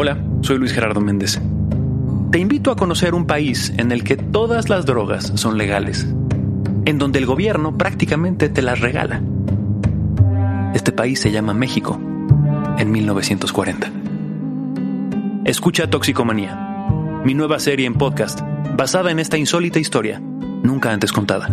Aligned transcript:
Hola, 0.00 0.16
soy 0.42 0.58
Luis 0.58 0.72
Gerardo 0.72 1.00
Méndez. 1.00 1.40
Te 2.30 2.38
invito 2.38 2.70
a 2.70 2.76
conocer 2.76 3.14
un 3.14 3.26
país 3.26 3.72
en 3.78 3.90
el 3.90 4.04
que 4.04 4.16
todas 4.16 4.68
las 4.68 4.86
drogas 4.86 5.32
son 5.34 5.58
legales, 5.58 6.06
en 6.84 6.98
donde 6.98 7.18
el 7.18 7.26
gobierno 7.26 7.76
prácticamente 7.76 8.48
te 8.48 8.62
las 8.62 8.78
regala. 8.78 9.20
Este 10.72 10.92
país 10.92 11.18
se 11.18 11.32
llama 11.32 11.52
México, 11.52 11.98
en 12.78 12.92
1940. 12.92 13.90
Escucha 15.44 15.90
Toxicomanía, 15.90 16.54
mi 17.24 17.34
nueva 17.34 17.58
serie 17.58 17.86
en 17.86 17.94
podcast 17.94 18.40
basada 18.76 19.10
en 19.10 19.18
esta 19.18 19.36
insólita 19.36 19.80
historia, 19.80 20.20
nunca 20.20 20.92
antes 20.92 21.10
contada. 21.10 21.48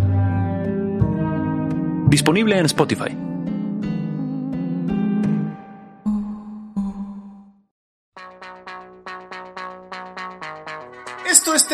Disponible 2.10 2.60
en 2.60 2.68
Spotify. 2.68 3.25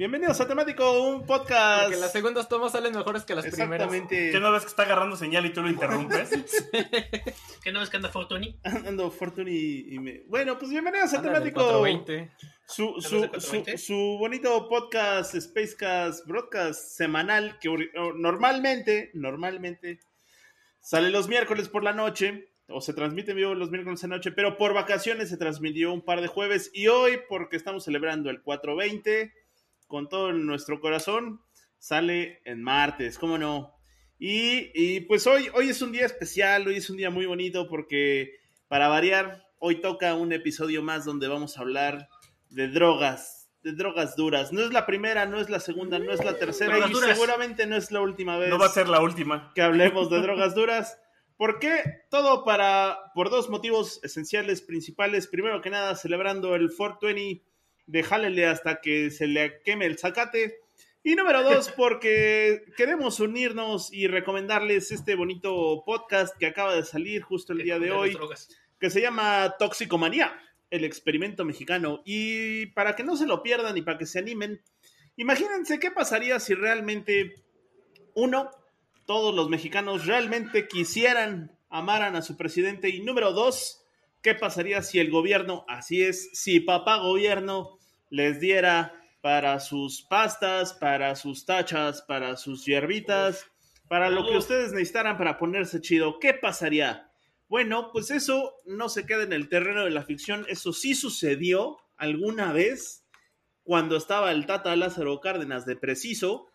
Bienvenidos 0.00 0.40
a 0.40 0.48
Temático, 0.48 1.02
un 1.02 1.26
podcast. 1.26 1.82
Porque 1.82 2.00
las 2.00 2.12
segundas 2.12 2.48
tomas 2.48 2.72
salen 2.72 2.94
mejores 2.94 3.24
que 3.24 3.34
las 3.34 3.44
primeras. 3.44 3.92
Exactamente. 3.92 4.30
¿Qué 4.30 4.40
no 4.40 4.50
ves 4.50 4.62
que 4.62 4.68
está 4.68 4.84
agarrando 4.84 5.14
señal 5.14 5.44
y 5.44 5.52
tú 5.52 5.60
lo 5.60 5.68
interrumpes? 5.68 6.30
¿Qué 7.62 7.70
no 7.70 7.80
ves 7.80 7.90
que 7.90 7.98
anda 7.98 8.08
Fortuny? 8.08 8.58
Ando 8.64 9.10
Fortuny 9.10 9.84
y 9.90 9.98
me... 9.98 10.22
Bueno, 10.26 10.58
pues 10.58 10.70
bienvenidos 10.70 11.12
a 11.12 11.18
Anda 11.18 11.34
Temático. 11.34 11.60
420. 11.60 12.32
Su, 12.66 12.88
¿Andas 12.88 13.02
su, 13.02 13.10
su, 13.10 13.18
420? 13.28 13.76
su 13.76 14.16
bonito 14.18 14.68
podcast, 14.70 15.36
Spacecast, 15.36 16.26
broadcast 16.26 16.80
semanal 16.96 17.58
que 17.58 17.68
normalmente, 18.16 19.10
normalmente 19.12 20.00
sale 20.80 21.10
los 21.10 21.28
miércoles 21.28 21.68
por 21.68 21.84
la 21.84 21.92
noche 21.92 22.54
o 22.68 22.80
se 22.80 22.94
transmite 22.94 23.32
en 23.32 23.36
vivo 23.36 23.54
los 23.54 23.70
miércoles 23.70 24.02
en 24.02 24.08
la 24.08 24.16
noche, 24.16 24.32
pero 24.32 24.56
por 24.56 24.72
vacaciones 24.72 25.28
se 25.28 25.36
transmitió 25.36 25.92
un 25.92 26.02
par 26.02 26.22
de 26.22 26.28
jueves 26.28 26.70
y 26.72 26.88
hoy, 26.88 27.20
porque 27.28 27.58
estamos 27.58 27.84
celebrando 27.84 28.30
el 28.30 28.40
420 28.40 29.39
con 29.90 30.08
todo 30.08 30.32
nuestro 30.32 30.80
corazón, 30.80 31.42
sale 31.78 32.40
en 32.44 32.62
martes, 32.62 33.18
¿cómo 33.18 33.36
no? 33.36 33.74
Y, 34.18 34.70
y, 34.74 35.00
pues 35.00 35.26
hoy, 35.26 35.48
hoy 35.52 35.68
es 35.68 35.82
un 35.82 35.92
día 35.92 36.06
especial, 36.06 36.66
hoy 36.68 36.76
es 36.76 36.88
un 36.88 36.96
día 36.96 37.10
muy 37.10 37.26
bonito 37.26 37.68
porque 37.68 38.38
para 38.68 38.88
variar, 38.88 39.46
hoy 39.58 39.80
toca 39.80 40.14
un 40.14 40.32
episodio 40.32 40.82
más 40.82 41.04
donde 41.04 41.26
vamos 41.26 41.58
a 41.58 41.62
hablar 41.62 42.08
de 42.50 42.68
drogas, 42.68 43.50
de 43.64 43.72
drogas 43.72 44.14
duras. 44.14 44.52
No 44.52 44.60
es 44.60 44.72
la 44.72 44.86
primera, 44.86 45.26
no 45.26 45.40
es 45.40 45.50
la 45.50 45.58
segunda, 45.58 45.98
no 45.98 46.12
es 46.12 46.24
la 46.24 46.36
tercera 46.38 46.78
y 46.78 46.94
seguramente 46.94 47.66
no 47.66 47.76
es 47.76 47.90
la 47.90 48.00
última 48.00 48.38
vez 48.38 48.48
No 48.48 48.58
va 48.58 48.66
a 48.66 48.70
ser 48.70 48.88
la 48.88 49.00
última. 49.00 49.50
que 49.54 49.62
hablemos 49.62 50.08
de 50.08 50.20
drogas 50.20 50.54
duras. 50.54 50.98
¿Por 51.36 51.58
qué? 51.58 51.82
Todo 52.10 52.44
para, 52.44 53.10
por 53.14 53.30
dos 53.30 53.48
motivos 53.48 53.98
esenciales, 54.04 54.62
principales. 54.62 55.26
Primero 55.26 55.60
que 55.62 55.70
nada, 55.70 55.96
celebrando 55.96 56.54
el 56.54 56.68
420 56.68 57.49
de 57.86 58.02
Jálele 58.02 58.46
hasta 58.46 58.80
que 58.80 59.10
se 59.10 59.26
le 59.26 59.60
queme 59.62 59.86
el 59.86 59.98
zacate. 59.98 60.58
Y 61.02 61.14
número 61.14 61.42
dos, 61.42 61.70
porque 61.76 62.62
queremos 62.76 63.20
unirnos 63.20 63.92
y 63.92 64.06
recomendarles 64.06 64.90
este 64.92 65.14
bonito 65.14 65.82
podcast 65.84 66.36
que 66.36 66.46
acaba 66.46 66.74
de 66.74 66.84
salir 66.84 67.22
justo 67.22 67.52
el 67.52 67.62
día 67.62 67.78
de 67.78 67.90
hoy, 67.90 68.18
que 68.78 68.90
se 68.90 69.00
llama 69.00 69.54
Toxicomanía, 69.58 70.38
el 70.70 70.84
experimento 70.84 71.44
mexicano. 71.44 72.02
Y 72.04 72.66
para 72.66 72.96
que 72.96 73.04
no 73.04 73.16
se 73.16 73.26
lo 73.26 73.42
pierdan 73.42 73.76
y 73.76 73.82
para 73.82 73.98
que 73.98 74.06
se 74.06 74.18
animen, 74.18 74.62
imagínense 75.16 75.78
qué 75.78 75.90
pasaría 75.90 76.38
si 76.38 76.54
realmente, 76.54 77.42
uno, 78.14 78.50
todos 79.06 79.34
los 79.34 79.48
mexicanos 79.48 80.06
realmente 80.06 80.68
quisieran, 80.68 81.58
amaran 81.68 82.14
a 82.16 82.22
su 82.22 82.36
presidente. 82.36 82.90
Y 82.90 83.00
número 83.00 83.32
dos, 83.32 83.79
¿qué 84.22 84.34
pasaría 84.34 84.82
si 84.82 84.98
el 84.98 85.10
gobierno, 85.10 85.64
así 85.68 86.02
es, 86.02 86.30
si 86.32 86.60
papá 86.60 86.98
gobierno 86.98 87.78
les 88.10 88.40
diera 88.40 88.94
para 89.20 89.60
sus 89.60 90.02
pastas, 90.02 90.72
para 90.72 91.16
sus 91.16 91.44
tachas, 91.44 92.02
para 92.02 92.36
sus 92.36 92.64
hierbitas, 92.64 93.46
para 93.88 94.08
lo 94.08 94.26
que 94.26 94.36
ustedes 94.36 94.72
necesitaran 94.72 95.18
para 95.18 95.38
ponerse 95.38 95.80
chido? 95.80 96.18
¿Qué 96.18 96.34
pasaría? 96.34 97.10
Bueno, 97.48 97.90
pues 97.92 98.10
eso 98.10 98.54
no 98.64 98.88
se 98.88 99.06
queda 99.06 99.24
en 99.24 99.32
el 99.32 99.48
terreno 99.48 99.84
de 99.84 99.90
la 99.90 100.04
ficción, 100.04 100.46
eso 100.48 100.72
sí 100.72 100.94
sucedió 100.94 101.78
alguna 101.96 102.52
vez 102.52 103.04
cuando 103.62 103.96
estaba 103.96 104.32
el 104.32 104.46
Tata 104.46 104.74
Lázaro 104.74 105.20
Cárdenas 105.20 105.66
de 105.66 105.76
Preciso. 105.76 106.48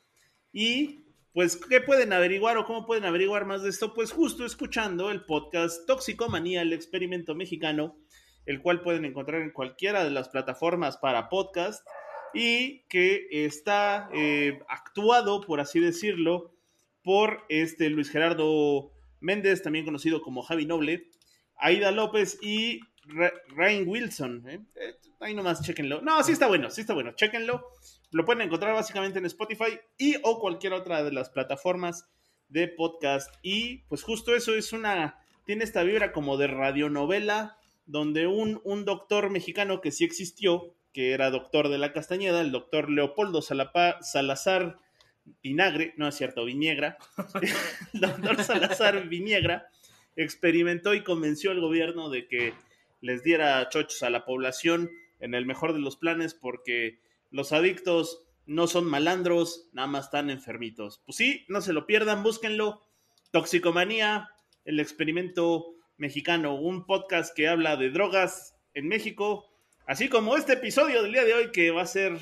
Y 0.52 1.05
pues, 1.36 1.58
¿qué 1.58 1.82
pueden 1.82 2.14
averiguar 2.14 2.58
o 2.58 2.66
cómo 2.66 2.86
pueden 2.86 3.04
averiguar 3.04 3.46
más 3.46 3.62
de 3.62 3.70
esto? 3.70 3.94
Pues 3.94 4.12
justo 4.14 4.46
escuchando 4.46 5.12
el 5.12 5.26
podcast 5.26 5.86
Toxicomanía, 5.86 6.62
el 6.62 6.72
experimento 6.72 7.36
mexicano, 7.36 7.98
el 8.46 8.62
cual 8.62 8.82
pueden 8.82 9.04
encontrar 9.04 9.42
en 9.42 9.52
cualquiera 9.52 10.06
de 10.06 10.12
las 10.12 10.30
plataformas 10.30 10.96
para 10.96 11.28
podcast 11.28 11.86
y 12.34 12.84
que 12.88 13.28
está 13.32 14.10
eh, 14.14 14.62
actuado, 14.70 15.42
por 15.42 15.60
así 15.60 15.80
decirlo, 15.82 16.54
por 17.04 17.44
este 17.50 17.90
Luis 17.90 18.10
Gerardo 18.10 18.94
Méndez, 19.20 19.62
también 19.62 19.84
conocido 19.84 20.22
como 20.22 20.42
Javi 20.42 20.66
Noble, 20.66 21.10
Aida 21.58 21.92
López 21.92 22.40
y 22.42 22.80
Ra- 23.08 23.34
Ryan 23.50 23.88
Wilson. 23.88 24.44
¿eh? 24.48 24.60
Eh, 24.76 24.96
ahí 25.20 25.34
nomás, 25.34 25.62
chéquenlo. 25.62 26.02
No, 26.02 26.24
sí 26.24 26.32
está 26.32 26.48
bueno, 26.48 26.70
sí 26.70 26.82
está 26.82 26.94
bueno, 26.94 27.12
chéquenlo. 27.14 27.68
Lo 28.16 28.24
pueden 28.24 28.44
encontrar 28.44 28.74
básicamente 28.74 29.20
en 29.20 29.26
Spotify 29.26 29.78
y 29.98 30.16
o 30.24 30.40
cualquier 30.40 30.72
otra 30.72 31.04
de 31.04 31.12
las 31.12 31.30
plataformas 31.30 32.10
de 32.48 32.70
podcast. 32.70 33.30
Y 33.42 33.80
pues 33.90 34.04
justo 34.04 34.34
eso 34.34 34.56
es 34.56 34.72
una, 34.72 35.20
tiene 35.46 35.66
esta 35.66 35.84
vibra 35.84 36.14
como 36.14 36.38
de 36.38 36.48
radionovela, 36.48 37.58
donde 37.86 38.28
un, 38.28 38.62
un 38.64 38.86
doctor 38.86 39.30
mexicano 39.32 39.82
que 39.82 39.92
sí 39.92 40.06
existió, 40.06 40.74
que 40.94 41.12
era 41.12 41.30
doctor 41.30 41.68
de 41.68 41.78
la 41.78 41.92
Castañeda, 41.92 42.40
el 42.40 42.54
doctor 42.54 42.90
Leopoldo 42.90 43.42
Salapa- 43.42 44.02
Salazar 44.02 44.80
Vinagre, 45.44 45.94
no 45.98 46.08
es 46.08 46.16
cierto, 46.16 46.46
Viniegra, 46.46 46.98
el 47.94 48.00
doctor 48.00 48.42
Salazar 48.46 49.10
Viniegra 49.10 49.68
experimentó 50.16 50.94
y 50.94 51.04
convenció 51.04 51.52
al 51.52 51.60
gobierno 51.60 52.10
de 52.10 52.30
que 52.30 52.54
les 53.02 53.24
diera 53.24 53.68
chochos 53.68 54.04
a 54.04 54.10
la 54.10 54.24
población 54.24 54.90
en 55.20 55.34
el 55.34 55.46
mejor 55.46 55.74
de 55.74 55.80
los 55.80 55.98
planes 55.98 56.34
porque 56.34 57.04
los 57.36 57.52
adictos 57.52 58.24
no 58.46 58.68
son 58.68 58.86
malandros, 58.86 59.70
nada 59.74 59.88
más 59.88 60.06
están 60.06 60.30
enfermitos. 60.30 61.02
Pues 61.06 61.18
sí, 61.18 61.46
no 61.50 61.62
se 61.62 61.74
lo 61.74 61.86
pierdan, 61.86 62.24
búsquenlo. 62.24 62.82
Toxicomanía, 63.32 64.30
el 64.64 64.80
experimento 64.80 65.66
mexicano, 65.98 66.56
un 66.56 66.86
podcast 66.86 67.36
que 67.36 67.48
habla 67.48 67.76
de 67.76 67.90
drogas 67.90 68.56
en 68.74 68.88
México, 68.88 69.46
así 69.88 70.08
como 70.08 70.38
este 70.38 70.54
episodio 70.54 71.04
del 71.04 71.12
día 71.12 71.26
de 71.26 71.34
hoy 71.34 71.52
que 71.52 71.72
va 71.72 71.82
a 71.82 71.86
ser, 71.88 72.18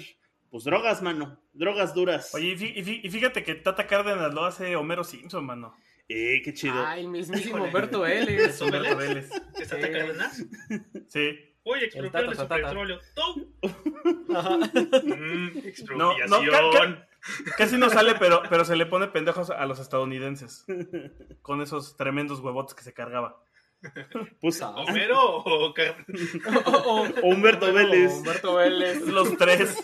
pues 0.49 0.63
drogas, 0.63 1.01
mano, 1.03 1.39
drogas 1.53 1.93
duras. 1.93 2.33
Oye, 2.33 2.47
y 2.49 2.55
fí- 2.57 2.73
y 2.75 2.83
fí- 2.83 2.99
y 3.03 3.09
fíjate 3.09 3.43
que 3.43 3.55
Tata 3.55 3.85
Cárdenas 3.85 4.33
lo 4.33 4.43
hace 4.43 4.75
Homero 4.75 5.03
Simpson, 5.03 5.45
mano. 5.45 5.75
Eh, 6.09 6.41
qué 6.43 6.53
chido. 6.53 6.83
Ay, 6.85 7.01
el 7.01 7.09
mismísimo. 7.09 7.63
Humberto 7.63 8.01
Vélez. 8.01 8.49
Es 8.49 8.61
Humberto 8.61 8.97
Vélez. 8.97 9.29
¿Está 9.59 9.77
Sí. 9.77 9.81
Cárdenas? 9.83 10.45
Sí. 11.07 11.29
Oye, 11.65 11.85
expropiaron 11.85 12.29
expropiaron 12.33 12.35
su 12.35 12.41
su 12.41 12.47
petróleo. 12.47 12.99
Mm, 15.03 15.53
No, 15.97 16.11
expropiación. 16.11 16.29
no, 16.29 16.71
ca- 16.71 16.71
ca- 16.71 17.07
casi 17.57 17.77
no 17.77 17.89
sale, 17.89 18.15
pero, 18.15 18.41
pero 18.49 18.65
se 18.65 18.75
le 18.75 18.85
pone 18.85 19.07
pendejos 19.07 19.49
a 19.49 19.65
los 19.65 19.79
estadounidenses. 19.79 20.65
Con 21.41 21.61
esos 21.61 21.95
tremendos 21.95 22.39
huevotes 22.41 22.73
que 22.75 22.83
se 22.83 22.93
cargaba. 22.93 23.41
Pues, 24.41 24.61
¿Homero 24.61 25.21
o 25.37 25.73
Car- 25.73 26.05
O- 26.65 26.69
o- 26.69 27.01
o 27.03 27.27
Humberto 27.27 27.71
Vélez. 27.73 28.11
Humberto 28.13 28.55
Vélez. 28.55 29.01
Los 29.07 29.37
tres. 29.37 29.77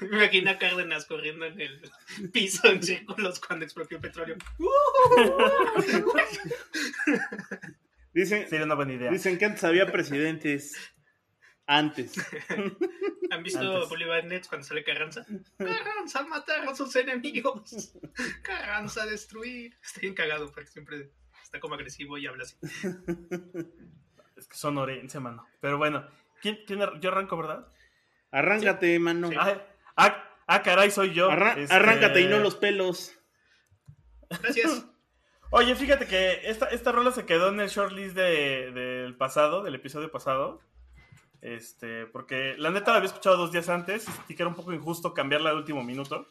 Me 0.00 0.16
imagino 0.18 0.50
a 0.52 0.58
Cárdenas 0.58 1.04
corriendo 1.04 1.44
en 1.46 1.60
el 1.60 1.82
piso 2.32 2.66
en 2.68 2.82
círculos 2.82 3.40
cuando 3.40 3.64
expropió 3.66 4.00
petróleo. 4.00 4.36
Dicen, 8.20 8.48
Sería 8.48 8.64
una 8.66 8.74
buena 8.74 8.92
idea. 8.92 9.10
dicen 9.10 9.38
que 9.38 9.44
antes 9.46 9.64
había 9.64 9.90
presidentes. 9.90 10.76
Antes. 11.66 12.12
¿Han 13.30 13.42
visto 13.44 13.60
Antes. 13.60 13.88
Bolívar 13.88 14.24
Nets 14.24 14.48
cuando 14.48 14.66
sale 14.66 14.82
Carranza? 14.82 15.24
Carranza 15.56 16.22
matar 16.26 16.68
a 16.68 16.74
sus 16.74 16.94
enemigos. 16.96 17.92
Carranza 18.42 19.06
destruir. 19.06 19.76
Está 19.82 20.00
bien 20.00 20.14
cagado 20.14 20.50
porque 20.50 20.66
siempre 20.68 21.12
está 21.42 21.60
como 21.60 21.74
agresivo 21.76 22.18
y 22.18 22.26
habla 22.26 22.42
así. 22.44 22.56
Es 24.36 24.48
que 24.48 24.56
son 24.56 24.78
orense, 24.78 25.20
mano. 25.20 25.46
Pero 25.60 25.76
bueno, 25.76 26.08
¿quién, 26.40 26.58
quién 26.66 26.80
ar- 26.80 26.98
yo 26.98 27.10
arranco, 27.10 27.36
verdad? 27.36 27.68
Arráncate, 28.30 28.98
mano. 28.98 29.28
Ah, 29.38 29.62
ah, 29.96 30.24
ah, 30.46 30.62
caray, 30.62 30.90
soy 30.90 31.12
yo. 31.12 31.30
Arra- 31.30 31.58
Este, 31.58 31.74
Arráncate 31.74 32.22
y 32.22 32.26
no 32.26 32.38
los 32.38 32.56
pelos. 32.56 33.14
Gracias. 34.42 34.86
Oye, 35.52 35.74
fíjate 35.74 36.06
que 36.06 36.48
esta, 36.48 36.66
esta 36.66 36.92
rola 36.92 37.10
se 37.10 37.26
quedó 37.26 37.48
en 37.48 37.60
el 37.60 37.68
shortlist 37.68 38.14
de- 38.14 38.70
del 38.72 39.16
pasado, 39.16 39.62
del 39.62 39.74
episodio 39.74 40.10
pasado. 40.10 40.60
Este, 41.42 42.06
porque 42.06 42.54
la 42.58 42.70
neta 42.70 42.90
la 42.90 42.98
había 42.98 43.08
escuchado 43.08 43.36
dos 43.38 43.50
días 43.50 43.68
antes 43.68 44.06
y 44.08 44.12
sentí 44.12 44.36
que 44.36 44.42
era 44.42 44.48
un 44.50 44.54
poco 44.54 44.72
injusto 44.72 45.14
cambiarla 45.14 45.50
al 45.50 45.56
último 45.56 45.82
minuto. 45.82 46.26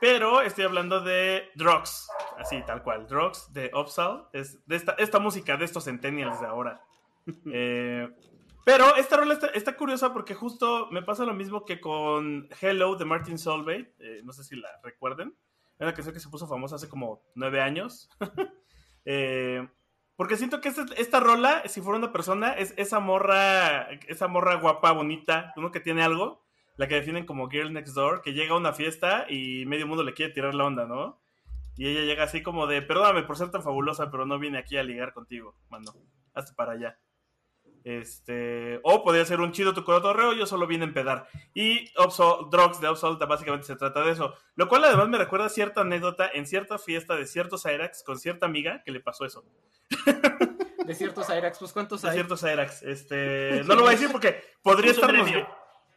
Pero 0.00 0.42
estoy 0.42 0.64
hablando 0.64 1.00
de 1.00 1.48
Drugs, 1.56 2.08
así 2.38 2.62
tal 2.64 2.82
cual. 2.84 3.08
Drugs 3.08 3.52
de 3.52 3.70
Upsal, 3.74 4.28
es 4.32 4.64
de 4.66 4.76
esta, 4.76 4.92
esta 4.92 5.18
música 5.18 5.56
de 5.56 5.64
estos 5.64 5.84
centennials 5.84 6.40
de 6.40 6.46
ahora. 6.46 6.82
Eh, 7.52 8.08
pero 8.64 8.96
esta 8.96 9.18
rola 9.18 9.34
está, 9.34 9.48
está 9.48 9.76
curiosa 9.76 10.14
porque 10.14 10.34
justo 10.34 10.88
me 10.90 11.02
pasa 11.02 11.24
lo 11.26 11.34
mismo 11.34 11.66
que 11.66 11.78
con 11.78 12.48
Hello 12.58 12.94
de 12.96 13.04
Martin 13.04 13.38
Solveig. 13.38 13.92
eh, 13.98 14.20
no 14.24 14.32
sé 14.32 14.44
si 14.44 14.56
la 14.56 14.70
recuerden. 14.82 15.34
Es 15.78 15.82
una 15.82 15.94
canción 15.94 16.12
que 16.12 16.20
se 16.20 16.28
puso 16.28 16.48
famosa 16.48 16.76
hace 16.76 16.88
como 16.88 17.22
nueve 17.34 17.60
años. 17.60 18.10
Eh, 19.10 19.66
porque 20.16 20.36
siento 20.36 20.60
que 20.60 20.68
esta, 20.68 20.84
esta 20.98 21.18
rola, 21.18 21.62
si 21.66 21.80
fuera 21.80 21.96
una 21.98 22.12
persona, 22.12 22.52
es 22.52 22.74
esa 22.76 23.00
morra, 23.00 23.88
esa 24.06 24.28
morra 24.28 24.56
guapa, 24.56 24.92
bonita, 24.92 25.54
uno 25.56 25.70
que 25.70 25.80
tiene 25.80 26.02
algo, 26.02 26.44
la 26.76 26.88
que 26.88 26.96
definen 26.96 27.24
como 27.24 27.48
Girl 27.48 27.72
Next 27.72 27.94
Door, 27.94 28.20
que 28.20 28.34
llega 28.34 28.52
a 28.52 28.58
una 28.58 28.74
fiesta 28.74 29.24
y 29.26 29.64
medio 29.64 29.86
mundo 29.86 30.02
le 30.02 30.12
quiere 30.12 30.34
tirar 30.34 30.54
la 30.54 30.66
onda, 30.66 30.84
¿no? 30.84 31.22
Y 31.78 31.86
ella 31.86 32.02
llega 32.02 32.24
así 32.24 32.42
como 32.42 32.66
de, 32.66 32.82
perdóname 32.82 33.22
por 33.22 33.38
ser 33.38 33.50
tan 33.50 33.62
fabulosa, 33.62 34.10
pero 34.10 34.26
no 34.26 34.38
vine 34.38 34.58
aquí 34.58 34.76
a 34.76 34.82
ligar 34.82 35.14
contigo, 35.14 35.54
mano. 35.70 35.92
Hazte 36.34 36.52
para 36.54 36.72
allá. 36.72 36.98
Este, 37.84 38.80
o 38.82 39.02
podría 39.02 39.24
ser 39.24 39.40
un 39.40 39.52
chido 39.52 39.72
tu 39.74 39.84
cotorreo, 39.84 40.32
yo 40.32 40.46
solo 40.46 40.66
vine 40.66 40.84
a 40.84 40.88
empedar. 40.88 41.28
Y 41.54 41.92
Upsol- 41.94 42.50
Drugs 42.50 42.80
de 42.80 42.90
Upsol 42.90 43.16
básicamente 43.18 43.66
se 43.66 43.76
trata 43.76 44.02
de 44.02 44.12
eso. 44.12 44.34
Lo 44.56 44.68
cual 44.68 44.84
además 44.84 45.08
me 45.08 45.18
recuerda 45.18 45.48
cierta 45.48 45.80
anécdota 45.82 46.28
en 46.32 46.46
cierta 46.46 46.78
fiesta 46.78 47.16
de 47.16 47.26
ciertos 47.26 47.62
Cyrax 47.62 48.02
con 48.04 48.18
cierta 48.18 48.46
amiga 48.46 48.82
que 48.84 48.90
le 48.92 49.00
pasó 49.00 49.24
eso. 49.24 49.44
De 50.86 50.94
ciertos 50.94 51.28
Airax, 51.28 51.58
pues 51.58 51.72
¿cuántos 51.74 52.00
De 52.00 52.08
hay? 52.08 52.14
ciertos 52.14 52.40
Cyrax. 52.40 52.82
Este, 52.82 53.62
no 53.66 53.74
lo 53.74 53.82
voy 53.82 53.88
a 53.88 53.92
decir 53.92 54.10
porque 54.10 54.42
podría 54.62 54.90
estarnos 54.92 55.30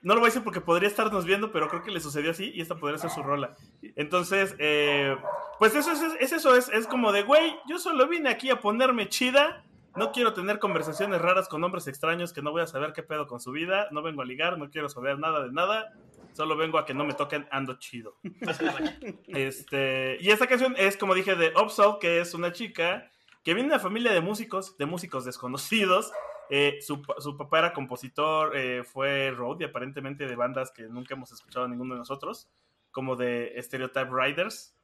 No 0.01 0.16
lo 0.16 0.19
voy 0.19 0.27
a 0.27 0.30
decir 0.31 0.44
porque 0.44 0.60
podría 0.60 0.89
estarnos 0.89 1.24
viendo, 1.24 1.51
pero 1.54 1.69
creo 1.69 1.81
que 1.81 1.92
le 1.92 2.01
sucedió 2.01 2.31
así 2.31 2.51
y 2.54 2.60
esta 2.60 2.75
podría 2.75 2.98
ser 2.98 3.10
su 3.10 3.24
rola. 3.24 3.56
Entonces, 3.95 4.54
eh, 4.60 5.16
pues 5.60 5.75
eso 5.75 5.94
es, 5.94 6.01
es 6.19 6.34
eso, 6.34 6.57
es, 6.57 6.68
es 6.69 6.88
como 6.88 7.13
de, 7.13 7.24
güey, 7.24 7.56
yo 7.69 7.80
solo 7.80 8.06
vine 8.07 8.30
aquí 8.30 8.50
a 8.50 8.60
ponerme 8.60 9.07
chida. 9.07 9.63
No 9.95 10.11
quiero 10.13 10.33
tener 10.33 10.59
conversaciones 10.59 11.21
raras 11.21 11.49
con 11.49 11.63
hombres 11.63 11.88
extraños 11.88 12.31
que 12.31 12.41
no 12.41 12.51
voy 12.51 12.61
a 12.61 12.67
saber 12.67 12.93
qué 12.93 13.03
pedo 13.03 13.27
con 13.27 13.41
su 13.41 13.51
vida. 13.51 13.89
No 13.91 14.01
vengo 14.01 14.21
a 14.21 14.25
ligar, 14.25 14.57
no 14.57 14.69
quiero 14.69 14.88
saber 14.88 15.19
nada 15.19 15.43
de 15.43 15.51
nada. 15.51 15.93
Solo 16.33 16.55
vengo 16.55 16.77
a 16.77 16.85
que 16.85 16.93
no 16.93 17.03
me 17.03 17.13
toquen, 17.13 17.47
ando 17.51 17.77
chido. 17.77 18.17
Este, 19.27 20.17
y 20.21 20.29
esta 20.29 20.47
canción 20.47 20.75
es, 20.77 20.95
como 20.95 21.13
dije, 21.13 21.35
de 21.35 21.53
Upsal, 21.61 21.97
que 21.99 22.21
es 22.21 22.33
una 22.33 22.53
chica 22.53 23.11
que 23.43 23.53
viene 23.53 23.69
de 23.69 23.75
una 23.75 23.83
familia 23.83 24.13
de 24.13 24.21
músicos, 24.21 24.77
de 24.77 24.85
músicos 24.85 25.25
desconocidos. 25.25 26.11
Eh, 26.49 26.79
su, 26.81 27.01
su 27.19 27.38
papá 27.38 27.59
era 27.59 27.73
compositor, 27.73 28.55
eh, 28.55 28.83
fue 28.83 29.31
roadie 29.31 29.67
aparentemente 29.67 30.25
de 30.25 30.35
bandas 30.35 30.71
que 30.71 30.83
nunca 30.83 31.15
hemos 31.15 31.31
escuchado 31.31 31.67
ninguno 31.67 31.95
de 31.95 31.99
nosotros, 31.99 32.49
como 32.91 33.15
de 33.15 33.55
Stereotype 33.61 34.09
Riders. 34.11 34.75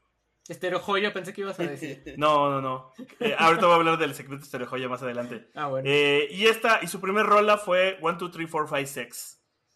Estereo 0.50 0.80
Joya, 0.80 1.14
pensé 1.14 1.34
que 1.34 1.42
ibas 1.42 1.60
a 1.60 1.64
decir. 1.64 2.04
No, 2.18 2.50
no, 2.50 2.62
no. 2.62 2.94
Eh, 3.20 3.36
ahorita 3.38 3.66
voy 3.66 3.74
a 3.74 3.78
hablar 3.78 3.98
del 3.98 4.14
segmento 4.16 4.46
Stereo 4.46 4.68
Joya 4.68 4.88
más 4.90 5.02
adelante. 5.04 5.50
Ah, 5.56 5.68
bueno. 5.68 5.88
Eh, 5.90 6.28
y 6.32 6.46
esta, 6.46 6.80
y 6.82 6.88
su 6.88 7.02
primer 7.02 7.26
rola 7.26 7.58
fue 7.58 7.98
1, 8.02 8.18
2, 8.18 8.32
3, 8.32 8.48
4, 8.50 8.68
5, 8.78 8.88
6 8.94 9.34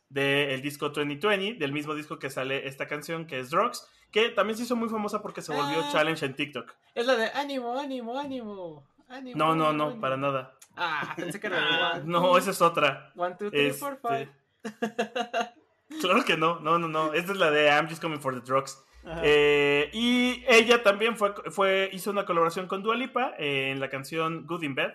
del 0.09 0.61
disco 0.61 0.89
2020, 0.89 1.57
del 1.59 1.71
mismo 1.71 1.93
disco 1.95 2.19
que 2.19 2.29
sale 2.29 2.67
esta 2.67 2.87
canción 2.87 3.25
que 3.25 3.39
es 3.39 3.49
Drugs, 3.49 3.87
que 4.11 4.27
también 4.29 4.57
se 4.57 4.63
hizo 4.63 4.75
muy 4.75 4.89
famosa 4.89 5.21
porque 5.21 5.41
se 5.41 5.53
volvió 5.55 5.79
Ah. 5.85 5.89
challenge 5.91 6.25
en 6.25 6.35
TikTok. 6.35 6.73
Es 6.95 7.05
la 7.05 7.15
de 7.15 7.27
ánimo, 7.33 7.79
ánimo, 7.79 8.19
ánimo. 8.19 8.85
ánimo 9.07 9.37
No, 9.37 9.55
no, 9.55 9.67
ánimo, 9.67 9.73
no, 9.73 9.83
ánimo. 9.85 10.01
para 10.01 10.17
nada. 10.17 10.57
Ah, 10.75 11.13
pensé 11.15 11.39
que 11.39 11.47
era 11.47 11.59
Ah, 11.95 12.01
No, 12.03 12.37
esa 12.37 12.51
es 12.51 12.61
otra. 12.61 13.11
One, 13.15 13.35
two, 13.39 13.49
three, 13.51 13.71
four, 13.71 13.93
Este, 13.93 14.07
five. 14.07 14.29
Claro 16.01 16.23
que 16.25 16.37
no, 16.37 16.59
no, 16.61 16.79
no, 16.79 16.87
no. 16.87 17.13
Esta 17.13 17.33
es 17.33 17.37
la 17.37 17.51
de 17.51 17.67
I'm 17.67 17.87
Just 17.89 18.01
Coming 18.01 18.19
for 18.21 18.33
the 18.33 18.39
Drugs. 18.41 18.81
Eh, 19.23 19.89
y 19.93 20.43
ella 20.47 20.83
también 20.83 21.17
fue, 21.17 21.33
fue, 21.51 21.89
hizo 21.93 22.11
una 22.11 22.25
colaboración 22.25 22.67
con 22.67 22.83
Dua 22.83 22.95
Lipa 22.95 23.33
eh, 23.37 23.71
en 23.71 23.79
la 23.79 23.89
canción 23.89 24.45
Good 24.45 24.63
in 24.63 24.75
Bed, 24.75 24.91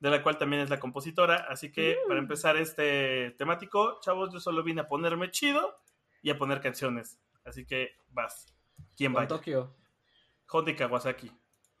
de 0.00 0.10
la 0.10 0.22
cual 0.22 0.38
también 0.38 0.62
es 0.62 0.70
la 0.70 0.80
compositora. 0.80 1.46
Así 1.48 1.70
que 1.70 1.96
Mm. 2.04 2.08
para 2.08 2.20
empezar 2.20 2.56
este 2.56 3.32
temático, 3.38 4.00
chavos, 4.00 4.32
yo 4.32 4.40
solo 4.40 4.62
vine 4.62 4.82
a 4.82 4.88
ponerme 4.88 5.30
chido 5.30 5.78
y 6.22 6.30
a 6.30 6.38
poner 6.38 6.60
canciones. 6.60 7.18
Así 7.44 7.66
que 7.66 7.90
vas. 8.08 8.46
¿Quién 8.96 9.12
Con 9.12 9.22
va? 9.22 9.26
Tokio. 9.28 9.74
Honda 10.50 10.74
Kawasaki. 10.76 11.30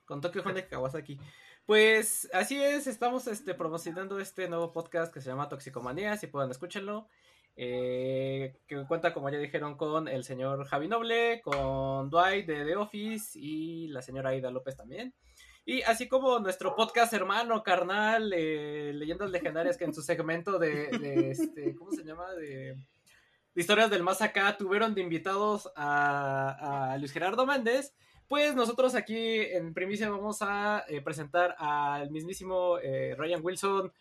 Con 0.04 0.20
Tokio 0.20 0.42
Honda 0.42 0.66
Kawasaki. 0.66 1.18
Pues 1.66 2.28
así 2.34 2.62
es, 2.62 2.86
estamos 2.86 3.26
este, 3.26 3.54
promocionando 3.54 4.20
este 4.20 4.48
nuevo 4.48 4.70
podcast 4.72 5.12
que 5.14 5.22
se 5.22 5.30
llama 5.30 5.48
Toxicomanía, 5.48 6.16
si 6.18 6.26
puedan 6.26 6.50
escúchenlo. 6.50 7.08
Eh, 7.56 8.56
que 8.66 8.84
cuenta, 8.86 9.14
como 9.14 9.30
ya 9.30 9.38
dijeron, 9.38 9.76
con 9.76 10.08
el 10.08 10.24
señor 10.24 10.64
Javi 10.66 10.88
Noble, 10.88 11.40
con 11.42 12.10
Dwight 12.10 12.46
de 12.46 12.64
The 12.64 12.76
Office 12.76 13.38
y 13.38 13.88
la 13.88 14.02
señora 14.02 14.30
Aida 14.30 14.50
López 14.50 14.76
también. 14.76 15.14
Y 15.64 15.82
así 15.82 16.08
como 16.08 16.38
nuestro 16.40 16.74
podcast 16.76 17.12
hermano, 17.14 17.62
carnal, 17.62 18.32
eh, 18.34 18.92
Leyendas 18.94 19.30
Legendarias, 19.30 19.78
que 19.78 19.84
en 19.84 19.94
su 19.94 20.02
segmento 20.02 20.58
de, 20.58 20.88
de, 20.88 21.30
este, 21.30 21.74
¿cómo 21.74 21.90
se 21.90 22.04
llama? 22.04 22.32
De, 22.34 22.74
de 23.54 23.60
Historias 23.60 23.88
del 23.88 24.02
Más 24.02 24.20
Acá 24.20 24.56
tuvieron 24.58 24.94
de 24.94 25.00
invitados 25.00 25.72
a, 25.74 26.92
a 26.92 26.98
Luis 26.98 27.12
Gerardo 27.12 27.46
Méndez. 27.46 27.94
Pues 28.28 28.54
nosotros 28.54 28.94
aquí 28.94 29.40
en 29.40 29.74
primicia 29.74 30.08
vamos 30.10 30.38
a 30.40 30.84
eh, 30.88 31.00
presentar 31.02 31.54
al 31.58 32.10
mismísimo 32.10 32.78
eh, 32.82 33.14
Ryan 33.16 33.40
Wilson, 33.42 33.92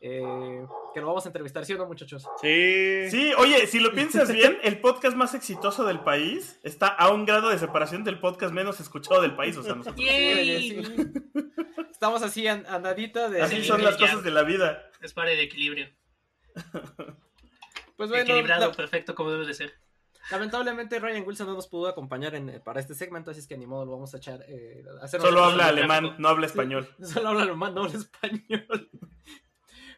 eh, 0.00 0.66
que 0.94 1.00
lo 1.00 1.06
vamos 1.06 1.24
a 1.24 1.28
entrevistar, 1.28 1.64
¿sí 1.64 1.72
o 1.74 1.78
no, 1.78 1.86
muchachos? 1.86 2.26
Sí. 2.40 3.10
Sí, 3.10 3.32
oye, 3.38 3.66
si 3.66 3.80
lo 3.80 3.92
piensas 3.92 4.30
bien, 4.32 4.58
el 4.62 4.80
podcast 4.80 5.16
más 5.16 5.34
exitoso 5.34 5.84
del 5.84 6.00
país 6.00 6.60
está 6.62 6.86
a 6.88 7.10
un 7.10 7.24
grado 7.24 7.48
de 7.48 7.58
separación 7.58 8.04
del 8.04 8.20
podcast 8.20 8.52
menos 8.52 8.78
escuchado 8.80 9.22
del 9.22 9.34
país. 9.36 9.56
O 9.56 9.62
sea, 9.62 9.74
nosotros. 9.74 10.04
Sí. 10.06 10.78
Estamos 11.90 12.22
así 12.22 12.46
a, 12.46 12.62
a 12.68 12.78
nadita 12.78 13.28
de... 13.30 13.40
Así 13.42 13.56
Sí, 13.56 13.64
son 13.64 13.82
las 13.82 13.96
cosas 13.96 14.22
de 14.22 14.30
la 14.30 14.42
vida. 14.42 14.90
Es 15.00 15.14
para 15.14 15.32
el 15.32 15.40
equilibrio. 15.40 15.88
Pues 17.96 18.10
bueno, 18.10 18.24
Equilibrado, 18.24 18.68
la- 18.68 18.74
perfecto, 18.76 19.14
como 19.14 19.30
debe 19.30 19.46
de 19.46 19.54
ser. 19.54 19.72
lamentablemente 20.30 20.98
Ryan 20.98 21.24
Wilson 21.26 21.46
no 21.46 21.54
nos 21.54 21.68
pudo 21.68 21.88
acompañar 21.88 22.34
en- 22.34 22.60
para 22.62 22.80
este 22.80 22.94
segmento, 22.94 23.30
así 23.30 23.40
es 23.40 23.46
que 23.46 23.56
ni 23.56 23.66
modo 23.66 23.86
lo 23.86 23.92
vamos 23.92 24.12
a 24.14 24.18
echar. 24.18 24.44
Eh, 24.48 24.84
a 25.00 25.04
hacer 25.06 25.20
Solo 25.22 25.42
habla 25.44 25.68
alemán, 25.68 26.14
no 26.18 26.28
habla 26.28 26.46
Sí, 26.48 26.52
español. 26.52 26.88
Solo 27.02 27.28
habla 27.30 27.42
alemán, 27.44 27.74
no 27.74 27.84
habla 27.84 27.96
español. 27.96 28.90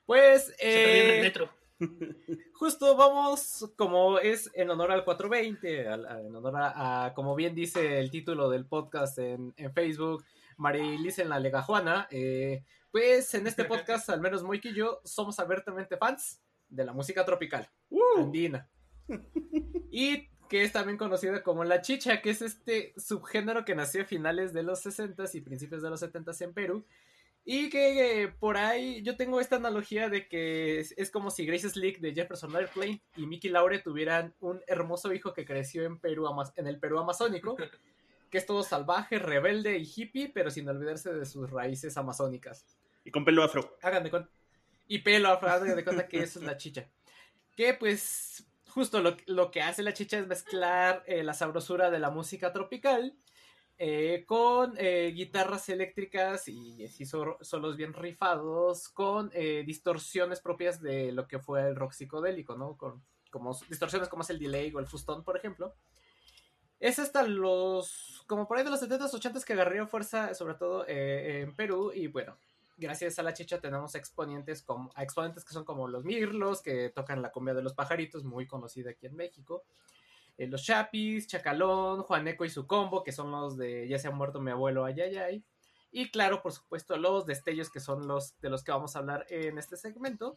Pues, 0.08 0.54
en 0.58 0.88
el 0.88 1.10
eh, 1.18 1.20
metro. 1.20 1.50
Justo 2.54 2.96
vamos, 2.96 3.70
como 3.76 4.18
es 4.18 4.50
en 4.54 4.70
honor 4.70 4.90
al 4.90 5.04
420, 5.04 5.86
al- 5.86 6.06
a- 6.06 6.22
en 6.22 6.34
honor 6.34 6.56
a, 6.56 7.04
a, 7.04 7.12
como 7.14 7.34
bien 7.36 7.54
dice 7.54 7.98
el 8.00 8.10
título 8.10 8.48
del 8.48 8.64
podcast 8.64 9.18
en, 9.18 9.52
en 9.58 9.70
Facebook, 9.74 10.24
Marilis 10.56 11.18
en 11.18 11.28
la 11.28 11.38
Legajuana, 11.38 12.08
eh, 12.10 12.64
pues 12.90 13.34
en 13.34 13.46
este 13.46 13.66
podcast, 13.66 14.08
al 14.08 14.22
menos 14.22 14.42
Moik 14.42 14.64
y 14.64 14.74
yo, 14.74 15.02
somos 15.04 15.38
abiertamente 15.40 15.98
fans 15.98 16.40
de 16.70 16.86
la 16.86 16.94
música 16.94 17.26
tropical, 17.26 17.68
andina. 18.16 18.66
Y 19.90 20.26
que 20.48 20.62
es 20.62 20.72
también 20.72 20.96
conocida 20.96 21.42
como 21.42 21.64
la 21.64 21.82
chicha, 21.82 22.22
que 22.22 22.30
es 22.30 22.40
este 22.40 22.94
subgénero 22.96 23.66
que 23.66 23.74
nació 23.74 24.02
a 24.02 24.06
finales 24.06 24.54
de 24.54 24.62
los 24.62 24.84
60s 24.86 25.34
y 25.34 25.42
principios 25.42 25.82
de 25.82 25.90
los 25.90 26.02
70s 26.02 26.40
en 26.40 26.54
Perú. 26.54 26.86
Y 27.50 27.70
que 27.70 28.30
por 28.40 28.58
ahí 28.58 29.00
yo 29.00 29.16
tengo 29.16 29.40
esta 29.40 29.56
analogía 29.56 30.10
de 30.10 30.28
que 30.28 30.80
es, 30.80 30.92
es 30.98 31.10
como 31.10 31.30
si 31.30 31.46
Grace 31.46 31.70
Slick 31.70 31.98
de 31.98 32.12
Jefferson 32.12 32.54
Airplane 32.54 33.00
y 33.16 33.24
Mickey 33.24 33.50
Laure 33.50 33.78
tuvieran 33.78 34.34
un 34.40 34.60
hermoso 34.66 35.14
hijo 35.14 35.32
que 35.32 35.46
creció 35.46 35.84
en 35.84 35.98
Perú, 35.98 36.28
en 36.56 36.66
el 36.66 36.78
Perú 36.78 36.98
amazónico, 36.98 37.56
que 38.30 38.36
es 38.36 38.44
todo 38.44 38.62
salvaje, 38.62 39.18
rebelde 39.18 39.78
y 39.78 39.90
hippie, 39.90 40.28
pero 40.28 40.50
sin 40.50 40.68
olvidarse 40.68 41.10
de 41.10 41.24
sus 41.24 41.50
raíces 41.50 41.96
amazónicas. 41.96 42.66
Y 43.02 43.10
con 43.10 43.24
pelo 43.24 43.42
afro. 43.42 43.78
Hagan 43.80 44.04
de 44.04 44.10
cuenta. 44.10 44.30
Y 44.86 44.98
pelo, 44.98 45.30
afro, 45.30 45.48
hagan 45.48 45.74
de 45.74 45.84
cuenta 45.84 46.06
que 46.06 46.18
eso 46.18 46.40
es 46.40 46.44
la 46.44 46.58
chicha. 46.58 46.86
Que 47.56 47.72
pues 47.72 48.46
justo 48.68 49.00
lo, 49.00 49.16
lo 49.24 49.50
que 49.50 49.62
hace 49.62 49.82
la 49.82 49.94
chicha 49.94 50.18
es 50.18 50.26
mezclar 50.26 51.02
eh, 51.06 51.22
la 51.22 51.32
sabrosura 51.32 51.90
de 51.90 51.98
la 51.98 52.10
música 52.10 52.52
tropical 52.52 53.16
eh, 53.78 54.24
con 54.26 54.74
eh, 54.76 55.12
guitarras 55.14 55.68
eléctricas 55.68 56.48
y 56.48 56.84
así 56.84 57.06
so- 57.06 57.38
solos 57.40 57.76
bien 57.76 57.92
rifados, 57.94 58.88
con 58.88 59.30
eh, 59.32 59.62
distorsiones 59.66 60.40
propias 60.40 60.80
de 60.82 61.12
lo 61.12 61.26
que 61.28 61.38
fue 61.38 61.68
el 61.68 61.76
rock 61.76 61.92
psicodélico, 61.92 62.56
¿no? 62.56 62.76
Con 62.76 63.02
como 63.30 63.56
distorsiones 63.68 64.08
como 64.08 64.22
es 64.22 64.30
el 64.30 64.38
delay 64.38 64.72
o 64.74 64.78
el 64.78 64.86
fustón, 64.86 65.22
por 65.22 65.36
ejemplo. 65.36 65.74
Es 66.80 66.98
hasta 66.98 67.24
los, 67.24 68.24
como 68.26 68.46
por 68.46 68.56
ahí 68.56 68.64
de 68.64 68.70
los 68.70 68.80
70s, 68.80 69.12
80s 69.12 69.44
que 69.44 69.52
agarró 69.52 69.86
fuerza, 69.88 70.34
sobre 70.34 70.54
todo 70.54 70.84
eh, 70.86 71.40
en 71.42 71.54
Perú, 71.54 71.90
y 71.92 72.06
bueno, 72.06 72.36
gracias 72.76 73.18
a 73.18 73.22
la 73.24 73.34
chicha 73.34 73.60
tenemos 73.60 73.94
exponentes 73.96 74.62
como, 74.62 74.90
a 74.94 75.02
exponentes 75.02 75.44
que 75.44 75.52
son 75.52 75.64
como 75.64 75.88
los 75.88 76.04
Mirlos, 76.04 76.62
que 76.62 76.90
tocan 76.90 77.20
la 77.20 77.32
cumbia 77.32 77.54
de 77.54 77.62
los 77.62 77.74
pajaritos, 77.74 78.24
muy 78.24 78.46
conocida 78.46 78.90
aquí 78.90 79.06
en 79.06 79.16
México. 79.16 79.64
Eh, 80.38 80.46
los 80.46 80.64
Chapis, 80.64 81.26
Chacalón, 81.26 82.02
Juaneco 82.02 82.44
y 82.44 82.50
su 82.50 82.66
combo, 82.66 83.02
que 83.02 83.12
son 83.12 83.30
los 83.30 83.58
de 83.58 83.88
Ya 83.88 83.98
se 83.98 84.06
ha 84.08 84.12
muerto 84.12 84.40
mi 84.40 84.52
abuelo, 84.52 84.84
ayayay. 84.84 85.44
Y 85.90 86.10
claro, 86.10 86.42
por 86.42 86.52
supuesto, 86.52 86.96
los 86.96 87.26
destellos, 87.26 87.70
que 87.70 87.80
son 87.80 88.06
los 88.06 88.38
de 88.40 88.48
los 88.48 88.62
que 88.62 88.70
vamos 88.70 88.94
a 88.94 89.00
hablar 89.00 89.26
en 89.28 89.58
este 89.58 89.76
segmento. 89.76 90.36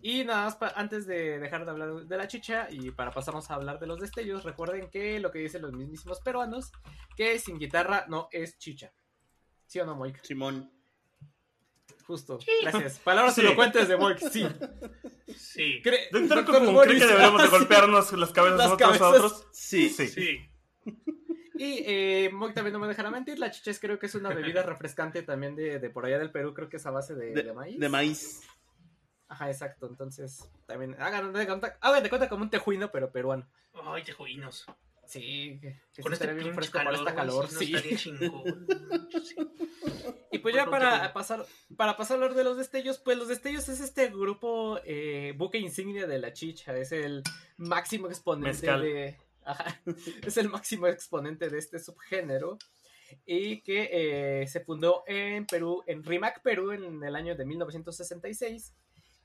Y 0.00 0.24
nada 0.24 0.44
más, 0.44 0.72
antes 0.74 1.06
de 1.06 1.38
dejar 1.38 1.64
de 1.64 1.70
hablar 1.70 2.06
de 2.06 2.16
la 2.16 2.26
chicha 2.26 2.66
y 2.70 2.90
para 2.90 3.12
pasarnos 3.12 3.50
a 3.50 3.54
hablar 3.54 3.78
de 3.78 3.86
los 3.86 4.00
destellos, 4.00 4.42
recuerden 4.42 4.90
que 4.90 5.20
lo 5.20 5.30
que 5.30 5.38
dicen 5.38 5.62
los 5.62 5.72
mismísimos 5.72 6.20
peruanos, 6.20 6.72
que 7.16 7.38
sin 7.38 7.58
guitarra 7.58 8.06
no 8.08 8.28
es 8.32 8.58
chicha. 8.58 8.92
¿Sí 9.66 9.78
o 9.80 9.86
no, 9.86 9.94
Moik? 9.94 10.20
Simón. 10.24 10.81
Justo. 12.12 12.38
Gracias. 12.62 12.98
Palabras 12.98 13.34
Sí. 13.34 13.40
elocuentes 13.40 13.88
de 13.88 13.96
Moik, 13.96 14.18
sí. 14.18 14.46
Sí. 15.34 15.80
Cre- 15.82 16.10
Doctor 16.10 16.36
Doctor 16.36 16.44
Común, 16.56 16.68
¿cree 16.68 16.72
Morris. 16.74 17.02
que 17.02 17.06
deberíamos 17.08 17.40
de 17.40 17.44
Ah, 17.48 17.50
sí. 17.50 17.56
golpearnos 17.56 18.12
las 18.12 18.30
cabezas 18.32 18.58
Las 18.58 18.72
unos 18.72 19.00
a 19.00 19.08
otros? 19.08 19.46
Sí. 19.52 19.88
Sí. 19.88 20.08
Sí. 20.08 20.38
Y 21.54 21.82
eh, 21.86 22.30
Moik 22.32 22.54
también 22.54 22.72
no 22.74 22.78
me 22.80 22.88
dejará 22.88 23.10
mentir, 23.10 23.38
la 23.38 23.50
chicha 23.50 23.70
es 23.70 23.78
creo 23.80 23.98
que 23.98 24.06
es 24.06 24.14
una 24.14 24.28
bebida 24.30 24.62
refrescante 24.62 25.22
también 25.22 25.54
de, 25.56 25.78
de 25.78 25.90
por 25.90 26.04
allá 26.04 26.18
del 26.18 26.30
Perú, 26.32 26.52
creo 26.54 26.68
que 26.68 26.76
es 26.76 26.84
a 26.86 26.90
base 26.90 27.14
de, 27.14 27.32
De, 27.32 27.42
de 27.44 27.52
maíz. 27.54 27.78
de 27.80 27.88
maíz. 27.88 28.40
Ajá, 29.28 29.48
exacto. 29.50 29.86
Entonces, 29.86 30.50
también 30.66 30.94
hagan 31.00 31.32
de 31.32 31.46
cuenta, 31.46 31.78
hagan 31.80 32.02
de 32.02 32.08
cuenta 32.10 32.28
como 32.28 32.42
un 32.44 32.50
tejuino, 32.50 32.90
pero 32.92 33.10
peruano. 33.10 33.48
Ay, 33.84 34.02
tejuinos. 34.04 34.66
Sí, 35.12 35.58
que, 35.60 35.78
que 35.92 36.02
Con 36.02 36.14
este 36.14 36.24
estaría 36.24 36.42
bien 36.42 36.54
fresco 36.54 36.78
para 36.78 36.96
esta 36.96 37.14
calor, 37.14 37.46
sí. 37.46 37.70
no 37.70 37.76
estaría 37.76 37.98
chingón. 37.98 38.66
Sí. 39.22 39.36
Y 40.30 40.38
pues 40.38 40.54
ya 40.54 40.64
para 40.70 41.12
pasar, 41.12 41.44
para 41.76 41.98
pasar 41.98 42.14
a 42.14 42.22
hablar 42.22 42.34
de 42.34 42.44
los 42.44 42.56
destellos, 42.56 42.98
pues 42.98 43.18
los 43.18 43.28
destellos 43.28 43.68
es 43.68 43.80
este 43.80 44.08
grupo 44.08 44.80
eh, 44.86 45.34
buque 45.36 45.58
insignia 45.58 46.06
de 46.06 46.18
la 46.18 46.32
chicha, 46.32 46.74
es 46.78 46.92
el 46.92 47.22
máximo 47.58 48.08
exponente 48.08 48.48
Mezcal. 48.48 48.80
de. 48.80 49.18
Ajá, 49.44 49.82
es 50.26 50.36
el 50.38 50.48
máximo 50.48 50.86
exponente 50.86 51.50
de 51.50 51.58
este 51.58 51.78
subgénero. 51.78 52.56
Y 53.26 53.60
que 53.60 53.90
eh, 53.92 54.46
se 54.46 54.60
fundó 54.60 55.04
en 55.06 55.44
Perú, 55.44 55.82
en 55.86 56.02
Rimac, 56.02 56.40
Perú, 56.40 56.72
en 56.72 57.04
el 57.04 57.14
año 57.14 57.36
de 57.36 57.44
1966. 57.44 58.72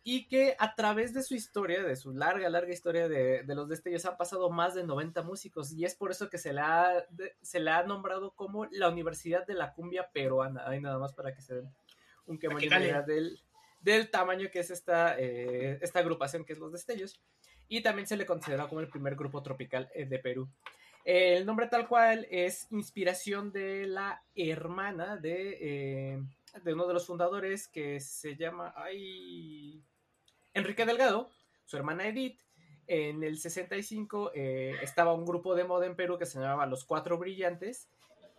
Y 0.10 0.26
que 0.30 0.56
a 0.58 0.74
través 0.74 1.14
de 1.14 1.22
su 1.22 1.36
historia, 1.36 1.84
de 1.84 1.98
su 1.98 2.14
larga, 2.14 2.48
larga 2.48 2.72
historia 2.72 3.10
de, 3.10 3.44
de 3.44 3.56
los 3.56 3.68
destellos, 3.68 4.06
han 4.06 4.16
pasado 4.16 4.50
más 4.50 4.74
de 4.74 4.86
90 4.86 5.22
músicos. 5.24 5.74
Y 5.74 5.84
es 5.84 5.96
por 5.96 6.12
eso 6.12 6.30
que 6.30 6.38
se 6.38 6.54
le 6.54 6.62
ha, 6.62 7.06
se 7.42 7.60
le 7.60 7.72
ha 7.72 7.84
nombrado 7.84 8.34
como 8.34 8.68
la 8.68 8.88
Universidad 8.88 9.46
de 9.46 9.56
la 9.56 9.74
Cumbia 9.74 10.10
Peruana. 10.14 10.66
Ahí 10.66 10.80
nada 10.80 10.98
más 10.98 11.12
para 11.12 11.34
que 11.34 11.42
se 11.42 11.56
den 11.56 11.76
un 12.26 12.40
que 12.40 12.48
Para 12.48 13.04
que 13.04 13.12
del, 13.12 13.38
del 13.82 14.10
tamaño 14.10 14.48
que 14.50 14.60
es 14.60 14.72
esta, 14.72 15.20
eh, 15.20 15.78
esta 15.82 16.00
agrupación 16.00 16.46
que 16.46 16.54
es 16.54 16.60
Los 16.60 16.72
Destellos. 16.72 17.20
Y 17.68 17.82
también 17.82 18.08
se 18.08 18.16
le 18.16 18.26
considera 18.26 18.70
como 18.70 18.80
el 18.80 18.88
primer 18.88 19.18
grupo 19.18 19.44
tropical 19.44 19.90
eh, 19.94 20.06
de 20.06 20.20
Perú. 20.20 20.50
El 21.04 21.46
nombre 21.46 21.68
tal 21.68 21.86
cual 21.86 22.26
es 22.32 22.72
inspiración 22.72 23.52
de 23.52 23.88
la 23.88 24.24
hermana 24.36 25.18
de, 25.18 25.58
eh, 25.60 26.24
de 26.64 26.74
uno 26.74 26.88
de 26.88 26.94
los 26.94 27.06
fundadores 27.06 27.68
que 27.68 28.00
se 28.00 28.38
llama 28.38 28.74
ay, 28.78 29.84
Enrique 30.58 30.86
Delgado, 30.86 31.30
su 31.66 31.78
hermana 31.78 32.08
Edith. 32.08 32.42
En 32.88 33.24
el 33.24 33.38
65 33.38 34.32
eh, 34.34 34.76
estaba 34.82 35.14
un 35.14 35.26
grupo 35.26 35.56
de 35.56 35.66
moda 35.66 35.86
en 35.86 35.96
Perú 35.96 36.18
que 36.18 36.26
se 36.26 36.40
llamaba 36.40 36.66
Los 36.66 36.86
Cuatro 36.86 37.18
Brillantes. 37.18 37.90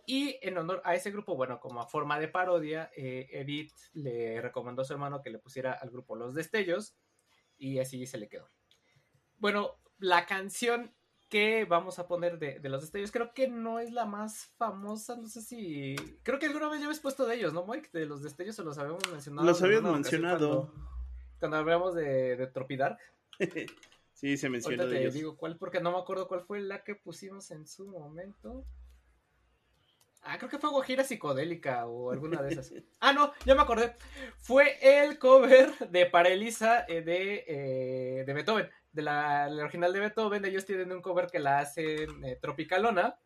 Y 0.05 0.37
en 0.41 0.57
honor 0.57 0.81
a 0.83 0.95
ese 0.95 1.11
grupo, 1.11 1.35
bueno, 1.35 1.59
como 1.59 1.81
a 1.81 1.87
forma 1.87 2.19
de 2.19 2.27
parodia, 2.27 2.89
eh, 2.95 3.27
Edith 3.31 3.73
le 3.93 4.41
recomendó 4.41 4.81
a 4.81 4.85
su 4.85 4.93
hermano 4.93 5.21
que 5.21 5.29
le 5.29 5.37
pusiera 5.37 5.73
al 5.73 5.91
grupo 5.91 6.15
Los 6.15 6.33
Destellos. 6.33 6.95
Y 7.57 7.79
así 7.79 8.05
se 8.05 8.17
le 8.17 8.27
quedó. 8.27 8.49
Bueno, 9.37 9.75
la 9.99 10.25
canción 10.25 10.95
que 11.29 11.65
vamos 11.65 11.99
a 11.99 12.07
poner 12.07 12.39
de, 12.39 12.59
de 12.59 12.69
Los 12.69 12.81
Destellos 12.81 13.11
creo 13.11 13.33
que 13.33 13.47
no 13.47 13.79
es 13.79 13.91
la 13.91 14.05
más 14.05 14.47
famosa. 14.57 15.15
No 15.15 15.27
sé 15.27 15.41
si. 15.41 15.95
Creo 16.23 16.39
que 16.39 16.47
alguna 16.47 16.69
vez 16.69 16.79
ya 16.79 16.87
habéis 16.87 17.01
puesto 17.01 17.27
de 17.27 17.35
ellos, 17.35 17.53
¿no, 17.53 17.65
Mike? 17.67 17.89
De 17.93 18.07
Los 18.07 18.23
Destellos 18.23 18.57
o 18.57 18.63
los 18.63 18.77
habíamos 18.79 19.07
mencionado. 19.11 19.47
Los 19.47 19.61
ocasión 19.61 19.93
mencionado. 19.93 20.71
Cuando, 20.71 20.88
cuando 21.39 21.57
hablamos 21.57 21.95
de, 21.95 22.35
de 22.35 22.47
Tropidark. 22.47 22.99
Sí, 24.19 24.35
se 24.35 24.49
mencionó 24.49 24.83
Ahorita 24.83 24.85
de 24.89 24.95
te 24.97 25.01
ellos. 25.03 25.13
digo 25.13 25.37
cuál, 25.37 25.55
porque 25.57 25.79
no 25.79 25.93
me 25.93 25.97
acuerdo 25.97 26.27
cuál 26.27 26.41
fue 26.41 26.59
la 26.59 26.83
que 26.83 26.93
pusimos 26.93 27.51
en 27.51 27.65
su 27.65 27.87
momento. 27.87 28.65
Ah, 30.23 30.37
creo 30.37 30.49
que 30.49 30.57
fue 30.57 30.69
Guajira 30.69 31.05
Psicodélica 31.05 31.87
o 31.87 32.11
alguna 32.11 32.41
de 32.41 32.51
esas. 32.51 32.73
Ah, 32.99 33.13
no, 33.13 33.31
ya 33.45 33.55
me 33.55 33.61
acordé. 33.61 33.95
Fue 34.39 34.77
el 34.81 35.17
cover 35.19 35.73
de 35.89 36.05
Para 36.05 36.27
Elisa 36.27 36.83
eh, 36.89 37.01
de, 37.01 37.45
eh, 37.47 38.23
de 38.25 38.33
Beethoven, 38.33 38.69
de 38.91 39.01
la, 39.01 39.47
la 39.47 39.63
original 39.63 39.93
de 39.93 40.01
Beethoven. 40.01 40.43
Ellos 40.43 40.65
tienen 40.65 40.91
un 40.91 41.01
cover 41.01 41.27
que 41.27 41.39
la 41.39 41.59
hacen 41.59 42.21
eh, 42.25 42.37
Tropicalona 42.41 43.17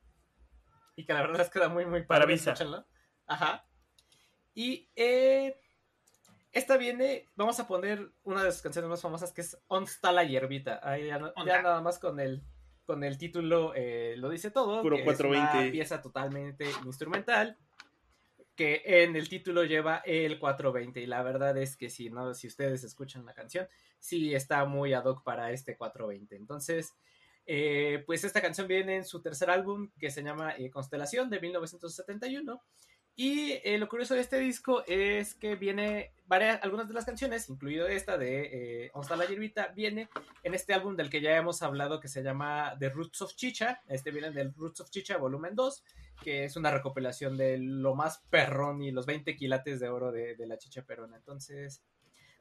y 0.96 1.06
que 1.08 1.14
la 1.14 1.22
verdad 1.22 1.42
es 1.42 1.50
que 1.50 1.58
queda 1.58 1.70
muy, 1.70 1.88
muy 1.88 2.04
Para 2.04 2.26
padre, 2.26 2.36
escúchenla. 2.36 2.86
Ajá. 3.26 3.66
Y 4.54 4.92
eh, 4.96 5.60
esta 6.54 6.78
viene, 6.78 7.28
vamos 7.36 7.60
a 7.60 7.68
poner 7.68 8.12
una 8.24 8.44
de 8.44 8.52
sus 8.52 8.62
canciones 8.62 8.90
más 8.90 9.02
famosas 9.02 9.34
que 9.34 9.42
es 9.42 9.58
On 9.68 9.84
está 9.84 10.12
la 10.12 10.24
hierbita. 10.24 10.80
Ahí 10.84 11.08
ya, 11.08 11.20
ya 11.46 11.62
nada 11.62 11.82
más 11.82 12.00
con 12.00 12.20
el, 12.20 12.44
con 12.86 13.04
el 13.04 13.18
título 13.18 13.74
eh, 13.76 14.16
lo 14.18 14.30
dice 14.30 14.52
todo. 14.52 14.82
Puro 14.82 14.98
que 14.98 15.04
420. 15.04 15.58
Es 15.58 15.64
una 15.64 15.72
pieza 15.72 16.02
totalmente 16.02 16.66
instrumental 16.86 17.58
que 18.56 18.84
en 18.86 19.16
el 19.16 19.30
título 19.30 19.64
lleva 19.64 19.98
el 20.06 20.38
420 20.40 21.02
y 21.02 21.08
la 21.08 21.24
verdad 21.24 21.58
es 21.58 21.76
que 21.76 21.90
si 21.90 22.10
no 22.10 22.34
si 22.34 22.48
ustedes 22.48 22.84
escuchan 22.84 23.26
la 23.26 23.34
canción 23.34 23.68
sí 24.00 24.36
está 24.36 24.66
muy 24.66 24.94
ad 24.94 25.06
hoc 25.06 25.24
para 25.24 25.52
este 25.52 25.76
420 25.76 26.36
entonces 26.36 26.94
eh, 27.46 28.04
pues 28.06 28.24
esta 28.24 28.42
canción 28.42 28.68
viene 28.68 28.98
en 28.98 29.06
su 29.06 29.22
tercer 29.22 29.50
álbum 29.50 29.90
que 30.00 30.12
se 30.12 30.24
llama 30.24 30.56
eh, 30.56 30.70
Constelación 30.70 31.30
de 31.30 31.42
1971 31.42 32.62
y 33.16 33.60
eh, 33.64 33.78
lo 33.78 33.88
curioso 33.88 34.16
de 34.16 34.22
este 34.22 34.40
disco 34.40 34.84
es 34.88 35.36
que 35.36 35.56
viene 35.56 36.14
varias, 36.26 36.64
algunas 36.64 36.88
de 36.88 36.96
las 36.96 37.06
canciones, 37.06 37.48
incluido 37.48 37.88
esta 37.88 38.18
de 38.18 38.86
eh, 38.86 38.92
¿Dónde 38.92 39.06
está 39.06 39.16
la 39.16 39.26
hierbita? 39.26 39.68
Viene 39.68 40.10
en 40.42 40.54
este 40.56 40.74
álbum 40.74 40.96
del 40.96 41.12
que 41.12 41.22
ya 41.22 41.38
hemos 41.38 41.62
hablado 41.62 42.00
que 42.00 42.08
se 42.08 42.24
llama 42.24 42.76
The 42.80 42.90
Roots 42.90 43.22
of 43.22 43.36
Chicha. 43.36 43.82
Este 43.88 44.10
viene 44.10 44.32
del 44.32 44.54
Roots 44.56 44.82
of 44.82 44.90
Chicha 44.90 45.18
volumen 45.18 45.54
2, 45.56 45.84
que 46.24 46.46
es 46.46 46.56
una 46.56 46.72
recopilación 46.72 47.38
de 47.38 47.60
lo 47.60 47.94
más 47.94 48.24
perrón 48.32 48.82
y 48.82 48.92
los 48.92 49.06
20 49.06 49.36
quilates 49.36 49.80
de 49.80 49.90
oro 49.90 50.12
de, 50.12 50.36
de 50.36 50.48
la 50.48 50.58
chicha 50.58 50.82
perona. 50.82 51.18
Entonces, 51.18 51.84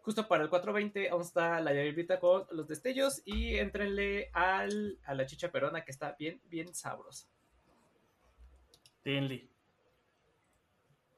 justo 0.01 0.27
para 0.27 0.43
el 0.43 0.49
420, 0.49 1.11
¿dónde 1.11 1.27
está 1.27 1.61
la 1.61 1.75
hierbita 1.75 2.19
con 2.19 2.47
los 2.51 2.67
destellos? 2.67 3.21
Y 3.27 3.57
entrenle 3.57 4.31
al, 4.33 4.99
a 5.05 5.13
la 5.15 5.27
chicha 5.27 5.53
perona 5.53 5.85
que 5.85 5.93
está 5.93 6.17
bien, 6.19 6.41
bien 6.49 6.75
sabrosa. 6.75 7.29
Tenli. 9.03 9.52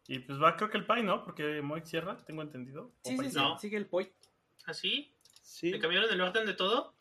Y 0.07 0.19
pues 0.21 0.41
va, 0.41 0.57
creo 0.57 0.69
que 0.71 0.77
el 0.79 0.87
Pai, 0.87 1.03
¿no? 1.03 1.25
Porque 1.25 1.63
Moik 1.63 1.85
cierra, 1.87 2.23
tengo 2.25 2.43
entendido. 2.43 2.95
Sí, 3.05 3.17
sí, 3.19 3.31
sí, 3.31 3.37
No. 3.37 3.59
sigue 3.59 3.77
el 3.77 3.87
poi. 3.87 4.13
¿Así? 4.67 5.17
Sí. 5.43 5.71
¿Me 5.71 5.79
cambiaron 5.79 6.11
el 6.13 6.21
orden 6.21 6.47
de 6.47 6.55
todo? 6.55 6.95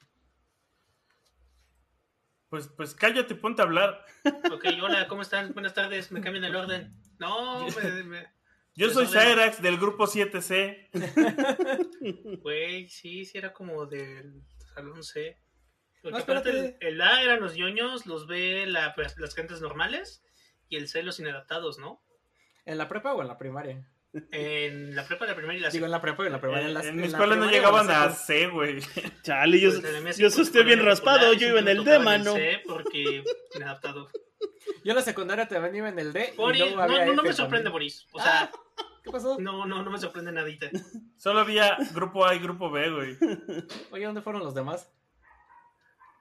Pues, 2.49 2.67
pues 2.67 2.93
cállate, 2.93 3.35
ponte 3.35 3.61
a 3.61 3.65
hablar. 3.65 4.05
Ok, 4.51 4.65
hola, 4.81 5.07
¿cómo 5.07 5.21
están? 5.23 5.53
Buenas 5.53 5.73
tardes, 5.73 6.11
me 6.11 6.21
cambian 6.21 6.45
el 6.45 6.55
orden. 6.55 6.93
No, 7.19 7.65
me, 7.67 8.03
me- 8.03 8.27
Yo 8.75 8.89
soy. 8.91 9.07
Cyrax 9.07 9.61
del 9.61 9.77
grupo 9.77 10.05
7C. 10.05 10.89
güey, 12.41 12.87
sí, 12.89 13.25
sí 13.25 13.37
era 13.37 13.53
como 13.53 13.85
del 13.85 14.43
salón 14.73 15.03
C. 15.03 15.39
Porque 16.01 16.17
No, 16.17 16.23
aparte 16.23 16.49
el, 16.51 16.77
el 16.79 17.01
A 17.01 17.21
eran 17.23 17.39
los 17.39 17.55
ñoños, 17.55 18.05
los 18.05 18.27
B 18.27 18.65
la- 18.67 18.93
pues, 18.93 19.17
las 19.17 19.33
gentes 19.35 19.61
normales 19.61 20.23
y 20.69 20.75
el 20.77 20.87
C 20.87 21.01
los 21.01 21.19
inadaptados, 21.19 21.79
¿no? 21.79 22.03
¿En 22.65 22.77
la 22.77 22.87
prepa 22.87 23.13
o 23.13 23.21
en 23.21 23.27
la 23.27 23.37
primaria? 23.37 23.87
En 24.31 24.95
la 24.95 25.05
prepa, 25.07 25.25
la 25.25 25.35
primera 25.35 25.55
y 25.57 25.59
la 25.59 25.69
Digo, 25.71 25.85
en 25.85 25.91
la 25.91 25.99
prepa 26.01 26.23
y 26.23 26.27
en 26.27 26.31
la 26.33 26.39
primaria. 26.41 26.67
en 26.67 26.73
las- 26.75 26.85
en 26.85 26.95
mi 26.97 27.01
la 27.01 27.07
escuela 27.07 27.35
no 27.35 27.41
primaria 27.41 27.59
llegaban 27.59 27.87
la 27.87 28.03
a 28.03 28.09
C, 28.11 28.47
güey. 28.47 28.79
Chale, 29.23 29.59
yo, 29.59 29.71
Pues, 29.71 29.83
la 30.03 30.11
yo 30.11 30.27
estoy 30.27 30.63
bien 30.63 30.85
raspado, 30.85 31.33
yo 31.33 31.47
iba 31.47 31.59
en 31.59 31.67
el 31.67 31.83
me 31.83 31.91
D, 31.91 31.99
mano. 31.99 32.33
C 32.35 32.61
porque 32.67 33.23
inadaptado. 33.55 34.09
Yo 34.83 34.91
en 34.91 34.95
la 34.95 35.01
secundaria 35.01 35.47
también 35.47 35.75
iba 35.75 35.89
en 35.89 35.97
el 35.97 36.13
D. 36.13 36.33
Boris, 36.37 36.61
no, 36.75 36.81
había 36.81 37.05
no, 37.07 37.23
me 37.23 37.33
sorprende, 37.33 37.69
también. 37.69 37.71
Boris. 37.71 38.07
O 38.11 38.21
sea, 38.21 38.51
¿Qué 39.03 39.09
pasó? 39.11 39.37
no, 39.39 39.65
no, 39.65 39.81
no 39.81 39.89
me 39.91 39.97
sorprende 39.97 40.31
nadita. 40.31 40.69
Solo 41.17 41.39
había 41.39 41.75
grupo 41.93 42.23
A 42.25 42.35
y 42.35 42.39
grupo 42.39 42.69
B, 42.69 42.89
güey. 42.91 43.17
Oye, 43.91 44.05
¿dónde 44.05 44.21
fueron 44.21 44.43
los 44.43 44.53
demás? 44.53 44.91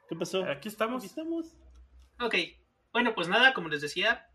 ¿Qué 0.08 0.16
pasó? 0.16 0.44
Aquí 0.44 0.68
estamos. 0.68 1.02
Aquí 1.02 1.08
estamos. 1.08 1.54
Ok, 2.20 2.34
bueno, 2.92 3.14
pues 3.14 3.28
nada, 3.28 3.52
como 3.52 3.68
les 3.68 3.80
decía, 3.82 4.26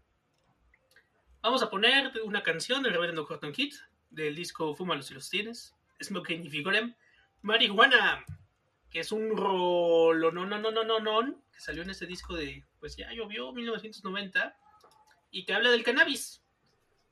vamos 1.41 1.61
a 1.63 1.69
poner 1.69 2.11
una 2.23 2.43
canción 2.43 2.83
del 2.83 2.93
reverendo 2.93 3.25
Horton 3.27 3.51
Kid 3.51 3.73
del 4.09 4.35
disco 4.35 4.75
Fúmalos 4.75 5.07
si 5.07 5.13
los 5.13 5.29
tienes, 5.29 5.75
Smoking 6.01 6.45
y 6.45 6.49
Figurem, 6.49 6.95
Marihuana, 7.41 8.25
que 8.89 8.99
es 8.99 9.11
un 9.11 9.35
rolo, 9.35 10.31
no, 10.31 10.45
no, 10.45 10.59
no, 10.59 10.71
no, 10.71 10.83
no, 10.83 10.99
no, 10.99 11.41
que 11.51 11.59
salió 11.59 11.83
en 11.83 11.89
ese 11.89 12.05
disco 12.05 12.35
de, 12.35 12.65
pues 12.79 12.95
ya 12.95 13.11
llovió, 13.11 13.51
1990, 13.51 14.57
y 15.31 15.45
que 15.45 15.53
habla 15.53 15.71
del 15.71 15.83
cannabis. 15.83 16.41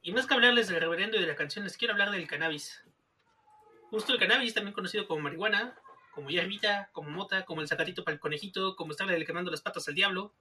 Y 0.01 0.11
más 0.11 0.27
que 0.27 0.33
hablarles 0.33 0.67
del 0.67 0.79
reverendo 0.79 1.17
y 1.17 1.21
de 1.21 1.27
la 1.27 1.35
canción, 1.35 1.63
les 1.65 1.77
quiero 1.77 1.93
hablar 1.93 2.11
del 2.11 2.27
cannabis. 2.27 2.83
Justo 3.89 4.13
el 4.13 4.19
cannabis, 4.19 4.53
también 4.53 4.73
conocido 4.73 5.07
como 5.07 5.21
marihuana, 5.21 5.77
como 6.11 6.29
hierbita, 6.29 6.89
como 6.93 7.09
mota, 7.09 7.43
como 7.45 7.61
el 7.61 7.67
sacatito 7.67 8.03
para 8.03 8.13
el 8.13 8.19
conejito, 8.19 8.75
como 8.75 8.91
estarle 8.91 9.25
quemando 9.25 9.51
las 9.51 9.61
patas 9.61 9.87
al 9.87 9.95
diablo. 9.95 10.33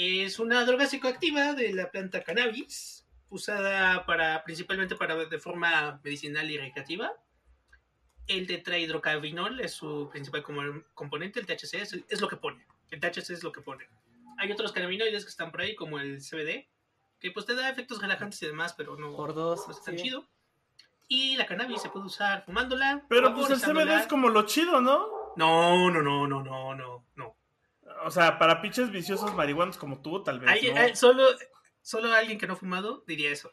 Es 0.00 0.38
una 0.38 0.64
droga 0.64 0.86
psicoactiva 0.86 1.54
de 1.54 1.72
la 1.72 1.90
planta 1.90 2.22
cannabis, 2.22 3.04
usada 3.30 4.06
para, 4.06 4.44
principalmente 4.44 4.94
para, 4.94 5.16
de 5.16 5.38
forma 5.40 6.00
medicinal 6.04 6.48
y 6.48 6.56
recreativa. 6.56 7.10
El 8.28 8.46
tetrahidrocannabinol 8.46 9.58
es 9.58 9.72
su 9.72 10.08
principal 10.08 10.44
componente, 10.94 11.40
el 11.40 11.46
THC 11.46 11.74
es, 11.74 11.98
es 12.08 12.20
lo 12.20 12.28
que 12.28 12.36
pone. 12.36 12.64
El 12.92 13.00
THC 13.00 13.30
es 13.30 13.42
lo 13.42 13.50
que 13.50 13.60
pone. 13.60 13.88
Hay 14.36 14.52
otros 14.52 14.70
cannabinoides 14.70 15.24
que 15.24 15.30
están 15.30 15.50
por 15.50 15.62
ahí, 15.62 15.74
como 15.74 15.98
el 15.98 16.20
CBD, 16.20 16.68
que 17.18 17.32
pues 17.32 17.44
te 17.44 17.56
da 17.56 17.68
efectos 17.68 18.00
relajantes 18.00 18.40
y 18.42 18.46
demás, 18.46 18.74
pero 18.74 18.96
no, 18.96 19.16
Por 19.16 19.34
dos. 19.34 19.66
no 19.66 19.74
es 19.74 19.82
tan 19.82 19.96
sí. 19.98 20.04
chido. 20.04 20.28
Y 21.08 21.34
la 21.34 21.44
cannabis 21.44 21.82
se 21.82 21.90
puede 21.90 22.06
usar 22.06 22.44
fumándola. 22.44 23.04
Pero 23.08 23.34
pues 23.34 23.50
el. 23.50 23.58
CBD 23.58 23.98
es 23.98 24.06
como 24.06 24.28
lo 24.28 24.46
chido, 24.46 24.80
¿no? 24.80 25.08
No, 25.34 25.90
no, 25.90 26.00
no, 26.02 26.28
no, 26.28 26.44
no, 26.44 26.74
no, 26.76 27.04
no. 27.16 27.37
O 28.04 28.10
sea, 28.10 28.38
para 28.38 28.60
pinches 28.62 28.90
viciosos 28.90 29.34
marihuanos 29.34 29.76
como 29.76 30.00
tú, 30.02 30.22
tal 30.22 30.40
vez. 30.40 30.50
Hay- 30.50 30.96
solo, 30.96 31.24
solo 31.82 32.12
alguien 32.12 32.38
que 32.38 32.46
no 32.46 32.54
ha 32.54 32.56
fumado 32.56 33.04
diría 33.06 33.30
eso. 33.30 33.52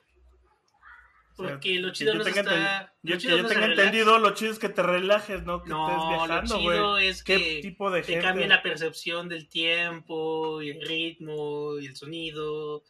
O 1.38 1.44
sea, 1.44 1.52
Porque 1.56 1.80
lo 1.80 1.92
chido 1.92 2.14
no 2.14 2.20
lo 2.24 2.26
Yo, 2.26 3.18
chido 3.18 3.36
que 3.36 3.38
yo 3.38 3.44
no 3.44 3.50
tenga 3.50 3.66
entendido, 3.66 4.20
lo 4.20 4.34
chido 4.34 4.54
es 4.54 4.60
que 4.60 4.70
te 4.70 4.82
relajes, 4.82 5.44
¿no? 5.44 5.64
Que 5.64 5.70
No, 5.70 5.88
estés 5.90 6.02
lo 6.04 6.10
viajando, 6.28 6.58
chido 6.60 6.92
güey. 6.94 7.08
es 7.08 7.24
¿Qué 7.24 7.38
que 7.38 7.62
tipo 7.62 7.92
de 7.92 8.02
te 8.04 8.14
gente? 8.14 8.22
cambia 8.26 8.48
la 8.48 8.62
percepción 8.64 9.28
del 9.28 9.50
tiempo, 9.50 10.62
y 10.62 10.70
el 10.70 10.82
ritmo, 10.88 11.78
y 11.78 11.88
el 11.88 11.96
sonido, 11.98 12.84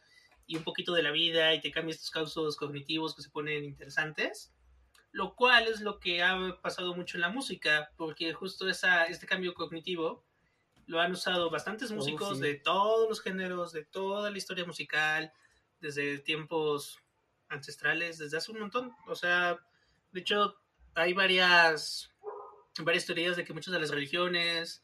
y 0.46 0.56
un 0.56 0.62
poquito 0.62 0.92
de 0.92 1.02
la 1.02 1.10
vida, 1.10 1.54
y 1.54 1.60
te 1.60 1.72
cambia 1.72 1.92
estos 1.92 2.10
causos 2.10 2.56
cognitivos 2.56 3.16
que 3.16 3.22
se 3.22 3.30
ponen 3.30 3.64
interesantes. 3.64 4.52
Lo 5.10 5.34
cual 5.34 5.66
es 5.66 5.80
lo 5.80 5.98
que 5.98 6.22
ha 6.22 6.56
pasado 6.62 6.94
mucho 6.94 7.16
en 7.16 7.22
la 7.22 7.30
música, 7.30 7.90
porque 7.96 8.32
justo 8.32 8.68
esa, 8.68 9.06
este 9.06 9.26
cambio 9.26 9.54
cognitivo 9.54 10.24
lo 10.86 11.00
han 11.00 11.12
usado 11.12 11.50
bastantes 11.50 11.90
Oh, 11.90 11.94
músicos 11.94 12.38
sí. 12.38 12.42
de 12.42 12.54
todos 12.54 13.08
los 13.08 13.20
géneros, 13.20 13.72
de 13.72 13.84
toda 13.84 14.30
la 14.30 14.38
historia 14.38 14.64
musical, 14.64 15.32
desde 15.80 16.18
tiempos 16.18 16.98
ancestrales, 17.48 18.18
desde 18.18 18.36
hace 18.38 18.52
un 18.52 18.60
montón. 18.60 18.92
O 19.06 19.14
sea, 19.14 19.58
de 20.12 20.20
hecho, 20.20 20.56
hay 20.94 21.12
varias, 21.12 22.10
varias 22.82 23.06
teorías 23.06 23.36
de 23.36 23.44
que 23.44 23.52
muchas 23.52 23.72
de 23.72 23.80
las 23.80 23.90
religiones 23.90 24.82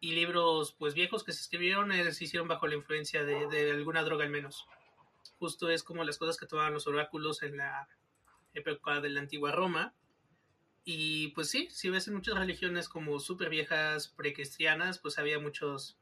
y 0.00 0.12
libros 0.12 0.74
pues 0.78 0.94
viejos 0.94 1.22
que 1.22 1.32
se 1.32 1.40
escribieron 1.40 1.92
eh, 1.92 2.12
se 2.12 2.24
hicieron 2.24 2.48
bajo 2.48 2.66
la 2.66 2.74
influencia 2.74 3.24
de, 3.24 3.46
de 3.46 3.70
alguna 3.70 4.02
droga 4.02 4.24
al 4.24 4.30
menos. 4.30 4.66
Justo 5.38 5.70
es 5.70 5.82
como 5.84 6.04
las 6.04 6.18
cosas 6.18 6.36
que 6.36 6.46
tomaban 6.46 6.72
los 6.72 6.86
oráculos 6.86 7.42
en 7.42 7.56
la 7.56 7.88
época 8.54 9.00
de 9.00 9.10
la 9.10 9.20
antigua 9.20 9.52
Roma. 9.52 9.94
Y 10.84 11.28
pues 11.28 11.48
sí, 11.48 11.68
si 11.70 11.90
ves 11.90 12.08
en 12.08 12.14
muchas 12.14 12.34
religiones 12.36 12.88
como 12.88 13.20
súper 13.20 13.48
viejas 13.48 14.08
precristianas, 14.08 14.98
pues 14.98 15.18
había 15.18 15.38
muchos, 15.38 15.98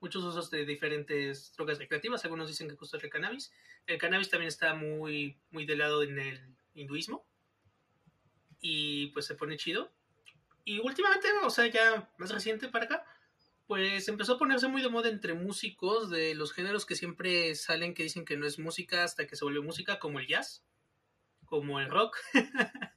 muchos 0.00 0.24
usos 0.24 0.50
de 0.50 0.64
diferentes 0.64 1.52
drogas 1.56 1.78
recreativas. 1.78 2.24
Algunos 2.24 2.48
dicen 2.48 2.68
que 2.68 2.76
justo 2.76 2.96
el 2.96 3.10
cannabis. 3.10 3.52
El 3.86 3.98
cannabis 3.98 4.30
también 4.30 4.48
está 4.48 4.74
muy, 4.74 5.38
muy 5.50 5.64
del 5.64 5.78
lado 5.78 6.02
en 6.02 6.18
el 6.18 6.56
hinduismo. 6.74 7.24
Y 8.60 9.08
pues 9.08 9.26
se 9.26 9.36
pone 9.36 9.56
chido. 9.56 9.92
Y 10.64 10.80
últimamente, 10.80 11.28
o 11.44 11.50
sea, 11.50 11.66
ya 11.68 12.12
más 12.18 12.30
reciente 12.30 12.68
para 12.68 12.86
acá, 12.86 13.04
pues 13.66 14.08
empezó 14.08 14.34
a 14.34 14.38
ponerse 14.38 14.68
muy 14.68 14.82
de 14.82 14.88
moda 14.88 15.08
entre 15.08 15.34
músicos 15.34 16.10
de 16.10 16.34
los 16.34 16.52
géneros 16.52 16.86
que 16.86 16.96
siempre 16.96 17.54
salen 17.54 17.94
que 17.94 18.04
dicen 18.04 18.24
que 18.24 18.36
no 18.36 18.46
es 18.46 18.58
música 18.58 19.04
hasta 19.04 19.26
que 19.26 19.36
se 19.36 19.44
volvió 19.44 19.62
música, 19.62 19.98
como 20.00 20.18
el 20.18 20.26
jazz, 20.26 20.64
como 21.44 21.80
el 21.80 21.88
rock, 21.88 22.16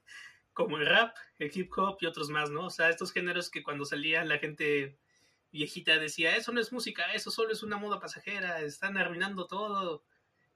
como 0.59 0.77
el 0.77 0.85
rap, 0.85 1.15
el 1.37 1.49
hip 1.53 1.71
hop 1.77 1.99
y 2.01 2.05
otros 2.05 2.29
más, 2.29 2.49
¿no? 2.49 2.65
O 2.65 2.69
sea, 2.69 2.89
estos 2.89 3.13
géneros 3.13 3.49
que 3.49 3.63
cuando 3.63 3.85
salía 3.85 4.25
la 4.25 4.39
gente 4.39 4.99
viejita 5.53 5.97
decía, 5.97 6.35
eso 6.35 6.51
no 6.51 6.59
es 6.59 6.73
música, 6.73 7.13
eso 7.13 7.31
solo 7.31 7.53
es 7.53 7.63
una 7.63 7.77
moda 7.77 8.01
pasajera, 8.01 8.59
están 8.59 8.97
arruinando 8.97 9.47
todo. 9.47 10.03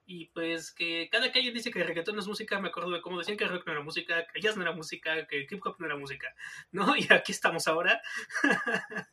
Y 0.06 0.26
pues 0.32 0.74
que 0.74 1.08
cada 1.10 1.28
alguien 1.28 1.54
dice 1.54 1.72
que 1.72 1.80
el 1.80 1.88
reggaetón 1.88 2.16
no 2.16 2.22
es 2.22 2.28
música, 2.28 2.60
me 2.60 2.68
acuerdo 2.68 2.92
de 2.92 3.02
cómo 3.02 3.18
decían 3.18 3.38
que 3.38 3.46
el 3.46 3.52
rock 3.52 3.66
no 3.66 3.72
era 3.72 3.82
música, 3.82 4.28
que 4.28 4.42
jazz 4.42 4.58
no 4.58 4.64
era 4.64 4.74
música, 4.74 5.26
que 5.26 5.38
el 5.38 5.48
hip 5.50 5.66
hop 5.66 5.78
no 5.80 5.86
era 5.86 5.96
música, 5.96 6.36
¿no? 6.72 6.94
Y 6.98 7.08
aquí 7.10 7.32
estamos 7.32 7.70
ahora, 7.70 8.02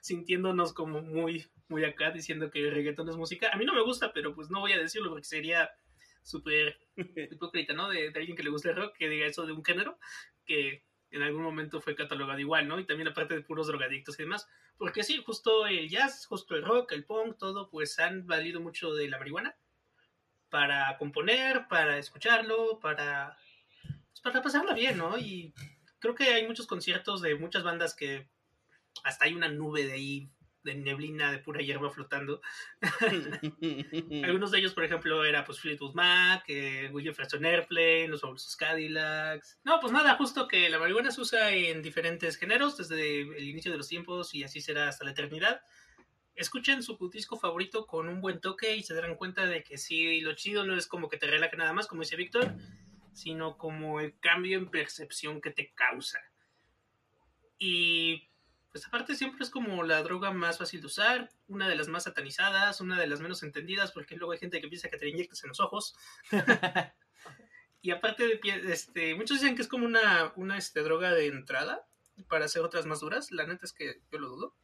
sintiéndonos 0.00 0.72
como 0.72 1.02
muy, 1.02 1.50
muy 1.68 1.84
acá, 1.84 2.12
diciendo 2.12 2.50
que 2.50 2.60
el 2.60 2.74
reggaetón 2.74 3.10
es 3.10 3.16
música. 3.16 3.50
A 3.52 3.58
mí 3.58 3.66
no 3.66 3.74
me 3.74 3.82
gusta, 3.82 4.14
pero 4.14 4.34
pues 4.34 4.48
no 4.48 4.60
voy 4.60 4.72
a 4.72 4.78
decirlo 4.78 5.10
porque 5.10 5.26
sería 5.26 5.70
súper 6.30 6.78
hipócrita, 7.30 7.72
¿no? 7.72 7.88
De, 7.88 8.08
alguien 8.08 8.36
que 8.36 8.42
le 8.42 8.50
gusta 8.50 8.70
el 8.70 8.76
rock, 8.76 8.96
que 8.96 9.08
diga 9.08 9.26
eso 9.26 9.46
de 9.46 9.52
un 9.52 9.64
género, 9.64 9.98
que 10.44 10.84
en 11.10 11.22
algún 11.22 11.42
momento 11.42 11.80
fue 11.80 11.96
catalogado 11.96 12.38
igual, 12.38 12.68
¿no? 12.68 12.78
Y 12.78 12.86
también 12.86 13.08
aparte 13.08 13.34
de 13.34 13.42
puros 13.42 13.66
drogadictos 13.66 14.18
y 14.18 14.22
demás. 14.22 14.48
Porque 14.76 15.02
sí, 15.02 15.22
justo 15.24 15.66
el 15.66 15.88
jazz, 15.88 16.26
justo 16.26 16.54
el 16.54 16.64
rock, 16.64 16.92
el 16.92 17.04
punk, 17.04 17.36
todo, 17.36 17.68
pues 17.68 17.98
han 17.98 18.26
valido 18.26 18.60
mucho 18.60 18.94
de 18.94 19.08
la 19.08 19.18
marihuana 19.18 19.56
para 20.48 20.96
componer, 20.98 21.66
para 21.68 21.98
escucharlo, 21.98 22.80
para, 22.80 23.36
pues, 24.08 24.20
para 24.22 24.42
pasarla 24.42 24.74
bien, 24.74 24.98
¿no? 24.98 25.18
Y 25.18 25.54
creo 25.98 26.14
que 26.14 26.24
hay 26.24 26.46
muchos 26.46 26.66
conciertos 26.66 27.22
de 27.22 27.36
muchas 27.36 27.62
bandas 27.62 27.94
que 27.94 28.28
hasta 29.04 29.24
hay 29.24 29.34
una 29.34 29.48
nube 29.48 29.86
de 29.86 29.92
ahí, 29.92 30.30
de 30.62 30.74
neblina, 30.74 31.32
de 31.32 31.38
pura 31.38 31.62
hierba 31.62 31.90
flotando. 31.90 32.40
Algunos 34.24 34.50
de 34.50 34.58
ellos, 34.58 34.74
por 34.74 34.84
ejemplo, 34.84 35.24
era 35.24 35.44
pues 35.44 35.60
Fleetwood 35.60 35.94
Mac, 35.94 36.44
eh, 36.48 36.88
William 36.92 37.14
Preston 37.14 37.44
Airplane, 37.44 38.08
los 38.08 38.20
fabulosos 38.20 38.56
Cadillacs. 38.56 39.58
No, 39.64 39.80
pues 39.80 39.92
nada, 39.92 40.16
justo 40.16 40.48
que 40.48 40.68
la 40.68 40.78
marihuana 40.78 41.10
se 41.10 41.20
usa 41.20 41.50
en 41.52 41.82
diferentes 41.82 42.36
géneros 42.36 42.76
desde 42.76 43.22
el 43.22 43.48
inicio 43.48 43.70
de 43.70 43.78
los 43.78 43.88
tiempos 43.88 44.34
y 44.34 44.44
así 44.44 44.60
será 44.60 44.88
hasta 44.88 45.04
la 45.04 45.12
eternidad. 45.12 45.62
Escuchen 46.34 46.82
su 46.82 46.96
disco 47.12 47.36
favorito 47.36 47.86
con 47.86 48.08
un 48.08 48.20
buen 48.20 48.40
toque 48.40 48.76
y 48.76 48.82
se 48.82 48.94
darán 48.94 49.16
cuenta 49.16 49.46
de 49.46 49.62
que 49.62 49.76
sí, 49.76 50.20
lo 50.20 50.34
chido 50.34 50.64
no 50.64 50.76
es 50.76 50.86
como 50.86 51.08
que 51.08 51.18
te 51.18 51.26
relaje 51.26 51.56
nada 51.56 51.72
más, 51.72 51.86
como 51.86 52.02
dice 52.02 52.16
Víctor, 52.16 52.54
sino 53.12 53.58
como 53.58 54.00
el 54.00 54.18
cambio 54.20 54.56
en 54.56 54.70
percepción 54.70 55.40
que 55.40 55.50
te 55.50 55.72
causa. 55.74 56.18
Y 57.58 58.29
pues 58.72 58.86
aparte 58.86 59.14
siempre 59.16 59.42
es 59.42 59.50
como 59.50 59.82
la 59.82 60.02
droga 60.02 60.30
más 60.32 60.58
fácil 60.58 60.80
de 60.80 60.86
usar, 60.86 61.30
una 61.48 61.68
de 61.68 61.76
las 61.76 61.88
más 61.88 62.04
satanizadas, 62.04 62.80
una 62.80 62.98
de 62.98 63.06
las 63.06 63.20
menos 63.20 63.42
entendidas, 63.42 63.92
porque 63.92 64.16
luego 64.16 64.32
hay 64.32 64.38
gente 64.38 64.60
que 64.60 64.68
piensa 64.68 64.88
que 64.88 64.96
te 64.96 65.06
la 65.06 65.10
inyectas 65.10 65.42
en 65.42 65.48
los 65.48 65.60
ojos. 65.60 65.96
y 67.82 67.90
aparte, 67.90 68.26
de 68.26 68.40
pie- 68.40 68.62
este, 68.70 69.14
muchos 69.14 69.40
dicen 69.40 69.56
que 69.56 69.62
es 69.62 69.68
como 69.68 69.86
una, 69.86 70.32
una 70.36 70.56
este, 70.58 70.82
droga 70.82 71.12
de 71.12 71.26
entrada 71.26 71.86
para 72.28 72.44
hacer 72.44 72.62
otras 72.62 72.86
más 72.86 73.00
duras. 73.00 73.30
La 73.32 73.46
neta 73.46 73.64
es 73.66 73.72
que 73.72 74.00
yo 74.12 74.18
lo 74.18 74.28
dudo. 74.28 74.54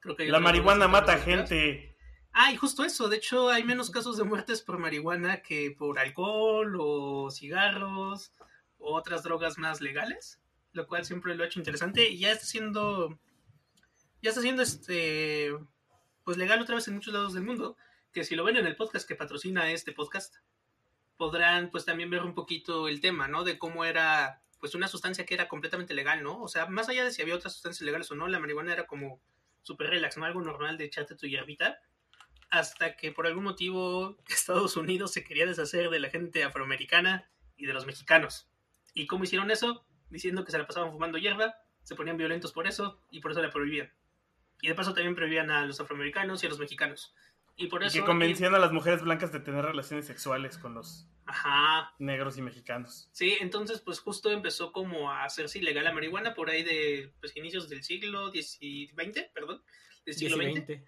Creo 0.00 0.16
que 0.16 0.22
hay 0.24 0.30
La 0.30 0.40
marihuana 0.40 0.86
mata 0.88 1.18
gente. 1.18 1.96
Ah, 2.32 2.52
y 2.52 2.56
justo 2.56 2.84
eso. 2.84 3.08
De 3.08 3.16
hecho, 3.16 3.50
hay 3.50 3.64
menos 3.64 3.90
casos 3.90 4.16
de 4.16 4.24
muertes 4.24 4.62
por 4.62 4.78
marihuana 4.78 5.42
que 5.42 5.74
por 5.76 5.98
alcohol 5.98 6.76
o 6.80 7.30
cigarros 7.30 8.32
o 8.78 8.94
otras 8.94 9.24
drogas 9.24 9.58
más 9.58 9.80
legales, 9.80 10.40
lo 10.78 10.86
cual 10.86 11.04
siempre 11.04 11.34
lo 11.34 11.42
ha 11.42 11.48
hecho 11.48 11.58
interesante 11.58 12.08
y 12.08 12.20
ya 12.20 12.30
está 12.30 12.46
siendo 12.46 13.18
ya 14.22 14.30
está 14.30 14.40
siendo 14.40 14.62
este 14.62 15.52
pues 16.22 16.36
legal 16.36 16.62
otra 16.62 16.76
vez 16.76 16.86
en 16.86 16.94
muchos 16.94 17.12
lados 17.12 17.34
del 17.34 17.42
mundo, 17.42 17.76
que 18.12 18.22
si 18.22 18.36
lo 18.36 18.44
ven 18.44 18.56
en 18.56 18.66
el 18.66 18.76
podcast 18.76 19.08
que 19.08 19.16
patrocina 19.16 19.72
este 19.72 19.92
podcast, 19.92 20.36
podrán 21.16 21.70
pues 21.70 21.84
también 21.84 22.10
ver 22.10 22.22
un 22.22 22.34
poquito 22.34 22.86
el 22.86 23.00
tema, 23.00 23.26
¿no? 23.26 23.42
De 23.42 23.58
cómo 23.58 23.84
era 23.84 24.40
pues 24.60 24.76
una 24.76 24.86
sustancia 24.86 25.26
que 25.26 25.34
era 25.34 25.48
completamente 25.48 25.94
legal, 25.94 26.22
¿no? 26.22 26.40
O 26.40 26.46
sea, 26.46 26.66
más 26.66 26.88
allá 26.88 27.04
de 27.04 27.10
si 27.10 27.22
había 27.22 27.34
otras 27.34 27.54
sustancias 27.54 27.82
legales 27.82 28.10
o 28.12 28.14
no, 28.14 28.28
la 28.28 28.38
marihuana 28.38 28.72
era 28.72 28.86
como 28.86 29.20
súper 29.62 29.90
relax, 29.90 30.16
¿no? 30.16 30.26
Algo 30.26 30.42
normal 30.42 30.78
de 30.78 30.84
echarte 30.84 31.16
tu 31.16 31.26
hierbita 31.26 31.80
hasta 32.50 32.94
que 32.94 33.10
por 33.10 33.26
algún 33.26 33.44
motivo 33.44 34.16
Estados 34.28 34.76
Unidos 34.76 35.12
se 35.12 35.24
quería 35.24 35.46
deshacer 35.46 35.90
de 35.90 35.98
la 35.98 36.10
gente 36.10 36.44
afroamericana 36.44 37.28
y 37.56 37.66
de 37.66 37.72
los 37.72 37.84
mexicanos. 37.84 38.48
¿Y 38.94 39.06
cómo 39.06 39.24
hicieron 39.24 39.50
eso? 39.50 39.87
Diciendo 40.10 40.44
que 40.44 40.50
se 40.52 40.58
la 40.58 40.66
pasaban 40.66 40.90
fumando 40.92 41.18
hierba, 41.18 41.54
se 41.82 41.94
ponían 41.94 42.16
violentos 42.16 42.52
por 42.52 42.66
eso 42.66 43.02
y 43.10 43.20
por 43.20 43.30
eso 43.32 43.42
la 43.42 43.50
prohibían. 43.50 43.92
Y 44.60 44.68
de 44.68 44.74
paso 44.74 44.92
también 44.94 45.14
prohibían 45.14 45.50
a 45.50 45.64
los 45.66 45.80
afroamericanos 45.80 46.42
y 46.42 46.46
a 46.46 46.48
los 46.48 46.58
mexicanos. 46.58 47.14
Y 47.56 47.66
por 47.66 47.82
Y 47.82 47.86
eso... 47.86 47.98
que 48.00 48.04
convencían 48.04 48.54
a 48.54 48.58
las 48.58 48.72
mujeres 48.72 49.02
blancas 49.02 49.32
de 49.32 49.40
tener 49.40 49.64
relaciones 49.64 50.06
sexuales 50.06 50.58
con 50.58 50.74
los 50.74 51.08
Ajá. 51.26 51.92
negros 51.98 52.38
y 52.38 52.42
mexicanos. 52.42 53.08
Sí, 53.12 53.36
entonces 53.40 53.80
pues 53.80 53.98
justo 54.00 54.30
empezó 54.30 54.72
como 54.72 55.10
a 55.10 55.24
hacerse 55.24 55.58
ilegal 55.58 55.84
la 55.84 55.92
marihuana 55.92 56.34
por 56.34 56.50
ahí 56.50 56.62
de 56.62 57.12
pues, 57.20 57.36
inicios 57.36 57.68
del 57.68 57.82
siglo 57.82 58.30
XX, 58.30 59.24
perdón. 59.34 59.62
Del 60.06 60.14
siglo 60.14 60.36
XX. 60.36 60.66
20. 60.66 60.84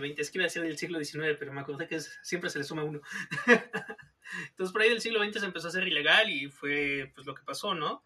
20, 0.00 0.22
es 0.22 0.30
que 0.30 0.38
iba 0.38 0.44
a 0.44 0.46
decir 0.46 0.62
del 0.62 0.78
siglo 0.78 1.02
XIX, 1.02 1.36
pero 1.38 1.52
me 1.52 1.60
acordé 1.60 1.88
que 1.88 1.96
es- 1.96 2.18
siempre 2.22 2.50
se 2.50 2.58
le 2.58 2.64
suma 2.64 2.84
uno. 2.84 3.00
Entonces, 4.50 4.72
por 4.72 4.82
ahí 4.82 4.88
del 4.90 5.00
siglo 5.00 5.22
XX 5.24 5.40
se 5.40 5.46
empezó 5.46 5.66
a 5.66 5.70
hacer 5.70 5.86
ilegal 5.88 6.30
y 6.30 6.48
fue 6.48 7.10
pues 7.14 7.26
lo 7.26 7.34
que 7.34 7.42
pasó, 7.42 7.74
¿no? 7.74 8.02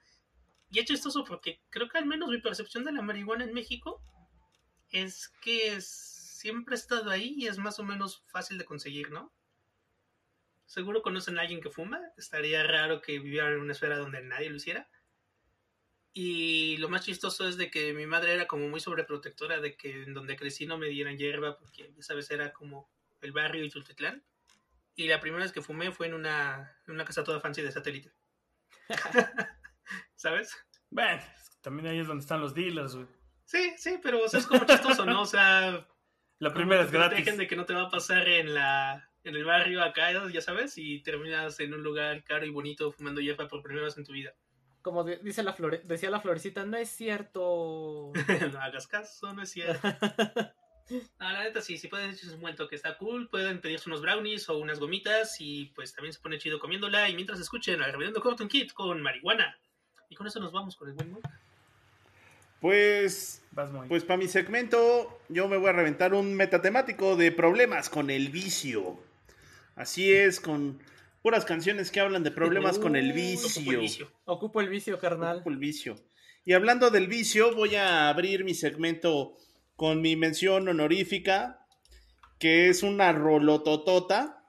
Y 0.74 0.80
es 0.80 0.86
chistoso 0.86 1.24
porque 1.24 1.60
creo 1.70 1.88
que 1.88 1.98
al 1.98 2.06
menos 2.06 2.28
mi 2.28 2.40
percepción 2.40 2.84
de 2.84 2.90
la 2.90 3.00
marihuana 3.00 3.44
en 3.44 3.54
México 3.54 4.02
es 4.90 5.28
que 5.40 5.80
siempre 5.80 6.74
ha 6.74 6.78
estado 6.78 7.10
ahí 7.10 7.34
y 7.38 7.46
es 7.46 7.58
más 7.58 7.78
o 7.78 7.84
menos 7.84 8.24
fácil 8.26 8.58
de 8.58 8.64
conseguir, 8.64 9.12
¿no? 9.12 9.32
seguro 10.66 11.02
conocen 11.02 11.38
a 11.38 11.42
alguien 11.42 11.60
que 11.60 11.70
fuma. 11.70 12.00
Estaría 12.16 12.64
raro 12.64 13.00
que 13.00 13.20
vivieran 13.20 13.52
en 13.52 13.60
una 13.60 13.72
esfera 13.72 13.98
donde 13.98 14.20
nadie 14.22 14.50
lo 14.50 14.56
hiciera. 14.56 14.88
Y 16.12 16.76
lo 16.78 16.88
más 16.88 17.04
chistoso 17.04 17.48
es 17.48 17.56
de 17.56 17.70
que 17.70 17.92
mi 17.92 18.06
madre 18.06 18.34
era 18.34 18.48
como 18.48 18.68
muy 18.68 18.80
sobreprotectora 18.80 19.60
de 19.60 19.76
que 19.76 20.02
en 20.02 20.14
donde 20.14 20.36
crecí 20.36 20.66
no 20.66 20.76
me 20.76 20.88
dieran 20.88 21.16
hierba 21.16 21.56
porque 21.58 21.92
esa 21.96 22.14
vez 22.14 22.28
era 22.32 22.52
como 22.52 22.90
el 23.20 23.30
barrio 23.30 23.64
y 23.64 23.70
Tultitlán. 23.70 24.24
Y 24.96 25.06
la 25.06 25.20
primera 25.20 25.44
vez 25.44 25.52
que 25.52 25.62
fumé 25.62 25.92
fue 25.92 26.08
en 26.08 26.14
una, 26.14 26.76
en 26.86 26.94
una 26.94 27.04
casa 27.04 27.22
toda 27.22 27.40
fancy 27.40 27.62
de 27.62 27.70
satélite. 27.70 28.12
¿Sabes? 30.24 30.56
Bueno, 30.88 31.20
también 31.60 31.86
ahí 31.88 31.98
es 31.98 32.06
donde 32.06 32.22
están 32.22 32.40
los 32.40 32.54
dealers, 32.54 32.94
güey. 32.96 33.06
Sí, 33.44 33.74
sí, 33.76 33.98
pero 34.02 34.24
o 34.24 34.26
sea, 34.28 34.40
es 34.40 34.46
como 34.46 34.64
chistoso, 34.64 35.04
¿no? 35.04 35.20
O 35.20 35.26
sea, 35.26 35.86
La 36.38 36.54
primera 36.54 36.80
es 36.82 36.90
que 36.90 36.96
gratis. 36.96 37.18
dejen 37.18 37.36
de 37.36 37.46
que 37.46 37.56
no 37.56 37.66
te 37.66 37.74
va 37.74 37.82
a 37.82 37.90
pasar 37.90 38.26
en 38.26 38.54
la 38.54 39.10
en 39.22 39.36
el 39.36 39.44
barrio 39.44 39.82
acá, 39.82 40.10
ya 40.30 40.40
sabes, 40.40 40.78
y 40.78 41.02
terminas 41.02 41.60
en 41.60 41.74
un 41.74 41.82
lugar 41.82 42.24
caro 42.24 42.46
y 42.46 42.50
bonito 42.50 42.90
fumando 42.90 43.20
hierba 43.20 43.46
por 43.48 43.62
primera 43.62 43.84
vez 43.84 43.98
en 43.98 44.04
tu 44.06 44.12
vida. 44.12 44.32
Como 44.80 45.04
de- 45.04 45.18
dice 45.18 45.42
la 45.42 45.54
flore- 45.54 45.82
decía 45.82 46.08
la 46.08 46.20
florecita, 46.20 46.64
no 46.64 46.78
es 46.78 46.88
cierto. 46.88 48.10
no 48.56 48.60
hagas 48.62 48.86
caso, 48.86 49.30
no 49.34 49.42
es 49.42 49.50
cierto. 49.50 49.78
No, 51.18 51.30
la 51.32 51.44
neta 51.44 51.62
sí, 51.62 51.78
si 51.78 51.88
pueden 51.88 52.10
echarse 52.10 52.34
un 52.34 52.42
buen 52.42 52.56
toque, 52.56 52.76
está 52.76 52.98
cool. 52.98 53.30
Pueden 53.30 53.62
pedirse 53.62 53.88
unos 53.88 54.02
brownies 54.02 54.50
o 54.50 54.58
unas 54.58 54.78
gomitas 54.78 55.36
y 55.40 55.72
pues 55.74 55.94
también 55.94 56.12
se 56.12 56.20
pone 56.20 56.36
chido 56.38 56.58
comiéndola. 56.58 57.08
Y 57.08 57.14
mientras 57.14 57.40
escuchen 57.40 57.80
al 57.82 57.90
Reverendo 57.92 58.20
Cotton 58.20 58.48
Kid 58.48 58.70
con 58.72 59.00
marihuana. 59.00 59.58
Y 60.08 60.16
con 60.16 60.26
eso 60.26 60.40
nos 60.40 60.52
vamos 60.52 60.76
con 60.76 60.88
el 60.88 60.94
buen 60.94 61.12
mood. 61.12 61.22
Pues, 62.60 63.42
Vas, 63.50 63.70
pues 63.88 64.04
para 64.04 64.16
mi 64.16 64.26
segmento, 64.26 65.20
yo 65.28 65.48
me 65.48 65.58
voy 65.58 65.68
a 65.68 65.72
reventar 65.72 66.14
un 66.14 66.34
metatemático 66.34 67.14
de 67.16 67.30
problemas 67.30 67.90
con 67.90 68.10
el 68.10 68.30
vicio. 68.30 68.98
Así 69.76 70.12
es, 70.12 70.40
con 70.40 70.80
puras 71.20 71.44
canciones 71.44 71.90
que 71.90 72.00
hablan 72.00 72.22
de 72.22 72.30
problemas 72.30 72.78
con 72.78 72.96
el 72.96 73.10
Uh, 73.10 73.14
Ocupo 73.14 73.20
el 73.20 73.64
vicio. 73.64 73.80
vicio. 73.80 74.10
Ocupo 74.24 74.60
el 74.60 74.68
vicio, 74.68 74.98
carnal. 74.98 75.36
Ocupo 75.36 75.50
el 75.50 75.58
vicio. 75.58 75.96
Y 76.44 76.52
hablando 76.52 76.90
del 76.90 77.06
vicio, 77.06 77.54
voy 77.54 77.74
a 77.74 78.08
abrir 78.08 78.44
mi 78.44 78.54
segmento 78.54 79.36
con 79.76 80.00
mi 80.00 80.16
mención 80.16 80.68
honorífica, 80.68 81.66
que 82.38 82.68
es 82.68 82.82
una 82.82 83.12
rolototota. 83.12 84.43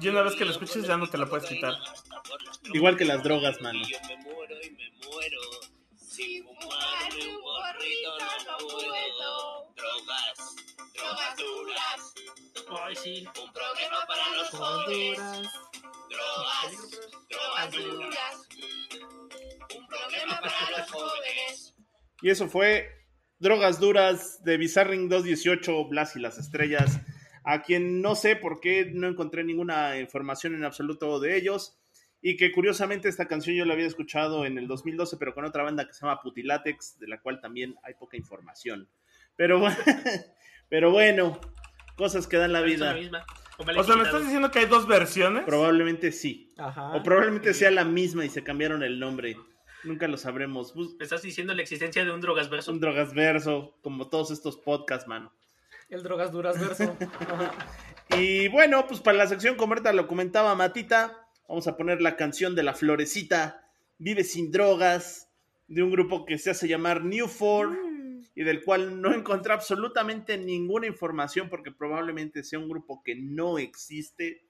Y 0.00 0.08
una 0.08 0.22
vez 0.22 0.34
que 0.34 0.44
lo 0.44 0.50
escuches 0.52 0.86
ya 0.86 0.96
no 0.96 1.08
te 1.08 1.18
la 1.18 1.26
puedes 1.26 1.48
quitar. 1.48 1.74
Igual 2.72 2.96
que 2.96 3.04
las 3.04 3.22
drogas, 3.22 3.60
mano. 3.60 3.80
Drogas, 9.76 10.56
drogas 10.94 11.36
duras. 11.36 12.14
Ay, 12.82 12.96
sí. 12.96 13.26
Un 13.42 13.52
problema 13.52 14.06
para 14.06 14.36
los 14.36 14.48
jóvenes. 14.50 15.18
Drogas, 16.10 16.90
drogas 17.28 17.72
duras. 17.72 18.48
Un 19.76 19.86
problema 19.86 20.40
para 20.40 20.78
los 20.78 20.90
jóvenes. 20.90 21.74
Y 22.22 22.30
eso 22.30 22.48
fue 22.48 22.88
Drogas 23.38 23.78
Duras 23.80 24.42
de 24.44 24.56
Bizarring 24.56 25.08
218, 25.08 25.88
Blas 25.88 26.16
y 26.16 26.20
las 26.20 26.38
Estrellas. 26.38 27.00
A 27.44 27.62
quien 27.62 28.00
no 28.00 28.14
sé 28.14 28.36
por 28.36 28.60
qué 28.60 28.90
no 28.92 29.08
encontré 29.08 29.44
ninguna 29.44 29.98
información 29.98 30.54
en 30.54 30.64
absoluto 30.64 31.20
de 31.20 31.36
ellos. 31.36 31.78
Y 32.22 32.36
que 32.36 32.50
curiosamente 32.50 33.08
esta 33.08 33.28
canción 33.28 33.54
yo 33.54 33.64
la 33.64 33.74
había 33.74 33.86
escuchado 33.86 34.46
en 34.46 34.58
el 34.58 34.66
2012, 34.66 35.16
pero 35.18 35.34
con 35.34 35.44
otra 35.44 35.62
banda 35.62 35.86
que 35.86 35.92
se 35.92 36.00
llama 36.00 36.20
Putilatex, 36.22 36.98
de 36.98 37.08
la 37.08 37.20
cual 37.20 37.40
también 37.40 37.76
hay 37.82 37.94
poca 37.94 38.16
información. 38.16 38.88
Pero, 39.36 39.62
pero 40.68 40.90
bueno, 40.90 41.38
cosas 41.96 42.26
que 42.26 42.38
dan 42.38 42.52
la 42.52 42.62
vida. 42.62 42.96
O 43.58 43.84
sea, 43.84 43.96
¿me 43.96 44.02
estás 44.02 44.22
diciendo 44.22 44.50
que 44.50 44.58
hay 44.60 44.66
dos 44.66 44.86
versiones? 44.86 45.44
Probablemente 45.44 46.12
sí. 46.12 46.52
Ajá. 46.58 46.94
O 46.94 47.02
probablemente 47.02 47.54
sea 47.54 47.70
la 47.70 47.84
misma 47.84 48.24
y 48.24 48.28
se 48.28 48.42
cambiaron 48.44 48.82
el 48.82 48.98
nombre. 49.00 49.36
Nunca 49.84 50.08
lo 50.08 50.16
sabremos. 50.16 50.74
Bus- 50.74 50.96
Me 50.98 51.04
estás 51.04 51.22
diciendo 51.22 51.54
la 51.54 51.62
existencia 51.62 52.04
de 52.04 52.10
un 52.12 52.20
drogas 52.20 52.50
verso. 52.50 52.72
Un 52.72 52.80
drogas 52.80 53.14
verso, 53.14 53.78
como 53.82 54.08
todos 54.08 54.30
estos 54.30 54.56
podcasts, 54.56 55.06
mano. 55.08 55.32
El 55.88 56.02
drogas 56.02 56.32
duras 56.32 56.60
verso. 56.60 56.96
Y 58.16 58.48
bueno, 58.48 58.86
pues 58.86 59.00
para 59.00 59.18
la 59.18 59.26
sección, 59.26 59.56
como 59.56 59.72
ahorita 59.74 59.92
lo 59.92 60.06
comentaba 60.06 60.54
Matita, 60.54 61.26
vamos 61.48 61.66
a 61.66 61.76
poner 61.76 62.00
la 62.00 62.16
canción 62.16 62.54
de 62.54 62.62
la 62.62 62.72
florecita, 62.74 63.62
Vive 63.98 64.22
sin 64.24 64.52
drogas, 64.52 65.28
de 65.68 65.82
un 65.82 65.90
grupo 65.90 66.24
que 66.24 66.38
se 66.38 66.50
hace 66.50 66.68
llamar 66.68 67.02
New 67.04 67.26
Four 67.26 67.76
y 68.36 68.44
del 68.44 68.62
cual 68.62 69.00
no 69.00 69.12
encontré 69.14 69.54
absolutamente 69.54 70.36
ninguna 70.36 70.86
información 70.86 71.48
porque 71.48 71.72
probablemente 71.72 72.44
sea 72.44 72.58
un 72.58 72.68
grupo 72.68 73.02
que 73.02 73.16
no 73.16 73.58
existe, 73.58 74.44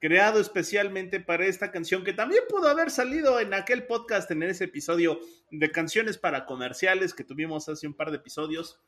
creado 0.00 0.40
especialmente 0.40 1.20
para 1.20 1.46
esta 1.46 1.70
canción 1.70 2.02
que 2.02 2.12
también 2.12 2.42
pudo 2.48 2.68
haber 2.68 2.90
salido 2.90 3.38
en 3.38 3.54
aquel 3.54 3.86
podcast, 3.86 4.28
en 4.32 4.42
ese 4.42 4.64
episodio 4.64 5.20
de 5.52 5.70
canciones 5.70 6.18
para 6.18 6.46
comerciales 6.46 7.14
que 7.14 7.22
tuvimos 7.22 7.68
hace 7.68 7.86
un 7.86 7.94
par 7.94 8.10
de 8.10 8.16
episodios, 8.16 8.80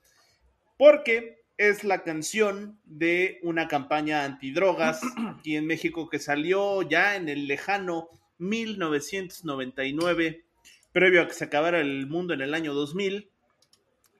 porque 0.77 1.45
es 1.57 1.85
la 1.85 2.03
canción 2.03 2.81
de 2.85 3.39
una 3.45 3.69
campaña 3.69 4.25
antidrogas 4.25 5.01
aquí 5.39 5.55
en 5.55 5.69
México 5.69 6.09
que 6.09 6.19
salió 6.19 6.83
ya 6.83 7.15
en 7.15 7.29
el 7.29 7.47
lejano 7.47 8.09
1999, 8.39 10.45
previo 10.91 11.23
a 11.23 11.29
que 11.29 11.35
se 11.35 11.45
acabara 11.45 11.81
el 11.81 12.09
mundo 12.09 12.35
en 12.35 12.41
el 12.41 12.53
año 12.53 12.75
2000. 12.75 13.31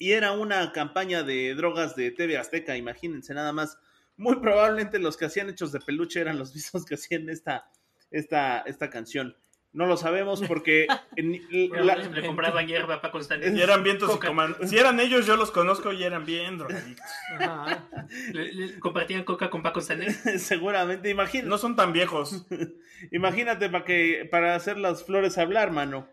Y 0.01 0.13
era 0.13 0.33
una 0.33 0.73
campaña 0.73 1.23
de 1.23 1.55
drogas 1.55 1.95
de 1.95 2.11
TV 2.11 2.39
Azteca, 2.39 2.75
imagínense 2.77 3.35
nada 3.35 3.53
más. 3.53 3.79
Muy 4.17 4.37
probablemente 4.41 4.99
los 4.99 5.17
que 5.19 5.27
hacían 5.27 5.51
hechos 5.51 5.73
de 5.73 5.81
peluche 5.81 6.21
eran 6.21 6.39
los 6.39 6.55
mismos 6.55 6.87
que 6.87 6.95
hacían 6.95 7.29
esta, 7.29 7.71
esta, 8.11 8.61
esta 8.63 8.89
canción. 8.89 9.37
No 9.73 9.87
lo 9.87 9.97
sabemos 9.99 10.43
porque 10.49 10.87
en- 11.17 11.41
la- 11.87 11.97
Le 11.97 12.27
compraban 12.27 12.67
hierba 12.67 13.01
para 13.03 13.13
constante. 13.13 13.53
Y 13.55 13.61
eran 13.61 13.85
vientos 13.85 14.09
y 14.09 14.13
Coca. 14.15 14.29
comandos. 14.29 14.69
Si 14.71 14.77
eran 14.79 14.99
ellos, 15.01 15.27
yo 15.27 15.37
los 15.37 15.51
conozco 15.51 15.93
y 15.93 16.03
eran 16.03 16.25
bien 16.25 16.57
drogadictos. 16.57 17.07
Ajá. 17.39 17.87
Le- 18.33 18.53
le 18.55 18.81
compartían 18.81 19.23
coca 19.25 19.49
con 19.51 19.63
Paco 19.63 19.81
Stanley. 19.81 20.11
seguramente, 20.39 21.11
imagínate. 21.11 21.49
No 21.49 21.59
son 21.59 21.77
tan 21.77 21.93
viejos. 21.93 22.47
Imagínate 23.13 23.69
para 23.69 23.85
que 23.85 24.27
para 24.31 24.55
hacer 24.55 24.77
las 24.79 25.05
flores 25.05 25.39
hablar, 25.39 25.71
mano. 25.71 26.09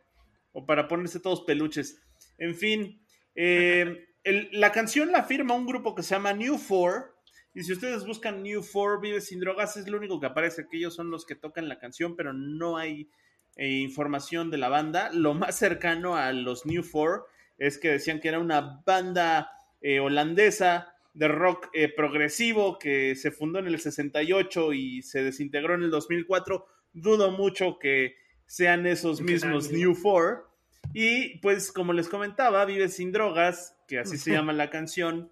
O 0.52 0.66
para 0.66 0.88
ponerse 0.88 1.20
todos 1.20 1.42
peluches. 1.42 2.02
En 2.38 2.54
fin, 2.54 3.02
eh, 3.38 4.10
el- 4.26 4.50
la 4.52 4.74
canción 4.74 5.12
la 5.14 5.24
firma 5.24 5.54
un 5.56 5.66
grupo 5.66 5.96
que 5.96 6.04
se 6.04 6.16
llama 6.16 6.34
New 6.34 6.58
Four. 6.58 7.16
Y 7.54 7.64
si 7.64 7.72
ustedes 7.72 8.06
buscan 8.06 8.44
New 8.44 8.62
Four 8.62 9.00
Vive 9.02 9.22
sin 9.22 9.40
drogas, 9.40 9.78
es 9.78 9.88
lo 9.88 9.98
único 9.98 10.20
que 10.20 10.26
aparece, 10.28 10.68
que 10.70 10.78
ellos 10.78 10.94
son 10.94 11.10
los 11.10 11.26
que 11.26 11.36
tocan 11.36 11.70
la 11.70 11.80
canción, 11.80 12.16
pero 12.18 12.34
no 12.34 12.78
hay 12.78 13.10
eh, 13.56 13.70
información 13.80 14.52
de 14.52 14.58
la 14.58 14.70
banda. 14.70 15.10
Lo 15.14 15.34
más 15.34 15.56
cercano 15.58 16.16
a 16.18 16.32
los 16.34 16.66
New 16.66 16.84
Four 16.84 17.26
es 17.58 17.78
que 17.80 17.90
decían 17.90 18.20
que 18.20 18.28
era 18.28 18.40
una 18.40 18.84
banda 18.86 19.50
eh, 19.82 20.00
holandesa 20.00 20.94
de 21.14 21.28
rock 21.28 21.70
eh, 21.74 21.92
progresivo 21.92 22.78
que 22.78 23.16
se 23.16 23.32
fundó 23.32 23.58
en 23.60 23.66
el 23.68 23.80
68 23.80 24.74
y 24.74 25.02
se 25.02 25.24
desintegró 25.24 25.74
en 25.74 25.82
el 25.84 25.90
2004. 25.90 26.66
Dudo 26.94 27.32
mucho 27.32 27.80
que 27.80 28.16
sean 28.46 28.86
esos 28.86 29.20
mismos 29.22 29.72
New 29.80 29.96
Four. 29.96 30.47
Y 30.94 31.38
pues 31.40 31.72
como 31.72 31.94
les 31.94 32.10
comentaba, 32.10 32.66
Vive 32.66 32.90
sin 32.90 33.12
drogas, 33.12 33.78
que 33.88 34.00
así 34.00 34.18
se 34.18 34.32
llama 34.32 34.54
la 34.54 34.70
canción, 34.70 35.32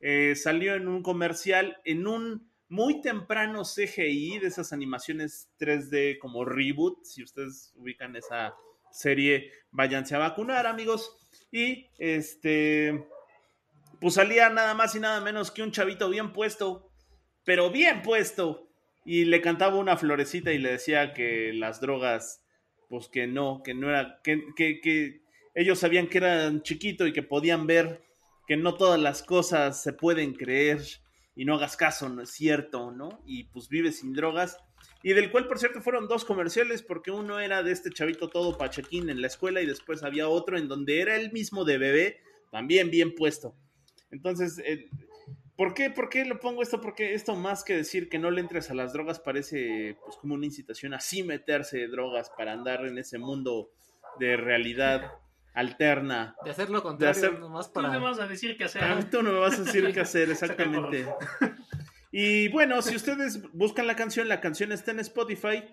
eh, 0.00 0.34
salió 0.36 0.74
en 0.74 0.88
un 0.88 1.02
comercial 1.02 1.80
en 1.84 2.06
un 2.06 2.50
muy 2.68 3.00
temprano 3.00 3.62
CGI 3.62 4.40
de 4.40 4.48
esas 4.48 4.72
animaciones 4.72 5.50
3D 5.58 6.18
como 6.18 6.44
reboot. 6.44 7.04
Si 7.04 7.22
ustedes 7.22 7.72
ubican 7.76 8.16
esa 8.16 8.54
serie, 8.90 9.52
váyanse 9.70 10.14
a 10.14 10.18
vacunar, 10.18 10.66
amigos. 10.66 11.16
Y 11.52 11.88
este, 11.98 13.06
pues 14.00 14.14
salía 14.14 14.50
nada 14.50 14.74
más 14.74 14.94
y 14.94 15.00
nada 15.00 15.20
menos 15.20 15.50
que 15.50 15.62
un 15.62 15.70
chavito 15.70 16.10
bien 16.10 16.32
puesto, 16.32 16.90
pero 17.44 17.70
bien 17.70 18.02
puesto. 18.02 18.68
Y 19.04 19.24
le 19.24 19.40
cantaba 19.40 19.76
una 19.76 19.96
florecita 19.96 20.52
y 20.52 20.58
le 20.58 20.72
decía 20.72 21.12
que 21.14 21.52
las 21.54 21.80
drogas, 21.80 22.42
pues 22.88 23.08
que 23.08 23.26
no, 23.26 23.62
que 23.64 23.74
no 23.74 23.88
era, 23.88 24.20
que, 24.22 24.42
que, 24.56 24.80
que 24.80 25.22
ellos 25.54 25.78
sabían 25.78 26.08
que 26.08 26.18
eran 26.18 26.62
chiquito 26.62 27.06
y 27.06 27.12
que 27.12 27.22
podían 27.22 27.66
ver 27.66 28.02
que 28.46 28.56
no 28.56 28.74
todas 28.74 29.00
las 29.00 29.22
cosas 29.22 29.82
se 29.82 29.92
pueden 29.92 30.34
creer 30.34 30.80
y 31.34 31.44
no 31.44 31.54
hagas 31.56 31.76
caso, 31.76 32.08
no 32.08 32.22
es 32.22 32.30
cierto, 32.30 32.90
¿no? 32.90 33.20
Y 33.26 33.44
pues 33.44 33.68
vive 33.68 33.92
sin 33.92 34.14
drogas. 34.14 34.58
Y 35.02 35.12
del 35.12 35.30
cual, 35.30 35.46
por 35.46 35.58
cierto, 35.58 35.82
fueron 35.82 36.08
dos 36.08 36.24
comerciales, 36.24 36.82
porque 36.82 37.10
uno 37.10 37.40
era 37.40 37.62
de 37.62 37.72
este 37.72 37.90
chavito 37.90 38.28
todo 38.28 38.56
pachequín 38.56 39.10
en 39.10 39.20
la 39.20 39.26
escuela 39.26 39.60
y 39.60 39.66
después 39.66 40.02
había 40.02 40.28
otro 40.28 40.56
en 40.56 40.68
donde 40.68 41.00
era 41.00 41.16
el 41.16 41.32
mismo 41.32 41.64
de 41.64 41.78
bebé, 41.78 42.20
también 42.50 42.90
bien 42.90 43.14
puesto. 43.14 43.54
Entonces, 44.10 44.58
eh, 44.64 44.88
¿Por 45.56 45.72
qué, 45.74 45.90
¿Por 45.90 46.08
qué 46.10 46.24
lo 46.24 46.38
pongo 46.38 46.62
esto? 46.62 46.80
Porque 46.80 47.14
esto 47.14 47.34
más 47.34 47.64
que 47.64 47.74
decir 47.76 48.08
que 48.08 48.18
no 48.18 48.30
le 48.30 48.40
entres 48.42 48.70
a 48.70 48.74
las 48.74 48.92
drogas 48.92 49.18
parece 49.20 49.96
pues 50.04 50.16
como 50.18 50.34
una 50.34 50.44
incitación 50.46 50.92
a 50.94 51.00
sí 51.00 51.22
meterse 51.22 51.78
de 51.78 51.88
drogas 51.88 52.30
para 52.36 52.52
andar 52.52 52.84
en 52.84 52.98
ese 52.98 53.18
mundo 53.18 53.70
de 54.18 54.36
realidad 54.36 55.12
alterna. 55.54 56.36
De 56.44 56.50
hacer 56.50 56.68
lo 56.68 56.82
contrario, 56.82 57.18
hacer- 57.18 57.38
nomás 57.40 57.72
Tú 57.72 57.80
me 57.80 57.88
para... 57.88 57.98
vas 58.00 58.18
a 58.18 58.26
decir 58.26 58.56
qué 58.58 58.64
hacer. 58.64 58.82
Ah, 58.84 59.00
Tú 59.10 59.22
no 59.22 59.32
me 59.32 59.38
vas 59.38 59.58
a 59.58 59.62
decir 59.64 59.90
qué 59.94 60.00
hacer 60.00 60.30
exactamente. 60.30 61.06
Y 62.12 62.48
bueno, 62.48 62.80
si 62.80 62.96
ustedes 62.96 63.42
buscan 63.52 63.86
la 63.86 63.94
canción, 63.94 64.26
la 64.28 64.40
canción 64.40 64.72
está 64.72 64.90
en 64.90 65.00
Spotify. 65.00 65.64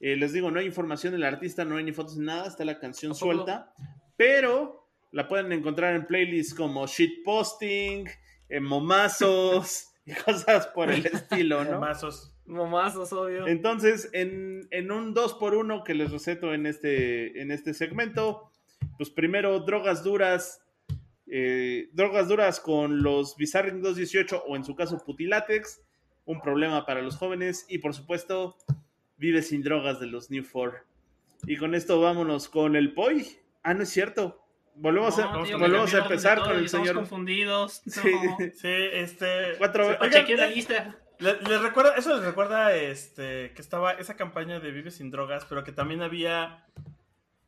Eh, 0.00 0.16
les 0.16 0.32
digo, 0.32 0.50
no 0.50 0.58
hay 0.58 0.66
información 0.66 1.12
del 1.12 1.22
artista, 1.22 1.64
no 1.64 1.76
hay 1.76 1.84
ni 1.84 1.92
fotos 1.92 2.16
ni 2.16 2.26
nada, 2.26 2.48
está 2.48 2.64
la 2.64 2.80
canción 2.80 3.14
suelta. 3.14 3.72
Pero 4.16 4.88
la 5.12 5.28
pueden 5.28 5.52
encontrar 5.52 5.94
en 5.94 6.06
playlists 6.06 6.52
como 6.54 6.86
shitposting, 6.88 8.08
momazos 8.60 9.88
y 10.06 10.12
cosas 10.14 10.66
por 10.68 10.90
el 10.90 11.06
estilo, 11.06 11.64
¿no? 11.64 11.80
Mazos. 11.80 12.34
Momazos, 12.46 13.12
obvio. 13.12 13.46
Entonces, 13.46 14.10
en, 14.12 14.68
en 14.70 14.92
un 14.92 15.14
2x1 15.14 15.82
que 15.82 15.94
les 15.94 16.12
receto 16.12 16.52
en 16.52 16.66
este, 16.66 17.40
en 17.40 17.50
este 17.50 17.72
segmento, 17.72 18.50
pues 18.98 19.08
primero 19.10 19.60
drogas 19.60 20.04
duras, 20.04 20.62
eh, 21.26 21.88
drogas 21.92 22.28
duras 22.28 22.60
con 22.60 23.02
los 23.02 23.36
Bizarring 23.36 23.80
218 23.80 24.44
o 24.46 24.56
en 24.56 24.64
su 24.64 24.74
caso 24.74 25.02
Putilatex, 25.04 25.80
un 26.26 26.40
problema 26.40 26.84
para 26.84 27.02
los 27.02 27.16
jóvenes 27.16 27.66
y 27.68 27.78
por 27.78 27.94
supuesto 27.94 28.56
Vive 29.16 29.42
sin 29.42 29.62
drogas 29.62 30.00
de 30.00 30.06
los 30.06 30.30
New 30.30 30.42
Four. 30.42 30.86
Y 31.46 31.56
con 31.56 31.74
esto 31.74 32.00
vámonos 32.00 32.48
con 32.48 32.74
el 32.74 32.94
POI. 32.94 33.38
Ah, 33.62 33.72
no 33.72 33.84
es 33.84 33.88
cierto. 33.88 34.43
Volvemos, 34.76 35.16
No, 35.18 35.24
a, 35.40 35.44
tío, 35.44 35.58
volvemos 35.58 35.94
a 35.94 35.98
empezar 35.98 36.38
todo 36.38 36.48
con 36.48 36.56
el 36.58 36.64
estamos 36.64 36.86
señor. 36.88 37.00
confundidos. 37.02 37.82
No. 37.86 37.92
Sí. 37.92 38.12
Sí, 38.56 38.68
este. 38.92 39.54
Cuatro- 39.58 39.96
Chequeé 40.10 40.36
la 40.36 40.46
lista. 40.46 40.96
le- 41.18 41.40
les 41.42 41.60
recuerda, 41.62 41.94
eso 41.96 42.14
les 42.16 42.24
recuerda 42.24 42.74
este, 42.74 43.52
que 43.54 43.62
estaba 43.62 43.92
esa 43.92 44.16
campaña 44.16 44.58
de 44.60 44.70
Vive 44.72 44.90
sin 44.90 45.10
drogas, 45.10 45.44
pero 45.48 45.62
que 45.64 45.72
también 45.72 46.02
había. 46.02 46.64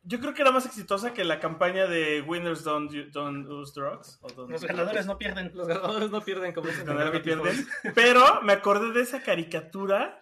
Yo 0.03 0.21
creo 0.21 0.33
que 0.33 0.41
era 0.41 0.51
más 0.51 0.65
exitosa 0.65 1.13
que 1.13 1.25
la 1.25 1.41
campaña 1.41 1.85
de 1.85 2.21
Winners 2.21 2.63
Don't, 2.63 2.89
don't 3.11 3.45
Use 3.49 3.73
Drugs. 3.77 4.19
o 4.21 4.29
don't 4.29 4.49
Los 4.49 4.61
use 4.61 4.67
ganadores 4.67 4.93
drugs. 5.05 5.07
no 5.07 5.17
pierden. 5.17 5.51
Los 5.53 5.67
ganadores 5.67 6.09
no 6.11 6.21
pierden 6.21 6.53
como 6.53 6.67
Los 6.67 6.77
dicen. 6.79 7.67
Pero 7.93 8.41
me 8.41 8.53
acordé 8.53 8.93
de 8.93 9.01
esa 9.01 9.21
caricatura 9.21 10.21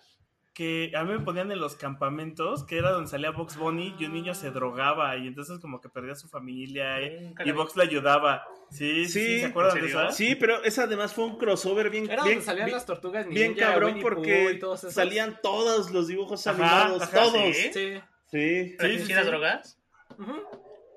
que 0.55 0.91
a 0.95 1.03
mí 1.03 1.11
me 1.11 1.19
ponían 1.19 1.51
en 1.51 1.59
los 1.59 1.75
campamentos, 1.75 2.63
que 2.63 2.77
era 2.77 2.89
donde 2.91 3.09
salía 3.09 3.29
Box 3.31 3.57
Bunny 3.57 3.93
y 3.99 4.05
un 4.05 4.13
niño 4.13 4.33
se 4.33 4.49
drogaba 4.51 5.17
y 5.17 5.27
entonces 5.27 5.59
como 5.59 5.81
que 5.81 5.89
perdía 5.89 6.13
a 6.13 6.15
su 6.15 6.29
familia 6.29 7.01
y, 7.01 7.19
Nunca 7.25 7.43
y 7.43 7.47
la 7.47 7.51
vi. 7.51 7.57
Box 7.57 7.75
le 7.75 7.83
ayudaba. 7.83 8.43
Sí, 8.71 9.05
sí, 9.05 9.11
Sí, 9.19 9.39
¿se 9.41 9.45
acuerdan 9.47 9.77
¿en 9.77 9.83
de 9.83 9.89
esa? 9.89 10.11
Sí, 10.11 10.33
pero 10.35 10.63
esa 10.63 10.83
además 10.83 11.13
fue 11.13 11.25
un 11.25 11.37
crossover 11.37 11.89
bien, 11.89 12.05
Era 12.09 12.23
bien, 12.23 12.35
donde 12.37 12.45
salían 12.45 12.65
bien- 12.67 12.75
las 12.77 12.85
tortugas 12.85 13.25
ninja, 13.27 13.39
bien 13.39 13.53
cabrón 13.53 13.99
porque 14.01 14.53
y 14.53 14.59
todos 14.59 14.79
esos. 14.79 14.93
salían 14.93 15.39
todos 15.43 15.91
los 15.91 16.07
dibujos 16.07 16.47
Ajá, 16.47 16.57
animados, 16.57 17.01
ajá, 17.03 17.11
todos. 17.23 17.33
sí. 17.55 17.69
Sí. 17.73 18.01
Sí. 18.31 18.75
¿Pero 18.79 18.93
Sí, 18.93 18.99
sí, 19.01 19.05
sí, 19.07 19.11
era 19.11 19.21
sí. 19.23 19.27
drogas? 19.27 19.79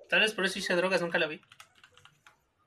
Tal 0.09 0.21
vez 0.21 0.33
por 0.35 0.45
eso 0.45 0.59
hice 0.61 0.75
drogas, 0.77 1.03
nunca 1.03 1.19
la 1.19 1.27
vi. 1.27 1.41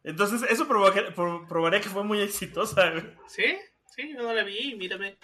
Entonces 0.03 0.43
eso 0.49 0.67
probaría 0.67 1.79
que 1.81 1.89
fue 1.89 2.03
muy 2.03 2.19
exitosa. 2.21 2.89
güey. 2.91 3.03
¿Sí? 3.27 3.57
Sí, 3.95 4.13
yo 4.13 4.23
no 4.23 4.33
la 4.33 4.43
vi, 4.43 4.75
mírame. 4.75 5.17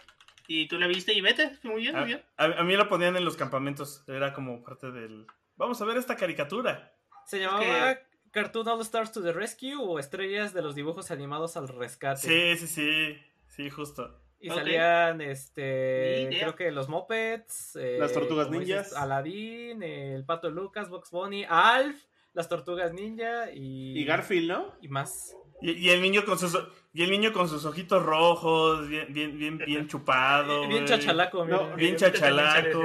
Y 0.47 0.67
tú 0.67 0.77
la 0.79 0.87
viste 0.87 1.13
y 1.13 1.21
vete. 1.21 1.57
Muy 1.63 1.81
bien, 1.81 1.93
muy 1.93 2.03
A, 2.03 2.05
bien. 2.05 2.21
a- 2.37 2.45
a 2.59 2.63
mí 2.63 2.75
la 2.77 2.87
ponían 2.87 3.15
en 3.17 3.25
los 3.25 3.35
campamentos, 3.35 4.03
era 4.07 4.33
como 4.33 4.63
parte 4.63 4.91
del... 4.91 5.27
Vamos 5.57 5.81
a 5.81 5.85
ver 5.85 5.97
esta 5.97 6.15
caricatura. 6.15 6.93
Se 7.25 7.39
llamaba 7.39 7.97
Cartoon 8.31 8.67
All 8.67 8.81
Stars 8.81 9.11
to 9.11 9.21
the 9.21 9.33
Rescue 9.33 9.75
o 9.75 9.99
Estrellas 9.99 10.53
de 10.53 10.61
los 10.61 10.75
dibujos 10.75 11.11
animados 11.11 11.57
al 11.57 11.67
rescate. 11.67 12.21
Sí, 12.21 12.65
sí, 12.65 12.67
sí, 12.67 13.17
sí, 13.47 13.69
justo. 13.69 14.21
Y 14.39 14.49
salían, 14.49 15.19
este, 15.19 16.27
creo 16.29 16.55
que 16.55 16.69
los 16.71 16.87
Mopeds, 16.89 17.75
eh, 17.75 17.97
Las 17.99 18.13
Tortugas 18.13 18.51
Ninjas. 18.51 18.93
Aladdin, 18.93 19.81
el 19.81 20.23
Pato 20.25 20.51
Lucas, 20.51 20.89
Box 20.89 21.09
Bunny, 21.09 21.43
Alf, 21.49 22.03
las 22.33 22.47
Tortugas 22.47 22.93
Ninja 22.93 23.51
y... 23.51 23.97
Y 23.99 24.05
Garfield, 24.05 24.47
¿no? 24.49 24.75
Y 24.79 24.89
más. 24.89 25.35
Y, 25.61 25.71
y 25.71 25.89
el 25.89 26.01
niño 26.01 26.25
con 26.25 26.37
sus 26.37 26.57
y 26.93 27.03
el 27.03 27.11
niño 27.11 27.31
con 27.31 27.47
sus 27.47 27.63
ojitos 27.65 28.03
rojos, 28.03 28.87
bien, 28.87 29.13
bien, 29.13 29.37
bien, 29.37 29.57
bien 29.59 29.87
chupado. 29.87 30.67
Bien 30.67 30.85
chachalaco, 30.85 31.45
No, 31.45 31.75
bien 31.75 31.95
chachalaco. 31.95 32.83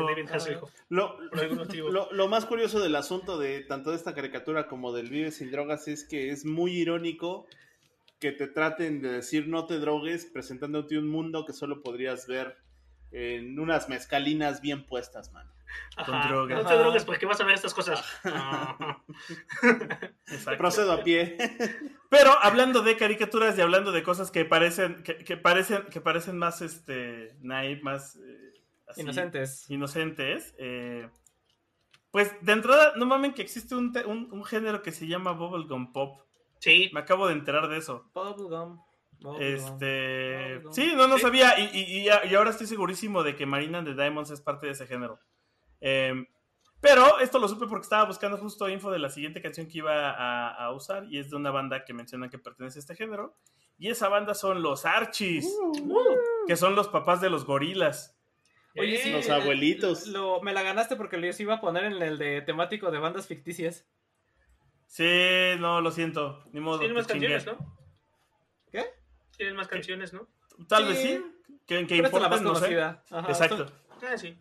Lo, 0.90 1.16
lo, 1.90 2.12
lo 2.12 2.28
más 2.28 2.44
curioso 2.44 2.80
del 2.80 2.94
asunto 2.96 3.38
de 3.38 3.60
tanto 3.60 3.90
de 3.90 3.96
esta 3.96 4.14
caricatura 4.14 4.66
como 4.68 4.92
del 4.92 5.08
Vive 5.08 5.30
sin 5.30 5.50
drogas 5.50 5.88
es 5.88 6.06
que 6.06 6.30
es 6.30 6.44
muy 6.44 6.72
irónico 6.72 7.46
que 8.20 8.32
te 8.32 8.46
traten 8.46 9.00
de 9.02 9.12
decir 9.12 9.48
no 9.48 9.66
te 9.66 9.78
drogues 9.78 10.26
presentándote 10.26 10.98
un 10.98 11.08
mundo 11.08 11.44
que 11.44 11.52
solo 11.52 11.82
podrías 11.82 12.26
ver 12.26 12.56
en 13.12 13.58
unas 13.58 13.88
mezcalinas 13.88 14.60
bien 14.60 14.86
puestas, 14.86 15.32
man. 15.32 15.46
con 16.04 16.14
Ajá. 16.14 16.28
drogas. 16.28 16.62
No 16.62 16.68
te 16.68 16.76
drogues 16.76 17.04
porque 17.04 17.26
vas 17.26 17.40
a 17.40 17.44
ver 17.44 17.54
estas 17.54 17.74
cosas. 17.74 18.04
Procedo 20.58 20.92
a 20.92 21.02
pie. 21.02 21.36
Pero 22.12 22.30
hablando 22.42 22.82
de 22.82 22.96
caricaturas 22.98 23.56
y 23.56 23.62
hablando 23.62 23.90
de 23.90 24.02
cosas 24.02 24.30
que 24.30 24.44
parecen, 24.44 25.02
que, 25.02 25.16
que 25.16 25.38
parecen, 25.38 25.84
que 25.84 26.00
parecen 26.02 26.36
más 26.36 26.60
este 26.60 27.34
naive, 27.40 27.80
más 27.82 28.16
eh, 28.16 28.52
así, 28.86 29.00
Inocentes. 29.00 29.70
inocentes, 29.70 30.54
eh, 30.58 31.08
pues 32.10 32.30
de 32.42 32.52
entrada, 32.52 32.92
no 32.96 33.06
mamen 33.06 33.32
que 33.32 33.40
existe 33.40 33.74
un, 33.74 33.96
un, 34.06 34.28
un 34.30 34.44
género 34.44 34.82
que 34.82 34.92
se 34.92 35.06
llama 35.06 35.32
Bubblegum 35.32 35.94
Pop. 35.94 36.20
Sí, 36.58 36.90
Me 36.92 37.00
acabo 37.00 37.26
de 37.28 37.32
enterar 37.32 37.68
de 37.68 37.78
eso. 37.78 38.04
Bubblegum. 38.14 38.78
Bubblegum. 39.20 39.40
Este. 39.42 40.56
Bubblegum. 40.56 40.72
Sí, 40.74 40.92
no, 40.94 41.08
no 41.08 41.16
Sí. 41.16 41.22
sabía. 41.22 41.58
Y, 41.58 41.70
y- 41.78 42.04
y 42.30 42.34
ahora 42.34 42.50
estoy 42.50 42.66
segurísimo 42.66 43.22
de 43.22 43.34
que 43.36 43.46
Marina 43.46 43.82
the 43.82 43.94
Diamonds 43.94 44.30
es 44.30 44.42
parte 44.42 44.66
de 44.66 44.72
ese 44.72 44.86
género. 44.86 45.18
Em, 45.80 46.26
pero 46.82 47.20
esto 47.20 47.38
lo 47.38 47.48
supe 47.48 47.66
porque 47.66 47.84
estaba 47.84 48.04
buscando 48.04 48.36
justo 48.36 48.68
info 48.68 48.90
de 48.90 48.98
la 48.98 49.08
siguiente 49.08 49.40
canción 49.40 49.68
que 49.68 49.78
iba 49.78 50.10
a, 50.10 50.50
a 50.66 50.72
usar. 50.72 51.06
Y 51.08 51.18
es 51.18 51.30
de 51.30 51.36
una 51.36 51.50
banda 51.50 51.84
que 51.86 51.94
mencionan 51.94 52.28
que 52.28 52.38
pertenece 52.38 52.78
a 52.78 52.80
este 52.80 52.96
género. 52.96 53.38
Y 53.78 53.88
esa 53.88 54.08
banda 54.08 54.34
son 54.34 54.62
los 54.62 54.84
Archies, 54.84 55.48
que 56.46 56.56
son 56.56 56.74
los 56.74 56.88
papás 56.88 57.20
de 57.20 57.30
los 57.30 57.46
gorilas. 57.46 58.18
Oye, 58.76 58.96
sí, 58.98 59.12
Los 59.12 59.28
eh, 59.28 59.32
abuelitos. 59.32 60.06
Lo, 60.08 60.40
me 60.42 60.52
la 60.52 60.62
ganaste 60.62 60.96
porque 60.96 61.16
los 61.18 61.38
iba 61.40 61.54
a 61.54 61.60
poner 61.60 61.84
en 61.84 62.02
el 62.02 62.18
de 62.18 62.42
temático 62.42 62.90
de 62.90 62.98
bandas 62.98 63.26
ficticias. 63.26 63.86
Sí, 64.86 65.54
no, 65.58 65.80
lo 65.80 65.90
siento. 65.90 66.44
Ni 66.52 66.60
modo. 66.60 66.78
tienen 66.78 66.96
más 66.96 67.06
canciones, 67.06 67.46
¿no? 67.46 67.56
¿Qué? 68.70 68.84
Tienen 69.36 69.56
más 69.56 69.68
canciones, 69.68 70.12
¿no? 70.12 70.28
Tal 70.68 70.84
Sí. 70.84 70.88
vez 70.88 71.02
sí. 71.02 71.24
Que, 71.66 71.86
que 71.86 71.96
importan, 71.96 72.42
no 72.44 72.54
sé. 72.54 72.60
conocida. 72.60 73.04
Ajá, 73.10 73.28
Exacto. 73.28 73.66
Ah, 74.02 74.18
sí. 74.18 74.36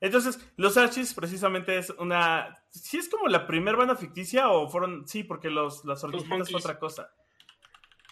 Entonces, 0.00 0.38
los 0.56 0.76
Archies 0.76 1.12
precisamente 1.14 1.76
es 1.76 1.90
una... 1.90 2.58
¿Sí 2.70 2.96
es 2.96 3.08
como 3.08 3.28
la 3.28 3.46
primer 3.46 3.76
banda 3.76 3.96
ficticia 3.96 4.48
o 4.48 4.68
fueron...? 4.68 5.06
Sí, 5.06 5.24
porque 5.24 5.50
los, 5.50 5.84
las 5.84 6.02
hormiguitas 6.04 6.50
fue 6.50 6.58
otra 6.58 6.78
cosa. 6.78 7.10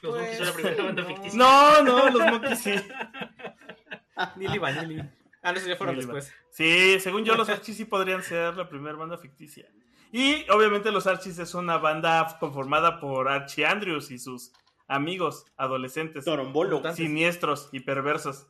Los 0.03 0.15
Pues, 0.15 0.23
Monkeys 0.23 0.37
son 0.39 0.47
la 0.47 0.53
primera 0.53 0.85
banda 0.85 1.03
no. 1.03 1.09
ficticia. 1.09 1.39
No, 1.39 1.83
no, 1.83 2.11
los 2.11 2.31
Monkeys 2.31 2.59
sí. 2.61 2.75
Nili 4.37 4.59
Vanilli. 4.59 5.03
Ah, 5.43 5.53
no, 5.53 5.61
ya 5.61 5.77
fueron 5.77 5.97
Nili 5.97 6.07
después. 6.07 6.33
Sí, 6.51 7.01
según 7.01 7.25
yo, 7.25 7.35
los 7.37 7.49
Archies 7.49 7.77
sí 7.77 7.85
podrían 7.85 8.23
ser 8.23 8.57
la 8.57 8.69
primera 8.69 8.97
banda 8.97 9.17
ficticia. 9.17 9.67
Y 10.13 10.49
obviamente 10.51 10.91
los 10.91 11.07
Archies 11.07 11.39
es 11.39 11.55
una 11.55 11.79
banda 11.79 12.37
conformada 12.41 12.99
por 13.01 13.29
Archie 13.29 13.67
Andrews 13.67 14.11
y 14.11 14.19
sus 14.19 14.53
amigos 14.89 15.45
adolescentes, 15.57 16.25
Torombolo. 16.25 16.83
Siniestros 16.95 17.69
y 17.73 17.81
perversos. 17.81 18.47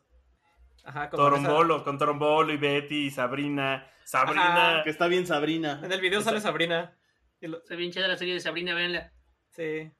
Ajá, 0.88 1.10
como 1.10 1.22
Torombolo, 1.22 1.84
con 1.84 1.98
Torombolo 1.98 2.52
y 2.52 2.56
Betty 2.56 3.06
y 3.06 3.10
Sabrina. 3.10 3.86
Sabrina. 4.04 4.70
Ajá. 4.76 4.82
Que 4.84 4.90
está 4.90 5.06
bien 5.06 5.26
Sabrina. 5.26 5.80
En 5.84 5.92
el 5.92 6.00
video 6.00 6.22
sale 6.22 6.40
Sabrina. 6.40 6.96
Lo- 7.40 7.58
Está 7.58 7.74
bien 7.76 7.92
chida 7.92 8.08
la 8.08 8.16
serie 8.16 8.34
de 8.34 8.40
Sabrina, 8.40 8.74
véanla. 8.74 9.12
Sí. 9.50 9.90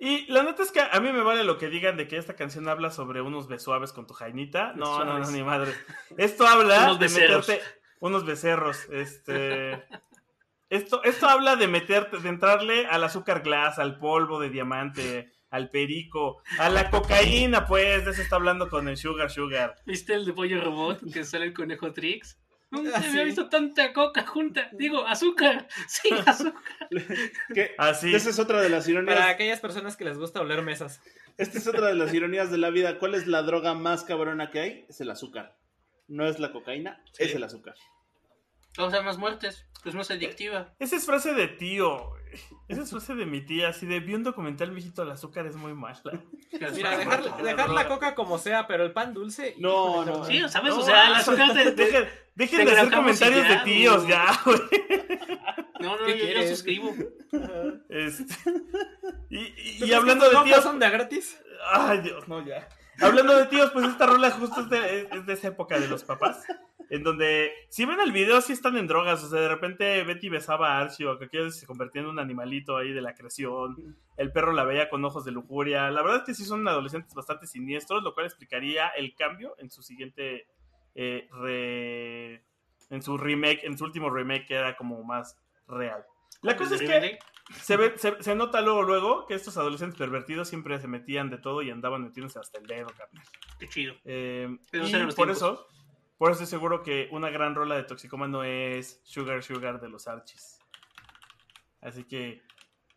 Y 0.00 0.26
la 0.32 0.42
neta 0.42 0.62
es 0.62 0.70
que 0.72 0.80
a 0.80 1.00
mí 1.00 1.12
me 1.12 1.22
vale 1.22 1.44
lo 1.44 1.56
que 1.58 1.68
digan 1.68 1.96
de 1.96 2.06
que 2.08 2.16
esta 2.16 2.34
canción 2.36 2.68
habla 2.68 2.90
sobre 2.90 3.20
unos 3.20 3.48
besuaves 3.48 3.92
con 3.92 4.06
tu 4.06 4.14
jainita. 4.14 4.72
No, 4.74 5.04
no, 5.04 5.18
no, 5.18 5.30
ni 5.30 5.42
madre. 5.42 5.72
Esto 6.16 6.46
habla 6.46 6.82
Unos 6.84 6.98
de 6.98 7.04
becerros. 7.06 7.48
meterte 7.48 7.70
unos 8.00 8.24
becerros. 8.24 8.88
Este. 8.90 9.84
Esto, 10.70 11.02
esto 11.04 11.28
habla 11.28 11.56
de 11.56 11.66
meterte, 11.66 12.18
de 12.18 12.28
entrarle 12.28 12.86
al 12.86 13.02
azúcar 13.02 13.42
glass, 13.42 13.78
al 13.78 13.98
polvo 13.98 14.38
de 14.38 14.50
diamante, 14.50 15.32
al 15.50 15.68
perico, 15.70 16.42
a 16.58 16.68
la 16.70 16.90
cocaína, 16.90 17.66
pues. 17.66 18.04
De 18.04 18.10
eso 18.12 18.22
está 18.22 18.36
hablando 18.36 18.68
con 18.68 18.88
el 18.88 18.96
Sugar 18.96 19.30
Sugar. 19.30 19.76
¿Viste 19.86 20.14
el 20.14 20.24
de 20.24 20.32
Pollo 20.32 20.60
Robot 20.62 21.00
que 21.12 21.24
sale 21.24 21.46
el 21.46 21.54
conejo 21.54 21.92
Trix? 21.92 22.38
Nunca 22.70 22.90
Ah, 22.98 23.02
había 23.08 23.24
visto 23.24 23.48
tanta 23.48 23.94
coca 23.94 24.26
junta. 24.26 24.68
Digo, 24.72 25.06
azúcar. 25.06 25.66
Sí, 25.88 26.10
azúcar. 26.26 26.62
Así. 27.78 28.14
Esa 28.14 28.30
es 28.30 28.38
otra 28.38 28.60
de 28.60 28.68
las 28.68 28.84
Para 28.84 28.92
ironías. 28.92 29.20
aquellas 29.26 29.60
personas 29.60 29.96
que 29.96 30.04
les 30.04 30.18
gusta 30.18 30.40
oler 30.40 30.62
mesas. 30.62 31.00
Esta 31.38 31.58
es 31.58 31.66
otra 31.66 31.86
de 31.86 31.94
las 31.94 32.12
ironías 32.12 32.50
de 32.50 32.58
la 32.58 32.68
vida. 32.70 32.98
¿Cuál 32.98 33.14
es 33.14 33.26
la 33.26 33.42
droga 33.42 33.72
más 33.74 34.04
cabrona 34.04 34.50
que 34.50 34.60
hay? 34.60 34.86
Es 34.88 35.00
el 35.00 35.10
azúcar. 35.10 35.56
No 36.08 36.26
es 36.26 36.38
la 36.40 36.52
cocaína, 36.52 37.02
Sí. 37.12 37.24
es 37.24 37.34
el 37.34 37.42
azúcar. 37.42 37.74
Causa 38.74 39.02
más 39.02 39.18
muertes. 39.18 39.66
Es 39.84 39.94
más 39.94 40.10
adictiva. 40.10 40.74
Esa 40.78 40.96
es 40.96 41.06
frase 41.06 41.34
de 41.34 41.48
tío. 41.48 42.10
Esa 42.68 42.82
es 42.82 42.90
frase 42.90 43.14
de 43.14 43.24
mi 43.24 43.40
tía, 43.40 43.68
así 43.68 43.86
de 43.86 44.00
vi 44.00 44.14
un 44.14 44.22
documental, 44.22 44.70
mijito, 44.72 45.02
el 45.02 45.10
azúcar 45.10 45.46
es 45.46 45.56
muy 45.56 45.72
mala. 45.72 45.98
Mira, 46.52 46.70
dejar, 46.98 47.42
dejar 47.42 47.70
la 47.70 47.88
coca 47.88 48.14
como 48.14 48.36
sea, 48.38 48.66
pero 48.66 48.84
el 48.84 48.92
pan 48.92 49.14
dulce. 49.14 49.54
No, 49.58 50.04
no. 50.04 50.24
Sí, 50.24 50.40
¿sabes? 50.48 50.74
No, 50.74 50.80
o 50.80 50.84
sea, 50.84 51.06
el 51.08 51.14
azúcar 51.14 51.54
de... 51.54 51.64
de- 51.64 51.72
Dejen, 51.72 52.08
dejen 52.34 52.66
de 52.66 52.72
hacer 52.72 52.92
comentarios 52.92 53.48
de 53.48 53.56
tíos 53.64 54.06
ya, 54.06 54.38
güey. 54.44 54.58
No, 55.80 55.96
no, 55.96 56.04
¿Qué 56.06 56.18
yo, 56.34 56.40
yo 56.42 56.48
suscribo. 56.48 56.94
Este, 57.88 58.34
y, 59.30 59.38
y- 59.38 59.78
¿Tú 59.78 59.84
y 59.84 59.88
crees 59.88 59.92
hablando 59.94 60.28
de 60.28 60.44
tíos, 60.44 60.62
son 60.62 60.78
de 60.78 60.90
gratis? 60.90 61.40
Ay, 61.72 62.00
Dios, 62.02 62.28
no, 62.28 62.44
ya. 62.44 62.68
Hablando 63.00 63.36
de 63.36 63.46
tíos, 63.46 63.70
pues 63.72 63.86
esta 63.86 64.06
rola 64.06 64.30
justo 64.30 64.60
es 64.62 64.68
de, 64.70 65.08
es 65.12 65.26
de 65.26 65.32
esa 65.32 65.48
época 65.48 65.78
de 65.78 65.88
los 65.88 66.04
papás. 66.04 66.44
En 66.90 67.02
donde, 67.02 67.52
si 67.68 67.84
ven 67.84 68.00
el 68.00 68.12
video, 68.12 68.40
sí 68.40 68.52
están 68.54 68.76
en 68.78 68.86
drogas. 68.86 69.22
O 69.22 69.28
sea, 69.28 69.40
de 69.40 69.48
repente 69.48 70.02
Betty 70.04 70.28
besaba 70.30 70.72
a 70.72 70.80
Archie 70.80 71.06
o 71.06 71.18
que 71.18 71.26
aquello 71.26 71.50
se 71.50 71.66
convertía 71.66 72.00
en 72.02 72.08
un 72.08 72.18
animalito 72.18 72.76
ahí 72.76 72.92
de 72.92 73.02
la 73.02 73.14
creación. 73.14 73.96
El 74.16 74.32
perro 74.32 74.52
la 74.52 74.64
veía 74.64 74.88
con 74.88 75.04
ojos 75.04 75.24
de 75.24 75.32
lujuria. 75.32 75.90
La 75.90 76.00
verdad 76.02 76.18
es 76.20 76.24
que 76.24 76.34
sí 76.34 76.44
son 76.44 76.66
adolescentes 76.66 77.14
bastante 77.14 77.46
siniestros, 77.46 78.02
lo 78.02 78.14
cual 78.14 78.26
explicaría 78.26 78.88
el 78.88 79.14
cambio 79.14 79.54
en 79.58 79.70
su 79.70 79.82
siguiente. 79.82 80.46
eh, 80.94 81.28
re- 81.30 82.42
en 82.90 83.02
su 83.02 83.18
remake, 83.18 83.64
en 83.64 83.76
su 83.76 83.84
último 83.84 84.08
remake, 84.10 84.46
que 84.46 84.54
era 84.54 84.74
como 84.76 85.04
más 85.04 85.36
real. 85.68 86.04
La 86.42 86.56
cosa 86.56 86.74
es 86.76 86.80
que 86.80 87.18
se, 87.54 87.76
ve, 87.76 87.94
se, 87.96 88.22
se 88.22 88.34
nota 88.34 88.60
luego, 88.60 88.82
luego 88.82 89.26
que 89.26 89.34
estos 89.34 89.56
adolescentes 89.56 89.98
pervertidos 89.98 90.48
siempre 90.48 90.78
se 90.80 90.88
metían 90.88 91.30
de 91.30 91.38
todo 91.38 91.62
y 91.62 91.70
andaban 91.70 92.02
metiéndose 92.02 92.38
hasta 92.38 92.58
el 92.58 92.66
dedo, 92.66 92.88
carnal. 92.88 93.24
Qué 93.58 93.68
chido. 93.68 93.94
Eh, 94.04 94.48
y 94.72 94.78
por 94.78 94.86
tiempos. 94.86 95.28
eso, 95.28 95.68
por 96.16 96.30
eso 96.30 96.42
estoy 96.42 96.58
seguro 96.58 96.82
que 96.82 97.08
una 97.10 97.30
gran 97.30 97.54
rola 97.54 97.76
de 97.76 97.84
Toxicomano 97.84 98.44
es 98.44 99.00
Sugar 99.04 99.42
Sugar 99.42 99.80
de 99.80 99.88
los 99.88 100.08
Archies. 100.08 100.58
Así 101.80 102.04
que 102.04 102.42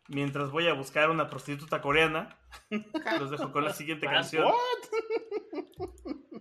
mientras 0.08 0.50
voy 0.50 0.68
a 0.68 0.74
buscar 0.74 1.10
una 1.10 1.28
prostituta 1.28 1.80
coreana, 1.80 2.38
los 3.18 3.30
dejo 3.30 3.52
con 3.52 3.64
la 3.64 3.72
siguiente 3.72 4.06
canción. 4.10 4.50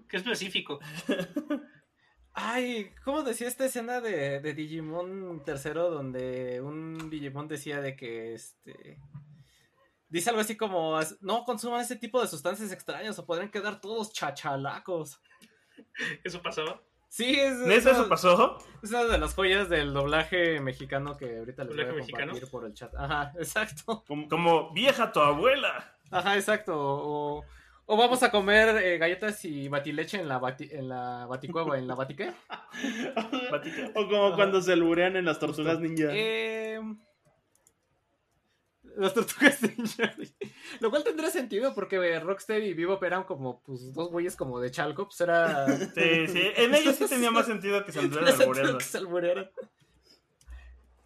Qué 0.07 0.17
específico. 0.17 0.79
Ay, 2.33 2.91
¿cómo 3.03 3.23
decía 3.23 3.47
esta 3.47 3.65
escena 3.65 3.99
de, 3.99 4.39
de 4.39 4.53
Digimon 4.53 5.43
tercero 5.43 5.89
donde 5.89 6.61
un 6.61 7.09
Digimon 7.09 7.47
decía 7.47 7.81
de 7.81 7.95
que 7.95 8.33
este 8.33 8.97
dice 10.07 10.29
algo 10.29 10.41
así 10.41 10.55
como 10.55 10.97
no 11.21 11.43
consuman 11.43 11.81
ese 11.81 11.95
tipo 11.97 12.21
de 12.21 12.27
sustancias 12.27 12.71
extrañas 12.71 13.17
o 13.19 13.25
podrían 13.25 13.51
quedar 13.51 13.81
todos 13.81 14.13
chachalacos. 14.13 15.21
¿Eso 16.23 16.41
pasaba? 16.41 16.81
Sí, 17.09 17.37
es, 17.37 17.57
¿Neta 17.57 17.73
es 17.91 17.97
eso 17.97 18.07
pasó? 18.07 18.57
es 18.81 18.89
una 18.91 19.03
de 19.03 19.17
las 19.17 19.33
joyas 19.33 19.67
del 19.67 19.93
doblaje 19.93 20.61
mexicano 20.61 21.17
que 21.17 21.39
ahorita 21.39 21.65
les 21.65 21.75
voy 21.75 21.81
a 21.83 21.87
¿Doblaje 21.87 21.99
compartir 21.99 22.27
mexicano? 22.27 22.51
por 22.51 22.65
el 22.65 22.73
chat. 22.73 22.95
Ajá, 22.95 23.33
exacto. 23.37 24.03
Como- 24.07 24.29
Como 24.29 24.71
vieja 24.73 25.11
tu 25.11 25.19
abuela. 25.19 25.97
Ajá, 26.09 26.35
exacto. 26.37 26.73
O, 26.77 27.45
o 27.85 27.97
vamos 27.97 28.23
a 28.23 28.31
comer 28.31 28.83
eh, 28.83 28.97
galletas 28.97 29.43
y 29.45 29.67
batileche 29.67 30.19
en 30.19 30.27
la 30.27 30.39
bati, 30.39 30.69
en 30.71 30.87
la 30.87 31.25
baticueva, 31.25 31.77
en 31.77 31.87
la 31.87 31.95
batique. 31.95 32.31
O 33.95 34.07
como 34.07 34.35
cuando 34.35 34.61
se 34.61 34.73
alburean 34.73 35.17
en 35.17 35.25
las 35.25 35.39
tortugas 35.39 35.79
ninja. 35.79 36.07
Eh, 36.11 36.79
las 38.95 39.13
tortugas 39.13 39.61
ninja. 39.61 40.15
Lo 40.79 40.89
cual 40.89 41.03
tendría 41.03 41.29
sentido 41.29 41.73
porque 41.73 41.97
eh, 41.97 42.19
Rocksteady 42.19 42.67
y 42.67 42.73
Vivo 42.73 42.99
eran 43.03 43.23
como 43.23 43.61
pues 43.61 43.93
dos 43.93 44.09
güeyes 44.09 44.35
como 44.35 44.59
de 44.59 44.71
Chalco, 44.71 45.05
pues 45.05 45.19
era 45.21 45.67
Sí, 45.67 46.27
sí. 46.27 46.41
En 46.55 46.73
ellos 46.73 46.95
sí 46.95 47.05
tenía 47.07 47.31
más 47.31 47.45
sentido 47.45 47.83
que 47.83 47.91
se 47.91 47.99
alburearan. 48.97 49.49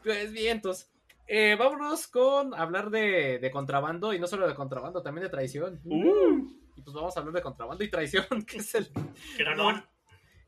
Pues 0.03 0.31
vientos. 0.31 0.87
Eh, 1.27 1.55
vámonos 1.57 2.07
con 2.07 2.53
hablar 2.53 2.91
de, 2.91 3.39
de 3.39 3.51
contrabando 3.51 4.13
y 4.13 4.19
no 4.19 4.27
solo 4.27 4.47
de 4.47 4.53
contrabando, 4.53 5.01
también 5.01 5.23
de 5.23 5.31
traición. 5.31 5.81
Uh. 5.83 6.64
Y 6.75 6.81
pues 6.81 6.93
vamos 6.93 7.15
a 7.15 7.19
hablar 7.19 7.33
de 7.35 7.41
contrabando 7.41 7.83
y 7.83 7.89
traición, 7.89 8.25
que 8.47 8.57
es 8.57 8.75
el 8.75 8.89
no. 9.57 9.83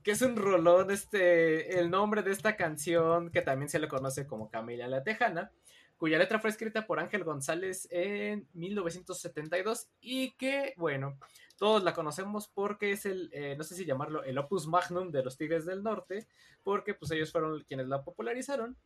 que 0.03 0.11
es 0.11 0.21
un 0.21 0.35
rolón, 0.35 0.91
este, 0.91 1.79
el 1.79 1.89
nombre 1.89 2.21
de 2.23 2.31
esta 2.31 2.55
canción, 2.55 3.31
que 3.31 3.41
también 3.41 3.69
se 3.69 3.79
le 3.79 3.87
conoce 3.87 4.27
como 4.27 4.49
Camila 4.49 4.87
la 4.87 5.03
Tejana, 5.03 5.51
cuya 5.97 6.17
letra 6.19 6.39
fue 6.39 6.49
escrita 6.51 6.85
por 6.85 6.99
Ángel 6.99 7.23
González 7.23 7.87
en 7.91 8.47
1972 8.53 9.89
y 9.99 10.31
que, 10.37 10.73
bueno, 10.77 11.17
todos 11.57 11.83
la 11.83 11.93
conocemos 11.93 12.47
porque 12.47 12.91
es 12.91 13.05
el, 13.07 13.29
eh, 13.33 13.55
no 13.57 13.63
sé 13.63 13.73
si 13.75 13.83
llamarlo, 13.85 14.23
el 14.23 14.37
opus 14.37 14.67
magnum 14.67 15.09
de 15.11 15.23
los 15.23 15.37
Tigres 15.37 15.65
del 15.65 15.81
Norte, 15.81 16.27
porque 16.63 16.93
pues 16.93 17.09
ellos 17.11 17.31
fueron 17.31 17.63
quienes 17.63 17.87
la 17.87 18.03
popularizaron. 18.03 18.77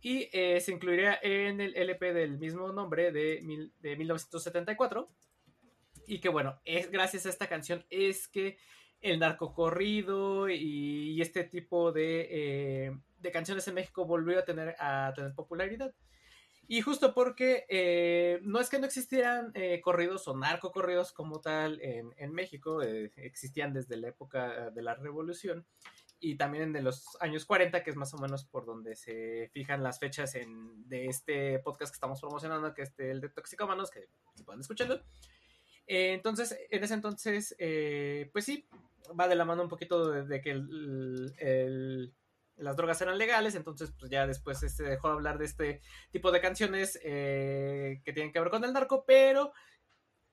Y 0.00 0.28
eh, 0.32 0.60
se 0.60 0.72
incluiría 0.72 1.18
en 1.22 1.60
el 1.60 1.76
LP 1.76 2.12
del 2.12 2.38
mismo 2.38 2.72
nombre 2.72 3.10
de, 3.10 3.40
mil- 3.42 3.72
de 3.80 3.96
1974. 3.96 5.08
Y 6.08 6.20
que 6.20 6.30
bueno, 6.30 6.58
es 6.64 6.90
gracias 6.90 7.26
a 7.26 7.28
esta 7.28 7.46
canción 7.46 7.84
es 7.90 8.28
que 8.28 8.56
el 9.00 9.18
narcocorrido 9.18 10.48
y, 10.48 11.12
y 11.12 11.20
este 11.20 11.44
tipo 11.44 11.92
de, 11.92 12.28
eh, 12.30 12.98
de 13.18 13.30
canciones 13.30 13.68
en 13.68 13.74
México 13.74 14.06
volvió 14.06 14.38
a 14.38 14.44
tener, 14.44 14.74
a 14.80 15.12
tener 15.14 15.34
popularidad. 15.34 15.94
Y 16.66 16.80
justo 16.80 17.14
porque 17.14 17.66
eh, 17.68 18.40
no 18.42 18.60
es 18.60 18.68
que 18.68 18.78
no 18.78 18.86
existieran 18.86 19.52
eh, 19.54 19.80
corridos 19.82 20.28
o 20.28 20.36
narcocorridos 20.36 21.12
como 21.12 21.40
tal 21.40 21.80
en, 21.80 22.12
en 22.16 22.32
México, 22.32 22.82
eh, 22.82 23.12
existían 23.16 23.72
desde 23.72 23.96
la 23.96 24.08
época 24.08 24.70
de 24.70 24.82
la 24.82 24.94
revolución 24.94 25.66
y 26.20 26.36
también 26.36 26.74
en 26.74 26.84
los 26.84 27.16
años 27.20 27.44
40, 27.46 27.82
que 27.82 27.90
es 27.90 27.96
más 27.96 28.12
o 28.12 28.18
menos 28.18 28.44
por 28.44 28.66
donde 28.66 28.96
se 28.96 29.48
fijan 29.52 29.82
las 29.82 29.98
fechas 29.98 30.34
en, 30.34 30.88
de 30.88 31.06
este 31.06 31.58
podcast 31.60 31.92
que 31.92 31.96
estamos 31.96 32.20
promocionando, 32.20 32.74
que 32.74 32.82
es 32.82 32.92
el 32.98 33.20
de 33.20 33.28
Toxicómanos, 33.28 33.90
que 33.90 34.08
se 34.34 34.44
pueden 34.44 34.60
escucharlo. 34.60 35.00
Eh, 35.88 36.12
entonces, 36.12 36.56
en 36.70 36.84
ese 36.84 36.94
entonces, 36.94 37.56
eh, 37.58 38.28
pues 38.32 38.44
sí, 38.44 38.66
va 39.18 39.26
de 39.26 39.34
la 39.34 39.44
mano 39.46 39.62
un 39.62 39.68
poquito 39.70 40.10
de, 40.10 40.40
que 40.42 40.54
las 42.56 42.76
drogas 42.76 43.00
eran 43.00 43.18
legales, 43.18 43.54
entonces 43.54 43.92
pues 43.98 44.10
ya 44.10 44.26
después 44.26 44.58
se 44.58 44.82
dejó 44.82 45.08
de 45.08 45.14
hablar 45.14 45.38
de 45.38 45.44
este 45.46 45.80
tipo 46.10 46.30
de 46.32 46.40
canciones 46.40 46.98
eh, 47.02 48.00
que 48.04 48.12
tienen 48.12 48.32
que 48.32 48.40
ver 48.40 48.50
con 48.50 48.64
el 48.64 48.72
narco, 48.72 49.04
pero 49.06 49.52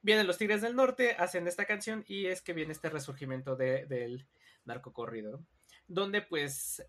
vienen 0.01 0.27
los 0.27 0.37
Tigres 0.37 0.61
del 0.61 0.75
Norte, 0.75 1.15
hacen 1.17 1.47
esta 1.47 1.65
canción 1.65 2.03
y 2.07 2.25
es 2.27 2.41
que 2.41 2.53
viene 2.53 2.73
este 2.73 2.89
resurgimiento 2.89 3.55
de- 3.55 3.85
del 3.85 4.27
narco 4.65 4.91
corrido, 4.91 5.45
donde 5.87 6.21
pues 6.21 6.83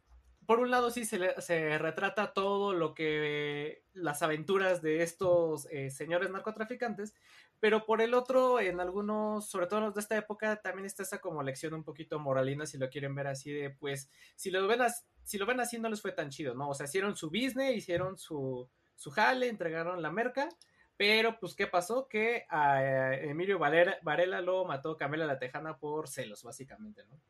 por 0.47 0.61
un 0.61 0.71
lado 0.71 0.91
sí 0.91 1.05
se, 1.05 1.19
le- 1.19 1.41
se 1.41 1.77
retrata 1.79 2.33
todo 2.33 2.73
lo 2.73 2.95
que 2.95 3.85
las 3.93 4.23
aventuras 4.23 4.81
de 4.81 5.03
estos 5.03 5.67
señores 5.91 6.31
narcotraficantes, 6.31 7.15
pero 7.61 7.85
por 7.87 8.01
el 8.03 8.15
otro, 8.15 8.61
en 8.61 8.81
algunos, 8.81 9.49
sobre 9.49 9.67
todo 9.67 9.81
los 9.81 9.95
de 9.95 10.01
esta 10.01 10.17
época, 10.17 10.57
también 10.61 10.87
está 10.87 11.03
esa 11.03 11.21
como 11.21 11.43
lección 11.43 11.75
un 11.75 11.85
poquito 11.85 12.19
moralina, 12.19 12.67
si 12.67 12.79
lo 12.79 12.89
quieren 12.91 13.15
ver 13.15 13.27
así 13.29 13.53
de, 13.53 13.71
pues, 13.71 14.11
si 14.35 14.51
lo 14.51 14.67
ven, 14.67 14.83
as- 14.83 15.07
si 15.25 15.39
lo 15.39 15.47
ven 15.47 15.61
así 15.61 15.79
no 15.79 15.89
les 15.89 16.01
fue 16.03 16.13
tan 16.13 16.31
chido, 16.31 16.55
¿no? 16.55 16.69
O 16.69 16.75
sea, 16.75 16.87
hicieron 16.87 17.17
su 17.17 17.29
business, 17.29 17.75
hicieron 17.77 18.17
su, 18.19 18.69
su 18.95 19.11
jale, 19.11 19.49
entregaron 19.49 20.03
la 20.03 20.11
merca, 20.11 20.49
pero 20.97 21.39
pues, 21.39 21.55
¿qué 21.55 21.67
pasó? 21.67 22.09
Que 22.09 22.47
a 22.49 22.83
eh, 23.15 23.31
Emilio 23.31 23.59
Valera- 23.59 23.99
Varela 24.03 24.41
lo 24.41 24.65
mató 24.65 24.97
Camila 24.97 25.27
la 25.27 25.39
Tejana 25.39 25.79
por 25.79 26.09
celos, 26.09 26.43
básicamente, 26.43 27.05
¿no? 27.07 27.21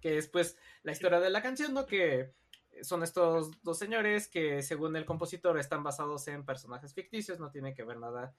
Que 0.00 0.18
es 0.18 0.28
pues 0.28 0.56
la 0.84 0.92
historia 0.92 1.18
de 1.18 1.30
la 1.30 1.42
canción, 1.42 1.74
¿no? 1.74 1.86
Que 1.86 2.32
son 2.82 3.02
estos 3.02 3.50
dos 3.64 3.78
señores 3.78 4.28
que 4.28 4.62
según 4.62 4.94
el 4.94 5.04
compositor 5.04 5.58
están 5.58 5.82
basados 5.82 6.28
en 6.28 6.44
personajes 6.44 6.94
ficticios, 6.94 7.40
no 7.40 7.50
tienen 7.50 7.74
que 7.74 7.82
ver 7.82 7.96
nada 7.98 8.32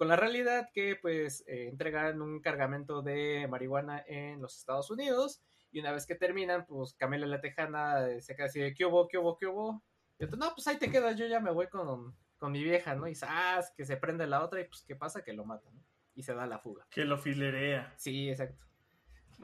con 0.00 0.08
la 0.08 0.16
realidad, 0.16 0.70
que 0.72 0.96
pues 0.96 1.44
eh, 1.46 1.68
entregan 1.68 2.22
un 2.22 2.40
cargamento 2.40 3.02
de 3.02 3.46
marihuana 3.50 4.02
en 4.06 4.40
los 4.40 4.56
Estados 4.56 4.90
Unidos 4.90 5.42
y 5.72 5.80
una 5.80 5.92
vez 5.92 6.06
que 6.06 6.14
terminan, 6.14 6.64
pues 6.64 6.94
Camila 6.94 7.26
la 7.26 7.42
Tejana 7.42 8.08
eh, 8.08 8.22
se 8.22 8.34
queda 8.34 8.46
así 8.46 8.60
de 8.60 8.72
¿qué 8.72 8.86
hubo, 8.86 9.08
qué 9.08 9.18
hubo, 9.18 9.36
qué 9.36 9.46
hubo? 9.46 9.82
Y 10.18 10.24
otro, 10.24 10.38
no, 10.38 10.54
pues 10.54 10.66
ahí 10.68 10.78
te 10.78 10.90
quedas, 10.90 11.18
yo 11.18 11.26
ya 11.26 11.38
me 11.38 11.50
voy 11.50 11.66
con, 11.66 12.16
con 12.38 12.50
mi 12.50 12.64
vieja, 12.64 12.94
¿no? 12.94 13.08
Y 13.08 13.14
¡zas! 13.14 13.74
que 13.76 13.84
se 13.84 13.98
prende 13.98 14.26
la 14.26 14.42
otra 14.42 14.62
y 14.62 14.64
pues 14.64 14.82
¿qué 14.84 14.96
pasa? 14.96 15.22
Que 15.22 15.34
lo 15.34 15.44
matan, 15.44 15.74
¿no? 15.74 15.84
Y 16.14 16.22
se 16.22 16.32
da 16.32 16.46
la 16.46 16.58
fuga. 16.58 16.86
Que 16.88 17.04
lo 17.04 17.18
filerea. 17.18 17.92
Sí, 17.98 18.30
exacto. 18.30 18.64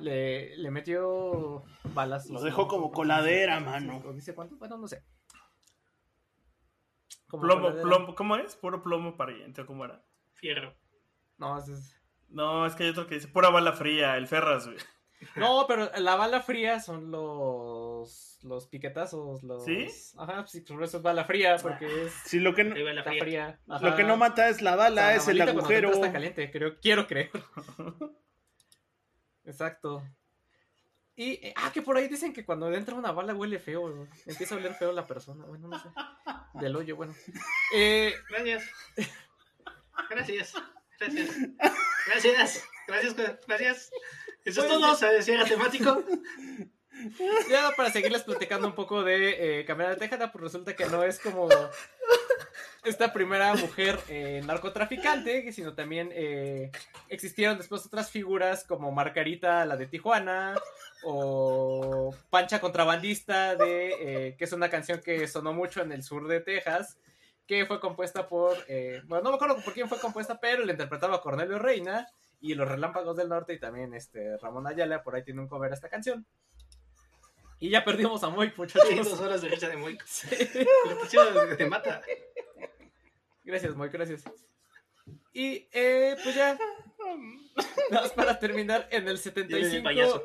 Le, 0.01 0.57
le 0.57 0.71
metió 0.71 1.65
balas. 1.93 2.31
Los 2.31 2.43
dejó 2.43 2.67
como 2.67 2.93
coladera, 2.93 3.61
mano. 3.61 4.03
¿O 4.07 4.15
dice 4.15 4.35
cuánto? 4.35 4.57
Bueno, 4.57 4.79
no 4.79 4.89
sé. 4.89 5.05
Como 7.29 7.43
Plomo, 7.43 7.61
coladera. 7.61 7.83
plomo, 7.83 8.15
¿cómo 8.15 8.37
es? 8.37 8.57
Puro 8.57 8.83
plomo 8.83 9.19
pariente, 9.19 9.61
¿o 9.61 9.67
¿cómo 9.67 9.85
era? 9.85 10.03
Fierro. 10.37 10.75
No, 11.39 11.59
es- 11.59 11.69
es- 11.69 11.97
No, 12.29 12.67
es 12.67 12.75
que 12.75 12.85
hay 12.85 12.91
otro 12.91 13.07
que 13.07 13.17
dice 13.17 13.29
pura 13.29 13.51
bala 13.51 13.73
fría, 13.73 14.17
el 14.17 14.27
Ferras, 14.27 14.67
güey. 14.67 14.79
no, 15.37 15.67
pero 15.67 15.91
la 15.99 16.15
bala 16.17 16.41
fría 16.43 16.81
son 16.81 17.11
los 17.11 18.39
los 18.43 18.67
piquetazos, 18.69 19.43
los 19.43 19.65
¿Sí? 19.65 19.89
Ajá, 20.19 20.47
sí, 20.47 20.61
por 20.61 20.83
eso 20.85 20.99
es 20.99 21.03
bala 21.03 21.25
fría, 21.25 21.57
porque 21.61 22.05
es 22.07 22.13
Si 22.27 22.39
lo 22.39 22.55
que 22.55 22.65
no, 22.65 22.75
fría. 22.77 23.03
fría. 23.21 23.61
lo 23.67 23.97
que 23.97 24.05
no 24.05 24.17
mata 24.17 24.49
es 24.49 24.63
la 24.63 24.75
O 24.75 24.77
bala, 24.77 25.03
sea, 25.09 25.15
es 25.17 25.27
el 25.29 25.41
agujero. 25.41 25.91
Está 25.93 26.13
caliente, 26.13 26.51
creo, 26.51 26.79
quiero 26.81 27.07
creer. 27.09 27.31
Exacto. 29.45 30.03
Y, 31.17 31.33
eh, 31.47 31.55
ah, 31.57 31.71
que 31.73 31.81
por 31.83 31.97
ahí 31.97 32.09
dicen 32.09 32.33
que 32.35 32.45
cuando 32.45 32.71
entra 32.73 32.95
una 32.95 33.11
bala 33.11 33.35
huele 33.35 33.59
feo, 33.59 33.89
¿no? 33.89 34.07
empieza 34.27 34.55
a 34.55 34.59
oler 34.59 34.75
feo 34.75 34.93
la 34.93 35.07
persona, 35.07 35.47
bueno, 35.47 35.69
no 35.69 35.79
sé, 35.79 35.89
del 36.55 36.77
hoyo, 36.77 36.95
bueno. 36.97 37.15
Eh, 37.75 38.15
Gracias. 38.29 38.65
Gracias. 40.11 40.55
Gracias. 40.99 41.31
Gracias. 42.07 42.65
Gracias. 42.87 43.15
Gracias. 43.47 43.91
Eso 44.45 44.63
es 44.63 44.69
todo. 44.69 44.95
Se 44.95 45.07
decía 45.07 45.45
temático. 45.45 46.03
ya 47.51 47.71
para 47.77 47.91
seguirles 47.91 48.23
platicando 48.23 48.67
un 48.67 48.75
poco 48.75 49.03
de 49.03 49.61
eh, 49.61 49.65
Camila 49.65 49.97
Tejada, 49.97 50.33
pues 50.33 50.45
resulta 50.45 50.75
que 50.75 50.87
no 50.87 51.03
es 51.03 51.19
como 51.19 51.49
esta 52.87 53.13
primera 53.13 53.53
mujer 53.55 53.99
eh, 54.09 54.41
narcotraficante, 54.45 55.53
sino 55.53 55.75
también 55.75 56.11
eh, 56.13 56.71
existieron 57.09 57.59
después 57.59 57.85
otras 57.85 58.11
figuras 58.11 58.65
como 58.65 58.93
Margarita, 58.93 59.65
la 59.65 59.77
de 59.77 59.87
Tijuana, 59.87 60.55
o 61.05 62.15
Pancha 62.31 62.61
Contrabandista, 62.61 63.57
de, 63.57 63.95
eh, 64.01 64.37
que 64.37 64.45
es 64.45 64.53
una 64.53 64.71
canción 64.71 65.01
que 65.01 65.27
sonó 65.27 65.53
mucho 65.53 65.83
en 65.83 65.93
el 65.93 66.03
sur 66.03 66.29
de 66.29 66.41
Texas, 66.41 66.99
que 67.47 67.67
fue 67.67 67.81
compuesta 67.81 68.29
por, 68.29 68.57
eh, 68.69 69.03
bueno, 69.07 69.25
no 69.25 69.31
me 69.31 69.37
acuerdo 69.37 69.63
por 69.63 69.73
quién 69.73 69.89
fue 69.89 69.99
compuesta, 69.99 70.41
pero 70.41 70.65
la 70.65 70.73
interpretaba 70.73 71.21
Cornelio 71.21 71.59
Reina 71.59 72.09
y 72.41 72.55
Los 72.55 72.69
Relámpagos 72.69 73.17
del 73.17 73.29
Norte 73.29 73.55
y 73.55 73.61
también 73.61 73.95
este 73.95 74.37
Ramón 74.39 74.67
Ayala, 74.67 75.03
por 75.03 75.15
ahí 75.15 75.23
tiene 75.23 75.41
un 75.41 75.49
cover 75.49 75.71
a 75.71 75.75
esta 75.75 75.89
canción. 75.89 76.27
Y 77.59 77.71
ya 77.71 77.85
perdimos 77.85 78.23
a 78.23 78.29
Sí, 78.31 78.53
muchachos. 78.57 79.11
dos 79.11 79.21
horas 79.21 79.41
de 79.41 79.49
fecha 79.49 79.69
de 79.69 79.77
Moico. 79.77 80.05
Sí. 80.07 80.29
Te 81.57 81.67
mata. 81.67 82.03
Gracias, 83.45 83.75
Moy, 83.77 83.89
gracias. 83.89 84.25
Y 85.33 85.69
eh, 85.73 86.17
pues 86.23 86.35
ya. 86.35 86.59
Nada 87.91 88.03
más 88.03 88.13
para 88.13 88.39
terminar, 88.39 88.89
en 88.91 89.07
el 89.09 89.17
Yo 89.19 89.33
le 89.35 89.69
di 89.69 89.81
75. 89.81 90.23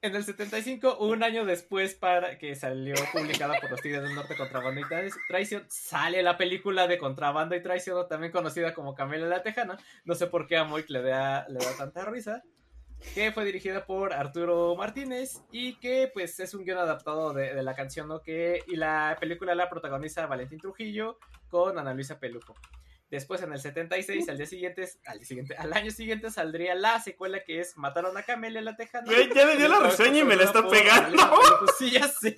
En 0.00 0.14
el 0.14 0.22
75, 0.22 0.98
un 0.98 1.24
año 1.24 1.44
después 1.44 1.94
para 1.94 2.38
que 2.38 2.54
salió 2.54 2.94
publicada 3.12 3.58
por 3.60 3.68
los 3.68 3.80
Tigres 3.80 4.02
del 4.02 4.14
Norte 4.14 4.36
Contrabando 4.36 4.80
y 4.80 4.84
Tra- 4.84 5.12
Traición, 5.26 5.64
sale 5.68 6.22
la 6.22 6.36
película 6.38 6.86
de 6.86 6.98
Contrabando 6.98 7.56
y 7.56 7.62
Traición, 7.62 8.06
también 8.08 8.30
conocida 8.30 8.74
como 8.74 8.94
Camila 8.94 9.26
la 9.26 9.42
Tejana. 9.42 9.76
No 10.04 10.14
sé 10.14 10.28
por 10.28 10.46
qué 10.46 10.56
a 10.56 10.62
Moik 10.62 10.88
le 10.90 11.02
da, 11.02 11.48
le 11.48 11.58
da 11.58 11.76
tanta 11.76 12.04
risa. 12.04 12.42
Que 13.14 13.30
fue 13.32 13.44
dirigida 13.44 13.86
por 13.86 14.12
Arturo 14.12 14.74
Martínez 14.76 15.40
y 15.52 15.76
que 15.78 16.10
pues 16.12 16.38
es 16.40 16.52
un 16.54 16.64
guion 16.64 16.78
adaptado 16.78 17.32
de, 17.32 17.54
de 17.54 17.62
la 17.62 17.74
canción, 17.74 18.08
¿no? 18.08 18.22
Que, 18.22 18.62
y 18.66 18.74
la 18.76 19.16
película 19.20 19.54
la 19.54 19.68
protagoniza 19.70 20.26
Valentín 20.26 20.58
Trujillo 20.58 21.18
con 21.48 21.78
Ana 21.78 21.94
Luisa 21.94 22.18
Peluco. 22.18 22.54
Después 23.10 23.42
en 23.42 23.52
el 23.52 23.58
76, 23.58 24.28
al 24.28 24.36
día 24.36 24.46
siguiente, 24.46 24.86
al, 25.06 25.18
día 25.18 25.26
siguiente, 25.26 25.56
al 25.56 25.72
año 25.72 25.90
siguiente 25.90 26.30
saldría 26.30 26.74
la 26.74 27.00
secuela 27.00 27.42
que 27.42 27.60
es 27.60 27.76
Mataron 27.78 28.16
a 28.18 28.22
Camelia 28.22 28.60
la 28.60 28.76
Tejana. 28.76 29.06
Güey, 29.06 29.32
ya 29.34 29.46
le 29.46 29.56
dio 29.56 29.68
la 29.68 29.80
reseña 29.80 30.18
y 30.18 30.24
me 30.24 30.36
la 30.36 30.44
está 30.44 30.68
pegando. 30.68 31.16
Peluco. 31.16 31.72
Sí, 31.78 31.90
ya 31.90 32.06
sé. 32.06 32.36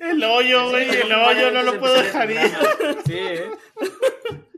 El 0.00 0.24
hoyo, 0.24 0.70
güey, 0.70 0.88
el 0.88 1.12
hoyo, 1.12 1.52
no 1.52 1.62
lo 1.62 1.78
puedo 1.78 2.02
dejar 2.02 2.30
ir. 2.30 2.40
Sí, 3.06 3.16
¿eh? 3.16 3.50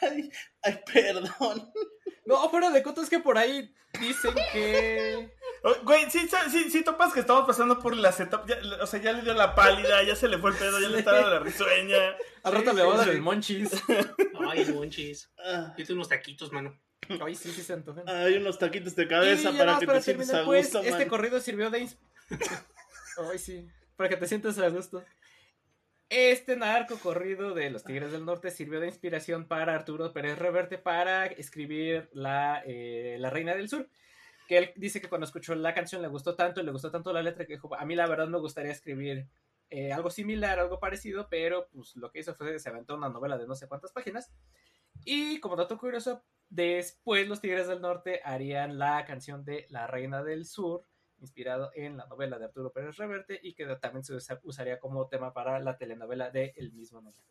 Ay, 0.00 0.30
ay, 0.62 0.80
perdón. 0.92 1.72
No, 2.26 2.48
fuera 2.50 2.70
de 2.70 2.82
coto 2.82 3.02
es 3.02 3.10
que 3.10 3.18
por 3.20 3.36
ahí 3.38 3.72
dicen 4.00 4.34
que... 4.52 5.30
Oh, 5.66 5.74
Güey, 5.82 6.10
sí, 6.10 6.28
sí, 6.28 6.36
sí, 6.50 6.70
sí, 6.70 6.84
topas 6.84 7.14
que 7.14 7.20
estamos 7.20 7.46
pasando 7.46 7.78
por 7.78 7.96
las 7.96 8.20
etapas. 8.20 8.46
ya- 8.46 8.82
o 8.82 8.86
sea, 8.86 9.00
ya 9.00 9.12
le 9.12 9.22
dio 9.22 9.32
la 9.32 9.54
pálida, 9.54 10.02
ya 10.02 10.14
se 10.14 10.28
le 10.28 10.36
fue 10.36 10.50
el 10.50 10.56
pedo, 10.58 10.78
ya 10.78 10.90
le 10.90 10.98
está 10.98 11.12
dando 11.12 11.30
la 11.30 11.38
risueña. 11.38 11.96
Al 12.42 12.52
rato 12.52 12.74
le 12.74 12.82
va 12.82 12.94
a 12.94 12.98
dar 12.98 13.08
el 13.08 13.22
monchis. 13.22 13.70
Ay, 14.50 14.66
monchis. 14.74 15.30
Ah, 15.42 15.72
Yo 15.78 15.86
tengo 15.86 15.94
unos 16.00 16.10
taquitos, 16.10 16.52
mano. 16.52 16.78
Ay, 17.24 17.34
sí, 17.34 17.50
sí 17.50 17.62
se 17.62 17.72
antojan. 17.72 18.06
Hay 18.06 18.36
unos 18.36 18.58
taquitos 18.58 18.94
de 18.94 19.08
cabeza 19.08 19.52
para 19.56 19.78
que 19.78 19.86
te 19.86 20.02
sientas 20.02 20.34
a 20.34 20.44
pues, 20.44 20.66
gusto, 20.66 20.82
este 20.82 21.06
corrido 21.08 21.40
sirvió 21.40 21.70
de... 21.70 21.88
Ay, 23.32 23.38
sí, 23.38 23.66
para 23.96 24.10
que 24.10 24.16
te 24.18 24.26
sientas 24.28 24.58
a 24.58 24.68
gusto. 24.68 25.02
Este 26.10 26.56
narco 26.56 26.98
corrido 26.98 27.54
de 27.54 27.70
los 27.70 27.82
Tigres 27.82 28.12
del 28.12 28.24
Norte 28.24 28.50
sirvió 28.50 28.78
de 28.78 28.86
inspiración 28.86 29.46
para 29.46 29.74
Arturo 29.74 30.12
Pérez 30.12 30.38
Reverte 30.38 30.78
para 30.78 31.26
escribir 31.26 32.08
la, 32.12 32.62
eh, 32.66 33.16
la 33.18 33.30
Reina 33.30 33.54
del 33.54 33.68
Sur. 33.68 33.88
Que 34.46 34.58
él 34.58 34.72
dice 34.76 35.00
que 35.00 35.08
cuando 35.08 35.24
escuchó 35.24 35.54
la 35.54 35.72
canción 35.74 36.02
le 36.02 36.08
gustó 36.08 36.36
tanto, 36.36 36.62
le 36.62 36.70
gustó 36.70 36.90
tanto 36.90 37.12
la 37.12 37.22
letra 37.22 37.46
que 37.46 37.54
dijo, 37.54 37.74
a 37.74 37.84
mí 37.86 37.94
la 37.94 38.06
verdad 38.06 38.28
me 38.28 38.38
gustaría 38.38 38.72
escribir 38.72 39.26
eh, 39.70 39.92
algo 39.92 40.10
similar, 40.10 40.58
algo 40.58 40.78
parecido, 40.78 41.28
pero 41.28 41.68
pues 41.72 41.96
lo 41.96 42.10
que 42.10 42.20
hizo 42.20 42.34
fue 42.34 42.52
que 42.52 42.58
se 42.58 42.68
aventó 42.68 42.94
una 42.94 43.08
novela 43.08 43.38
de 43.38 43.46
no 43.46 43.54
sé 43.54 43.66
cuántas 43.66 43.92
páginas. 43.92 44.30
Y 45.04 45.40
como 45.40 45.56
dato 45.56 45.78
curioso, 45.78 46.22
después 46.48 47.26
los 47.26 47.40
Tigres 47.40 47.66
del 47.66 47.80
Norte 47.80 48.20
harían 48.24 48.78
la 48.78 49.04
canción 49.04 49.44
de 49.44 49.66
La 49.70 49.86
Reina 49.86 50.22
del 50.22 50.44
Sur, 50.44 50.84
inspirado 51.24 51.70
en 51.74 51.96
la 51.96 52.06
novela 52.06 52.38
de 52.38 52.44
Arturo 52.46 52.72
Pérez 52.72 52.96
Reverte 52.96 53.40
y 53.42 53.54
que 53.54 53.66
también 53.76 54.04
se 54.04 54.14
usa- 54.14 54.40
usaría 54.44 54.78
como 54.78 55.08
tema 55.08 55.32
para 55.32 55.58
la 55.58 55.76
telenovela 55.76 56.30
de 56.30 56.52
el 56.56 56.72
mismo 56.72 57.00
nombre. 57.00 57.22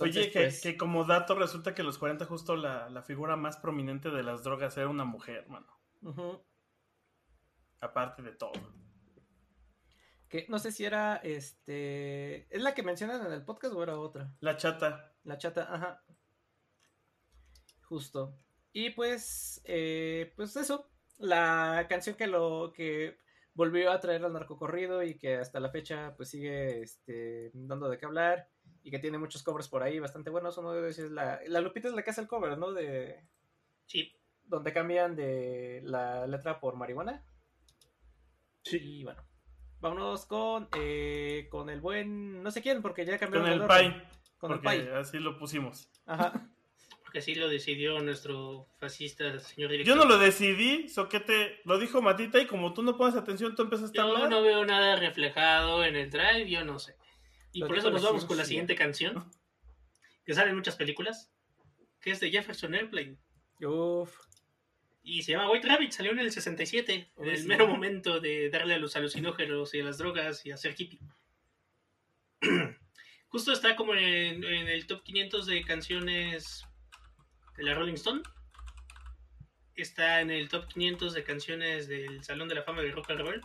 Oye, 0.00 0.30
que, 0.32 0.40
pues, 0.40 0.60
que 0.62 0.76
como 0.76 1.04
dato 1.04 1.34
resulta 1.36 1.74
que 1.74 1.82
en 1.82 1.86
los 1.86 1.98
40 1.98 2.24
justo 2.24 2.56
la, 2.56 2.88
la 2.90 3.02
figura 3.02 3.36
más 3.36 3.56
prominente 3.58 4.10
de 4.10 4.22
las 4.24 4.42
drogas 4.42 4.76
era 4.76 4.88
una 4.88 5.04
mujer, 5.04 5.46
mano. 5.48 5.68
Aparte 7.80 8.22
de 8.22 8.32
todo. 8.32 8.52
que 10.28 10.46
no 10.48 10.58
sé 10.58 10.72
si 10.72 10.84
era 10.84 11.16
este. 11.16 12.52
¿Es 12.54 12.60
la 12.62 12.74
que 12.74 12.82
mencionan 12.82 13.24
en 13.26 13.32
el 13.32 13.44
podcast 13.44 13.74
o 13.74 13.82
era 13.82 13.98
otra? 13.98 14.34
La 14.40 14.56
chata. 14.56 15.14
La 15.22 15.38
chata, 15.38 15.72
ajá. 15.72 16.02
Justo. 17.82 18.36
Y 18.72 18.90
pues, 18.90 19.60
eh, 19.64 20.32
pues 20.36 20.56
eso. 20.56 20.90
La 21.18 21.86
canción 21.88 22.16
que 22.16 22.26
lo 22.26 22.72
que 22.74 23.16
volvió 23.54 23.90
a 23.92 24.00
traer 24.00 24.24
al 24.24 24.32
narcocorrido 24.32 25.02
y 25.02 25.16
que 25.16 25.36
hasta 25.36 25.60
la 25.60 25.70
fecha 25.70 26.14
pues 26.16 26.30
sigue 26.30 26.82
este, 26.82 27.50
dando 27.54 27.88
de 27.88 27.98
qué 27.98 28.06
hablar 28.06 28.48
y 28.82 28.90
que 28.90 28.98
tiene 28.98 29.16
muchos 29.18 29.42
covers 29.42 29.68
por 29.68 29.82
ahí 29.82 29.98
bastante 29.98 30.30
buenos. 30.30 30.58
Uno 30.58 30.72
de 30.72 30.80
ellos 30.80 30.98
es 30.98 31.10
la, 31.10 31.40
la 31.46 31.60
Lupita 31.60 31.88
es 31.88 31.94
la 31.94 32.02
que 32.02 32.10
hace 32.10 32.20
el 32.20 32.26
cover, 32.28 32.58
¿no? 32.58 32.72
De 32.72 33.24
Sí. 33.86 34.12
donde 34.44 34.72
cambian 34.72 35.14
de 35.16 35.80
la 35.84 36.26
letra 36.26 36.60
por 36.60 36.76
marihuana. 36.76 37.24
Sí. 38.62 38.78
Y 38.82 39.04
bueno, 39.04 39.22
vámonos 39.80 40.26
con 40.26 40.68
eh, 40.76 41.48
con 41.50 41.68
el 41.70 41.80
buen 41.80 42.42
no 42.42 42.50
sé 42.50 42.62
quién 42.62 42.80
porque 42.82 43.04
ya 43.04 43.18
Con 43.18 43.30
cambiaron 43.30 43.50
el 43.52 43.60
orden. 43.62 43.92
pie. 43.92 44.02
Con 44.38 44.52
el 44.52 44.60
pie. 44.60 44.90
así 44.94 45.18
lo 45.18 45.38
pusimos. 45.38 45.88
Ajá. 46.06 46.50
Porque 47.14 47.30
así 47.30 47.36
lo 47.36 47.48
decidió 47.48 48.00
nuestro 48.00 48.66
fascista 48.80 49.38
señor 49.38 49.70
Yo 49.70 49.72
director. 49.78 49.96
no 49.98 50.04
lo 50.04 50.18
decidí, 50.18 50.88
Soquete. 50.88 51.60
Lo 51.64 51.78
dijo 51.78 52.02
Matita 52.02 52.40
y 52.40 52.46
como 52.48 52.74
tú 52.74 52.82
no 52.82 52.96
pones 52.96 53.14
atención, 53.14 53.54
tú 53.54 53.62
empezaste 53.62 54.00
a 54.00 54.02
Yo 54.02 54.08
hablar. 54.16 54.30
no 54.30 54.42
veo 54.42 54.64
nada 54.64 54.96
reflejado 54.96 55.84
en 55.84 55.94
el 55.94 56.10
drive, 56.10 56.50
yo 56.50 56.64
no 56.64 56.80
sé. 56.80 56.96
Y 57.52 57.60
Lo 57.60 57.68
por 57.68 57.78
eso 57.78 57.92
nos 57.92 58.02
vamos 58.02 58.24
con 58.24 58.36
la 58.36 58.44
siguiente 58.44 58.74
canción, 58.74 59.30
que 60.26 60.34
sale 60.34 60.50
en 60.50 60.56
muchas 60.56 60.74
películas, 60.74 61.30
que 62.00 62.10
es 62.10 62.18
de 62.18 62.32
Jefferson 62.32 62.74
Airplane. 62.74 63.16
Uf. 63.60 64.18
Y 65.04 65.22
se 65.22 65.30
llama 65.30 65.48
White 65.52 65.68
Rabbit, 65.68 65.92
salió 65.92 66.10
en 66.10 66.18
el 66.18 66.32
67, 66.32 67.12
en 67.16 67.28
el 67.28 67.38
sí. 67.38 67.46
mero 67.46 67.68
momento 67.68 68.18
de 68.18 68.50
darle 68.50 68.74
a 68.74 68.78
los 68.78 68.96
alucinógenos 68.96 69.72
y 69.72 69.80
a 69.82 69.84
las 69.84 69.98
drogas 69.98 70.44
y 70.46 70.50
a 70.50 70.56
ser 70.56 70.74
hippie. 70.76 70.98
Justo 73.28 73.52
está 73.52 73.76
como 73.76 73.94
en, 73.94 74.42
en 74.42 74.66
el 74.66 74.88
top 74.88 75.04
500 75.04 75.46
de 75.46 75.62
canciones 75.62 76.64
de 77.56 77.62
la 77.64 77.74
Rolling 77.74 77.94
Stone. 77.94 78.22
Está 79.74 80.20
en 80.20 80.30
el 80.30 80.48
top 80.48 80.68
500 80.68 81.14
de 81.14 81.24
canciones 81.24 81.88
del 81.88 82.22
Salón 82.22 82.48
de 82.48 82.54
la 82.54 82.62
Fama 82.62 82.82
del 82.82 82.92
Rock 82.92 83.10
and 83.10 83.20
Roll. 83.20 83.42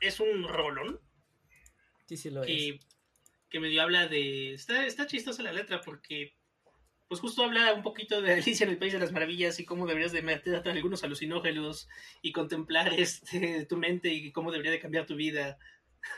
Es 0.00 0.20
un 0.20 0.48
rolón 0.48 1.00
Sí, 2.06 2.16
sí 2.16 2.30
lo 2.30 2.42
es. 2.42 2.46
que, 2.46 2.80
que 3.48 3.60
medio 3.60 3.82
habla 3.82 4.06
de... 4.06 4.54
Está, 4.54 4.86
está 4.86 5.06
chistosa 5.06 5.42
la 5.42 5.52
letra 5.52 5.80
porque 5.80 6.34
pues 7.08 7.20
justo 7.20 7.44
habla 7.44 7.72
un 7.72 7.82
poquito 7.82 8.20
de 8.20 8.34
Alicia 8.34 8.64
en 8.64 8.70
el 8.70 8.78
País 8.78 8.92
de 8.92 8.98
las 8.98 9.12
Maravillas 9.12 9.60
y 9.60 9.64
cómo 9.64 9.86
deberías 9.86 10.12
de 10.12 10.22
meterte 10.22 10.70
algunos 10.70 11.04
alucinógenos 11.04 11.88
y 12.20 12.32
contemplar 12.32 12.92
este, 12.98 13.64
tu 13.66 13.76
mente 13.76 14.12
y 14.12 14.32
cómo 14.32 14.50
debería 14.50 14.72
de 14.72 14.80
cambiar 14.80 15.06
tu 15.06 15.14
vida. 15.14 15.58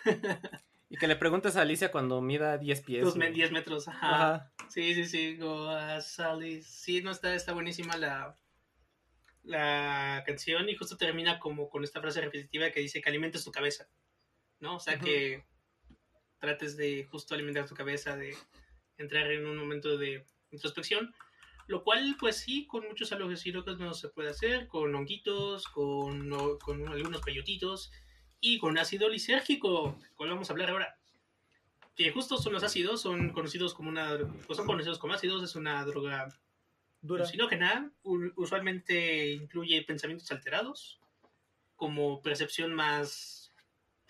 Y 0.90 0.96
que 0.96 1.06
le 1.06 1.16
preguntes 1.16 1.56
a 1.56 1.62
Alicia 1.62 1.90
cuando 1.90 2.20
mida 2.20 2.56
10 2.56 2.80
pies. 2.82 3.04
Dos, 3.04 3.16
güey. 3.16 3.32
10 3.32 3.52
metros. 3.52 3.88
Ajá. 3.88 4.14
Ajá. 4.14 4.52
Sí, 4.68 4.94
sí, 4.94 5.04
sí. 5.04 5.36
Go 5.36 5.68
a 5.68 6.00
Sally. 6.00 6.62
Sí, 6.62 7.02
no 7.02 7.10
está, 7.10 7.34
está 7.34 7.52
buenísima 7.52 7.96
la, 7.96 8.38
la 9.42 10.22
canción 10.26 10.68
y 10.68 10.76
justo 10.76 10.96
termina 10.96 11.38
como 11.38 11.68
con 11.68 11.84
esta 11.84 12.00
frase 12.00 12.22
repetitiva 12.22 12.70
que 12.70 12.80
dice 12.80 13.02
que 13.02 13.08
alimentes 13.08 13.44
tu 13.44 13.52
cabeza. 13.52 13.88
¿No? 14.60 14.76
O 14.76 14.80
sea 14.80 14.98
que 14.98 15.44
trates 16.38 16.76
de 16.76 17.04
justo 17.04 17.34
alimentar 17.34 17.66
tu 17.66 17.74
cabeza, 17.74 18.16
de 18.16 18.34
entrar 18.96 19.30
en 19.30 19.46
un 19.46 19.56
momento 19.56 19.98
de 19.98 20.26
introspección. 20.50 21.14
Lo 21.66 21.84
cual, 21.84 22.16
pues 22.18 22.38
sí, 22.38 22.66
con 22.66 22.88
muchos 22.88 23.12
alucinógenos 23.12 23.78
no 23.78 23.92
se 23.92 24.08
puede 24.08 24.30
hacer, 24.30 24.68
con 24.68 24.94
honguitos, 24.94 25.68
con, 25.68 26.30
con 26.60 26.88
algunos 26.88 27.20
peyotitos 27.20 27.92
y 28.40 28.58
con 28.58 28.78
ácido 28.78 29.08
lisérgico, 29.08 29.98
cual 30.16 30.30
vamos 30.30 30.48
a 30.48 30.52
hablar 30.52 30.70
ahora. 30.70 30.98
Que 31.94 32.12
justo 32.12 32.38
son 32.38 32.52
los 32.52 32.62
ácidos, 32.62 33.02
son 33.02 33.30
conocidos 33.30 33.74
como 33.74 33.88
una, 33.88 34.18
pues 34.46 34.56
son 34.56 34.66
conocidos 34.66 34.98
como 34.98 35.14
ácidos, 35.14 35.42
es 35.42 35.56
una 35.56 35.84
droga 35.84 36.28
Dura. 37.00 37.24
alucinógena. 37.24 37.92
Usualmente 38.36 39.32
incluye 39.32 39.82
pensamientos 39.82 40.30
alterados, 40.30 41.00
como 41.74 42.22
percepción 42.22 42.74
más 42.74 43.52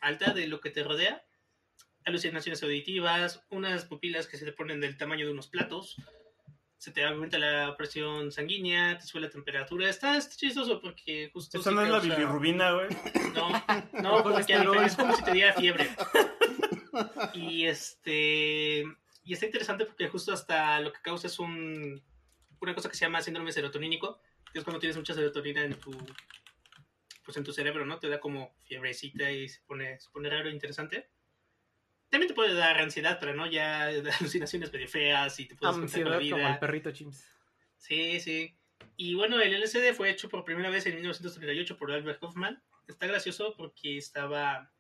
alta 0.01 0.33
de 0.33 0.49
lo 0.49 0.61
que 0.61 0.71
te 0.71 0.85
rodea, 0.85 1.25
alucinaciones 2.05 2.63
auditivas, 2.63 3.45
unas 3.51 3.85
pupilas 3.85 4.27
que 4.27 4.37
se 4.37 4.45
te 4.45 4.53
ponen 4.53 4.81
del 4.81 4.97
tamaño 4.97 5.27
de 5.27 5.33
unos 5.33 5.49
platos, 5.49 5.97
se 6.79 6.93
te 6.93 7.05
aumenta 7.05 7.39
la 7.39 7.77
presión 7.77 8.31
sanguínea, 8.31 8.97
te 8.99 9.05
sube 9.05 9.21
la 9.21 9.31
temperatura. 9.31 9.91
Está, 9.91 10.17
está 10.17 10.37
chistoso 10.37 10.81
porque 10.81 11.29
justo... 11.33 11.59
Esa 11.59 11.71
sí 11.71 11.77
no 11.77 11.83
es 11.83 11.91
la 11.91 11.99
bilirrubina, 11.99 12.73
güey. 12.73 12.89
No, 13.35 13.51
no, 14.01 14.23
porque 14.23 14.55
a 14.55 14.87
es 14.87 14.97
como 14.97 15.15
si 15.15 15.25
te 15.25 15.33
diera 15.33 15.53
fiebre. 15.55 15.91
Y 17.33 17.67
este 17.67 18.83
y 19.23 19.33
está 19.33 19.47
interesante 19.47 19.85
porque 19.85 20.09
justo 20.09 20.33
hasta 20.33 20.81
lo 20.81 20.93
que 20.93 21.01
causa 21.01 21.29
es 21.29 21.39
un 21.39 22.03
una 22.61 22.75
cosa 22.75 22.89
que 22.89 22.97
se 22.97 23.05
llama 23.05 23.23
síndrome 23.23 23.53
serotonínico, 23.53 24.21
que 24.53 24.59
es 24.59 24.65
cuando 24.65 24.81
tienes 24.81 24.97
mucha 24.97 25.15
serotonina 25.15 25.63
en 25.63 25.75
tu 25.75 25.93
pues 27.25 27.37
en 27.37 27.45
tu 27.45 27.53
cerebro, 27.53 27.85
¿no? 27.85 27.99
Te 27.99 28.09
da 28.09 28.19
como 28.19 28.57
fiebrecita 28.65 29.31
y 29.31 29.49
se 29.49 29.61
pone, 29.61 30.01
se 30.01 30.09
pone 30.11 30.31
raro 30.31 30.49
e 30.49 30.53
interesante. 30.53 31.11
También 32.11 32.29
te 32.29 32.35
puede 32.35 32.55
dar 32.55 32.79
ansiedad, 32.79 33.19
pero 33.21 33.35
no 33.35 33.47
ya 33.47 33.85
alucinaciones 34.21 34.73
medio 34.73 34.89
feas 34.89 35.39
y 35.41 35.47
te 35.47 35.55
puedes 35.55 35.75
con 35.75 35.81
la 35.81 35.85
Ansiedad 35.85 36.07
como 36.13 36.21
vida. 36.21 36.53
el 36.53 36.59
perrito 36.59 36.91
Chimps. 36.91 37.25
Sí, 37.77 38.21
sí. 38.21 38.57
Y 38.97 39.15
bueno, 39.15 39.41
el 39.41 39.55
LCD 39.55 39.95
fue 39.95 40.11
hecho 40.11 40.29
por 40.29 40.45
primera 40.45 40.71
vez 40.71 40.87
en 40.87 40.95
1938 40.95 41.77
por 41.77 41.93
Albert 41.93 42.23
Hoffman. 42.23 42.63
Está 42.87 43.07
gracioso 43.07 43.55
porque 43.57 43.97
estaba 43.97 44.73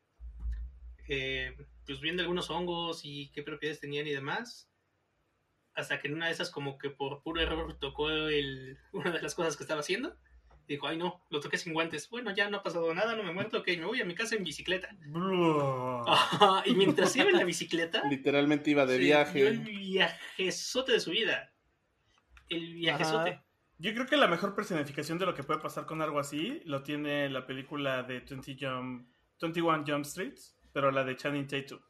eh, 1.09 1.57
pues 1.87 2.01
viendo 2.01 2.23
algunos 2.23 2.51
hongos 2.51 3.03
y 3.05 3.31
qué 3.31 3.43
propiedades 3.43 3.81
tenían 3.81 4.07
y 4.07 4.13
demás. 4.13 4.71
Hasta 5.75 6.01
que 6.01 6.09
en 6.09 6.15
una 6.15 6.27
de 6.27 6.33
esas 6.33 6.51
como 6.51 6.79
que 6.79 6.91
por 6.91 7.23
puro 7.23 7.41
error 7.41 7.79
tocó 7.79 8.11
el, 8.11 8.79
una 8.93 9.13
de 9.13 9.23
las 9.23 9.35
cosas 9.35 9.57
que 9.57 9.63
estaba 9.63 9.81
haciendo. 9.81 10.17
Y 10.69 10.75
dijo, 10.75 10.87
ay 10.87 10.99
no, 10.99 11.25
lo 11.31 11.41
toqué 11.41 11.57
sin 11.57 11.73
guantes. 11.73 12.09
Bueno, 12.11 12.31
ya 12.31 12.49
no 12.51 12.59
ha 12.59 12.63
pasado 12.63 12.95
nada, 12.95 13.17
no 13.17 13.23
me 13.23 13.33
muerto, 13.33 13.59
ok, 13.59 13.69
me 13.79 13.87
voy 13.87 14.01
a 14.03 14.05
mi 14.05 14.15
casa 14.15 14.37
en 14.37 14.45
bicicleta. 14.45 14.91
Y 16.67 16.75
mientras 16.75 17.17
iba 17.17 17.31
en 17.31 17.37
la 17.39 17.45
bicicleta, 17.45 18.03
Literalmente 18.09 18.71
iba 18.71 18.85
de 18.85 18.99
dio 18.99 19.19
el 19.19 19.25
viaje. 19.25 19.51
viajezote 19.51 20.93
de 20.93 21.01
su 21.01 21.11
vida. 21.11 21.53
El 22.51 22.75
viajezote. 22.75 23.31
Ajá. 23.31 23.45
Yo 23.79 23.95
creo 23.95 24.07
que 24.07 24.17
la 24.17 24.27
mejor 24.29 24.55
personificación 24.55 25.19
de 25.19 25.27
lo 25.27 25.35
que 25.35 25.43
puede 25.45 25.61
pasar 25.61 25.87
con 25.87 26.03
algo 26.03 26.19
así 26.19 26.61
lo 26.65 26.83
tiene 26.83 27.29
la 27.31 27.47
película 27.47 28.03
de 28.03 28.21
20 28.21 28.57
Jump, 28.61 29.09
21 29.41 29.85
Jump 29.87 30.05
Streets, 30.05 30.57
pero 30.73 30.91
la 30.91 31.05
de 31.05 31.17
Channing 31.17 31.47
Tatum. 31.47 31.81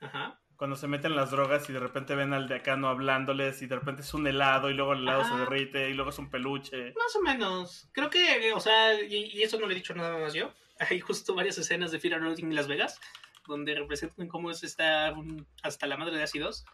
Ajá. 0.00 0.40
Cuando 0.56 0.76
se 0.76 0.86
meten 0.86 1.16
las 1.16 1.30
drogas 1.32 1.68
y 1.68 1.72
de 1.72 1.80
repente 1.80 2.14
ven 2.14 2.32
al 2.32 2.48
decano 2.48 2.88
hablándoles 2.88 3.60
y 3.62 3.66
de 3.66 3.74
repente 3.76 4.02
es 4.02 4.14
un 4.14 4.26
helado 4.26 4.70
y 4.70 4.74
luego 4.74 4.92
el 4.92 5.00
helado 5.00 5.24
se 5.24 5.34
derrite 5.36 5.90
y 5.90 5.94
luego 5.94 6.10
es 6.10 6.18
un 6.18 6.30
peluche. 6.30 6.92
Más 6.96 7.16
o 7.16 7.20
menos. 7.22 7.88
Creo 7.92 8.08
que, 8.08 8.52
o 8.52 8.60
sea, 8.60 8.94
y, 9.02 9.14
y 9.36 9.42
eso 9.42 9.58
no 9.58 9.66
lo 9.66 9.72
he 9.72 9.74
dicho 9.74 9.94
nada 9.94 10.16
más 10.18 10.32
yo. 10.32 10.52
Hay 10.78 11.00
justo 11.00 11.34
varias 11.34 11.58
escenas 11.58 11.90
de 11.92 11.98
Fear 12.00 12.14
and 12.14 12.24
Loathing 12.24 12.46
en 12.50 12.54
Las 12.54 12.68
Vegas 12.68 13.00
donde 13.46 13.74
representan 13.74 14.26
cómo 14.28 14.50
es 14.50 14.62
estar 14.64 15.12
un- 15.18 15.46
hasta 15.62 15.86
la 15.86 15.96
madre 15.98 16.16
de 16.16 16.22
ácidos. 16.22 16.64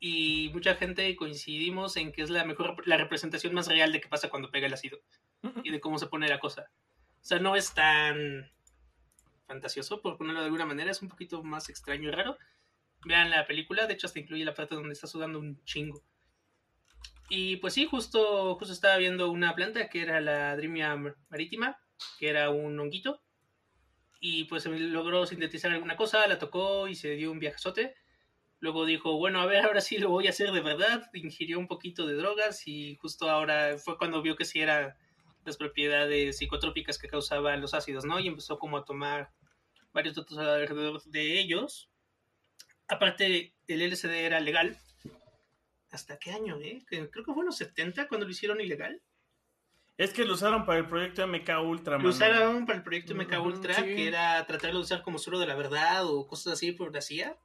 Y 0.00 0.50
mucha 0.54 0.74
gente 0.76 1.14
coincidimos 1.16 1.96
en 1.96 2.12
que 2.12 2.22
es 2.22 2.30
la 2.30 2.44
mejor, 2.44 2.86
la 2.88 2.96
representación 2.96 3.52
más 3.54 3.68
real 3.68 3.92
de 3.92 4.00
qué 4.00 4.08
pasa 4.08 4.30
cuando 4.30 4.50
pega 4.50 4.66
el 4.66 4.72
ácido 4.74 4.98
y 5.62 5.70
de 5.70 5.80
cómo 5.80 5.98
se 5.98 6.06
pone 6.06 6.28
la 6.28 6.40
cosa. 6.40 6.70
O 7.20 7.24
sea, 7.24 7.38
no 7.40 7.54
es 7.56 7.74
tan 7.74 8.50
fantasioso, 9.46 10.00
por 10.00 10.16
ponerlo 10.16 10.40
de 10.40 10.46
alguna 10.46 10.64
manera, 10.66 10.90
es 10.90 11.02
un 11.02 11.08
poquito 11.08 11.42
más 11.42 11.68
extraño 11.68 12.08
y 12.08 12.12
raro. 12.12 12.38
Vean 13.04 13.30
la 13.30 13.46
película, 13.46 13.86
de 13.86 13.94
hecho 13.94 14.06
hasta 14.06 14.20
incluye 14.20 14.44
la 14.44 14.54
parte 14.54 14.74
donde 14.74 14.92
está 14.92 15.06
sudando 15.06 15.38
un 15.38 15.62
chingo. 15.64 16.02
Y 17.28 17.56
pues 17.56 17.74
sí, 17.74 17.86
justo, 17.86 18.56
justo 18.56 18.72
estaba 18.72 18.98
viendo 18.98 19.30
una 19.30 19.54
planta 19.54 19.88
que 19.88 20.02
era 20.02 20.20
la 20.20 20.54
Dreamia 20.56 20.94
marítima, 21.30 21.78
que 22.18 22.28
era 22.28 22.50
un 22.50 22.78
honguito. 22.78 23.22
Y 24.20 24.44
pues 24.44 24.66
logró 24.66 25.26
sintetizar 25.26 25.72
alguna 25.72 25.96
cosa, 25.96 26.26
la 26.26 26.38
tocó 26.38 26.88
y 26.88 26.94
se 26.94 27.16
dio 27.16 27.32
un 27.32 27.38
viajezote. 27.38 27.96
Luego 28.60 28.84
dijo, 28.84 29.16
bueno, 29.16 29.40
a 29.40 29.46
ver, 29.46 29.64
ahora 29.64 29.80
sí 29.80 29.98
lo 29.98 30.10
voy 30.10 30.26
a 30.28 30.30
hacer 30.30 30.52
de 30.52 30.60
verdad. 30.60 31.10
Ingirió 31.14 31.58
un 31.58 31.66
poquito 31.66 32.06
de 32.06 32.14
drogas 32.14 32.68
y 32.68 32.96
justo 32.96 33.28
ahora 33.28 33.76
fue 33.78 33.98
cuando 33.98 34.22
vio 34.22 34.36
que 34.36 34.44
sí 34.44 34.60
eran 34.60 34.94
las 35.44 35.56
propiedades 35.56 36.38
psicotrópicas 36.38 36.98
que 36.98 37.08
causaban 37.08 37.60
los 37.60 37.74
ácidos, 37.74 38.04
¿no? 38.04 38.20
Y 38.20 38.28
empezó 38.28 38.58
como 38.58 38.76
a 38.76 38.84
tomar 38.84 39.32
varios 39.92 40.14
datos 40.14 40.38
alrededor 40.38 41.02
de 41.04 41.40
ellos. 41.40 41.90
Aparte, 42.88 43.54
el 43.68 43.90
LSD 43.90 44.10
era 44.10 44.40
legal. 44.40 44.76
¿Hasta 45.90 46.18
qué 46.18 46.32
año, 46.32 46.58
eh? 46.60 46.82
Creo 46.86 47.10
que 47.10 47.32
fue 47.32 47.40
en 47.40 47.46
los 47.46 47.56
70 47.56 48.08
cuando 48.08 48.26
lo 48.26 48.32
hicieron 48.32 48.60
ilegal. 48.60 49.00
Es 49.98 50.12
que 50.12 50.24
lo 50.24 50.34
usaron 50.34 50.64
para 50.64 50.78
el 50.78 50.86
proyecto 50.88 51.26
MK 51.26 51.48
Ultra, 51.62 51.98
Lo 51.98 52.08
usaron 52.08 52.64
para 52.64 52.78
el 52.78 52.82
proyecto 52.82 53.14
MK 53.14 53.40
Ultra, 53.40 53.74
sí. 53.74 53.82
que 53.82 54.08
era 54.08 54.44
tratarlo 54.46 54.78
de 54.78 54.84
usar 54.84 55.02
como 55.02 55.18
suelo 55.18 55.38
de 55.38 55.46
la 55.46 55.54
verdad 55.54 56.06
o 56.06 56.26
cosas 56.26 56.54
así 56.54 56.72
por 56.72 56.92
la 56.94 57.02
CIA. 57.02 57.36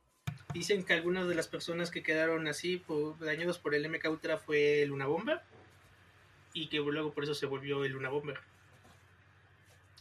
Dicen 0.54 0.84
que 0.84 0.94
algunas 0.94 1.28
de 1.28 1.36
las 1.36 1.48
personas 1.48 1.92
que 1.92 2.04
quedaron 2.04 2.48
así 2.48 2.78
por, 2.78 3.20
dañados 3.20 3.60
por 3.60 3.76
el 3.76 3.88
MK 3.90 4.10
Ultra 4.10 4.38
fue 4.38 4.82
el 4.82 4.90
Luna 4.90 5.08
Bomber 5.08 5.42
y 6.54 6.68
que 6.68 6.78
luego 6.78 7.14
por 7.14 7.26
eso 7.26 7.36
se 7.36 7.46
volvió 7.46 7.84
el 7.84 7.92
Luna 7.92 8.10
Bomber. 8.10 8.40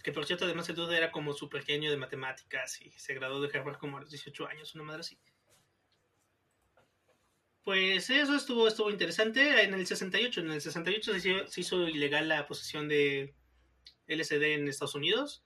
Que 0.06 0.12
por 0.12 0.24
cierto, 0.24 0.44
además 0.44 0.68
el 0.68 0.76
dude 0.76 0.96
era 0.96 1.10
como 1.10 1.32
súper 1.32 1.64
genio 1.64 1.90
de 1.90 1.96
matemáticas 1.96 2.80
y 2.80 2.92
se 2.92 3.12
graduó 3.12 3.40
de 3.40 3.58
Harvard 3.58 3.76
como 3.76 3.96
a 3.96 4.02
los 4.02 4.10
18 4.12 4.46
años, 4.46 4.72
una 4.76 4.84
madre 4.84 5.00
así. 5.00 5.18
Pues 7.64 8.08
eso 8.08 8.36
estuvo, 8.36 8.68
estuvo 8.68 8.88
interesante. 8.88 9.64
En 9.64 9.74
el 9.74 9.84
68, 9.84 10.42
en 10.42 10.52
el 10.52 10.60
68 10.60 11.18
se 11.18 11.28
hizo, 11.28 11.46
se 11.48 11.60
hizo 11.60 11.88
ilegal 11.88 12.28
la 12.28 12.46
posesión 12.46 12.86
de 12.86 13.34
LSD 14.06 14.54
en 14.54 14.68
Estados 14.68 14.94
Unidos. 14.94 15.42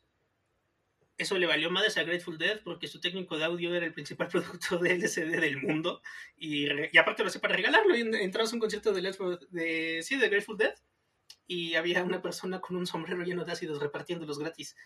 Eso 1.16 1.38
le 1.38 1.46
valió 1.46 1.70
madres 1.70 1.96
a 1.96 2.02
Grateful 2.02 2.36
Dead 2.36 2.60
porque 2.62 2.86
su 2.86 3.00
técnico 3.00 3.38
de 3.38 3.44
audio 3.44 3.74
era 3.74 3.86
el 3.86 3.94
principal 3.94 4.28
producto 4.28 4.76
de 4.76 4.94
LSD 4.94 5.40
del 5.40 5.56
mundo. 5.56 6.02
Y, 6.36 6.68
aparte 6.98 7.22
lo 7.22 7.30
hacía 7.30 7.40
para 7.40 7.56
regalarlo. 7.56 7.96
Y 7.96 8.02
en- 8.02 8.14
entramos 8.14 8.52
a 8.52 8.56
un 8.56 8.60
concierto 8.60 8.92
de, 8.92 9.00
de, 9.52 10.02
sí, 10.02 10.16
de 10.16 10.28
Grateful 10.28 10.58
Dead 10.58 10.74
y 11.46 11.74
había 11.74 12.02
una 12.04 12.22
persona 12.22 12.60
con 12.60 12.76
un 12.76 12.86
sombrero 12.86 13.22
lleno 13.22 13.44
de 13.44 13.52
ácidos 13.52 13.80
repartiéndolos 13.80 14.38
gratis. 14.38 14.76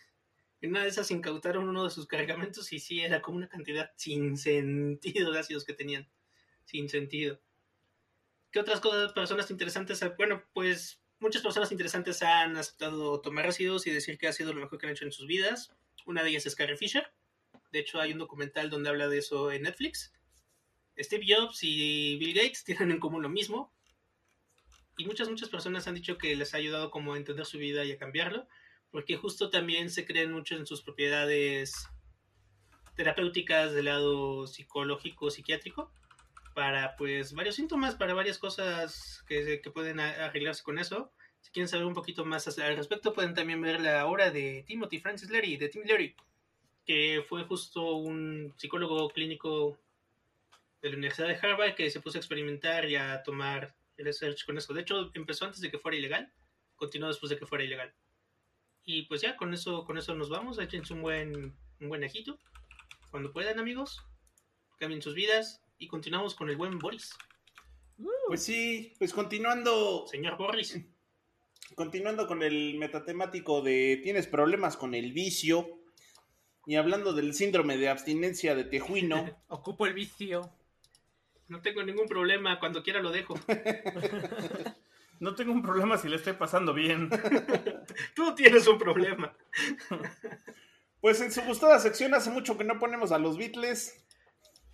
En 0.60 0.70
una 0.70 0.82
de 0.82 0.88
esas 0.88 1.10
incautaron 1.10 1.68
uno 1.68 1.84
de 1.84 1.90
sus 1.90 2.06
cargamentos 2.06 2.72
y 2.72 2.78
sí, 2.78 3.00
era 3.00 3.20
como 3.20 3.36
una 3.36 3.48
cantidad 3.48 3.90
sin 3.96 4.36
sentido 4.36 5.32
de 5.32 5.38
ácidos 5.38 5.64
que 5.64 5.74
tenían. 5.74 6.08
Sin 6.64 6.88
sentido. 6.88 7.40
¿Qué 8.50 8.60
otras 8.60 8.80
cosas, 8.80 9.12
personas 9.12 9.50
interesantes? 9.50 10.00
Bueno, 10.16 10.42
pues 10.52 11.02
muchas 11.18 11.42
personas 11.42 11.72
interesantes 11.72 12.22
han 12.22 12.56
aceptado 12.56 13.20
tomar 13.20 13.46
ácidos 13.46 13.86
y 13.86 13.90
decir 13.90 14.16
que 14.16 14.28
ha 14.28 14.32
sido 14.32 14.54
lo 14.54 14.60
mejor 14.60 14.78
que 14.78 14.86
han 14.86 14.92
hecho 14.92 15.04
en 15.04 15.12
sus 15.12 15.26
vidas. 15.26 15.74
Una 16.06 16.22
de 16.22 16.30
ellas 16.30 16.46
es 16.46 16.54
Carrie 16.54 16.76
Fisher. 16.76 17.12
De 17.72 17.80
hecho, 17.80 18.00
hay 18.00 18.12
un 18.12 18.18
documental 18.18 18.70
donde 18.70 18.88
habla 18.88 19.08
de 19.08 19.18
eso 19.18 19.50
en 19.50 19.62
Netflix. 19.62 20.14
Steve 20.96 21.26
Jobs 21.28 21.58
y 21.62 22.16
Bill 22.18 22.34
Gates 22.34 22.64
tienen 22.64 22.92
en 22.92 23.00
común 23.00 23.22
lo 23.22 23.28
mismo. 23.28 23.73
Y 24.96 25.06
muchas, 25.06 25.28
muchas 25.28 25.48
personas 25.48 25.86
han 25.88 25.94
dicho 25.94 26.18
que 26.18 26.36
les 26.36 26.54
ha 26.54 26.58
ayudado 26.58 26.90
como 26.90 27.14
a 27.14 27.16
entender 27.16 27.46
su 27.46 27.58
vida 27.58 27.84
y 27.84 27.92
a 27.92 27.98
cambiarlo. 27.98 28.46
Porque 28.90 29.16
justo 29.16 29.50
también 29.50 29.90
se 29.90 30.06
creen 30.06 30.32
mucho 30.32 30.54
en 30.54 30.66
sus 30.66 30.82
propiedades 30.82 31.88
terapéuticas 32.94 33.72
del 33.72 33.86
lado 33.86 34.46
psicológico, 34.46 35.30
psiquiátrico. 35.30 35.90
Para 36.54 36.94
pues 36.96 37.32
varios 37.34 37.56
síntomas, 37.56 37.96
para 37.96 38.14
varias 38.14 38.38
cosas 38.38 39.24
que, 39.26 39.60
que 39.60 39.70
pueden 39.70 39.98
arreglarse 39.98 40.62
con 40.62 40.78
eso. 40.78 41.10
Si 41.40 41.50
quieren 41.50 41.68
saber 41.68 41.84
un 41.84 41.94
poquito 41.94 42.24
más 42.24 42.46
al 42.58 42.76
respecto, 42.76 43.12
pueden 43.12 43.34
también 43.34 43.60
ver 43.60 43.80
la 43.80 44.06
obra 44.06 44.30
de 44.30 44.64
Timothy 44.66 45.00
Francis 45.00 45.28
Leary, 45.28 45.56
de 45.56 45.68
Tim 45.68 45.82
Leary, 45.84 46.14
que 46.86 47.24
fue 47.28 47.44
justo 47.44 47.96
un 47.96 48.54
psicólogo 48.56 49.10
clínico 49.10 49.76
de 50.80 50.90
la 50.90 50.96
Universidad 50.96 51.28
de 51.28 51.38
Harvard 51.42 51.74
que 51.74 51.90
se 51.90 52.00
puso 52.00 52.16
a 52.16 52.20
experimentar 52.20 52.88
y 52.88 52.96
a 52.96 53.22
tomar 53.22 53.74
research 53.98 54.44
con 54.44 54.58
eso. 54.58 54.72
De 54.74 54.82
hecho, 54.82 55.10
empezó 55.14 55.44
antes 55.44 55.60
de 55.60 55.70
que 55.70 55.78
fuera 55.78 55.96
ilegal, 55.96 56.32
continuó 56.76 57.08
después 57.08 57.30
de 57.30 57.38
que 57.38 57.46
fuera 57.46 57.64
ilegal. 57.64 57.94
Y 58.84 59.02
pues 59.02 59.22
ya, 59.22 59.36
con 59.36 59.54
eso, 59.54 59.84
con 59.84 59.98
eso 59.98 60.14
nos 60.14 60.28
vamos. 60.28 60.58
Échense 60.58 60.92
un 60.92 61.02
buen, 61.02 61.56
un 61.80 61.88
buen 61.88 62.04
ajito. 62.04 62.38
Cuando 63.10 63.32
puedan, 63.32 63.58
amigos. 63.58 64.04
Cambien 64.78 65.02
sus 65.02 65.14
vidas. 65.14 65.62
Y 65.78 65.88
continuamos 65.88 66.34
con 66.34 66.50
el 66.50 66.56
buen 66.56 66.78
Boris. 66.78 67.14
Pues 68.26 68.42
sí, 68.42 68.92
pues 68.98 69.12
continuando, 69.12 70.06
Señor 70.06 70.36
Boris. 70.36 70.78
continuando 71.74 72.26
con 72.26 72.42
el 72.42 72.76
metatemático 72.76 73.62
de 73.62 74.00
tienes 74.02 74.26
problemas 74.26 74.76
con 74.76 74.94
el 74.94 75.12
vicio 75.12 75.80
y 76.66 76.76
hablando 76.76 77.12
del 77.12 77.34
síndrome 77.34 77.76
de 77.76 77.88
abstinencia 77.88 78.54
de 78.54 78.64
tejuino, 78.64 79.42
Ocupo 79.48 79.86
el 79.86 79.94
vicio. 79.94 80.50
No 81.48 81.60
tengo 81.60 81.82
ningún 81.82 82.08
problema. 82.08 82.58
Cuando 82.58 82.82
quiera 82.82 83.00
lo 83.00 83.10
dejo. 83.10 83.34
No 85.20 85.34
tengo 85.34 85.52
un 85.52 85.62
problema 85.62 85.96
si 85.96 86.08
le 86.08 86.16
estoy 86.16 86.34
pasando 86.34 86.74
bien. 86.74 87.08
Tú 88.14 88.34
tienes 88.34 88.66
un 88.66 88.78
problema. 88.78 89.34
pues 91.00 91.20
en 91.20 91.32
su 91.32 91.40
gustada 91.42 91.78
sección 91.78 92.14
hace 92.14 92.30
mucho 92.30 92.58
que 92.58 92.64
no 92.64 92.78
ponemos 92.78 93.12
a 93.12 93.18
los 93.18 93.38
Beatles. 93.38 94.04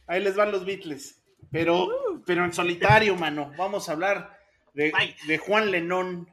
Ahí 0.07 0.23
les 0.23 0.35
van 0.37 0.51
los 0.51 0.65
Beatles, 0.65 1.23
pero 1.53 1.89
pero 2.27 2.45
en 2.45 2.53
solitario, 2.53 3.15
mano. 3.17 3.53
Vamos 3.57 3.89
a 3.89 3.93
hablar 3.93 4.41
de, 4.75 4.93
de 5.27 5.39
Juan 5.39 5.71
Lenón. 5.71 6.29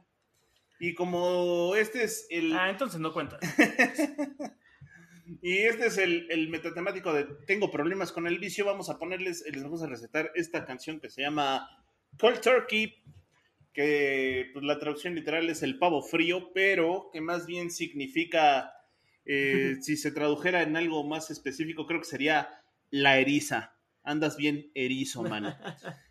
Y 0.80 0.94
como 0.94 1.74
este 1.76 2.04
es 2.04 2.26
el, 2.30 2.56
Ah, 2.56 2.70
entonces 2.70 3.00
no 3.00 3.12
cuenta. 3.12 3.38
Y 5.42 5.58
este 5.58 5.86
es 5.86 5.98
el, 5.98 6.26
el 6.30 6.48
metatemático 6.48 7.12
de 7.12 7.24
Tengo 7.46 7.70
problemas 7.70 8.12
con 8.12 8.26
el 8.26 8.38
vicio, 8.38 8.64
vamos 8.64 8.90
a 8.90 8.98
ponerles, 8.98 9.44
les 9.50 9.62
vamos 9.62 9.82
a 9.82 9.86
recetar 9.88 10.30
esta 10.34 10.64
canción 10.64 11.00
que 11.00 11.10
se 11.10 11.22
llama 11.22 11.68
Cold 12.18 12.40
Turkey, 12.40 12.94
que 13.72 14.50
pues, 14.52 14.64
la 14.64 14.78
traducción 14.78 15.14
literal 15.14 15.48
es 15.50 15.62
el 15.62 15.78
pavo 15.78 16.02
frío, 16.02 16.50
pero 16.52 17.10
que 17.12 17.20
más 17.20 17.46
bien 17.46 17.70
significa, 17.70 18.72
eh, 19.24 19.76
si 19.82 19.96
se 19.96 20.12
tradujera 20.12 20.62
en 20.62 20.76
algo 20.76 21.04
más 21.04 21.30
específico, 21.30 21.86
creo 21.86 22.00
que 22.00 22.06
sería 22.06 22.48
la 22.90 23.18
eriza. 23.18 23.74
Andas 24.02 24.36
bien 24.36 24.70
erizo, 24.74 25.22
mano. 25.22 25.56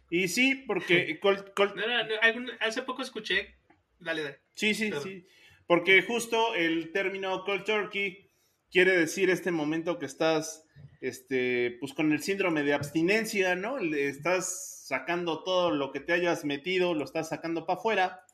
Y 0.09 0.27
sí, 0.27 0.63
porque 0.67 1.19
Cold, 1.21 1.53
Cold- 1.55 1.75
No, 1.75 1.87
no, 1.87 2.03
no, 2.03 2.13
algún- 2.21 2.51
hace 2.59 2.83
poco 2.83 3.01
escuché. 3.01 3.55
Dale, 3.99 4.21
dale. 4.21 4.39
Sí, 4.53 4.73
sí, 4.75 4.89
Perdón. 4.89 5.03
sí. 5.03 5.25
Porque 5.65 6.01
justo 6.03 6.53
el 6.55 6.91
término 6.91 7.43
cold 7.43 7.65
turkey 7.65 8.26
quiere 8.71 8.97
decir 8.97 9.29
este 9.29 9.51
momento 9.51 9.99
que 9.99 10.05
estás, 10.05 10.65
este, 11.01 11.77
pues 11.79 11.93
con 11.93 12.11
el 12.11 12.21
síndrome 12.21 12.63
de 12.63 12.73
abstinencia, 12.73 13.55
¿no? 13.55 13.79
Le 13.79 14.07
estás 14.07 14.83
sacando 14.85 15.43
todo 15.43 15.71
lo 15.71 15.91
que 15.91 15.99
te 15.99 16.13
hayas 16.13 16.45
metido, 16.45 16.93
lo 16.93 17.03
estás 17.03 17.29
sacando 17.29 17.65
para 17.65 17.79
afuera 17.79 18.25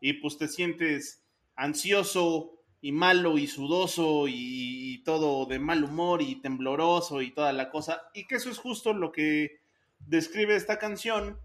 y 0.00 0.14
pues 0.14 0.36
te 0.36 0.48
sientes 0.48 1.22
ansioso 1.54 2.62
y 2.80 2.90
malo 2.90 3.38
y 3.38 3.46
sudoso 3.46 4.24
y, 4.28 5.02
todo 5.04 5.46
de 5.46 5.58
mal 5.58 5.82
humor 5.82 6.22
y 6.22 6.40
tembloroso 6.40 7.22
y 7.22 7.32
toda 7.32 7.52
la 7.52 7.70
cosa. 7.70 8.02
Y 8.14 8.26
que 8.26 8.36
eso 8.36 8.50
es 8.50 8.58
justo 8.58 8.92
lo 8.92 9.10
que 9.10 9.60
describe 9.98 10.54
esta 10.54 10.78
canción 10.78 11.40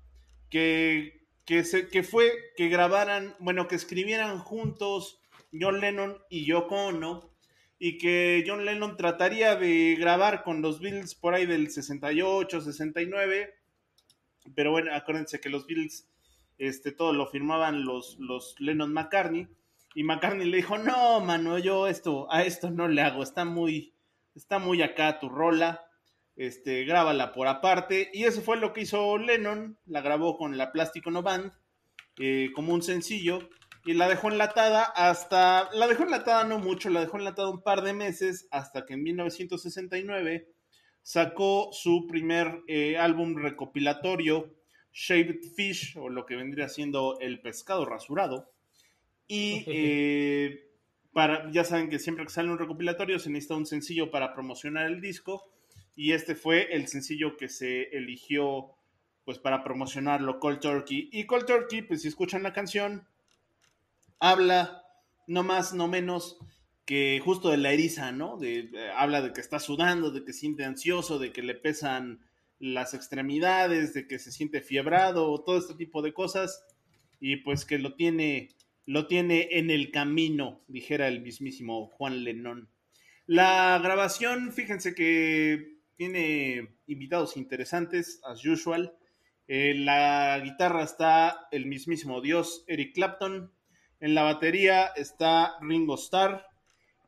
que, 0.49 1.27
que, 1.45 1.63
se, 1.63 1.87
que 1.87 2.03
fue 2.03 2.31
que 2.55 2.69
grabaran, 2.69 3.35
bueno, 3.39 3.67
que 3.67 3.75
escribieran 3.75 4.39
juntos 4.39 5.21
John 5.51 5.79
Lennon 5.79 6.17
y 6.29 6.45
Yoko 6.45 6.75
Ono, 6.87 7.31
y 7.79 7.97
que 7.97 8.43
John 8.47 8.65
Lennon 8.65 8.97
trataría 8.97 9.55
de 9.55 9.95
grabar 9.99 10.43
con 10.43 10.61
los 10.61 10.79
Beatles 10.79 11.15
por 11.15 11.33
ahí 11.33 11.45
del 11.45 11.69
68, 11.69 12.61
69, 12.61 13.53
pero 14.55 14.71
bueno, 14.71 14.93
acuérdense 14.93 15.39
que 15.39 15.49
los 15.49 15.67
Beatles, 15.67 16.09
este, 16.57 16.91
todo 16.91 17.13
lo 17.13 17.27
firmaban 17.27 17.85
los, 17.85 18.17
los 18.19 18.55
Lennon 18.59 18.93
McCartney, 18.93 19.47
y 19.93 20.03
McCartney 20.03 20.47
le 20.47 20.57
dijo, 20.57 20.77
no, 20.77 21.19
mano, 21.21 21.57
yo 21.57 21.87
esto, 21.87 22.31
a 22.31 22.43
esto 22.43 22.69
no 22.69 22.87
le 22.87 23.01
hago, 23.01 23.23
está 23.23 23.45
muy, 23.45 23.93
está 24.35 24.59
muy 24.59 24.81
acá 24.81 25.19
tu 25.19 25.27
rola, 25.27 25.87
este, 26.35 26.85
grábala 26.85 27.33
por 27.33 27.47
aparte. 27.47 28.11
Y 28.13 28.25
eso 28.25 28.41
fue 28.41 28.57
lo 28.57 28.73
que 28.73 28.81
hizo 28.81 29.17
Lennon, 29.17 29.77
la 29.87 30.01
grabó 30.01 30.37
con 30.37 30.55
la 30.55 30.71
Plástico 30.71 31.09
No 31.09 31.23
Band, 31.23 31.51
eh, 32.19 32.51
como 32.53 32.73
un 32.73 32.83
sencillo, 32.83 33.49
y 33.87 33.93
la 33.93 34.09
dejó 34.09 34.29
enlatada 34.29 34.83
hasta, 34.83 35.69
la 35.73 35.87
dejó 35.87 36.03
enlatada 36.03 36.43
no 36.43 36.59
mucho, 36.59 36.89
la 36.89 36.99
dejó 36.99 37.17
enlatada 37.17 37.49
un 37.49 37.63
par 37.63 37.81
de 37.83 37.93
meses, 37.93 38.47
hasta 38.51 38.85
que 38.85 38.95
en 38.95 39.03
1969 39.03 40.49
sacó 41.01 41.69
su 41.71 42.05
primer 42.05 42.63
eh, 42.67 42.97
álbum 42.97 43.37
recopilatorio, 43.37 44.53
Shaved 44.91 45.39
Fish, 45.55 45.97
o 45.97 46.09
lo 46.09 46.25
que 46.25 46.35
vendría 46.35 46.67
siendo 46.67 47.17
El 47.21 47.39
Pescado 47.39 47.85
Rasurado. 47.85 48.51
Y 49.25 49.63
eh, 49.67 50.69
para, 51.13 51.49
ya 51.49 51.63
saben 51.63 51.89
que 51.89 51.97
siempre 51.97 52.25
que 52.25 52.31
sale 52.31 52.51
un 52.51 52.59
recopilatorio 52.59 53.19
se 53.19 53.29
necesita 53.29 53.55
un 53.55 53.65
sencillo 53.65 54.11
para 54.11 54.33
promocionar 54.33 54.87
el 54.87 54.99
disco 54.99 55.49
y 55.95 56.11
este 56.11 56.35
fue 56.35 56.75
el 56.75 56.87
sencillo 56.87 57.37
que 57.37 57.47
se 57.47 57.83
eligió 57.95 58.75
pues 59.23 59.39
para 59.39 59.63
promocionarlo 59.63 60.39
Cold 60.39 60.59
Turkey 60.59 61.09
y 61.11 61.25
Cold 61.25 61.45
Turkey 61.45 61.81
pues 61.81 62.03
si 62.03 62.09
escuchan 62.09 62.43
la 62.43 62.53
canción 62.53 63.07
habla 64.19 64.83
no 65.27 65.43
más 65.43 65.73
no 65.73 65.87
menos 65.87 66.37
que 66.85 67.21
justo 67.23 67.49
de 67.49 67.57
la 67.57 67.71
eriza 67.71 68.11
no 68.11 68.37
de, 68.37 68.69
eh, 68.73 68.89
habla 68.95 69.21
de 69.21 69.33
que 69.33 69.41
está 69.41 69.59
sudando 69.59 70.11
de 70.11 70.23
que 70.23 70.33
siente 70.33 70.65
ansioso 70.65 71.19
de 71.19 71.31
que 71.31 71.43
le 71.43 71.55
pesan 71.55 72.25
las 72.59 72.93
extremidades 72.93 73.93
de 73.93 74.07
que 74.07 74.19
se 74.19 74.31
siente 74.31 74.61
fiebrado 74.61 75.43
todo 75.43 75.57
este 75.57 75.75
tipo 75.75 76.01
de 76.01 76.13
cosas 76.13 76.65
y 77.19 77.37
pues 77.37 77.65
que 77.65 77.79
lo 77.79 77.95
tiene 77.95 78.49
lo 78.85 79.07
tiene 79.07 79.49
en 79.51 79.69
el 79.69 79.91
camino 79.91 80.61
dijera 80.67 81.07
el 81.07 81.21
mismísimo 81.21 81.87
Juan 81.87 82.23
Lennon 82.23 82.69
la 83.27 83.77
grabación, 83.83 84.53
fíjense 84.53 84.95
que 84.95 85.81
tiene 85.97 86.77
invitados 86.87 87.35
interesantes, 87.35 88.21
as 88.23 88.45
usual. 88.45 88.95
En 89.49 89.83
la 89.83 90.39
guitarra 90.41 90.83
está 90.83 91.49
el 91.51 91.65
mismísimo 91.65 92.21
dios 92.21 92.63
Eric 92.67 92.95
Clapton. 92.95 93.51
En 93.99 94.13
la 94.13 94.23
batería 94.23 94.87
está 94.95 95.57
Ringo 95.61 95.95
Starr. 95.95 96.45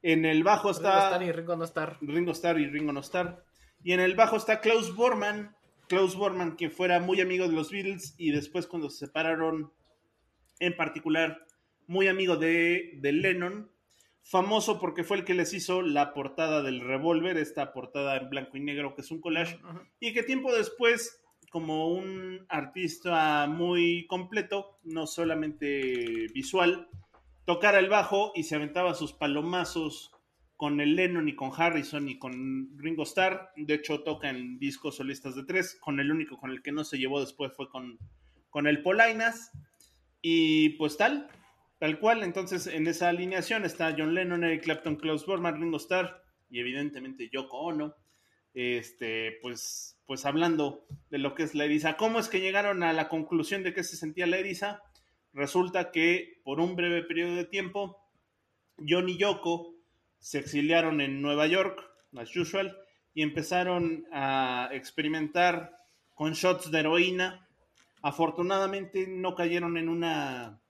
En 0.01 0.25
el 0.25 0.43
bajo 0.43 0.69
Ringo 0.69 0.77
está 0.77 1.07
Starr 1.07 1.23
y 1.23 1.31
Ringo 1.31 1.55
no 1.55 1.63
Starr. 1.65 1.97
Ringo 2.01 2.31
Starr 2.31 2.59
y 2.59 2.67
Ringo 2.67 2.93
No 2.93 2.99
Starr. 3.01 3.43
Y 3.83 3.93
en 3.93 3.99
el 3.99 4.15
bajo 4.15 4.37
está 4.37 4.59
Klaus 4.59 4.95
Bormann. 4.95 5.55
Klaus 5.87 6.15
Bormann, 6.15 6.55
quien 6.55 6.71
fuera 6.71 6.99
muy 6.99 7.19
amigo 7.19 7.47
de 7.47 7.53
los 7.53 7.71
Beatles 7.71 8.13
y 8.17 8.31
después 8.31 8.67
cuando 8.67 8.89
se 8.89 9.07
separaron, 9.07 9.73
en 10.59 10.77
particular, 10.77 11.45
muy 11.87 12.07
amigo 12.07 12.37
de, 12.37 12.91
de 12.97 13.11
Lennon. 13.11 13.71
Famoso 14.21 14.79
porque 14.79 15.03
fue 15.03 15.17
el 15.17 15.25
que 15.25 15.33
les 15.33 15.53
hizo 15.53 15.81
la 15.81 16.13
portada 16.13 16.61
del 16.61 16.81
revólver, 16.81 17.37
esta 17.37 17.73
portada 17.73 18.17
en 18.17 18.29
blanco 18.29 18.57
y 18.57 18.59
negro 18.59 18.93
que 18.93 19.01
es 19.01 19.09
un 19.09 19.21
collage, 19.21 19.59
y 19.99 20.13
que 20.13 20.21
tiempo 20.21 20.53
después, 20.53 21.19
como 21.49 21.87
un 21.87 22.45
artista 22.49 23.47
muy 23.47 24.05
completo, 24.07 24.79
no 24.83 25.07
solamente 25.07 26.27
visual, 26.33 26.87
tocara 27.45 27.79
el 27.79 27.89
bajo 27.89 28.31
y 28.35 28.43
se 28.43 28.55
aventaba 28.55 28.93
sus 28.93 29.13
palomazos 29.13 30.11
con 30.59 30.81
el 30.81 30.97
Lennon 30.97 31.29
y 31.29 31.35
con 31.35 31.51
Harrison 31.55 32.09
y 32.09 32.19
con 32.19 32.77
Ringo 32.77 33.03
Starr. 33.03 33.51
De 33.55 33.75
hecho, 33.75 34.03
toca 34.03 34.29
en 34.29 34.59
discos 34.59 34.97
solistas 34.97 35.33
de 35.35 35.45
tres. 35.45 35.77
Con 35.79 36.01
el 36.01 36.11
único 36.11 36.37
con 36.37 36.51
el 36.51 36.61
que 36.61 36.73
no 36.73 36.83
se 36.83 36.97
llevó 36.97 37.21
después 37.21 37.53
fue 37.55 37.69
con, 37.69 37.97
con 38.49 38.67
el 38.67 38.83
Polainas. 38.83 39.53
Y 40.21 40.71
pues 40.71 40.97
tal, 40.97 41.29
tal 41.79 41.97
cual. 41.99 42.23
Entonces, 42.23 42.67
en 42.67 42.87
esa 42.87 43.07
alineación 43.07 43.63
está 43.63 43.95
John 43.97 44.13
Lennon, 44.13 44.43
Eric 44.43 44.65
Clapton, 44.65 44.97
Klaus 44.97 45.25
Bormann, 45.25 45.61
Ringo 45.61 45.77
Starr 45.77 46.23
y 46.49 46.59
evidentemente 46.59 47.29
Yoko 47.31 47.57
Ono. 47.59 47.95
Este, 48.53 49.37
pues, 49.41 49.97
pues 50.05 50.25
hablando 50.25 50.85
de 51.09 51.19
lo 51.19 51.35
que 51.35 51.43
es 51.43 51.55
la 51.55 51.65
eriza. 51.65 51.97
¿Cómo 51.97 52.19
es 52.19 52.27
que 52.27 52.41
llegaron 52.41 52.83
a 52.83 52.93
la 52.93 53.09
conclusión 53.09 53.63
de 53.63 53.73
que 53.73 53.83
se 53.83 53.95
sentía 53.95 54.27
la 54.27 54.37
eriza? 54.37 54.81
Resulta 55.33 55.91
que 55.91 56.41
por 56.43 56.59
un 56.59 56.75
breve 56.75 57.03
periodo 57.03 57.35
de 57.35 57.45
tiempo, 57.45 57.97
John 58.87 59.09
y 59.09 59.17
Yoko 59.17 59.75
se 60.17 60.39
exiliaron 60.39 61.01
en 61.01 61.21
Nueva 61.21 61.47
York, 61.47 61.79
as 62.17 62.35
usual, 62.35 62.77
y 63.13 63.21
empezaron 63.21 64.07
a 64.11 64.69
experimentar 64.71 65.77
con 66.15 66.33
shots 66.33 66.71
de 66.71 66.79
heroína. 66.79 67.47
Afortunadamente 68.01 69.07
no 69.07 69.35
cayeron 69.35 69.77
en 69.77 69.89
una 69.89 70.61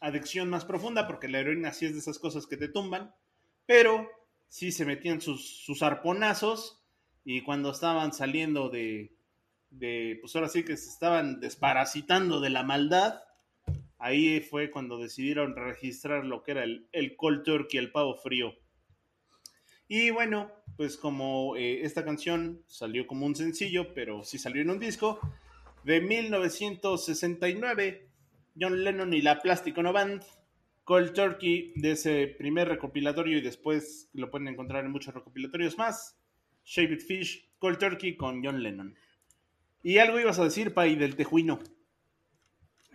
adicción 0.00 0.50
más 0.50 0.64
profunda, 0.64 1.06
porque 1.06 1.28
la 1.28 1.38
heroína 1.40 1.72
sí 1.72 1.86
es 1.86 1.92
de 1.92 2.00
esas 2.00 2.18
cosas 2.18 2.46
que 2.46 2.56
te 2.56 2.68
tumban, 2.68 3.14
pero 3.66 4.08
sí 4.48 4.72
se 4.72 4.84
metían 4.84 5.20
sus, 5.20 5.64
sus 5.64 5.82
arponazos 5.82 6.81
y 7.24 7.42
cuando 7.42 7.70
estaban 7.70 8.12
saliendo 8.12 8.68
de, 8.68 9.14
de, 9.70 10.18
pues 10.20 10.34
ahora 10.34 10.48
sí 10.48 10.64
que 10.64 10.76
se 10.76 10.88
estaban 10.88 11.40
desparasitando 11.40 12.40
de 12.40 12.50
la 12.50 12.62
maldad, 12.62 13.22
ahí 13.98 14.40
fue 14.40 14.70
cuando 14.70 14.98
decidieron 14.98 15.56
registrar 15.56 16.24
lo 16.24 16.42
que 16.42 16.52
era 16.52 16.64
el, 16.64 16.88
el 16.92 17.16
cold 17.16 17.44
turkey, 17.44 17.78
el 17.78 17.92
pavo 17.92 18.16
frío. 18.16 18.54
Y 19.88 20.10
bueno, 20.10 20.50
pues 20.76 20.96
como 20.96 21.56
eh, 21.56 21.82
esta 21.82 22.04
canción 22.04 22.62
salió 22.66 23.06
como 23.06 23.26
un 23.26 23.36
sencillo, 23.36 23.94
pero 23.94 24.24
sí 24.24 24.38
salió 24.38 24.62
en 24.62 24.70
un 24.70 24.78
disco, 24.78 25.20
de 25.84 26.00
1969, 26.00 28.08
John 28.58 28.84
Lennon 28.84 29.12
y 29.12 29.20
la 29.22 29.40
Plástico 29.40 29.82
No 29.82 29.92
Band, 29.92 30.22
Cold 30.84 31.12
Turkey, 31.12 31.72
de 31.76 31.92
ese 31.92 32.34
primer 32.38 32.68
recopilatorio 32.68 33.38
y 33.38 33.42
después 33.42 34.08
lo 34.12 34.30
pueden 34.30 34.48
encontrar 34.48 34.84
en 34.84 34.90
muchos 34.90 35.14
recopilatorios 35.14 35.78
más, 35.78 36.18
Shaved 36.64 37.00
Fish, 37.00 37.48
Cold 37.58 37.78
Turkey 37.78 38.16
con 38.16 38.44
John 38.44 38.62
Lennon. 38.62 38.96
Y 39.82 39.98
algo 39.98 40.20
ibas 40.20 40.38
a 40.38 40.44
decir, 40.44 40.74
Pai, 40.74 40.94
del 40.94 41.16
tejuino. 41.16 41.58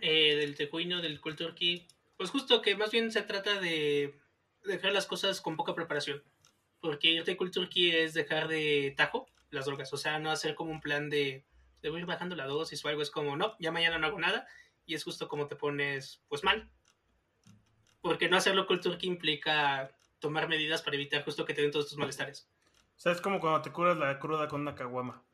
Eh, 0.00 0.36
del 0.36 0.54
tejuino, 0.54 1.02
del 1.02 1.20
cold 1.20 1.36
turkey. 1.36 1.86
Pues 2.16 2.30
justo 2.30 2.62
que 2.62 2.76
más 2.76 2.90
bien 2.90 3.10
se 3.12 3.22
trata 3.22 3.60
de 3.60 4.14
dejar 4.64 4.92
las 4.92 5.06
cosas 5.06 5.40
con 5.40 5.56
poca 5.56 5.74
preparación. 5.74 6.22
Porque 6.80 7.10
irte 7.10 7.36
cold 7.36 7.52
turkey 7.52 7.90
es 7.90 8.14
dejar 8.14 8.48
de 8.48 8.94
tajo 8.96 9.26
las 9.50 9.66
drogas. 9.66 9.92
O 9.92 9.96
sea, 9.96 10.18
no 10.18 10.30
hacer 10.30 10.54
como 10.54 10.70
un 10.70 10.80
plan 10.80 11.10
de, 11.10 11.44
de 11.82 11.90
voy 11.90 12.02
bajando 12.04 12.36
la 12.36 12.46
dosis 12.46 12.84
o 12.84 12.88
algo. 12.88 13.02
Es 13.02 13.10
como, 13.10 13.36
no, 13.36 13.56
ya 13.58 13.72
mañana 13.72 13.98
no 13.98 14.06
hago 14.06 14.18
nada. 14.18 14.46
Y 14.86 14.94
es 14.94 15.04
justo 15.04 15.28
como 15.28 15.46
te 15.46 15.56
pones, 15.56 16.22
pues 16.28 16.44
mal. 16.44 16.70
Porque 18.00 18.28
no 18.28 18.36
hacerlo 18.36 18.66
cold 18.66 18.80
turkey 18.80 19.08
implica 19.08 19.94
tomar 20.20 20.48
medidas 20.48 20.82
para 20.82 20.96
evitar 20.96 21.24
justo 21.24 21.44
que 21.44 21.54
te 21.54 21.62
den 21.62 21.70
todos 21.70 21.88
tus 21.88 21.98
malestares. 21.98 22.48
O 22.98 23.00
sea, 23.00 23.12
es 23.12 23.20
como 23.20 23.38
cuando 23.38 23.62
te 23.62 23.70
curas 23.70 23.96
la 23.96 24.18
cruda 24.18 24.48
con 24.48 24.60
una 24.62 24.74
caguama. 24.74 25.24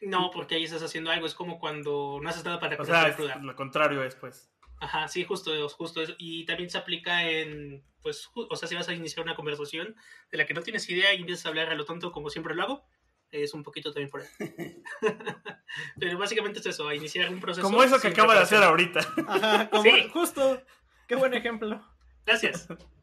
No, 0.00 0.30
porque 0.32 0.56
ahí 0.56 0.64
estás 0.64 0.82
haciendo 0.82 1.10
algo. 1.10 1.24
Es 1.24 1.34
como 1.34 1.60
cuando 1.60 2.18
no 2.20 2.28
haces 2.28 2.44
nada 2.44 2.58
para 2.58 2.76
O 2.76 2.84
sea, 2.84 3.08
la 3.08 3.14
cruda. 3.14 3.36
lo 3.36 3.54
contrario 3.54 4.02
es, 4.02 4.16
pues. 4.16 4.50
Ajá, 4.80 5.06
sí, 5.06 5.24
justo, 5.24 5.52
justo 5.68 6.02
eso. 6.02 6.14
Y 6.18 6.44
también 6.46 6.68
se 6.68 6.76
aplica 6.76 7.22
en, 7.30 7.84
pues, 8.02 8.28
o 8.34 8.56
sea, 8.56 8.68
si 8.68 8.74
vas 8.74 8.88
a 8.88 8.92
iniciar 8.94 9.24
una 9.24 9.36
conversación 9.36 9.94
de 10.32 10.36
la 10.38 10.46
que 10.46 10.52
no 10.52 10.62
tienes 10.62 10.88
idea 10.90 11.14
y 11.14 11.20
empiezas 11.20 11.46
a 11.46 11.50
hablar 11.50 11.70
a 11.70 11.74
lo 11.76 11.84
tonto 11.84 12.10
como 12.10 12.28
siempre 12.28 12.54
lo 12.56 12.62
hago, 12.64 12.84
es 13.30 13.54
un 13.54 13.62
poquito 13.62 13.92
también 13.92 14.10
por 14.10 14.22
ahí. 14.22 14.82
Pero 15.98 16.18
básicamente 16.18 16.58
es 16.58 16.66
eso, 16.66 16.88
a 16.88 16.94
iniciar 16.94 17.30
un 17.30 17.40
proceso. 17.40 17.64
Como 17.66 17.82
eso 17.84 18.00
que 18.00 18.08
acaba 18.08 18.34
de 18.34 18.40
hacer 18.40 18.62
ahorita. 18.62 19.00
Ajá, 19.28 19.70
como, 19.70 19.82
Sí. 19.84 20.08
justo. 20.12 20.60
Qué 21.06 21.14
buen 21.14 21.34
ejemplo. 21.34 21.80
Gracias. 22.26 22.66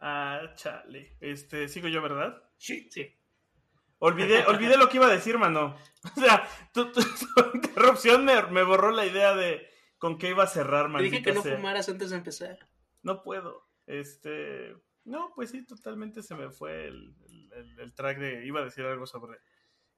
Ah, 0.00 0.52
chale. 0.56 1.16
Este, 1.20 1.68
sigo 1.68 1.88
yo, 1.88 2.00
¿verdad? 2.02 2.42
Sí. 2.56 2.88
Sí. 2.90 3.14
Olvidé, 3.98 4.44
olvidé 4.46 4.78
lo 4.78 4.88
que 4.88 4.96
iba 4.96 5.06
a 5.06 5.10
decir, 5.10 5.36
mano. 5.38 5.76
O 6.16 6.20
sea, 6.20 6.48
tu, 6.72 6.90
tu- 6.90 7.02
tu 7.02 7.50
interrupción 7.54 8.24
me, 8.24 8.40
me 8.44 8.62
borró 8.62 8.90
la 8.90 9.04
idea 9.04 9.34
de 9.34 9.68
con 9.98 10.16
qué 10.16 10.30
iba 10.30 10.44
a 10.44 10.46
cerrar, 10.46 10.88
maldita 10.88 11.16
dije 11.18 11.22
que 11.24 11.34
no 11.34 11.42
sea. 11.42 11.56
fumaras 11.56 11.88
antes 11.90 12.08
de 12.10 12.16
empezar. 12.16 12.58
No 13.02 13.22
puedo. 13.22 13.68
Este. 13.86 14.74
No, 15.04 15.32
pues 15.34 15.50
sí, 15.50 15.66
totalmente 15.66 16.22
se 16.22 16.34
me 16.34 16.50
fue 16.50 16.86
el, 16.86 17.14
el- 17.52 17.78
el- 17.80 17.94
track 17.94 18.18
de. 18.18 18.46
Iba 18.46 18.60
a 18.60 18.64
decir 18.64 18.84
algo 18.86 19.06
sobre 19.06 19.38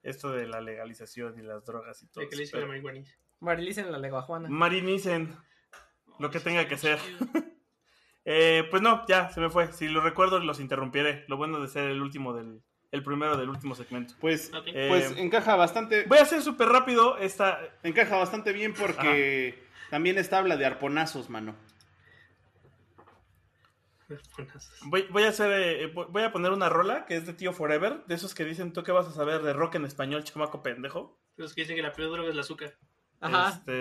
esto 0.03 0.33
de 0.33 0.49
la 0.49 0.61
legalización 0.61 1.39
y 1.39 1.43
las 1.43 1.65
drogas 1.65 2.03
y 2.03 2.09
todo. 2.09 2.25
De 2.25 2.29
que 2.31 2.35
le 2.37 2.43
hice 2.43 2.53
pero- 2.53 2.63
la 2.67 2.69
marihuana. 2.73 3.05
Marilis 3.39 3.79
en 3.79 3.93
la 3.93 3.99
lengua 3.99 4.23
Juana. 4.23 4.49
Marinicen. 4.49 5.37
Lo 6.19 6.31
que 6.31 6.41
tenga 6.41 6.67
que 6.67 6.77
ser. 6.77 6.99
Eh, 8.25 8.65
pues 8.71 8.83
no, 8.83 9.05
ya, 9.09 9.31
se 9.31 9.41
me 9.41 9.51
fue. 9.51 9.73
Si 9.73 9.89
lo 9.89 10.01
recuerdo, 10.01 10.39
los 10.39 10.61
interrumpiré. 10.61 11.25
Lo 11.29 11.37
bueno 11.37 11.61
de 11.61 11.69
ser 11.69 11.89
el 11.91 12.01
último 12.03 12.33
del. 12.35 12.63
El 12.93 13.03
primero 13.03 13.39
del 13.39 13.49
último 13.49 13.75
segmento. 13.75 14.15
Pues, 14.21 14.53
Ok. 14.55 14.67
Eh, 14.67 14.87
pues 14.89 15.17
encaja 15.17 15.57
bastante, 15.57 16.05
Voy 16.05 16.19
a 16.19 16.23
hacer 16.23 16.43
súper 16.43 16.69
rápido 16.69 17.17
esta. 17.17 17.59
encaja 17.83 18.17
bastante 18.17 18.53
bien 18.53 18.75
porque 18.75 19.65
también 19.91 20.19
esta 20.19 20.37
habla 20.39 20.59
de 20.59 20.67
arponazos, 20.67 21.31
mano. 21.31 21.57
Voy, 24.83 25.07
voy 25.11 25.23
a 25.23 25.31
hacer. 25.31 25.51
eh, 25.53 25.87
voy 25.87 26.07
voy 26.11 26.23
a 26.23 26.33
poner 26.33 26.53
una 26.53 26.69
rola 26.69 27.07
que 27.07 27.17
es 27.17 27.25
de 27.27 27.33
Tío 27.33 27.53
Forever. 27.55 28.05
De 28.07 28.15
esos 28.15 28.35
que 28.35 28.45
dicen, 28.45 28.73
¿tú 28.75 28.83
qué 28.83 28.93
vas 28.93 29.07
a 29.09 29.13
saber 29.13 29.41
de 29.43 29.55
rock 29.55 29.77
en 29.77 29.87
español, 29.87 30.23
chamaco 30.25 30.63
pendejo? 30.63 31.19
Los 31.37 31.55
que 31.55 31.63
dicen 31.63 31.77
que 31.77 31.83
la 31.83 31.93
peor 31.95 32.11
droga 32.13 32.29
es 32.29 32.35
el 32.35 32.41
azúcar. 32.41 32.75
Ajá. 33.23 33.49
Este. 33.51 33.75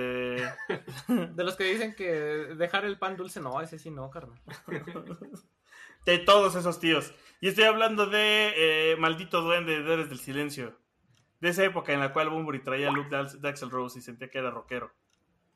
De 1.36 1.44
los 1.44 1.56
que 1.56 1.64
dicen 1.66 1.96
que 1.96 2.06
dejar 2.06 2.86
el 2.86 2.98
pan 2.98 3.18
dulce, 3.18 3.39
no, 3.42 3.60
ese 3.62 3.78
sí 3.80 3.89
no, 3.92 4.10
carnal. 4.10 4.39
De 6.06 6.18
todos 6.20 6.56
esos 6.56 6.80
tíos. 6.80 7.14
Y 7.42 7.48
estoy 7.50 7.66
hablando 7.66 8.08
de 8.08 8.54
eh, 8.56 8.96
Maldito 8.98 9.42
Duende 9.42 9.84
de 9.84 9.94
Héroes 9.94 10.10
del 10.10 10.20
Silencio. 10.20 10.78
De 11.39 11.50
esa 11.50 11.64
época 11.64 11.94
en 11.94 12.00
la 12.00 12.12
cual 12.14 12.30
Bunbury 12.30 12.64
traía 12.64 12.89
el 12.89 12.96
look 12.96 13.10
de 13.10 13.50
Axl 13.50 13.70
Rose 13.70 14.00
y 14.00 14.02
sentía 14.02 14.30
que 14.30 14.38
era 14.39 14.50
rockero. 14.52 14.92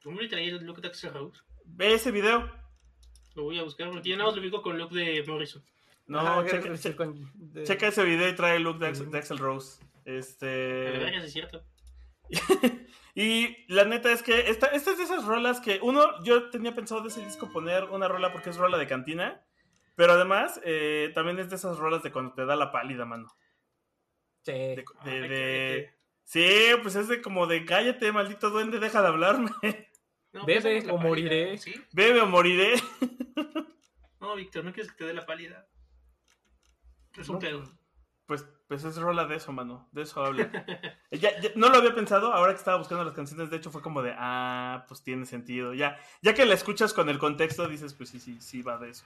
¿Cómo 0.04 0.20
le 0.20 0.28
traía 0.28 0.50
el 0.52 0.64
look 0.66 0.82
de 0.82 0.88
Axel 0.88 1.14
Rose? 1.14 1.42
Ve 1.66 1.94
ese 1.96 2.12
video. 2.12 2.52
Lo 3.36 3.44
voy 3.44 3.60
a 3.60 3.64
buscar 3.64 3.90
porque 3.92 4.10
ya 4.10 4.16
nada 4.18 4.30
más 4.30 4.36
lo 4.36 4.42
ubico 4.42 4.62
con 4.62 4.78
look 4.78 4.92
de 4.92 5.24
Morrison. 5.28 5.64
No, 6.08 6.20
Ajá, 6.20 6.46
checa, 6.46 6.70
que- 6.72 6.78
che- 6.78 6.96
con- 6.96 7.32
de- 7.36 7.64
checa 7.64 7.88
ese 7.88 8.04
video 8.04 8.30
y 8.30 8.36
trae 8.36 8.58
el 8.58 8.64
look 8.64 8.78
de, 8.78 8.88
Ax- 8.88 9.02
Ujú. 9.02 9.10
de 9.12 9.18
Axl 9.18 9.38
Rose. 9.38 9.84
Este. 10.06 11.16
es 11.18 11.34
cierto. 11.34 11.64
y 13.16 13.66
la 13.74 13.86
neta 13.86 14.12
es 14.12 14.24
que 14.24 14.50
esta, 14.50 14.68
esta 14.68 14.92
es 14.92 14.98
de 14.98 15.04
esas 15.04 15.26
rolas 15.26 15.60
que 15.60 15.80
uno, 15.82 16.24
yo 16.24 16.50
tenía 16.50 16.76
pensado 16.76 17.02
de 17.02 17.10
ese 17.10 17.24
disco 17.24 17.52
poner 17.52 17.86
una 17.86 18.08
rola 18.08 18.32
porque 18.32 18.50
es 18.50 18.58
rola 18.58 18.78
de 18.78 18.88
cantina. 18.88 19.46
Pero 19.96 20.14
además, 20.14 20.60
eh, 20.66 21.12
también 21.16 21.40
es 21.40 21.50
de 21.50 21.56
esas 21.56 21.78
rolas 21.78 22.04
de 22.04 22.12
cuando 22.12 22.34
te 22.34 22.46
da 22.46 22.56
la 22.56 22.72
pálida, 22.72 23.06
mano. 23.06 23.34
Sí. 24.42 24.76
De. 25.06 25.94
Sí, 26.24 26.48
pues 26.82 26.96
es 26.96 27.08
de 27.08 27.22
como 27.22 27.48
de 27.48 27.66
cállate, 27.66 28.12
maldito 28.12 28.50
duende, 28.50 28.80
deja 28.80 29.02
de 29.02 29.08
hablarme. 29.08 29.52
No, 30.34 30.46
Bebe 30.46 30.82
pues, 30.82 30.84
o 30.84 30.98
pálida, 30.98 31.04
moriré. 31.04 31.58
¿Sí? 31.58 31.74
Bebe 31.94 32.20
o 32.22 32.26
moriré. 32.26 32.74
No, 34.20 34.36
Víctor, 34.36 34.66
no 34.66 34.74
quieres 34.74 34.92
que 34.92 34.98
te 34.98 35.06
dé 35.06 35.14
la 35.14 35.26
pálida. 35.26 35.68
Es 37.18 37.30
un 37.30 37.36
No, 37.36 37.40
pedo. 37.40 37.64
Pues, 38.26 38.44
pues 38.68 38.84
es 38.84 38.98
rola 38.98 39.26
de 39.26 39.36
eso, 39.36 39.52
mano. 39.52 39.88
De 39.92 40.02
eso 40.04 40.24
habla. 40.26 40.50
Eh, 41.12 41.20
ya- 41.20 41.40
ya- 41.40 41.52
no 41.56 41.70
lo 41.70 41.78
había 41.78 41.94
pensado, 41.94 42.34
ahora 42.34 42.52
que 42.54 42.58
estaba 42.58 42.78
buscando 42.78 43.04
las 43.04 43.14
canciones, 43.14 43.50
de 43.52 43.58
hecho 43.58 43.70
fue 43.72 43.82
como 43.84 44.02
de, 44.02 44.14
ah, 44.18 44.84
pues 44.88 45.04
tiene 45.04 45.26
sentido. 45.26 45.74
Ya, 45.76 45.98
ya 46.24 46.34
que 46.34 46.46
la 46.46 46.56
escuchas 46.56 46.94
con 46.94 47.10
el 47.10 47.20
contexto, 47.20 47.68
dices, 47.68 47.94
pues 47.94 48.10
sí, 48.10 48.20
sí, 48.20 48.42
sí 48.42 48.62
va 48.64 48.78
de 48.80 48.90
eso. 48.90 49.06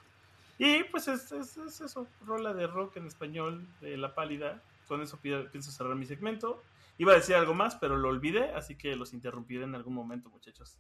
Y 0.58 0.84
pues 0.86 1.08
es, 1.10 1.32
es- 1.34 1.58
es 1.58 1.82
eso, 1.82 2.08
rola 2.26 2.54
de 2.54 2.68
rock 2.68 2.96
en 2.98 3.08
español, 3.08 3.68
de 3.82 3.98
La 3.98 4.16
Pálida. 4.16 4.62
Con 4.88 5.02
eso 5.02 5.18
pi- 5.18 5.48
pienso 5.52 5.72
cerrar 5.72 5.96
mi 5.96 6.06
segmento. 6.06 6.62
Iba 6.98 7.12
a 7.14 7.16
decir 7.16 7.36
algo 7.36 7.54
más, 7.54 7.76
pero 7.76 7.96
lo 7.98 8.10
olvidé, 8.10 8.54
así 8.54 8.76
que 8.76 8.96
los 8.96 9.14
interrumpiré 9.14 9.64
en 9.66 9.76
algún 9.76 9.94
momento, 9.94 10.30
muchachos. 10.30 10.76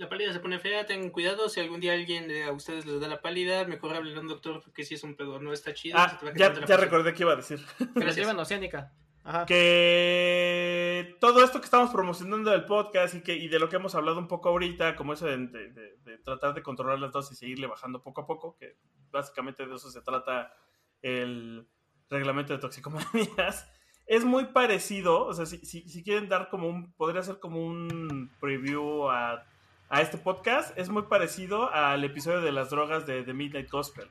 La 0.00 0.08
pálida 0.08 0.32
se 0.32 0.40
pone 0.40 0.58
fea, 0.58 0.86
tengan 0.86 1.10
cuidado. 1.10 1.48
Si 1.50 1.60
algún 1.60 1.78
día 1.78 1.92
alguien 1.92 2.26
de 2.26 2.44
a 2.44 2.52
ustedes 2.52 2.86
les 2.86 3.00
da 3.00 3.06
la 3.06 3.20
pálida, 3.20 3.66
mejor 3.66 3.94
hablen 3.94 4.16
a 4.16 4.20
un 4.20 4.28
doctor 4.28 4.62
porque 4.62 4.82
si 4.82 4.94
es 4.94 5.02
un 5.04 5.14
pedo, 5.14 5.38
no 5.40 5.52
está 5.52 5.74
chido. 5.74 5.98
Ah, 5.98 6.18
te 6.18 6.32
ya, 6.38 6.48
la 6.54 6.76
recordé 6.78 7.12
que 7.12 7.22
iba 7.22 7.32
a 7.32 7.36
decir. 7.36 7.60
Que 7.94 8.10
llevan 8.12 8.38
oceánica. 8.38 8.92
Ajá. 9.22 9.44
que 9.44 11.16
todo 11.20 11.44
esto 11.44 11.60
que 11.60 11.66
estamos 11.66 11.90
promocionando 11.90 12.50
del 12.50 12.64
podcast 12.64 13.14
y 13.14 13.20
que 13.20 13.36
y 13.36 13.48
de 13.48 13.58
lo 13.58 13.68
que 13.68 13.76
hemos 13.76 13.94
hablado 13.94 14.18
un 14.18 14.26
poco 14.26 14.48
ahorita, 14.48 14.96
como 14.96 15.12
eso 15.12 15.26
de, 15.26 15.36
de- 15.36 15.68
de- 15.72 15.96
de 15.98 16.18
tratar 16.18 16.54
de 16.54 16.62
controlar 16.62 16.98
las 16.98 17.12
dosis 17.12 17.32
y 17.32 17.40
seguirle 17.40 17.66
bajando 17.66 18.02
poco 18.02 18.22
a 18.22 18.26
poco, 18.26 18.56
que 18.58 18.76
básicamente 19.10 19.66
de 19.66 19.74
eso 19.74 19.90
se 19.90 20.00
trata 20.00 20.54
el 21.02 21.66
reglamento 22.08 22.54
de 22.54 22.58
toxicomanías, 22.60 23.68
es 24.06 24.24
muy 24.24 24.46
parecido, 24.46 25.26
o 25.26 25.34
sea, 25.34 25.44
si, 25.44 25.58
si, 25.58 25.86
si 25.88 26.02
quieren 26.02 26.28
dar 26.30 26.48
como 26.48 26.68
un, 26.68 26.92
podría 26.94 27.22
ser 27.22 27.38
como 27.38 27.62
un 27.62 28.30
preview 28.40 29.08
a, 29.10 29.44
a 29.90 30.02
este 30.02 30.18
podcast, 30.18 30.78
es 30.78 30.88
muy 30.88 31.02
parecido 31.02 31.70
al 31.72 32.04
episodio 32.04 32.40
de 32.40 32.52
las 32.52 32.70
drogas 32.70 33.06
de 33.06 33.24
The 33.24 33.34
Midnight 33.34 33.68
Gospel, 33.68 34.08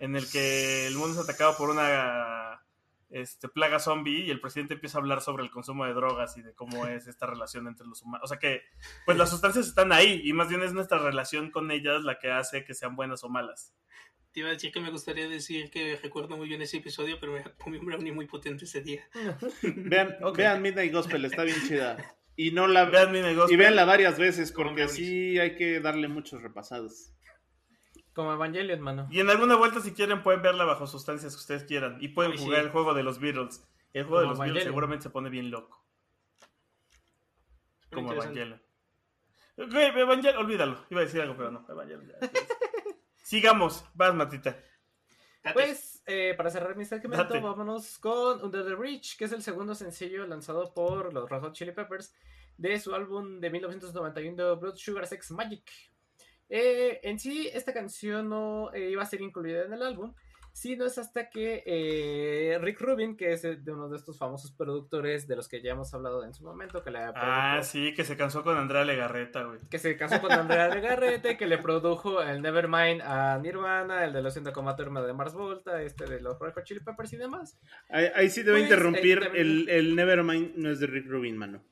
en 0.00 0.16
el 0.16 0.28
que 0.28 0.88
el 0.88 0.96
mundo 0.96 1.14
es 1.14 1.24
atacado 1.24 1.56
por 1.56 1.70
una 1.70 2.60
este, 3.10 3.48
plaga 3.48 3.78
zombie 3.78 4.24
y 4.24 4.30
el 4.32 4.40
presidente 4.40 4.74
empieza 4.74 4.98
a 4.98 5.00
hablar 5.00 5.20
sobre 5.20 5.44
el 5.44 5.50
consumo 5.50 5.86
de 5.86 5.94
drogas 5.94 6.36
y 6.36 6.42
de 6.42 6.54
cómo 6.54 6.88
es 6.88 7.06
esta 7.06 7.26
relación 7.26 7.68
entre 7.68 7.86
los 7.86 8.02
humanos. 8.02 8.24
O 8.24 8.26
sea 8.26 8.40
que, 8.40 8.62
pues 9.04 9.16
las 9.16 9.30
sustancias 9.30 9.68
están 9.68 9.92
ahí 9.92 10.22
y 10.24 10.32
más 10.32 10.48
bien 10.48 10.64
es 10.64 10.72
nuestra 10.72 10.98
relación 10.98 11.52
con 11.52 11.70
ellas 11.70 12.02
la 12.02 12.18
que 12.18 12.32
hace 12.32 12.64
que 12.64 12.74
sean 12.74 12.96
buenas 12.96 13.22
o 13.22 13.28
malas. 13.28 13.72
Te 14.32 14.40
iba 14.40 14.48
a 14.48 14.52
decir 14.52 14.72
que 14.72 14.80
me 14.80 14.90
gustaría 14.90 15.28
decir 15.28 15.70
que 15.70 15.96
recuerdo 16.02 16.36
muy 16.36 16.48
bien 16.48 16.62
ese 16.62 16.78
episodio, 16.78 17.18
pero 17.20 17.32
me 17.32 17.44
comí 17.58 17.78
un 17.78 17.86
brownie 17.86 18.10
muy 18.10 18.26
potente 18.26 18.64
ese 18.64 18.80
día. 18.80 19.08
Vean, 19.62 20.60
Midnight 20.60 20.92
Gospel, 20.92 21.24
está 21.24 21.44
bien 21.44 21.58
chida. 21.64 21.96
Y 22.36 22.50
no 22.50 22.66
la 22.66 22.84
Vean 22.84 23.12
mi 23.12 23.20
negocio. 23.20 23.54
y 23.54 23.56
véanla 23.58 23.84
varias 23.86 24.18
veces 24.18 24.52
porque 24.52 24.72
brownies. 24.84 24.92
sí 24.92 25.38
hay 25.38 25.56
que 25.56 25.80
darle 25.80 26.06
muchos 26.08 26.42
repasados. 26.42 27.12
Como 28.12 28.32
Evangelion, 28.32 28.80
mano. 28.80 29.08
Y 29.10 29.20
en 29.20 29.28
alguna 29.30 29.56
vuelta, 29.56 29.80
si 29.80 29.92
quieren, 29.92 30.22
pueden 30.22 30.42
verla 30.42 30.64
bajo 30.64 30.86
sustancias 30.86 31.34
que 31.34 31.40
ustedes 31.40 31.64
quieran. 31.64 31.98
Y 32.00 32.08
pueden 32.08 32.32
Ay, 32.32 32.38
jugar 32.38 32.60
sí. 32.60 32.66
el 32.66 32.72
juego 32.72 32.94
de 32.94 33.02
los 33.02 33.18
Beatles. 33.20 33.62
El 33.92 34.04
juego 34.04 34.20
de 34.20 34.26
los 34.28 34.38
Beatles 34.38 34.50
Evangelion. 34.64 34.64
seguramente 34.72 35.02
se 35.04 35.10
pone 35.10 35.28
bien 35.30 35.50
loco. 35.50 35.82
Como. 37.92 38.12
Evangelion. 38.12 38.62
Evangelion, 39.56 40.36
olvídalo. 40.36 40.84
Iba 40.90 41.00
a 41.00 41.04
decir 41.04 41.20
algo, 41.20 41.36
pero 41.36 41.50
no. 41.50 41.66
Evangelion 41.68 42.06
ya. 42.08 42.30
Sigamos. 43.22 43.84
Vas, 43.94 44.14
Matita. 44.14 44.58
Date. 45.46 45.54
Pues, 45.54 46.02
eh, 46.06 46.34
para 46.36 46.50
cerrar 46.50 46.76
mi 46.76 46.84
segmento, 46.84 47.16
Date. 47.16 47.40
vámonos 47.40 47.98
con 47.98 48.42
Under 48.42 48.64
the 48.64 48.74
Bridge, 48.74 49.16
que 49.16 49.26
es 49.26 49.32
el 49.32 49.42
segundo 49.42 49.76
sencillo 49.76 50.26
lanzado 50.26 50.74
por 50.74 51.14
los 51.14 51.30
Red 51.30 51.40
Hot 51.40 51.52
Chili 51.52 51.70
Peppers 51.70 52.12
de 52.56 52.80
su 52.80 52.92
álbum 52.94 53.38
de 53.38 53.50
1991 53.50 54.56
Blood 54.56 54.74
Sugar 54.76 55.06
Sex 55.06 55.30
Magic. 55.30 55.70
Eh, 56.48 56.98
en 57.04 57.20
sí, 57.20 57.48
esta 57.52 57.72
canción 57.72 58.28
no 58.28 58.72
eh, 58.72 58.90
iba 58.90 59.04
a 59.04 59.06
ser 59.06 59.20
incluida 59.20 59.64
en 59.64 59.72
el 59.72 59.82
álbum, 59.82 60.14
sino 60.58 60.86
es 60.86 60.96
hasta 60.96 61.28
que 61.28 61.62
eh, 61.66 62.58
Rick 62.62 62.80
Rubin, 62.80 63.14
que 63.14 63.34
es 63.34 63.44
eh, 63.44 63.56
de 63.56 63.72
uno 63.72 63.90
de 63.90 63.98
estos 63.98 64.16
famosos 64.18 64.52
productores 64.52 65.28
de 65.28 65.36
los 65.36 65.48
que 65.48 65.60
ya 65.60 65.72
hemos 65.72 65.92
hablado 65.92 66.24
en 66.24 66.32
su 66.32 66.44
momento, 66.44 66.82
que, 66.82 66.90
le 66.90 66.98
Ah, 67.14 67.60
sí, 67.62 67.92
que 67.92 68.04
se 68.04 68.16
cansó 68.16 68.42
con 68.42 68.56
Andrea 68.56 68.82
Legarreta, 68.86 69.42
güey. 69.44 69.58
que 69.68 69.78
se 69.78 69.98
casó 69.98 70.18
con 70.22 70.32
Andrea 70.32 70.68
Legarrete, 70.74 71.36
que 71.36 71.46
le 71.46 71.58
produjo 71.58 72.22
el 72.22 72.40
Nevermind 72.40 73.02
a 73.02 73.38
Nirvana, 73.38 74.06
el 74.06 74.14
de 74.14 74.22
los 74.22 74.34
100,turma 74.34 75.02
de 75.02 75.12
Mars 75.12 75.34
Volta, 75.34 75.82
este 75.82 76.06
de 76.06 76.22
los 76.22 76.38
Red 76.40 76.54
Hot 76.54 76.64
Chili 76.64 76.80
Peppers 76.80 77.12
y 77.12 77.16
demás. 77.18 77.58
Ahí, 77.90 78.06
ahí 78.14 78.30
sí 78.30 78.42
debo 78.42 78.54
Pues, 78.56 78.62
interrumpir, 78.64 79.20
también- 79.20 79.46
el, 79.46 79.68
el 79.68 79.94
Nevermind 79.94 80.56
no 80.56 80.70
es 80.70 80.80
de 80.80 80.86
Rick 80.86 81.06
Rubin, 81.06 81.36
mano. 81.36 81.62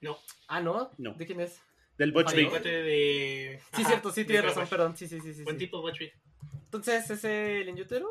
No, 0.00 0.18
Ah, 0.48 0.60
¿no? 0.60 0.90
No. 0.98 1.14
¿De 1.14 1.26
quién 1.26 1.40
es? 1.40 1.62
Del 1.96 2.10
Butch 2.10 2.34
Vig. 2.34 2.50
de. 2.50 3.60
Sí, 3.76 3.84
cierto, 3.84 4.10
sí, 4.10 4.24
tienes 4.24 4.46
razón, 4.46 4.66
perdón. 4.68 4.96
Sí, 4.96 5.06
sí, 5.06 5.20
sí, 5.20 5.32
sí. 5.32 5.44
Buen 5.44 5.58
sí. 5.60 5.66
tipo, 5.66 5.80
Butch 5.80 6.00
Vig. 6.00 6.12
Entonces, 6.70 7.10
ese 7.10 7.64
Linyutero. 7.64 8.08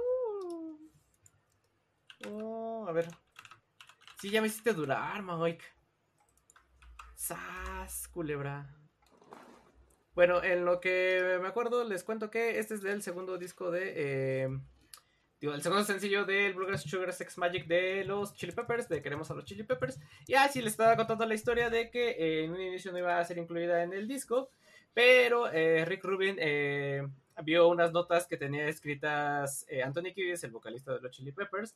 Oh, 2.28 2.86
a 2.90 2.92
ver. 2.92 3.08
Sí, 4.20 4.30
ya 4.30 4.42
me 4.42 4.48
hiciste 4.48 4.74
durar, 4.74 5.24
Mike. 5.24 5.64
Sas, 7.16 8.10
culebra. 8.10 8.76
Bueno, 10.14 10.44
en 10.44 10.66
lo 10.66 10.82
que 10.82 11.40
me 11.42 11.48
acuerdo, 11.48 11.86
les 11.86 12.04
cuento 12.04 12.30
que 12.30 12.60
este 12.60 12.74
es 12.74 12.82
del 12.82 13.02
segundo 13.02 13.38
disco 13.38 13.72
de. 13.72 13.94
eh, 13.96 14.50
digo, 15.40 15.54
el 15.54 15.62
segundo 15.62 15.86
sencillo 15.86 16.26
del 16.26 16.54
Bluegrass 16.54 16.84
Sugar 16.84 17.14
Sex 17.14 17.38
Magic 17.38 17.66
de 17.66 18.04
los 18.04 18.34
Chili 18.34 18.52
Peppers, 18.52 18.90
de 18.90 19.02
Queremos 19.02 19.32
a 19.32 19.36
los 19.36 19.46
Chili 19.46 19.64
Peppers. 19.64 19.98
Y 20.28 20.34
así 20.34 20.62
les 20.62 20.74
estaba 20.74 20.98
contando 20.98 21.26
la 21.26 21.36
historia 21.36 21.70
de 21.70 21.90
que 21.90 22.10
eh, 22.10 22.44
en 22.44 22.52
un 22.52 22.60
inicio 22.60 22.92
no 22.92 22.98
iba 22.98 23.18
a 23.18 23.24
ser 23.24 23.38
incluida 23.38 23.84
en 23.84 23.94
el 23.94 24.06
disco, 24.06 24.50
pero 24.94 25.50
eh, 25.50 25.86
Rick 25.86 26.04
Rubin 26.04 26.36
vio 27.44 27.68
unas 27.68 27.92
notas 27.92 28.28
que 28.28 28.38
tenía 28.38 28.68
escritas 28.68 29.66
eh, 29.70 29.84
Anthony 29.84 30.14
Kiedis, 30.14 30.44
el 30.44 30.52
vocalista 30.52 30.94
de 30.94 31.02
los 31.02 31.12
Chili 31.12 31.32
Peppers. 31.32 31.76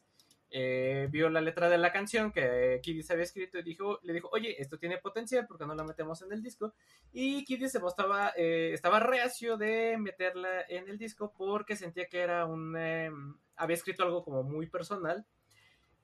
eh, 0.56 1.08
vio 1.10 1.30
la 1.30 1.42
letra 1.42 1.68
de 1.68 1.80
la 1.80 1.92
canción 1.92 2.32
que 2.32 2.80
Kiddis 2.84 3.10
había 3.10 3.24
escrito 3.24 3.58
y 3.58 3.64
dijo, 3.64 4.00
le 4.04 4.14
dijo, 4.14 4.30
oye, 4.32 4.62
esto 4.62 4.78
tiene 4.78 5.00
potencial, 5.00 5.48
¿por 5.48 5.58
qué 5.58 5.66
no 5.66 5.74
la 5.74 5.84
metemos 5.84 6.22
en 6.22 6.32
el 6.32 6.44
disco? 6.44 6.76
Y 7.12 7.44
Kiddis 7.44 7.72
se 7.72 7.80
mostraba, 7.80 8.34
eh, 8.38 8.72
estaba 8.72 9.00
reacio 9.00 9.58
de 9.58 9.98
meterla 9.98 10.62
en 10.70 10.88
el 10.88 11.00
disco 11.00 11.34
porque 11.36 11.76
sentía 11.76 12.08
que 12.08 12.20
era 12.20 12.46
un... 12.46 12.76
eh, 12.78 13.10
había 13.56 13.76
escrito 13.76 14.04
algo 14.04 14.24
como 14.24 14.44
muy 14.44 14.68
personal, 14.68 15.26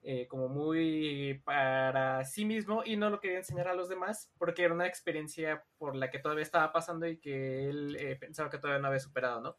eh, 0.02 0.28
como 0.28 0.48
muy 0.48 1.42
para 1.44 2.24
sí 2.24 2.46
mismo 2.46 2.84
y 2.86 2.96
no 2.96 3.10
lo 3.10 3.20
quería 3.20 3.40
enseñar 3.40 3.68
a 3.68 3.74
los 3.74 3.90
demás 3.90 4.32
porque 4.38 4.64
era 4.64 4.74
una 4.74 4.88
experiencia 4.88 5.66
por 5.78 5.94
la 5.94 6.10
que 6.10 6.20
todavía 6.20 6.44
estaba 6.44 6.72
pasando 6.72 7.06
y 7.06 7.18
que 7.18 7.70
él 7.70 7.98
eh, 8.00 8.16
pensaba 8.16 8.50
que 8.50 8.60
todavía 8.60 8.82
no 8.82 8.88
había 8.88 9.02
superado, 9.02 9.42
¿no? 9.42 9.58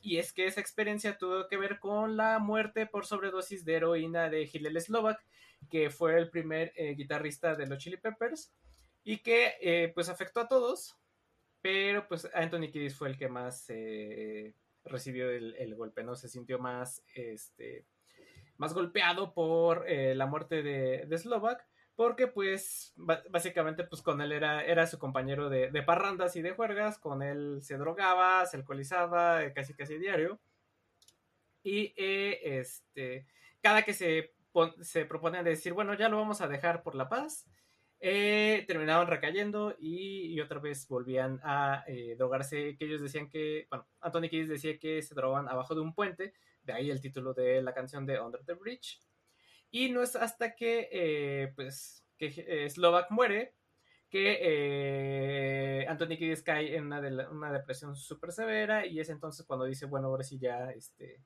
Y 0.00 0.18
es 0.18 0.32
que 0.32 0.46
esa 0.46 0.60
experiencia 0.60 1.18
tuvo 1.18 1.48
que 1.48 1.56
ver 1.56 1.80
con 1.80 2.16
la 2.16 2.38
muerte 2.38 2.86
por 2.86 3.04
sobredosis 3.04 3.64
de 3.64 3.74
heroína 3.74 4.30
de 4.30 4.44
Hillel 4.44 4.80
Slovak, 4.80 5.18
que 5.68 5.90
fue 5.90 6.16
el 6.16 6.30
primer 6.30 6.72
eh, 6.76 6.94
guitarrista 6.94 7.56
de 7.56 7.66
los 7.66 7.78
Chili 7.78 7.96
Peppers 7.96 8.54
y 9.02 9.18
que 9.18 9.90
pues 9.92 10.08
afectó 10.08 10.40
a 10.40 10.48
todos, 10.48 10.96
pero 11.60 12.06
pues 12.06 12.28
Anthony 12.32 12.70
Kiddis 12.70 12.94
fue 12.94 13.08
el 13.08 13.18
que 13.18 13.28
más 13.28 13.66
recibió 14.84 15.30
el, 15.30 15.56
el 15.56 15.74
golpe, 15.74 16.04
¿no? 16.04 16.14
Se 16.14 16.28
sintió 16.28 16.58
más, 16.60 17.02
este, 17.14 17.86
más 18.60 18.74
golpeado 18.74 19.32
por 19.32 19.88
eh, 19.88 20.14
la 20.14 20.26
muerte 20.26 20.62
de, 20.62 21.06
de 21.06 21.18
Slovak, 21.18 21.66
porque 21.96 22.26
pues 22.26 22.92
básicamente 23.30 23.84
pues 23.84 24.02
con 24.02 24.20
él 24.20 24.32
era, 24.32 24.62
era 24.62 24.86
su 24.86 24.98
compañero 24.98 25.48
de, 25.48 25.70
de 25.70 25.82
parrandas 25.82 26.36
y 26.36 26.42
de 26.42 26.52
juergas, 26.52 26.98
con 26.98 27.22
él 27.22 27.60
se 27.62 27.78
drogaba, 27.78 28.44
se 28.44 28.58
alcoholizaba 28.58 29.42
eh, 29.42 29.54
casi 29.54 29.72
casi 29.72 29.96
diario. 29.96 30.38
Y 31.62 31.94
eh, 31.96 32.58
este, 32.60 33.26
cada 33.62 33.82
que 33.82 33.94
se, 33.94 34.34
se 34.82 35.06
proponen 35.06 35.42
de 35.42 35.50
decir, 35.50 35.72
bueno, 35.72 35.94
ya 35.94 36.10
lo 36.10 36.18
vamos 36.18 36.42
a 36.42 36.48
dejar 36.48 36.82
por 36.82 36.94
la 36.94 37.08
paz, 37.08 37.46
eh, 37.98 38.64
terminaban 38.66 39.06
recayendo 39.06 39.74
y, 39.78 40.34
y 40.34 40.40
otra 40.40 40.58
vez 40.58 40.86
volvían 40.86 41.40
a 41.42 41.84
eh, 41.86 42.14
drogarse, 42.18 42.76
que 42.76 42.84
ellos 42.84 43.00
decían 43.00 43.30
que, 43.30 43.66
bueno, 43.70 43.86
Anthony 44.00 44.28
Kiddis 44.28 44.48
decía 44.50 44.78
que 44.78 45.00
se 45.00 45.14
drogaban 45.14 45.48
abajo 45.48 45.74
de 45.74 45.80
un 45.80 45.94
puente, 45.94 46.34
de 46.62 46.72
ahí 46.72 46.90
el 46.90 47.00
título 47.00 47.34
de 47.34 47.62
la 47.62 47.74
canción 47.74 48.06
de 48.06 48.20
Under 48.20 48.44
the 48.44 48.54
Bridge. 48.54 49.00
Y 49.70 49.90
no 49.90 50.02
es 50.02 50.16
hasta 50.16 50.54
que, 50.56 50.88
eh, 50.92 51.52
pues, 51.54 52.04
que 52.18 52.32
eh, 52.36 52.68
Slovak 52.68 53.10
muere 53.10 53.54
que 54.08 54.38
eh, 54.42 55.86
Anthony 55.88 56.16
Kiddis 56.18 56.42
cae 56.42 56.74
en 56.74 56.86
una, 56.86 57.00
de 57.00 57.12
la- 57.12 57.52
depresión 57.52 57.94
súper 57.94 58.32
severa 58.32 58.84
y 58.84 58.98
es 58.98 59.08
entonces 59.08 59.46
cuando 59.46 59.66
dice, 59.66 59.86
bueno, 59.86 60.08
ahora 60.08 60.24
sí 60.24 60.40
ya, 60.40 60.70
este, 60.72 61.22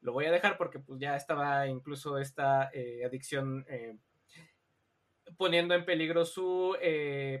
lo 0.00 0.12
voy 0.12 0.26
a 0.26 0.32
dejar 0.32 0.58
porque 0.58 0.80
pues 0.80 0.98
ya 0.98 1.14
estaba 1.14 1.68
incluso 1.68 2.18
esta 2.18 2.72
adicción 3.06 3.64
poniendo 5.36 5.74
en 5.74 5.84
peligro 5.84 6.24
su 6.24 6.76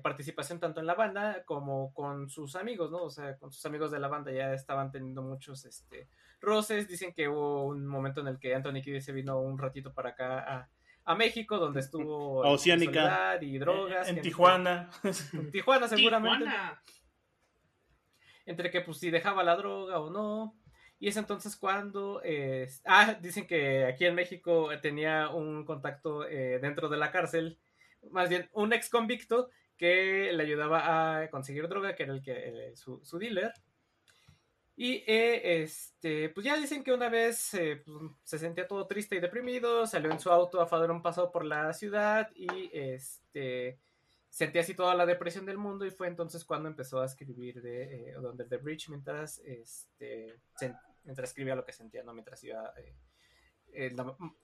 participación 0.00 0.60
tanto 0.60 0.78
en 0.78 0.86
la 0.86 0.94
banda 0.94 1.44
como 1.44 1.92
con 1.92 2.30
sus 2.30 2.54
amigos, 2.54 2.92
¿no? 2.92 3.02
O 3.02 3.10
sea, 3.10 3.36
con 3.36 3.50
sus 3.50 3.66
amigos 3.66 3.90
de 3.90 3.98
la 3.98 4.06
banda 4.06 4.30
ya 4.30 4.54
estaban 4.54 4.92
teniendo 4.92 5.22
muchos 5.22 5.64
este, 5.64 6.08
roces. 6.44 6.86
Dicen 6.88 7.12
que 7.14 7.28
hubo 7.28 7.64
un 7.66 7.86
momento 7.86 8.20
en 8.20 8.28
el 8.28 8.38
que 8.38 8.54
Anthony 8.54 8.82
Kiddis 8.82 9.04
se 9.04 9.12
vino 9.12 9.40
un 9.40 9.58
ratito 9.58 9.92
para 9.94 10.10
acá 10.10 10.38
a, 10.38 10.70
a 11.04 11.14
México, 11.14 11.58
donde 11.58 11.80
estuvo 11.80 12.38
Oceánica. 12.48 13.38
y 13.40 13.58
drogas. 13.58 14.08
en 14.08 14.20
Tijuana. 14.20 14.90
En 15.32 15.50
Tijuana, 15.50 15.88
seguramente 15.88 16.44
Tijuana. 16.44 16.82
entre 18.46 18.70
que 18.70 18.80
pues 18.82 18.98
si 18.98 19.10
dejaba 19.10 19.42
la 19.42 19.56
droga 19.56 19.98
o 20.00 20.10
no. 20.10 20.56
Y 21.00 21.08
es 21.08 21.16
entonces 21.16 21.56
cuando... 21.56 22.20
eh, 22.24 22.68
ah, 22.86 23.16
dicen 23.20 23.46
que 23.46 23.84
aquí 23.84 24.06
en 24.06 24.14
México 24.14 24.68
tenía 24.80 25.28
un 25.30 25.64
contacto 25.64 26.26
eh, 26.26 26.58
dentro 26.60 26.88
de 26.88 26.96
la 26.96 27.10
cárcel, 27.10 27.58
más 28.10 28.28
bien 28.28 28.48
un 28.52 28.72
ex 28.72 28.88
convicto 28.88 29.50
que 29.76 30.30
le 30.32 30.42
ayudaba 30.42 31.18
a 31.20 31.28
conseguir 31.30 31.68
droga, 31.68 31.94
que 31.94 32.04
era 32.04 32.12
el 32.14 32.22
que 32.22 32.32
eh, 32.70 32.76
su, 32.76 33.00
su 33.04 33.18
dealer. 33.18 33.52
Y 34.76 35.04
eh, 35.06 35.62
este, 35.62 36.30
pues 36.30 36.44
ya 36.44 36.56
dicen 36.56 36.82
que 36.82 36.92
una 36.92 37.08
vez 37.08 37.54
eh, 37.54 37.82
pues, 37.84 37.96
se 38.24 38.38
sentía 38.38 38.66
todo 38.66 38.86
triste 38.86 39.16
y 39.16 39.20
deprimido, 39.20 39.86
salió 39.86 40.10
en 40.10 40.18
su 40.18 40.30
auto 40.30 40.60
a 40.60 40.78
dar 40.78 40.90
un 40.90 41.02
paseo 41.02 41.30
por 41.30 41.44
la 41.44 41.72
ciudad 41.72 42.30
y 42.34 42.70
este 42.72 43.78
sentía 44.28 44.62
así 44.62 44.74
toda 44.74 44.96
la 44.96 45.06
depresión 45.06 45.46
del 45.46 45.58
mundo 45.58 45.86
y 45.86 45.92
fue 45.92 46.08
entonces 46.08 46.44
cuando 46.44 46.68
empezó 46.68 47.00
a 47.00 47.06
escribir 47.06 47.62
de 47.62 48.10
eh, 48.10 48.18
Under 48.18 48.48
the 48.48 48.56
Bridge 48.56 48.88
mientras 48.88 49.38
este 49.44 50.40
mientras 51.04 51.30
escribía 51.30 51.54
lo 51.54 51.64
que 51.64 51.72
sentía 51.72 52.02
no 52.02 52.12
mientras 52.12 52.42
iba 52.42 52.72
eh, 52.76 52.96
eh, 53.76 53.94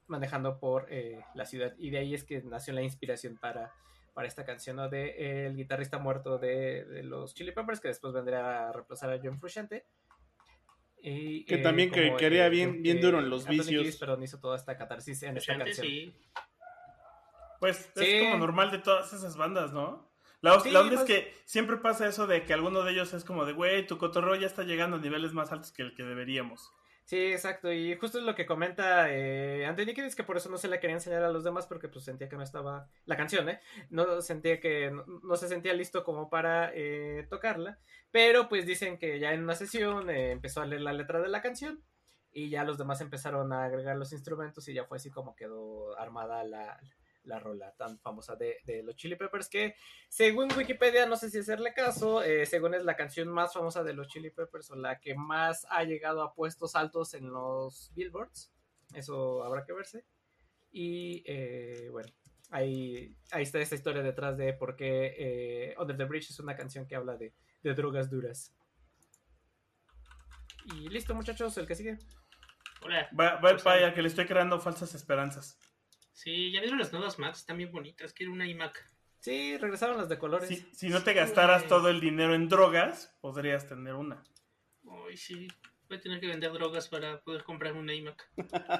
manejando 0.09 0.59
por 0.59 0.87
eh, 0.91 1.25
la 1.35 1.47
ciudad. 1.47 1.75
Y 1.79 1.91
de 1.91 1.99
ahí 1.99 2.15
es 2.15 2.25
que 2.25 2.43
nació 2.43 2.75
la 2.75 2.83
inspiración 2.83 3.37
para 3.37 3.73
para 4.13 4.27
esta 4.27 4.45
canción 4.45 4.77
¿no? 4.77 4.89
de 4.89 5.07
eh, 5.11 5.47
el 5.47 5.57
guitarrista 5.57 5.99
muerto 5.99 6.39
de, 6.39 6.85
de 6.85 7.05
los 7.05 7.33
Chili 7.33 7.53
Peppers 7.53 7.81
que 7.81 7.89
después 7.89 8.13
vendría 8.13 8.69
a 8.69 8.73
reemplazar 8.73 9.13
a 9.13 9.21
John 9.23 9.39
Frusciante 9.39 9.87
y, 11.03 11.45
Que 11.45 11.59
también 11.59 11.91
que 11.91 12.15
quería 12.17 12.47
eh, 12.47 12.51
bien- 12.51 12.83
bien 12.83 13.01
duro 13.01 13.19
en 13.19 13.31
los 13.31 13.43
Anthony 13.47 13.53
vicios. 13.59 13.83
Kiedis, 13.97 14.01
no 14.01 14.23
hizo 14.25 14.39
toda 14.41 14.57
esta 14.57 14.77
catarsis 14.77 15.23
en 15.23 15.37
esta 15.37 15.57
canción 15.59 15.87
sí. 15.87 16.15
Pues 17.59 17.91
Sí. 17.95 18.05
es 18.05 18.23
como 18.25 18.39
normal 18.39 18.71
de 18.71 18.79
todas 18.79 19.13
esas 19.13 19.37
bandas, 19.37 19.73
¿no? 19.73 20.09
La, 20.41 20.59
Sí, 20.61 20.71
la 20.71 20.81
onda 20.81 20.95
es 20.95 21.01
pues- 21.01 21.07
que 21.25 21.35
siempre 21.45 21.77
pasa 21.77 22.07
eso 22.09 22.27
de 22.27 22.45
que 22.45 22.55
alguno 22.55 22.83
de 22.83 22.93
ellos 22.93 23.13
es 23.13 23.25
como 23.25 23.45
de, 23.45 23.53
güey, 23.53 23.87
tu 23.87 23.99
cotorro 23.99 24.35
ya 24.37 24.47
está 24.47 24.63
llegando 24.63 24.97
a 24.97 25.01
niveles 25.01 25.33
más 25.35 25.53
altos 25.53 25.71
que 25.73 25.83
el 25.83 25.95
que 25.95 26.03
deberíamos. 26.03 26.73
Sí, 27.11 27.33
exacto. 27.33 27.73
Y 27.73 27.97
justo 27.97 28.19
es 28.19 28.25
lo 28.25 28.37
que 28.37 28.47
comenta 28.47 29.13
eh, 29.13 29.67
Anthony 29.67 29.95
Kiedis, 29.95 30.15
que 30.15 30.23
por 30.23 30.37
eso 30.37 30.49
no 30.49 30.59
se 30.59 30.69
la 30.69 30.79
quería 30.79 30.95
enseñar 30.95 31.25
a 31.25 31.33
los 31.33 31.43
demás, 31.43 31.67
porque 31.67 31.89
pues 31.89 32.05
sentía 32.05 32.29
que 32.29 32.37
no 32.37 32.45
estaba 32.45 32.89
la 33.05 33.17
canción, 33.17 33.49
¿eh? 33.49 33.61
No 33.89 34.23
sentía 34.23 34.61
que 34.61 34.93
no, 34.93 35.05
no 35.25 35.37
se 35.37 35.49
sentía 35.49 35.75
listo 35.75 36.05
como 36.05 36.31
para 36.31 36.71
eh, 36.73 37.27
tocarla. 37.29 37.81
Pero 38.13 38.49
pues 38.49 38.65
dicen 38.65 38.97
que 38.97 39.19
ya 39.19 39.33
en 39.33 39.43
una 39.43 39.57
sesión 39.57 40.09
eh, 40.09 40.31
empezó 40.31 40.61
a 40.61 40.67
leer 40.67 40.83
la 40.83 40.93
letra 40.93 41.21
de 41.21 41.29
la 41.29 41.43
canción 41.43 41.83
y 42.31 42.49
ya 42.49 42.63
los 42.63 42.79
demás 42.79 43.01
empezaron 43.01 43.53
a 43.53 43.65
agregar 43.65 43.97
los 43.97 44.13
instrumentos 44.13 44.69
y 44.69 44.75
ya 44.75 44.85
fue 44.85 44.99
así 44.99 45.11
como 45.11 45.35
quedó 45.35 45.99
armada 45.99 46.45
la, 46.45 46.79
la 47.25 47.39
rola 47.39 47.75
tan 47.77 47.99
famosa 47.99 48.37
de, 48.37 48.59
de 48.65 48.83
los 48.83 48.97
Chili 48.97 49.17
Peppers 49.17 49.49
que 49.49 49.75
según 50.09 50.49
Wikipedia, 50.57 51.07
no 51.07 51.17
sé 51.17 51.31
si 51.31 51.39
hacerle 51.39 51.75
caso, 51.75 52.23
eh, 52.23 52.47
según 52.47 52.75
es 52.75 52.85
la 52.85 52.97
canción 52.97 53.29
más 53.29 53.53
famosa 53.53 53.83
de 53.83 53.93
los 53.93 54.09
Chili 54.09 54.31
Peppers 54.31 54.71
o 54.71 54.77
la 54.77 55.01
que 55.01 55.15
más 55.15 55.67
ha 55.71 55.85
llegado 55.85 56.23
a 56.23 56.35
puestos 56.35 56.77
altos 56.77 57.15
en 57.15 57.31
los 57.31 57.93
billboards. 57.95 58.53
Eso 58.95 59.45
habrá 59.45 59.65
que 59.65 59.73
verse. 59.73 60.05
Y 60.73 61.23
eh, 61.27 61.89
bueno, 61.91 62.09
ahí, 62.51 63.15
ahí 63.31 63.43
está 63.43 63.61
esta 63.61 63.75
historia 63.75 64.03
detrás 64.03 64.37
de 64.37 64.53
por 64.53 64.77
qué 64.77 65.15
eh, 65.19 65.75
Under 65.79 65.97
the 65.97 66.05
Bridge 66.05 66.31
es 66.31 66.41
una 66.41 66.57
canción 66.57 66.87
que 66.87 66.97
habla 66.97 67.17
de, 67.17 67.35
de 67.63 67.75
drogas 67.75 68.11
duras. 68.11 68.55
Y 70.65 70.89
listo, 70.89 71.15
muchachos, 71.15 71.57
el 71.59 71.67
que 71.67 71.75
sigue. 71.75 71.99
Hola. 72.83 73.09
Va, 73.19 73.37
va 73.41 73.51
el 73.51 73.59
paya 73.59 73.93
que 73.93 74.03
le 74.03 74.09
estoy 74.09 74.27
creando 74.27 74.61
falsas 74.61 74.95
esperanzas. 74.95 75.59
Sí, 76.21 76.53
ya 76.53 76.61
vieron 76.61 76.79
las 76.79 76.93
nuevas 76.93 77.19
Macs, 77.19 77.39
están 77.39 77.57
bien 77.57 77.73
bonitas. 77.73 78.13
Quiero 78.13 78.31
una 78.33 78.47
iMac. 78.47 78.87
Sí, 79.21 79.57
regresaron 79.57 79.97
las 79.97 80.11
de 80.11 80.19
colores. 80.19 80.51
Si, 80.51 80.57
si 80.75 80.91
no 80.91 81.03
te 81.03 81.15
gastaras 81.15 81.67
todo 81.67 81.89
el 81.89 81.99
dinero 81.99 82.35
en 82.35 82.47
drogas, 82.47 83.17
podrías 83.23 83.67
tener 83.67 83.95
una. 83.95 84.23
Ay, 85.09 85.17
sí. 85.17 85.49
Voy 85.89 85.97
a 85.97 86.01
tener 86.03 86.21
que 86.21 86.27
vender 86.27 86.53
drogas 86.53 86.89
para 86.89 87.23
poder 87.23 87.43
comprar 87.43 87.73
una 87.73 87.95
iMac. 87.95 88.31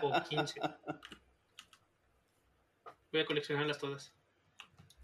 O 0.03 0.13
15. 0.29 0.61
Voy 3.11 3.21
a 3.23 3.25
coleccionarlas 3.25 3.79
todas. 3.79 4.13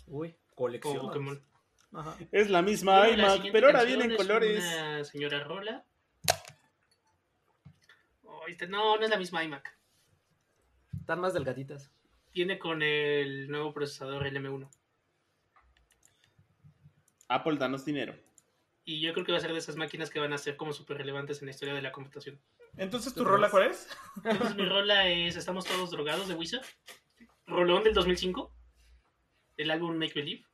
Uy, 0.06 0.36
colección. 0.54 1.06
Pokémon. 1.06 1.42
Ajá. 1.94 2.18
Es 2.32 2.50
la 2.50 2.60
misma 2.60 2.98
Bueno, 2.98 3.34
iMac, 3.34 3.50
pero 3.50 3.68
ahora 3.68 3.84
vienen 3.84 4.10
es 4.10 4.16
colores. 4.18 4.62
Una 4.62 5.04
señora 5.04 5.42
Rola. 5.42 5.86
Este- 8.46 8.66
no, 8.66 8.98
no 8.98 9.02
es 9.02 9.08
la 9.08 9.16
misma 9.16 9.42
iMac. 9.42 9.74
Están 11.00 11.20
más 11.20 11.32
delgaditas. 11.32 11.95
Viene 12.36 12.58
con 12.58 12.82
el 12.82 13.48
nuevo 13.48 13.72
procesador 13.72 14.22
LM1. 14.26 14.68
Apple, 17.28 17.56
danos 17.56 17.86
dinero. 17.86 18.14
Y 18.84 19.00
yo 19.00 19.14
creo 19.14 19.24
que 19.24 19.32
va 19.32 19.38
a 19.38 19.40
ser 19.40 19.52
de 19.54 19.58
esas 19.58 19.76
máquinas 19.76 20.10
que 20.10 20.20
van 20.20 20.34
a 20.34 20.36
ser 20.36 20.58
como 20.58 20.74
súper 20.74 20.98
relevantes 20.98 21.40
en 21.40 21.46
la 21.46 21.52
historia 21.52 21.72
de 21.72 21.80
la 21.80 21.92
computación. 21.92 22.38
Entonces, 22.76 23.14
¿tu 23.14 23.20
¿Tú 23.20 23.24
rola 23.24 23.50
cuál 23.50 23.70
es? 23.70 23.88
Entonces 24.22 24.54
mi 24.54 24.66
rola 24.66 25.08
es 25.08 25.36
Estamos 25.36 25.64
todos 25.64 25.90
drogados 25.90 26.28
de 26.28 26.34
Wizard. 26.34 26.66
Rolón 27.46 27.84
del 27.84 27.94
2005. 27.94 28.54
El 29.56 29.70
álbum 29.70 29.96
Make 29.96 30.12
Believe. 30.12 30.44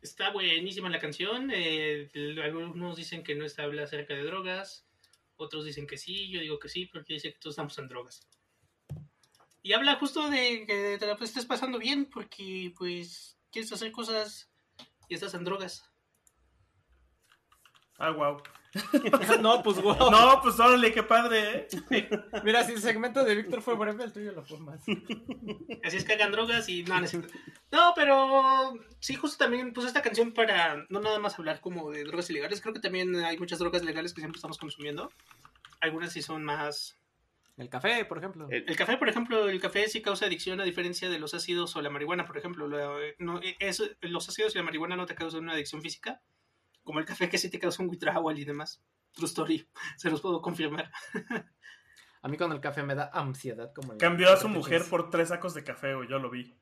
Está 0.00 0.30
buenísima 0.30 0.88
la 0.88 1.00
canción. 1.00 1.50
eh, 1.52 2.08
algunos 2.42 2.96
dicen 2.96 3.22
que 3.22 3.34
no 3.34 3.44
está 3.44 3.64
habla 3.64 3.82
acerca 3.82 4.14
de 4.14 4.24
drogas. 4.24 4.88
Otros 5.36 5.66
dicen 5.66 5.86
que 5.86 5.98
sí, 5.98 6.30
yo 6.30 6.40
digo 6.40 6.58
que 6.58 6.70
sí, 6.70 6.86
porque 6.86 7.12
dice 7.12 7.34
que 7.34 7.38
todos 7.38 7.52
estamos 7.52 7.78
en 7.78 7.88
drogas. 7.88 8.26
Y 9.62 9.72
habla 9.72 9.96
justo 9.96 10.30
de 10.30 10.64
que 10.66 10.96
te 10.98 11.06
la 11.06 11.16
pues, 11.16 11.30
estés 11.30 11.46
pasando 11.46 11.78
bien 11.78 12.06
porque 12.06 12.72
pues 12.76 13.38
quieres 13.50 13.72
hacer 13.72 13.92
cosas 13.92 14.50
y 15.08 15.14
estás 15.14 15.34
en 15.34 15.44
drogas. 15.44 15.84
Ah, 17.98 18.10
wow. 18.10 18.40
no, 19.40 19.62
pues 19.62 19.80
wow. 19.80 20.10
No, 20.10 20.40
pues 20.42 20.60
órale, 20.60 20.92
qué 20.92 21.02
padre, 21.02 21.68
¿eh? 21.90 22.08
Mira, 22.44 22.62
si 22.64 22.72
el 22.72 22.80
segmento 22.80 23.24
de 23.24 23.34
Víctor 23.34 23.62
fue 23.62 23.74
breve, 23.74 24.04
el 24.04 24.12
tuyo 24.12 24.32
lo 24.32 24.44
fue 24.44 24.58
más. 24.58 24.80
Así 25.84 25.96
es 25.96 26.04
que 26.04 26.12
hagan 26.12 26.30
drogas 26.30 26.68
y 26.68 26.84
no, 26.84 26.98
no, 26.98 27.04
es 27.04 27.10
cierto. 27.10 27.32
no, 27.72 27.92
pero 27.96 28.74
sí, 29.00 29.14
justo 29.14 29.42
también 29.44 29.72
puse 29.72 29.88
esta 29.88 30.02
canción 30.02 30.32
para 30.32 30.86
no 30.90 31.00
nada 31.00 31.18
más 31.18 31.38
hablar 31.38 31.60
como 31.60 31.90
de 31.90 32.04
drogas 32.04 32.30
ilegales. 32.30 32.60
Creo 32.60 32.74
que 32.74 32.80
también 32.80 33.16
hay 33.16 33.38
muchas 33.38 33.58
drogas 33.58 33.82
legales 33.82 34.12
que 34.12 34.20
siempre 34.20 34.38
estamos 34.38 34.58
consumiendo. 34.58 35.10
Algunas 35.80 36.12
sí 36.12 36.22
son 36.22 36.44
más 36.44 36.97
El 37.58 37.68
café, 37.68 38.04
por 38.04 38.18
ejemplo. 38.18 38.46
El- 38.50 38.64
El 38.68 38.76
café, 38.76 38.96
por 38.96 39.08
ejemplo, 39.08 39.48
el 39.48 39.60
café 39.60 39.88
sí 39.88 40.00
causa 40.00 40.26
adicción 40.26 40.60
a 40.60 40.64
diferencia 40.64 41.10
de 41.10 41.18
los 41.18 41.34
ácidos 41.34 41.74
o 41.76 41.82
la 41.82 41.90
marihuana, 41.90 42.24
por 42.24 42.38
ejemplo. 42.38 42.68
La- 42.68 42.96
no, 43.18 43.40
es, 43.58 43.82
los 44.00 44.28
ácidos 44.28 44.54
y 44.54 44.58
la 44.58 44.64
marihuana 44.64 44.96
no 44.96 45.04
te 45.06 45.14
causan 45.14 45.42
una 45.42 45.52
adicción 45.54 45.82
física, 45.82 46.22
como 46.84 47.00
el 47.00 47.04
café 47.04 47.28
que 47.28 47.36
sí 47.36 47.50
te 47.50 47.58
causa 47.58 47.82
un 47.82 47.90
withdrawal 47.90 48.38
y 48.38 48.44
demás. 48.44 48.82
True 49.12 49.26
story, 49.26 49.68
se 49.96 50.08
los 50.10 50.20
puedo 50.20 50.40
confirmar. 50.40 50.90
A 52.22 52.28
mí 52.28 52.36
con 52.36 52.52
el 52.52 52.60
café 52.60 52.82
me 52.82 52.94
da 52.94 53.10
ansiedad. 53.12 53.72
Como 53.74 53.92
el- 53.92 53.98
Cambió 53.98 54.32
a 54.32 54.36
su 54.36 54.48
mujer 54.48 54.82
por 54.88 55.10
tres 55.10 55.28
sacos 55.28 55.54
de 55.54 55.64
café, 55.64 55.94
güey, 55.94 56.08
yo 56.08 56.18
lo 56.18 56.30
vi. 56.30 56.56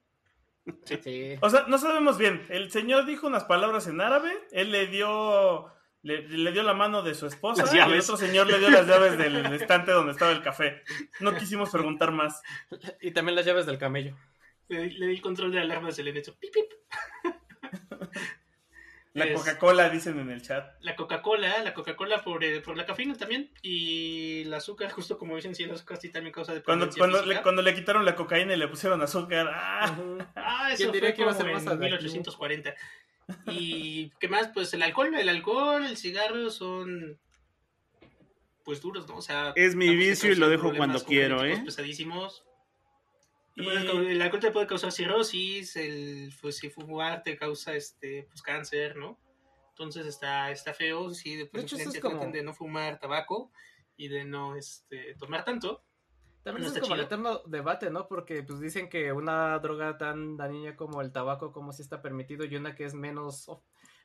Sí. 0.85 1.37
O 1.43 1.49
sea, 1.51 1.65
no 1.69 1.79
sabemos 1.79 2.19
bien. 2.19 2.45
El 2.49 2.71
señor 2.73 3.07
dijo 3.07 3.27
unas 3.29 3.45
palabras 3.45 3.87
en 3.87 4.01
árabe, 4.01 4.33
él 4.51 4.73
le 4.73 4.87
dio 4.89 5.71
le, 6.07 6.29
le 6.29 6.53
dio 6.53 6.63
la 6.63 6.73
mano 6.73 7.03
de 7.03 7.15
su 7.15 7.27
esposa 7.27 7.65
y 7.75 7.79
el 7.79 7.99
otro 7.99 8.17
señor 8.17 8.47
le 8.47 8.61
dio 8.61 8.71
las 8.71 8.87
llaves 8.87 9.19
del 9.19 9.45
estante 9.55 9.91
donde 9.91 10.13
estaba 10.13 10.31
el 10.31 10.41
café. 10.41 10.83
No 11.19 11.35
quisimos 11.35 11.71
preguntar 11.71 12.13
más. 12.13 12.43
Y 13.01 13.11
también 13.11 13.35
las 13.35 13.45
llaves 13.45 13.67
del 13.67 13.79
camello. 13.79 14.17
Le, 14.69 14.91
le 14.91 15.07
di 15.07 15.15
el 15.17 15.21
control 15.21 15.51
de 15.51 15.59
alarmas 15.61 15.97
del 15.97 16.09
hecho. 16.17 16.37
Pip, 16.39 16.53
pip. 16.53 16.71
La 19.15 19.33
Coca-Cola 19.33 19.89
dicen 19.89 20.19
en 20.21 20.31
el 20.31 20.43
chat. 20.43 20.75
La 20.81 20.95
Coca-Cola, 20.95 21.63
la 21.63 21.73
Coca-Cola 21.73 22.23
por, 22.23 22.45
eh, 22.45 22.61
por 22.61 22.77
la 22.77 22.85
cafeína 22.85 23.15
también. 23.15 23.51
Y 23.63 24.43
el 24.43 24.53
azúcar, 24.53 24.91
justo 24.91 25.17
como 25.17 25.35
dicen, 25.37 25.55
sí, 25.55 25.63
el 25.63 25.71
azúcar 25.71 25.97
sí 25.97 26.11
también 26.11 26.35
causa 26.35 26.53
Cuando, 26.63 26.87
dependencia 26.87 27.01
cuando, 27.01 27.19
física. 27.19 27.35
le, 27.39 27.43
cuando 27.43 27.63
le 27.63 27.75
quitaron 27.75 28.05
la 28.05 28.15
cocaína 28.15 28.53
y 28.53 28.59
le 28.59 28.69
pusieron 28.69 29.01
azúcar. 29.01 29.49
¡Ah! 29.53 29.97
Ah, 30.37 30.69
eso 30.71 30.77
¿Quién 30.77 30.93
diría 30.93 31.09
fue 31.09 31.17
que 31.17 31.23
iba 31.23 31.31
a 31.31 31.35
ser 31.35 31.47
más 31.47 31.63
en 31.63 31.69
adictivo? 31.71 31.87
1840. 31.87 32.75
Y 33.49 34.11
qué 34.21 34.29
más, 34.29 34.49
pues 34.49 34.73
el 34.75 34.83
alcohol, 34.83 35.15
el 35.15 35.29
alcohol, 35.29 35.85
el 35.85 35.97
cigarro 35.97 36.51
son 36.51 37.19
pues 38.65 38.81
duros, 38.81 39.07
¿no? 39.09 39.17
O 39.17 39.23
sea, 39.23 39.53
Es 39.55 39.75
mi 39.77 39.95
vicio 39.95 40.33
y 40.33 40.37
lo 40.37 40.49
dejo 40.49 40.75
cuando 40.75 41.03
quiero, 41.05 41.45
¿eh? 41.45 41.63
Pesadísimos. 41.65 42.45
Y- 43.55 43.67
El 43.69 44.21
alcohol 44.21 44.41
te 44.41 44.51
puede 44.51 44.67
causar 44.67 44.93
cirrosis, 44.93 45.77
el 45.77 46.33
pues, 46.41 46.57
si 46.59 46.69
fumar 46.69 47.23
te 47.23 47.37
causa 47.37 47.75
este 47.75 48.25
pues 48.25 48.43
cáncer, 48.43 48.97
¿no? 48.97 49.19
Entonces 49.71 50.07
está, 50.07 50.51
está 50.51 50.75
feo, 50.75 51.11
sí, 51.15 51.37
de 51.37 51.49
De 51.53 51.61
hecho, 51.61 51.77
es 51.77 52.01
como- 52.01 52.27
de 52.27 52.43
no 52.43 52.53
fumar 52.55 52.99
tabaco 52.99 53.51
y 53.97 54.09
de 54.09 54.25
no 54.25 54.57
este 54.57 55.15
tomar 55.15 55.45
tanto. 55.45 55.83
También 56.47 56.69
No 56.69 56.75
es 56.75 56.81
como 56.81 56.95
el 56.95 57.01
eterno 57.01 57.41
debate, 57.47 57.91
¿no? 57.91 58.07
Porque 58.07 58.43
pues 58.45 58.61
dicen 58.61 58.89
que 58.89 59.13
una 59.13 59.59
droga 59.59 59.99
tan 59.99 60.37
dañina 60.37 60.77
como 60.77 61.01
el 61.03 61.11
tabaco, 61.13 61.53
como 61.53 61.73
si 61.73 61.83
está 61.83 62.01
permitido, 62.01 62.45
y 62.45 62.55
una 62.57 62.75
que 62.75 62.85
es 62.85 62.95
menos, 62.95 63.51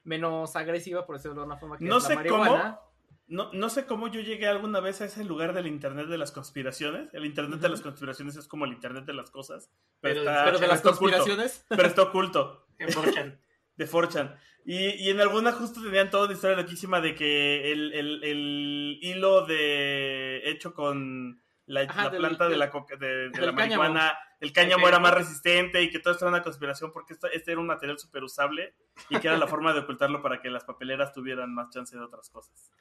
menos 0.04 0.56
agresiva, 0.56 1.06
por 1.06 1.18
decirlo 1.18 1.40
de 1.42 1.46
una 1.46 1.58
forma, 1.58 1.78
que 1.78 1.86
No 1.86 1.98
es 1.98 2.04
sé 2.04 2.10
la 2.10 2.16
marihuana. 2.16 2.80
No, 3.28 3.50
no 3.54 3.70
sé 3.70 3.86
cómo 3.86 4.08
yo 4.10 4.20
llegué 4.20 4.48
alguna 4.48 4.82
vez 4.82 5.00
a 5.00 5.06
ese 5.06 5.24
lugar 5.24 5.54
del 5.54 5.68
Internet 5.68 6.08
de 6.08 6.18
las 6.18 6.32
conspiraciones. 6.34 7.14
El 7.14 7.26
Internet 7.26 7.62
de 7.62 7.70
las 7.70 7.80
conspiraciones 7.82 8.36
es 8.36 8.48
como 8.48 8.66
el 8.66 8.74
Internet 8.74 9.06
de 9.06 9.14
las 9.14 9.30
cosas. 9.32 9.72
Pero, 10.02 10.22
Pero- 10.22 10.30
está, 10.32 10.46
Pero 10.46 10.60
de 10.60 10.68
las 10.68 10.78
está 10.78 10.90
oculto. 10.90 11.16
conspiraciones, 11.18 11.66
Pero 11.70 11.88
está 11.88 12.02
oculto. 12.02 12.68
En 12.80 12.90
4chan. 12.90 13.40
de 13.78 13.86
Forchan. 13.88 14.36
Y, 14.66 14.76
y 14.90 15.10
en 15.12 15.22
alguna 15.22 15.52
justo 15.54 15.82
tenían 15.82 16.10
toda 16.10 16.26
una 16.26 16.34
historia 16.34 16.58
loquísima 16.58 17.00
de 17.00 17.16
que 17.16 17.72
el, 17.72 17.94
el- 17.94 18.24
el 18.24 19.00
hilo 19.02 19.46
de 19.46 20.42
hecho 20.50 20.74
con 20.74 21.42
la, 21.72 21.82
Ajá, 21.82 22.04
la 22.06 22.10
del- 22.10 22.20
planta 22.22 22.50
de 22.50 22.58
la, 22.58 22.70
coca- 22.70 22.96
de, 22.96 23.08
de 23.08 23.30
del 23.30 23.46
la 23.46 23.52
marihuana, 23.52 24.18
el 24.40 24.52
cáñamo 24.54 24.88
era 24.88 25.00
más 25.00 25.14
resistente 25.14 25.82
y 25.82 25.90
que 25.90 26.00
todo 26.00 26.14
esto 26.14 26.26
era 26.26 26.36
una 26.36 26.44
conspiración 26.44 26.92
porque 26.92 27.14
esto- 27.14 27.28
este 27.32 27.52
era 27.52 27.62
un 27.62 27.68
material 27.68 27.98
súper 28.00 28.24
usable 28.24 28.74
y 29.10 29.20
que 29.20 29.28
era 29.28 29.38
la 29.38 29.48
forma 29.56 29.74
de 29.74 29.80
ocultarlo 29.80 30.22
para 30.22 30.42
que 30.42 30.50
las 30.50 30.64
papeleras 30.64 31.14
tuvieran 31.14 31.54
más 31.54 31.70
chance 31.70 31.96
de 31.96 32.04
otras 32.04 32.30
cosas. 32.30 32.72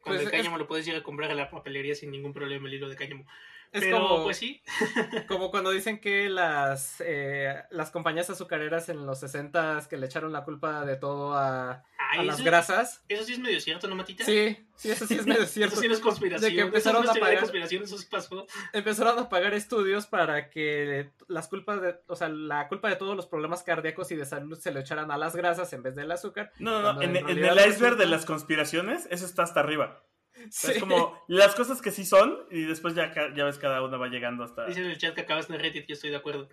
Con 0.00 0.12
Pues 0.12 0.20
el 0.20 0.26
es- 0.26 0.32
cáñamo 0.32 0.58
lo 0.58 0.66
puedes 0.68 0.86
ir 0.86 0.94
a 0.96 1.02
comprar 1.02 1.30
a 1.30 1.34
la 1.34 1.50
papelería 1.50 1.94
sin 1.94 2.10
ningún 2.10 2.32
problema 2.32 2.68
el 2.68 2.74
hilo 2.74 2.88
de 2.88 2.96
cáñamo. 2.96 3.26
Es 3.72 3.82
Pero 3.82 4.00
como, 4.08 4.24
pues 4.24 4.36
sí, 4.38 4.62
como 5.28 5.50
cuando 5.50 5.70
dicen 5.70 6.00
que 6.00 6.28
las, 6.28 7.02
eh, 7.04 7.54
las 7.70 7.90
compañías 7.90 8.30
azucareras 8.30 8.88
en 8.88 9.06
los 9.06 9.20
60 9.20 9.86
que 9.88 9.96
le 9.96 10.06
echaron 10.06 10.32
la 10.32 10.44
culpa 10.44 10.84
de 10.84 10.96
todo 10.96 11.34
a, 11.34 11.70
a 11.70 11.84
Ay, 12.12 12.26
las 12.26 12.36
eso, 12.36 12.44
grasas. 12.44 13.04
eso 13.08 13.24
sí 13.24 13.34
es 13.34 13.38
medio 13.38 13.60
cierto, 13.60 13.86
¿no, 13.88 13.94
Matita? 13.94 14.24
Sí, 14.24 14.56
sí, 14.76 14.90
eso 14.90 15.06
sí 15.06 15.14
es 15.14 15.26
medio 15.26 15.44
cierto. 15.46 15.74
Eso 15.74 15.82
sí 15.82 15.88
no 15.88 15.94
es 15.94 16.00
conspiración. 16.00 16.50
De 16.50 16.54
que 16.54 16.60
eso 16.60 16.66
empezaron 16.68 17.04
no 17.04 17.10
es 17.10 17.16
a 17.16 17.20
pagar- 17.20 17.38
conspiración, 17.40 17.82
eso 17.82 17.98
sí 17.98 18.06
pasó. 18.10 18.46
empezaron 18.72 19.18
a 19.18 19.28
pagar 19.28 19.52
estudios 19.54 20.06
para 20.06 20.48
que 20.50 21.10
las 21.26 21.48
culpas 21.48 21.82
de, 21.82 21.96
o 22.06 22.16
sea, 22.16 22.28
la 22.28 22.68
culpa 22.68 22.88
de 22.88 22.96
todos 22.96 23.14
los 23.16 23.26
problemas 23.26 23.62
cardíacos 23.62 24.10
y 24.12 24.16
de 24.16 24.24
salud 24.24 24.58
se 24.58 24.70
le 24.72 24.80
echaran 24.80 25.10
a 25.10 25.18
las 25.18 25.36
grasas 25.36 25.72
en 25.72 25.82
vez 25.82 25.94
del 25.94 26.10
azúcar. 26.10 26.52
No, 26.58 26.80
no, 26.82 26.92
no, 26.94 27.02
en, 27.02 27.10
en 27.10 27.16
en 27.16 27.26
realidad 27.36 27.58
el 27.64 27.70
iceberg 27.72 27.96
de 27.96 28.06
las 28.06 28.24
conspiraciones, 28.24 29.06
eso 29.10 29.26
está 29.26 29.42
hasta 29.42 29.60
arriba. 29.60 30.02
O 30.48 30.50
sea, 30.50 30.70
Sí. 30.70 30.76
Es 30.76 30.78
como 30.80 31.22
las 31.28 31.54
cosas 31.54 31.82
que 31.82 31.90
sí 31.90 32.04
son 32.04 32.46
y 32.50 32.62
después 32.62 32.94
ya, 32.94 33.12
ya 33.34 33.44
ves 33.44 33.58
cada 33.58 33.82
una 33.82 33.96
va 33.96 34.08
llegando 34.08 34.44
hasta... 34.44 34.66
Dice 34.66 34.80
en 34.80 34.86
el 34.90 34.98
chat 34.98 35.14
que 35.14 35.22
acabas 35.22 35.50
en 35.50 35.58
Reddit 35.58 35.88
y 35.88 35.92
estoy 35.92 36.10
de 36.10 36.16
acuerdo. 36.16 36.48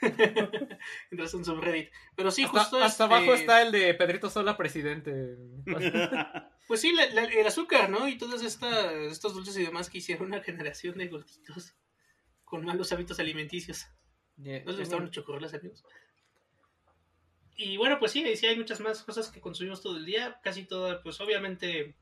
Entras 1.10 1.34
en 1.34 1.44
subreddit. 1.44 1.90
Pero 2.16 2.30
sí, 2.30 2.44
hasta, 2.44 2.60
justo 2.60 2.76
hasta 2.82 3.04
este, 3.04 3.14
abajo 3.14 3.34
está 3.34 3.62
el 3.62 3.72
de 3.72 3.94
Pedrito 3.94 4.30
Sola, 4.30 4.56
presidente. 4.56 5.36
Pues 6.66 6.80
sí, 6.80 6.92
la- 6.92 7.06
la- 7.10 7.24
el 7.24 7.46
azúcar, 7.46 7.90
¿no? 7.90 8.08
Y 8.08 8.16
todos 8.16 8.42
estos 8.42 9.34
dulces 9.34 9.54
y 9.58 9.64
demás 9.64 9.90
que 9.90 9.98
hicieron 9.98 10.28
una 10.28 10.42
generación 10.42 10.96
de 10.96 11.08
gorditos 11.08 11.74
con 12.42 12.64
malos 12.64 12.90
hábitos 12.90 13.20
alimenticios. 13.20 13.86
¿No 14.38 14.44
les 14.72 14.78
gustaban 14.78 15.10
los 15.40 15.54
amigos? 15.54 15.84
Y 17.56 17.76
bueno, 17.76 17.98
pues 17.98 18.12
sí, 18.12 18.34
sí 18.36 18.46
hay 18.46 18.56
muchas 18.56 18.80
más 18.80 19.02
cosas 19.02 19.30
que 19.30 19.42
consumimos 19.42 19.82
todo 19.82 19.98
el 19.98 20.06
día. 20.06 20.40
Casi 20.42 20.64
todo, 20.64 21.02
pues 21.02 21.20
obviamente 21.20 21.96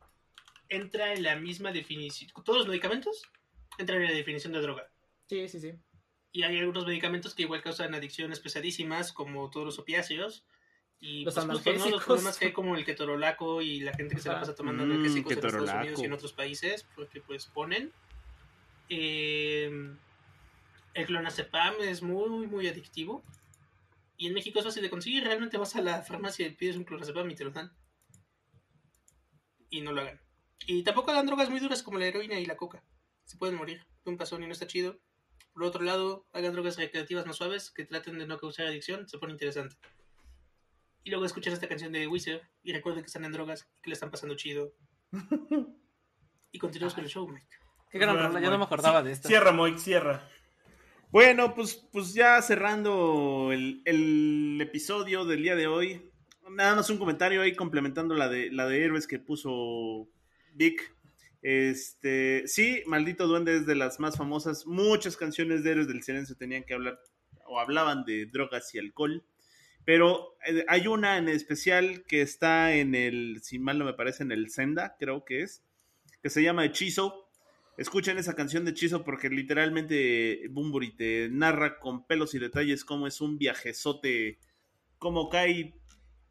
entra 0.73 1.13
en 1.13 1.23
la 1.23 1.37
misma 1.37 1.73
definición. 1.73 2.31
Todos 2.45 2.59
los 2.61 2.69
medicamentos 2.69 3.23
entran 3.79 4.01
en 4.03 4.09
la 4.09 4.15
definición 4.17 4.53
de 4.53 4.61
droga. 4.61 4.91
Sí, 5.29 5.49
sí, 5.49 5.61
sí. 5.61 5.73
Y 6.33 6.43
hay 6.45 6.59
algunos 6.59 6.87
medicamentos 6.87 7.35
que 7.35 7.43
igual 7.43 7.63
causan 7.63 7.95
adicciones 7.95 8.41
pesadísimas, 8.41 9.13
como 9.13 9.51
todos 9.51 9.67
los 9.67 9.79
opiáceos. 9.79 10.45
Y 10.99 11.25
Los 11.25 11.35
pues, 11.35 11.47
justo, 11.47 11.71
¿no? 11.73 11.77
los 11.77 11.77
analgésicos. 11.77 12.05
problemas 12.05 12.39
que 12.39 12.45
hay 12.47 12.53
como 12.53 12.77
el 12.77 12.85
ketorolaco 12.85 13.61
y 13.61 13.81
la 13.81 13.93
gente 13.93 14.15
que 14.15 14.21
se 14.23 14.29
la 14.29 14.41
pasa 14.41 14.55
tomando 14.55 14.85
Mm, 14.87 14.91
analgésicos 14.93 15.33
en 15.33 15.39
Estados. 15.39 15.71
Unidos 15.75 16.01
y 16.01 16.05
en 16.05 16.13
otros 16.13 16.33
países, 16.33 16.87
porque 16.95 17.21
pues 17.21 17.47
ponen. 17.47 17.93
Eh, 18.89 19.71
el 20.95 21.07
clonazepam 21.07 21.75
es 21.81 22.03
muy, 22.03 22.47
muy 22.47 22.69
adictivo. 22.69 23.25
Y 24.17 24.29
en 24.29 24.35
México 24.35 24.59
es 24.61 24.65
fácil 24.65 24.83
de 24.83 24.91
conseguir. 24.91 25.25
Realmente 25.25 25.59
vas 25.59 25.75
a 25.77 25.83
la 25.83 26.03
farmacia 26.03 26.47
y 26.47 26.51
pides 26.51 26.77
un 26.77 26.85
clonazepam 26.85 27.29
y 27.31 27.35
te 27.35 27.45
lo 27.45 27.51
dan. 27.51 27.73
Y 29.71 29.81
no 29.81 29.93
lo 29.93 30.03
hagan. 30.03 30.21
Y 30.67 30.83
tampoco 30.83 31.11
hagan 31.11 31.27
drogas 31.27 31.51
muy 31.51 31.61
duras 31.61 31.83
como 31.83 31.99
la 31.99 32.07
heroína 32.07 32.39
y 32.39 32.47
la 32.47 32.57
coca. 32.57 32.83
Se 33.25 33.37
pueden 33.37 33.57
morir 33.57 33.85
de 34.05 34.11
un 34.11 34.17
pasón 34.17 34.43
y 34.43 34.47
no 34.47 34.53
está 34.53 34.67
chido. 34.67 34.99
Por 35.53 35.65
otro 35.65 35.83
lado, 35.83 36.27
hagan 36.33 36.53
drogas 36.53 36.77
recreativas 36.77 37.27
más 37.27 37.37
suaves 37.37 37.71
que 37.71 37.85
traten 37.85 38.19
de 38.19 38.27
no 38.27 38.39
causar 38.39 38.67
adicción. 38.67 39.09
Se 39.09 39.19
pone 39.19 39.33
interesante. 39.33 39.77
Y 41.05 41.11
luego 41.11 41.25
escuchan 41.25 41.53
esta 41.53 41.69
canción 41.69 41.93
de 41.93 42.07
Wizard 42.07 42.43
y 42.63 42.73
recuerden 42.73 43.03
que 43.03 43.09
están 43.09 43.25
en 43.25 43.33
drogas 43.33 43.69
y 43.79 43.83
que 43.83 43.91
le 43.91 43.95
están 43.95 44.11
pasando 44.11 44.37
chido. 44.37 44.73
Y 46.55 46.59
continuamos 46.59 46.95
con 46.95 47.03
el 47.03 47.09
show, 47.09 47.27
Mike. 47.27 47.47
Qué 47.91 47.99
gran 47.99 48.15
rola, 48.15 48.39
ya 48.39 48.51
no 48.51 48.59
me 48.59 48.65
acordaba 48.65 49.03
de 49.03 49.13
esta. 49.13 49.27
Cierra, 49.27 49.53
Moik, 49.53 49.79
cierra. 49.79 50.29
Bueno, 51.11 51.55
pues, 51.55 51.77
pues 51.91 52.13
ya 52.13 52.41
cerrando 52.43 53.53
el, 53.53 53.81
el 53.87 54.59
episodio 54.61 55.25
del 55.25 55.43
día 55.43 55.57
de 55.57 55.67
hoy. 55.67 56.11
Nada 56.51 56.77
más 56.77 56.91
un 56.91 56.99
comentario 56.99 57.41
ahí 57.41 57.57
complementando 57.57 58.15
la 58.15 58.29
de 58.29 58.51
la 58.51 58.67
de 58.67 58.85
héroes 58.85 59.07
que 59.07 59.19
puso 59.19 60.09
Vic. 60.55 60.95
Este, 61.43 62.47
sí, 62.47 62.83
Maldito 62.87 63.27
Duende 63.27 63.57
es 63.57 63.67
de 63.67 63.75
las 63.75 63.99
más 63.99 64.17
famosas. 64.17 64.67
Muchas 64.67 65.17
canciones 65.17 65.65
de 65.65 65.73
héroes 65.73 65.89
del 65.89 66.03
silencio 66.03 66.37
tenían 66.37 66.65
que 66.65 66.75
hablar 66.75 67.01
o 67.47 67.59
hablaban 67.59 68.05
de 68.05 68.27
drogas 68.27 68.75
y 68.75 68.79
alcohol. 68.79 69.25
Pero 69.85 70.37
eh, 70.47 70.65
hay 70.69 70.87
una 70.87 71.19
en 71.19 71.29
especial 71.29 72.05
que 72.05 72.23
está 72.23 72.75
en 72.75 72.95
el, 72.95 73.41
si 73.43 73.59
mal 73.59 73.79
no 73.79 73.85
me 73.85 73.95
parece, 73.95 74.23
en 74.23 74.33
el 74.33 74.51
Senda, 74.51 74.97
creo 74.99 75.25
que 75.25 75.43
es, 75.43 75.65
que 76.23 76.31
se 76.31 76.43
llama 76.43 76.65
Hechizo. 76.65 77.29
Escuchen 77.77 78.19
esa 78.19 78.35
canción 78.35 78.65
de 78.65 78.71
Hechizo 78.71 79.03
porque 79.05 79.29
literalmente 79.29 80.47
Bumburi 80.51 80.95
te 80.95 81.29
narra 81.31 81.81
con 81.81 82.07
pelos 82.07 82.35
y 82.35 82.39
detalles 82.39 82.85
cómo 82.85 83.07
es 83.07 83.21
un 83.21 83.39
viajezote, 83.39 84.39
cómo 84.99 85.29
cae 85.29 85.75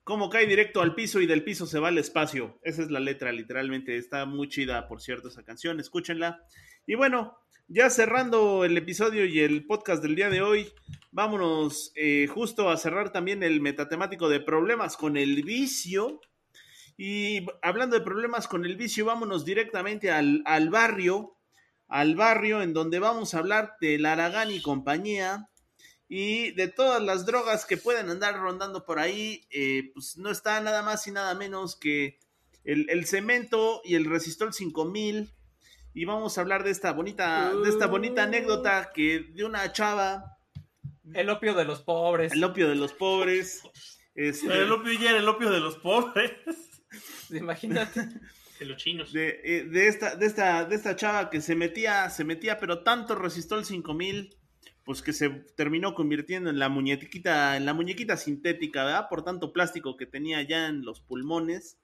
cómo 0.04 0.30
cae 0.30 0.48
directo 0.48 0.82
al 0.82 0.96
piso 0.96 1.22
y 1.22 1.28
del 1.28 1.44
piso 1.44 1.66
se 1.66 1.80
va 1.80 1.90
al 1.90 1.98
espacio. 1.98 2.60
Esa 2.64 2.82
es 2.82 2.92
la 2.92 3.00
letra, 3.00 3.32
literalmente. 3.32 3.98
Está 3.98 4.26
muy 4.26 4.48
chida, 4.50 4.88
por 4.88 5.02
cierto, 5.02 5.28
esa 5.28 5.44
canción. 5.44 5.80
Escúchenla. 5.80 6.44
Y 6.86 6.96
bueno, 6.96 7.38
ya 7.68 7.90
cerrando 7.90 8.66
el 8.66 8.78
episodio 8.78 9.26
y 9.26 9.40
el 9.40 9.66
podcast 9.66 10.02
del 10.02 10.16
día 10.16 10.30
de 10.30 10.42
hoy, 10.42 10.72
vámonos 11.12 11.92
eh, 11.96 12.28
justo 12.28 12.70
a 12.70 12.78
cerrar 12.78 13.12
también 13.12 13.44
el 13.44 13.62
metatemático 13.62 14.30
de 14.30 14.40
problemas 14.40 14.98
con 14.98 15.18
el 15.18 15.44
vicio. 15.44 16.20
Y 16.98 17.46
hablando 17.62 17.98
de 17.98 18.04
problemas 18.04 18.48
con 18.48 18.66
el 18.66 18.76
vicio, 18.76 19.06
vámonos 19.06 19.46
directamente 19.46 20.12
al, 20.12 20.42
al 20.46 20.70
barrio, 20.70 21.38
al 21.88 22.16
barrio 22.16 22.62
en 22.62 22.74
donde 22.74 23.00
vamos 23.00 23.34
a 23.34 23.40
hablar 23.40 23.76
del 23.80 24.06
Aragán 24.06 24.52
y 24.52 24.62
compañía 24.62 25.51
y 26.14 26.52
de 26.52 26.68
todas 26.68 27.02
las 27.02 27.26
drogas 27.26 27.64
que 27.66 27.78
pueden 27.78 28.10
andar 28.10 28.36
rondando 28.38 28.84
por 28.86 29.00
ahí, 29.00 29.48
eh, 29.50 29.92
pues 29.94 30.18
no 30.18 30.30
está 30.30 30.60
nada 30.60 30.82
más 30.84 31.08
y 31.08 31.12
nada 31.12 31.34
menos 31.36 31.78
que 31.78 32.20
el, 32.66 32.90
el 32.90 33.06
cemento 33.06 33.82
y 33.86 33.96
el 33.96 34.04
resistol 34.04 34.54
5000. 34.54 35.32
Y 35.94 36.04
vamos 36.04 36.38
a 36.38 36.42
hablar 36.42 36.66
de 36.66 36.72
esta 36.72 36.92
bonita, 36.92 37.54
de 37.56 37.70
esta 37.70 37.88
bonita 37.88 38.24
anécdota 38.24 38.92
que 38.94 39.20
de 39.34 39.46
una 39.46 39.72
chava, 39.72 40.38
El 41.14 41.30
opio 41.30 41.54
de 41.54 41.64
los 41.64 41.82
pobres. 41.82 42.34
el 42.34 42.44
opio 42.44 42.68
de 42.68 42.76
los 42.76 42.92
pobres. 42.92 43.62
este, 44.14 44.48
El 44.48 44.70
opio 44.74 44.92
ya 44.92 45.12
era 45.12 45.20
el 45.20 45.30
opio 45.30 45.50
de 45.50 45.62
los 45.62 45.78
pobres. 45.78 46.34
Imagínate. 47.30 48.10
De 48.60 48.66
los 48.66 48.76
chinos. 48.76 49.14
de, 49.14 49.40
eh, 49.46 49.64
de 49.64 49.88
esta, 49.88 50.18
de 50.18 50.26
esta, 50.26 50.66
de 50.66 50.76
esta 50.76 50.94
chava 50.98 51.30
que 51.30 51.40
se 51.40 51.56
metía, 51.56 52.10
se 52.10 52.26
metía, 52.26 52.58
pero 52.60 52.84
tanto 52.84 53.16
resistol 53.16 53.64
5000, 53.64 54.36
pues 54.92 55.02
que 55.02 55.14
se 55.14 55.30
terminó 55.30 55.96
convirtiendo 55.96 56.50
en 56.50 56.60
la 56.60 56.68
muñequita, 56.68 57.56
en 57.56 57.66
la 57.66 57.74
muñequita 57.74 58.18
sintética, 58.18 58.84
¿verdad? 58.84 59.08
Por 59.10 59.24
tanto 59.24 59.54
plástico 59.54 59.96
que 59.96 60.06
tenía 60.06 60.42
ya 60.42 60.68
en 60.68 60.84
los 60.84 61.00
pulmones. 61.00 61.78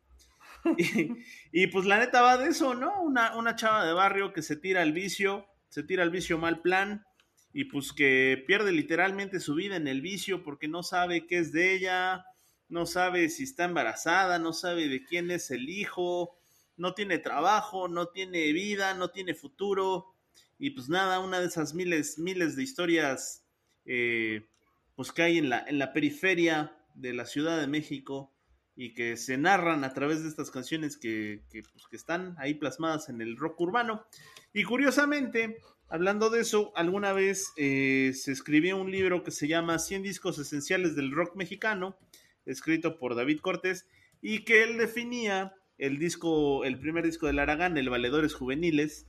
Y, 0.78 1.14
y, 1.54 1.68
pues 1.68 1.86
la 1.86 2.00
neta 2.00 2.22
va 2.22 2.38
de 2.38 2.50
eso, 2.50 2.76
¿no? 2.76 3.02
Una, 3.02 3.38
una 3.38 3.56
chava 3.56 3.86
de 3.86 3.94
barrio 3.94 4.34
que 4.34 4.42
se 4.42 4.58
tira 4.58 4.82
al 4.82 4.92
vicio, 4.92 5.46
se 5.70 5.84
tira 5.84 6.04
al 6.04 6.10
vicio 6.10 6.38
mal 6.38 6.62
plan, 6.62 7.06
y 7.54 7.66
pues 7.66 7.94
que 7.94 8.44
pierde 8.46 8.74
literalmente 8.74 9.40
su 9.40 9.56
vida 9.56 9.78
en 9.78 9.88
el 9.88 10.02
vicio 10.02 10.44
porque 10.44 10.68
no 10.68 10.84
sabe 10.84 11.26
qué 11.28 11.38
es 11.38 11.54
de 11.54 11.76
ella, 11.76 12.26
no 12.68 12.86
sabe 12.86 13.30
si 13.30 13.44
está 13.44 13.64
embarazada, 13.64 14.38
no 14.40 14.52
sabe 14.52 14.90
de 14.90 15.06
quién 15.06 15.32
es 15.32 15.50
el 15.52 15.70
hijo, 15.70 16.38
no 16.76 16.94
tiene 16.94 17.20
trabajo, 17.20 17.88
no 17.88 18.08
tiene 18.10 18.52
vida, 18.52 18.94
no 18.96 19.12
tiene 19.12 19.34
futuro. 19.34 20.17
Y 20.60 20.72
pues 20.72 20.90
nada, 20.90 21.20
una 21.20 21.40
de 21.40 21.48
esas 21.48 21.74
miles, 21.74 22.18
miles 22.18 22.56
de 22.56 22.64
historias 22.64 23.46
eh, 23.86 24.48
pues 24.96 25.12
que 25.12 25.22
hay 25.22 25.38
en 25.38 25.50
la, 25.50 25.64
en 25.68 25.80
la 25.80 25.94
periferia 25.94 26.76
de 26.96 27.14
la 27.14 27.26
Ciudad 27.26 27.60
de 27.60 27.68
México 27.68 28.34
y 28.76 28.94
que 28.94 29.16
se 29.18 29.38
narran 29.38 29.84
a 29.84 29.94
través 29.94 30.24
de 30.24 30.30
estas 30.30 30.52
canciones 30.52 30.98
que, 30.98 31.44
que, 31.50 31.64
pues, 31.64 31.86
que 31.90 31.96
están 31.96 32.36
ahí 32.38 32.56
plasmadas 32.56 33.10
en 33.10 33.22
el 33.22 33.38
rock 33.38 33.62
urbano. 33.62 34.06
Y 34.54 34.64
curiosamente, 34.64 35.58
hablando 35.88 36.30
de 36.30 36.42
eso, 36.42 36.72
alguna 36.76 37.14
vez 37.14 37.54
eh, 37.58 38.12
se 38.14 38.32
escribió 38.32 38.78
un 38.78 38.92
libro 38.92 39.24
que 39.24 39.32
se 39.32 39.48
llama 39.48 39.80
100 39.80 40.04
discos 40.04 40.38
esenciales 40.40 40.96
del 40.96 41.12
rock 41.12 41.36
mexicano, 41.36 41.98
escrito 42.46 42.98
por 42.98 43.16
David 43.16 43.40
Cortés, 43.40 43.88
y 44.22 44.46
que 44.46 44.64
él 44.64 44.78
definía 44.78 45.54
el 45.78 46.00
disco, 46.00 46.64
el 46.64 46.80
primer 46.80 47.06
disco 47.06 47.28
del 47.28 47.40
Aragán, 47.40 47.78
el 47.78 47.90
Valedores 47.90 48.34
Juveniles, 48.34 49.08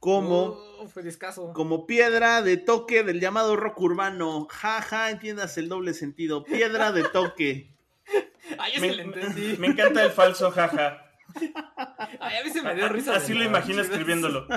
como, 0.00 0.58
Uh, 0.80 1.00
discazo. 1.02 1.52
como 1.52 1.86
piedra 1.86 2.42
de 2.42 2.56
toque 2.56 3.02
del 3.04 3.20
llamado 3.20 3.54
rock 3.56 3.80
urbano. 3.80 4.46
Jaja, 4.50 4.82
ja, 4.82 5.10
entiendas 5.10 5.56
el 5.58 5.68
doble 5.68 5.94
sentido. 5.94 6.42
Piedra 6.42 6.90
de 6.92 7.04
toque. 7.04 7.70
Ay, 8.58 8.72
Me, 8.80 8.90
sí 8.90 8.96
le 8.96 9.02
entendí. 9.02 9.56
me 9.58 9.68
encanta 9.68 10.02
el 10.02 10.10
falso 10.10 10.50
jaja. 10.50 11.06
Ay, 12.18 12.38
a 12.38 12.44
mí 12.44 12.50
se 12.50 12.60
me 12.62 12.74
dio 12.74 12.88
risa. 12.88 13.14
Así 13.14 13.34
lo 13.34 13.44
imagino 13.44 13.82
escribiéndolo. 13.82 14.46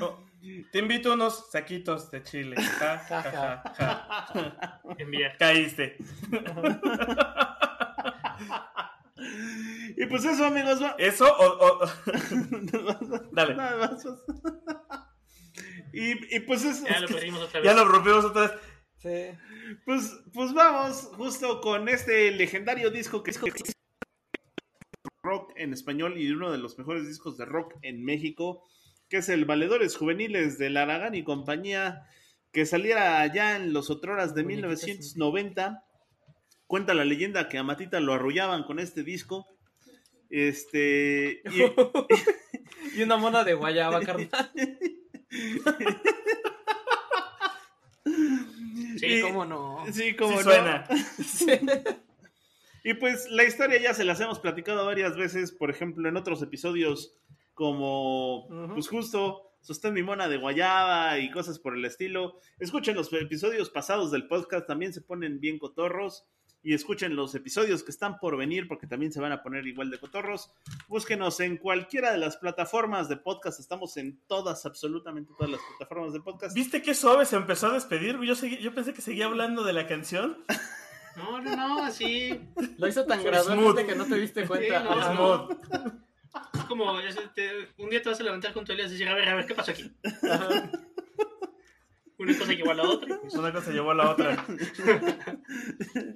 Oh, 0.00 0.18
te 0.72 0.78
invito 0.78 1.10
a 1.10 1.14
unos 1.14 1.50
saquitos 1.50 2.10
de 2.10 2.22
chile. 2.22 2.56
Ja, 2.56 2.98
ja, 2.98 3.22
ja, 3.22 3.62
ja. 3.76 4.80
Enviar. 4.98 5.36
Caíste. 5.38 5.98
Y 9.96 10.06
pues 10.06 10.24
eso, 10.24 10.44
amigos. 10.46 10.82
va- 10.82 10.96
¿Eso 10.98 11.24
o.? 11.26 11.66
o- 11.84 11.86
Dale. 13.32 13.54
Nada 13.54 13.76
más. 13.88 14.04
Y, 15.92 16.36
y 16.36 16.40
pues 16.40 16.64
eso. 16.64 16.84
Ya 16.88 17.00
lo 17.00 17.06
perdimos 17.08 17.40
otra 17.42 17.60
vez. 17.60 17.70
Ya 17.70 17.76
lo 17.76 17.84
rompimos 17.84 18.24
otra 18.24 18.42
vez. 18.42 18.52
Sí. 18.98 19.38
Pues, 19.84 20.12
pues 20.32 20.52
vamos 20.52 21.10
justo 21.16 21.60
con 21.60 21.88
este 21.88 22.30
legendario 22.32 22.90
disco 22.90 23.22
que 23.22 23.30
es 23.30 23.40
rock 25.22 25.52
en 25.56 25.72
español 25.72 26.18
y 26.18 26.30
uno 26.30 26.50
de 26.52 26.58
los 26.58 26.76
mejores 26.78 27.06
discos 27.06 27.36
de 27.36 27.44
rock 27.44 27.74
en 27.82 28.04
México, 28.04 28.62
que 29.08 29.18
es 29.18 29.28
el 29.28 29.44
Valedores 29.44 29.96
Juveniles 29.96 30.58
de 30.58 30.76
Aragán 30.78 31.14
y 31.14 31.22
compañía, 31.24 32.02
que 32.52 32.66
saliera 32.66 33.20
allá 33.20 33.56
en 33.56 33.72
los 33.72 33.90
otroras 33.90 34.34
de 34.34 34.42
Muñequitas 34.42 34.84
1990. 34.84 35.84
Cuenta 36.74 36.92
la 36.92 37.04
leyenda 37.04 37.48
que 37.48 37.56
a 37.56 37.62
Matita 37.62 38.00
lo 38.00 38.14
arrullaban 38.14 38.64
con 38.64 38.80
este 38.80 39.04
disco. 39.04 39.46
Este. 40.28 41.40
y- 41.44 41.62
Y 42.98 43.02
una 43.04 43.16
mona 43.16 43.44
de 43.44 43.54
guayaba, 43.54 44.00
carnal. 44.00 44.50
Sí, 48.96 49.06
y- 49.06 49.20
¿Cómo 49.20 49.44
no? 49.44 49.84
Sí, 49.92 50.16
no. 50.18 50.42
suena. 50.42 50.84
Sí. 51.24 51.46
Y 52.82 52.94
pues 52.94 53.30
la 53.30 53.44
historia 53.44 53.80
ya 53.80 53.94
se 53.94 54.04
las 54.04 54.20
hemos 54.20 54.40
platicado 54.40 54.84
varias 54.84 55.16
veces, 55.16 55.52
por 55.52 55.70
ejemplo, 55.70 56.08
en 56.08 56.16
otros 56.16 56.42
episodios 56.42 57.14
como, 57.54 58.48
pues 58.74 58.88
justo, 58.88 59.52
sostén 59.60 59.94
mi 59.94 60.02
mona 60.02 60.26
de 60.26 60.38
guayaba 60.38 61.20
y 61.20 61.30
cosas 61.30 61.60
por 61.60 61.76
el 61.76 61.84
estilo. 61.84 62.40
Escuchen 62.58 62.96
los 62.96 63.12
episodios 63.12 63.70
pasados 63.70 64.10
del 64.10 64.26
podcast, 64.26 64.66
también 64.66 64.92
se 64.92 65.02
ponen 65.02 65.38
bien 65.38 65.60
cotorros. 65.60 66.26
Y 66.66 66.72
escuchen 66.74 67.14
los 67.14 67.34
episodios 67.34 67.82
que 67.82 67.90
están 67.90 68.18
por 68.18 68.36
venir 68.38 68.66
porque 68.66 68.86
también 68.86 69.12
se 69.12 69.20
van 69.20 69.32
a 69.32 69.42
poner 69.42 69.66
igual 69.66 69.90
de 69.90 69.98
cotorros. 70.00 70.50
Búsquenos 70.88 71.38
en 71.40 71.58
cualquiera 71.58 72.10
de 72.10 72.16
las 72.18 72.38
plataformas 72.38 73.08
de 73.10 73.18
podcast. 73.18 73.60
Estamos 73.60 73.96
en 73.98 74.18
todas, 74.26 74.64
absolutamente 74.64 75.30
todas 75.36 75.50
las 75.52 75.60
plataformas 75.76 76.14
de 76.14 76.20
podcast. 76.20 76.54
¿Viste 76.54 76.80
qué 76.80 76.94
suave 76.94 77.26
se 77.26 77.36
empezó 77.36 77.66
a 77.66 77.74
despedir? 77.74 78.18
Yo, 78.22 78.34
seguí- 78.34 78.58
yo 78.60 78.74
pensé 78.74 78.94
que 78.94 79.02
seguía 79.02 79.26
hablando 79.26 79.62
de 79.62 79.72
la 79.74 79.86
canción. 79.86 80.38
No, 81.16 81.40
no, 81.40 81.54
no, 81.54 81.84
así. 81.84 82.40
Lo 82.76 82.88
hizo 82.88 83.04
tan 83.06 83.22
gradualmente 83.22 83.86
que 83.86 83.94
no 83.94 84.04
te 84.04 84.16
diste 84.16 84.48
cuenta. 84.48 84.80
Sí, 84.80 84.84
no, 84.84 84.90
Ajá. 85.00 85.14
no. 85.14 85.46
Smooth. 85.46 85.92
Es 86.54 86.64
como, 86.64 86.98
es, 86.98 87.16
un 87.78 87.88
día 87.88 88.02
te 88.02 88.08
vas 88.08 88.18
a 88.18 88.24
levantar 88.24 88.52
con 88.52 88.64
tu 88.64 88.72
Elias 88.72 88.88
y 88.90 88.94
decir, 88.94 89.06
a 89.06 89.14
ver, 89.14 89.28
a 89.28 89.36
ver, 89.36 89.46
¿qué 89.46 89.54
pasó 89.54 89.70
aquí? 89.70 89.92
Ajá. 90.28 90.72
Una 92.18 92.38
cosa 92.38 92.52
llevó 92.52 92.70
a 92.70 92.74
la 92.74 92.82
otra. 92.84 93.18
pues, 93.20 93.34
Una 93.34 93.52
cosa 93.52 93.70
llevó 93.72 93.90
a 93.90 93.94
la 93.94 94.10
otra. 94.10 94.46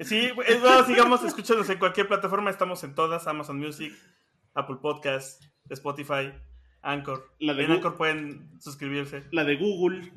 Sí, 0.05 0.31
es 0.47 0.87
sigamos 0.87 1.25
escuchándonos 1.25 1.69
en 1.71 1.79
cualquier 1.79 2.09
plataforma. 2.09 2.51
Estamos 2.51 2.83
en 2.85 2.95
todas: 2.95 3.27
Amazon 3.27 3.59
Music, 3.59 3.93
Apple 4.55 4.77
Podcast, 4.81 5.43
Spotify, 5.71 6.33
Anchor. 6.83 7.29
La 7.39 7.55
de 7.55 7.65
en 7.65 7.71
Gu- 7.71 7.75
Anchor 7.75 7.97
pueden 7.97 8.51
suscribirse. 8.61 9.25
la 9.33 9.45
de 9.45 9.57
Google. 9.57 10.13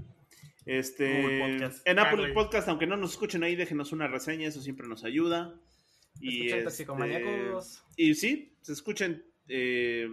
Este, 0.66 1.22
Google 1.22 1.40
Podcast. 1.54 1.88
En 1.88 2.00
Apple 2.00 2.18
Google. 2.18 2.34
Podcast, 2.34 2.68
aunque 2.70 2.86
no 2.88 2.96
nos 2.98 3.12
escuchen 3.12 3.44
ahí, 3.44 3.56
déjenos 3.56 3.92
una 3.92 4.08
reseña, 4.08 4.48
eso 4.48 4.62
siempre 4.62 4.88
nos 4.88 5.04
ayuda. 5.04 5.56
Y, 6.20 6.50
Escuchen 6.52 6.68
este, 6.68 7.54
y 7.98 8.14
sí, 8.16 8.56
se 8.62 8.74
escuchen. 8.74 9.26
eh, 9.48 10.08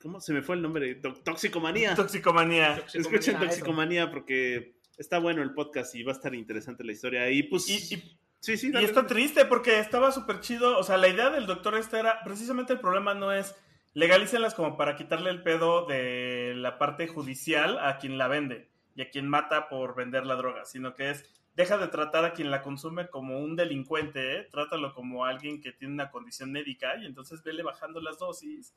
¿Cómo 0.00 0.20
se 0.20 0.32
me 0.34 0.42
fue 0.42 0.56
el 0.56 0.62
nombre? 0.62 0.96
To- 0.96 1.14
Toxicomanía. 1.14 1.94
Toxicomanía. 1.94 2.82
Escuchen 2.92 3.36
eso. 3.36 3.44
Toxicomanía 3.44 4.10
porque 4.10 4.73
está 4.98 5.18
bueno 5.18 5.42
el 5.42 5.52
podcast 5.54 5.94
y 5.94 6.02
va 6.02 6.12
a 6.12 6.14
estar 6.16 6.34
interesante 6.34 6.84
la 6.84 6.92
historia. 6.92 7.30
Y 7.30 7.44
pues. 7.44 7.68
Y, 7.68 7.94
y- 7.94 8.18
sí, 8.40 8.56
sí, 8.56 8.70
y 8.72 8.84
está 8.84 9.06
triste 9.06 9.44
porque 9.44 9.78
estaba 9.78 10.12
súper 10.12 10.40
chido. 10.40 10.78
O 10.78 10.82
sea, 10.82 10.96
la 10.96 11.08
idea 11.08 11.30
del 11.30 11.46
doctor 11.46 11.76
este 11.76 11.98
era. 11.98 12.22
Precisamente 12.24 12.72
el 12.72 12.80
problema 12.80 13.14
no 13.14 13.32
es. 13.32 13.54
Legalícenlas 13.94 14.54
como 14.54 14.76
para 14.76 14.96
quitarle 14.96 15.30
el 15.30 15.42
pedo 15.44 15.86
de 15.86 16.54
la 16.56 16.78
parte 16.78 17.06
judicial 17.06 17.78
a 17.78 17.98
quien 17.98 18.18
la 18.18 18.26
vende 18.26 18.68
y 18.96 19.02
a 19.02 19.10
quien 19.10 19.28
mata 19.28 19.68
por 19.68 19.94
vender 19.94 20.26
la 20.26 20.34
droga, 20.34 20.64
sino 20.64 20.94
que 20.94 21.10
es. 21.10 21.24
Deja 21.54 21.78
de 21.78 21.86
tratar 21.86 22.24
a 22.24 22.32
quien 22.32 22.50
la 22.50 22.62
consume 22.62 23.06
como 23.06 23.38
un 23.38 23.54
delincuente, 23.54 24.38
¿eh? 24.38 24.48
trátalo 24.50 24.92
como 24.92 25.24
alguien 25.24 25.60
que 25.60 25.70
tiene 25.70 25.94
una 25.94 26.10
condición 26.10 26.50
médica 26.50 26.96
y 26.96 27.06
entonces 27.06 27.44
vele 27.44 27.62
bajando 27.62 28.00
las 28.00 28.18
dosis 28.18 28.74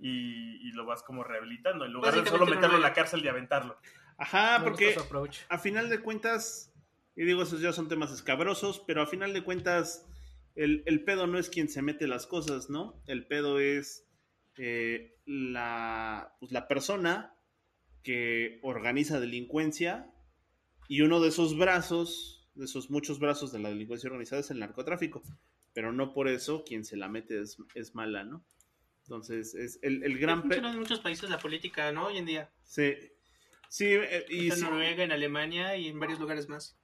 y, 0.00 0.56
y 0.68 0.72
lo 0.72 0.84
vas 0.84 1.04
como 1.04 1.22
rehabilitando 1.22 1.84
en 1.84 1.92
lugar 1.92 2.14
de 2.20 2.28
solo 2.28 2.44
meterlo 2.44 2.74
en 2.78 2.82
la 2.82 2.92
cárcel 2.92 3.24
y 3.24 3.28
aventarlo. 3.28 3.78
Ajá, 4.18 4.58
Me 4.58 4.64
porque 4.64 4.96
a 5.48 5.58
final 5.58 5.88
de 5.90 6.00
cuentas, 6.00 6.72
y 7.14 7.24
digo, 7.24 7.42
esos 7.42 7.60
ya 7.60 7.72
son 7.72 7.88
temas 7.88 8.12
escabrosos, 8.12 8.82
pero 8.86 9.02
a 9.02 9.06
final 9.06 9.32
de 9.32 9.42
cuentas, 9.44 10.06
el, 10.54 10.82
el 10.86 11.04
pedo 11.04 11.26
no 11.26 11.38
es 11.38 11.50
quien 11.50 11.68
se 11.68 11.82
mete 11.82 12.06
las 12.06 12.26
cosas, 12.26 12.70
¿no? 12.70 13.00
El 13.06 13.26
pedo 13.26 13.58
es 13.60 14.06
eh, 14.56 15.14
la, 15.26 16.34
pues, 16.40 16.52
la 16.52 16.66
persona 16.66 17.34
que 18.02 18.58
organiza 18.62 19.20
delincuencia 19.20 20.10
y 20.88 21.02
uno 21.02 21.20
de 21.20 21.28
esos 21.28 21.58
brazos 21.58 22.32
de 22.54 22.64
esos 22.64 22.88
muchos 22.88 23.18
brazos 23.18 23.52
de 23.52 23.58
la 23.58 23.68
delincuencia 23.68 24.08
organizada 24.08 24.40
es 24.40 24.50
el 24.50 24.58
narcotráfico, 24.60 25.22
pero 25.74 25.92
no 25.92 26.14
por 26.14 26.26
eso 26.26 26.64
quien 26.64 26.86
se 26.86 26.96
la 26.96 27.06
mete 27.06 27.38
es, 27.42 27.58
es 27.74 27.94
mala, 27.94 28.24
¿no? 28.24 28.42
Entonces, 29.02 29.54
es 29.54 29.78
el, 29.82 30.02
el 30.02 30.18
gran... 30.18 30.48
pe- 30.48 30.56
en 30.56 30.78
muchos 30.78 31.00
países 31.00 31.28
la 31.28 31.38
política, 31.38 31.92
¿no? 31.92 32.06
Hoy 32.06 32.16
en 32.16 32.24
día. 32.24 32.50
Sí, 32.64 32.94
sí, 33.68 33.86
eh, 33.86 34.24
y 34.28 34.48
en 34.48 34.56
sí, 34.56 34.62
Noruega, 34.62 35.04
en 35.04 35.12
Alemania 35.12 35.76
y 35.76 35.88
en 35.88 35.98
varios 36.00 36.20
lugares 36.20 36.48
más. 36.48 36.78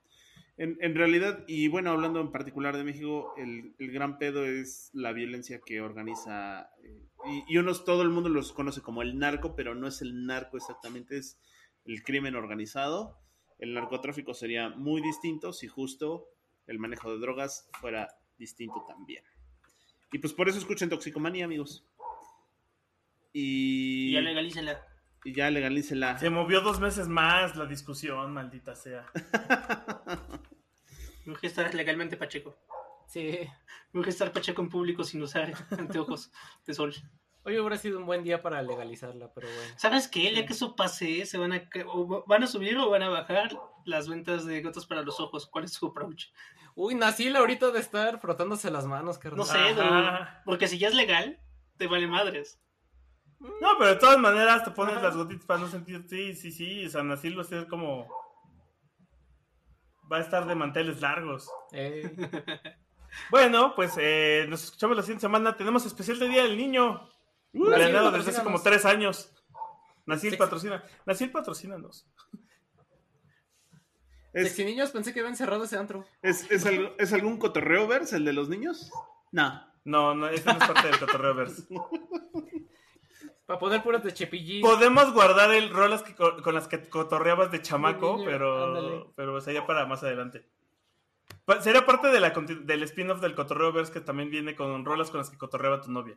En, 0.56 0.76
en 0.80 0.94
realidad, 0.94 1.44
y 1.48 1.68
bueno, 1.68 1.90
hablando 1.90 2.20
en 2.20 2.30
particular 2.30 2.76
de 2.76 2.84
México, 2.84 3.34
el, 3.36 3.74
el 3.78 3.90
gran 3.90 4.18
pedo 4.18 4.44
es 4.44 4.90
la 4.92 5.12
violencia 5.12 5.60
que 5.64 5.80
organiza, 5.80 6.70
eh, 6.84 7.09
y, 7.26 7.54
y 7.54 7.59
unos, 7.59 7.84
todo 7.84 8.02
el 8.02 8.10
mundo 8.10 8.28
los 8.28 8.52
conoce 8.52 8.82
como 8.82 9.02
el 9.02 9.18
narco, 9.18 9.56
pero 9.56 9.74
no 9.74 9.88
es 9.88 10.02
el 10.02 10.26
narco 10.26 10.56
exactamente, 10.56 11.16
es 11.16 11.38
el 11.84 12.02
crimen 12.02 12.36
organizado. 12.36 13.18
El 13.59 13.74
narcotráfico 13.74 14.34
sería 14.34 14.70
muy 14.70 15.00
distinto 15.00 15.52
si 15.52 15.68
justo 15.68 16.28
el 16.66 16.78
manejo 16.78 17.12
de 17.12 17.18
drogas 17.18 17.68
fuera 17.80 18.09
distinto 18.38 18.84
también. 18.88 19.24
Y 20.12 20.18
pues 20.18 20.32
por 20.32 20.48
eso 20.48 20.59
escuchen 20.59 20.90
Toxicomanía, 20.90 21.44
amigos. 21.44 21.86
Y, 23.32 24.10
Y 24.10 24.12
ya 24.12 24.20
legalícenla. 24.20 24.84
Y 25.24 25.35
ya 25.35 25.51
legalícela. 25.51 26.19
Se 26.19 26.31
movió 26.31 26.61
dos 26.61 26.81
meses 26.81 27.09
más 27.09 27.57
la 27.57 27.66
discusión, 27.66 28.32
maldita 28.32 28.74
sea. 28.74 29.07
Urge 31.27 31.47
estar 31.47 31.73
legalmente 31.74 32.16
pacheco. 32.16 32.57
Sí. 33.07 33.39
Urge 33.93 34.11
estar 34.11 34.32
pacheco 34.32 34.62
en 34.62 34.69
público 34.69 35.05
sin 35.05 35.23
usar 35.23 35.53
anteojos 35.70 36.32
de 36.66 36.74
sol. 36.74 36.94
Hoy 37.44 37.59
hubiera 37.59 37.77
sido 37.77 37.99
un 37.99 38.07
buen 38.07 38.23
día 38.23 38.40
para 38.40 38.62
legalizarla, 38.62 39.32
pero 39.35 39.49
bueno. 39.49 39.74
¿Sabes 39.77 40.07
qué? 40.07 40.31
Día 40.31 40.47
que 40.47 40.53
eso 40.53 40.77
pase, 40.77 41.27
se 41.27 41.39
van 41.39 41.53
a, 41.53 41.69
o 41.86 42.24
van 42.27 42.44
a 42.44 42.47
subir 42.47 42.78
o 42.78 42.89
van 42.89 43.03
a 43.03 43.09
bajar 43.09 43.59
las 43.85 44.09
ventas 44.09 44.47
de 44.47 44.62
gotas 44.62 44.86
para 44.86 45.03
los 45.03 45.19
ojos. 45.19 45.49
¿Cuál 45.49 45.65
es 45.65 45.73
su 45.73 45.86
approach? 45.86 46.27
Uy, 46.74 46.94
Nasil 46.94 47.35
ahorita 47.35 47.70
de 47.70 47.81
estar 47.81 48.20
frotándose 48.20 48.70
las 48.70 48.86
manos, 48.86 49.19
carnal. 49.19 49.39
No 49.39 49.44
sé, 49.44 49.59
Ajá. 49.59 50.43
porque 50.44 50.69
si 50.69 50.78
ya 50.78 50.89
es 50.89 50.94
legal, 50.94 51.40
te 51.77 51.89
vale 51.89 52.07
madres. 52.07 52.61
No, 53.60 53.77
pero 53.78 53.90
de 53.90 53.97
todas 53.97 54.19
maneras 54.19 54.64
te 54.64 54.70
pones 54.70 55.02
las 55.02 55.16
gotitas 55.16 55.44
para 55.47 55.60
no 55.60 55.69
sentir. 55.69 56.05
Sí, 56.09 56.35
sí, 56.35 56.52
sí. 56.52 56.89
San 56.89 57.10
Asilo 57.10 57.36
va 57.39 57.43
a 57.43 57.47
ser 57.47 57.66
como. 57.66 58.06
Va 60.10 60.19
a 60.19 60.20
estar 60.20 60.47
de 60.47 60.55
manteles 60.55 61.01
largos. 61.01 61.48
Eh, 61.73 62.10
Bueno, 63.31 63.74
pues 63.77 63.93
eh, 63.98 64.47
nos 64.48 64.64
escuchamos 64.64 64.97
la 64.97 65.02
siguiente 65.02 65.20
semana. 65.20 65.55
Tenemos 65.55 65.85
especial 65.85 66.19
de 66.19 66.28
Día 66.28 66.44
del 66.44 66.56
Niño. 66.56 67.10
Nasil, 67.52 67.74
Planeado 67.74 68.10
desde 68.10 68.31
hace 68.31 68.43
como 68.43 68.62
tres 68.62 68.86
años. 68.86 69.31
Nasil 70.06 70.36
patrocina. 70.39 70.82
Nasil 71.05 71.31
patrocínanos. 71.31 72.06
Es, 74.32 74.48
Sexy 74.48 74.64
niños, 74.64 74.90
pensé 74.93 75.12
que 75.12 75.20
habían 75.20 75.36
cerrado 75.36 75.64
ese 75.64 75.77
antro. 75.77 76.06
es, 76.23 76.51
es, 76.51 76.64
algo- 76.64 76.94
¿Es 76.98 77.12
algún 77.12 77.36
cotorreo 77.36 77.86
verse 77.86 78.16
el 78.16 78.24
de 78.24 78.32
los 78.32 78.48
niños? 78.48 78.90
No. 79.31 79.62
No, 79.85 80.14
no, 80.14 80.28
este 80.28 80.51
no 80.51 80.59
es 80.59 80.66
parte 80.66 80.89
del 80.89 80.98
cotorreo 80.98 81.35
verse. 81.35 81.66
Para 83.52 83.60
poner 83.60 83.82
puras 83.82 84.02
de 84.02 84.14
Chepillín. 84.14 84.62
Podemos 84.62 85.12
guardar 85.12 85.52
el 85.52 85.68
rolas 85.68 86.02
que, 86.02 86.14
co- 86.14 86.40
con 86.42 86.54
las 86.54 86.68
que 86.68 86.88
cotorreabas 86.88 87.50
de 87.50 87.60
chamaco, 87.60 88.16
niño, 88.16 88.24
pero, 88.24 88.64
ándale. 88.64 89.04
pero 89.14 89.38
sería 89.42 89.66
para 89.66 89.84
más 89.84 90.02
adelante. 90.02 90.48
Pa- 91.44 91.60
Sería 91.60 91.84
parte 91.84 92.08
de 92.08 92.18
la, 92.18 92.30
del 92.30 92.82
spin-off 92.84 93.20
del 93.20 93.34
cotorreo 93.34 93.70
verse 93.70 93.92
que 93.92 94.00
también 94.00 94.30
viene 94.30 94.56
con 94.56 94.86
rolas 94.86 95.10
con 95.10 95.18
las 95.18 95.28
que 95.28 95.36
cotorreaba 95.36 95.82
tu 95.82 95.90
novia. 95.90 96.16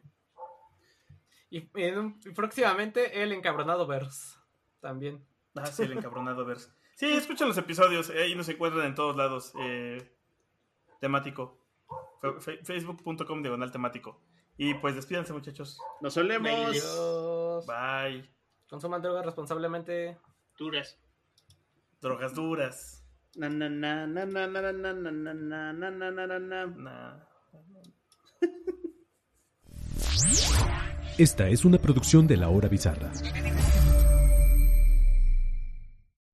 Y, 1.49 1.69
en 1.75 1.97
un- 1.99 2.21
y 2.25 2.29
próximamente 2.29 3.21
el 3.21 3.33
encabronado 3.33 3.85
verse. 3.85 4.37
También. 4.79 5.27
Ah, 5.55 5.65
sí, 5.65 5.83
el 5.83 5.91
encabronado 5.91 6.45
verse. 6.45 6.69
Sí, 6.95 7.11
escuchen 7.11 7.49
los 7.49 7.57
episodios, 7.57 8.09
eh, 8.11 8.23
ahí 8.23 8.35
nos 8.35 8.47
encuentran 8.47 8.85
en 8.85 8.95
todos 8.95 9.17
lados. 9.17 9.51
eh, 9.59 10.09
temático. 11.01 11.59
Facebook.com 12.63 13.41
diagonal 13.41 13.73
temático. 13.73 14.21
Y 14.57 14.73
pues 14.75 14.95
despídanse, 14.95 15.33
muchachos. 15.33 15.77
Nos 16.01 16.13
solemos. 16.13 16.69
Adiós. 16.69 17.65
Bye. 17.65 18.29
Consuman 18.69 19.01
drogas 19.01 19.25
responsablemente. 19.25 20.17
Duras. 20.57 20.97
Drogas 22.01 22.33
duras. 22.33 23.03
Na, 23.35 23.49
na, 23.49 23.69
na, 23.69 24.07
na, 24.07 24.25
na, 24.25 24.47
na, 24.47 24.61
na, 24.61 24.71
na, 24.71 24.93
na, 24.93 25.11
na, 25.11 25.73
na, 25.73 25.91
na, 25.91 26.11
na, 26.11 26.27
na, 26.27 26.39
na. 26.39 26.65
Nah. 26.67 27.35
Esta 31.17 31.47
es 31.47 31.63
una 31.63 31.77
producción 31.77 32.27
de 32.27 32.37
La 32.37 32.49
Hora 32.49 32.67
Bizarra. 32.67 33.11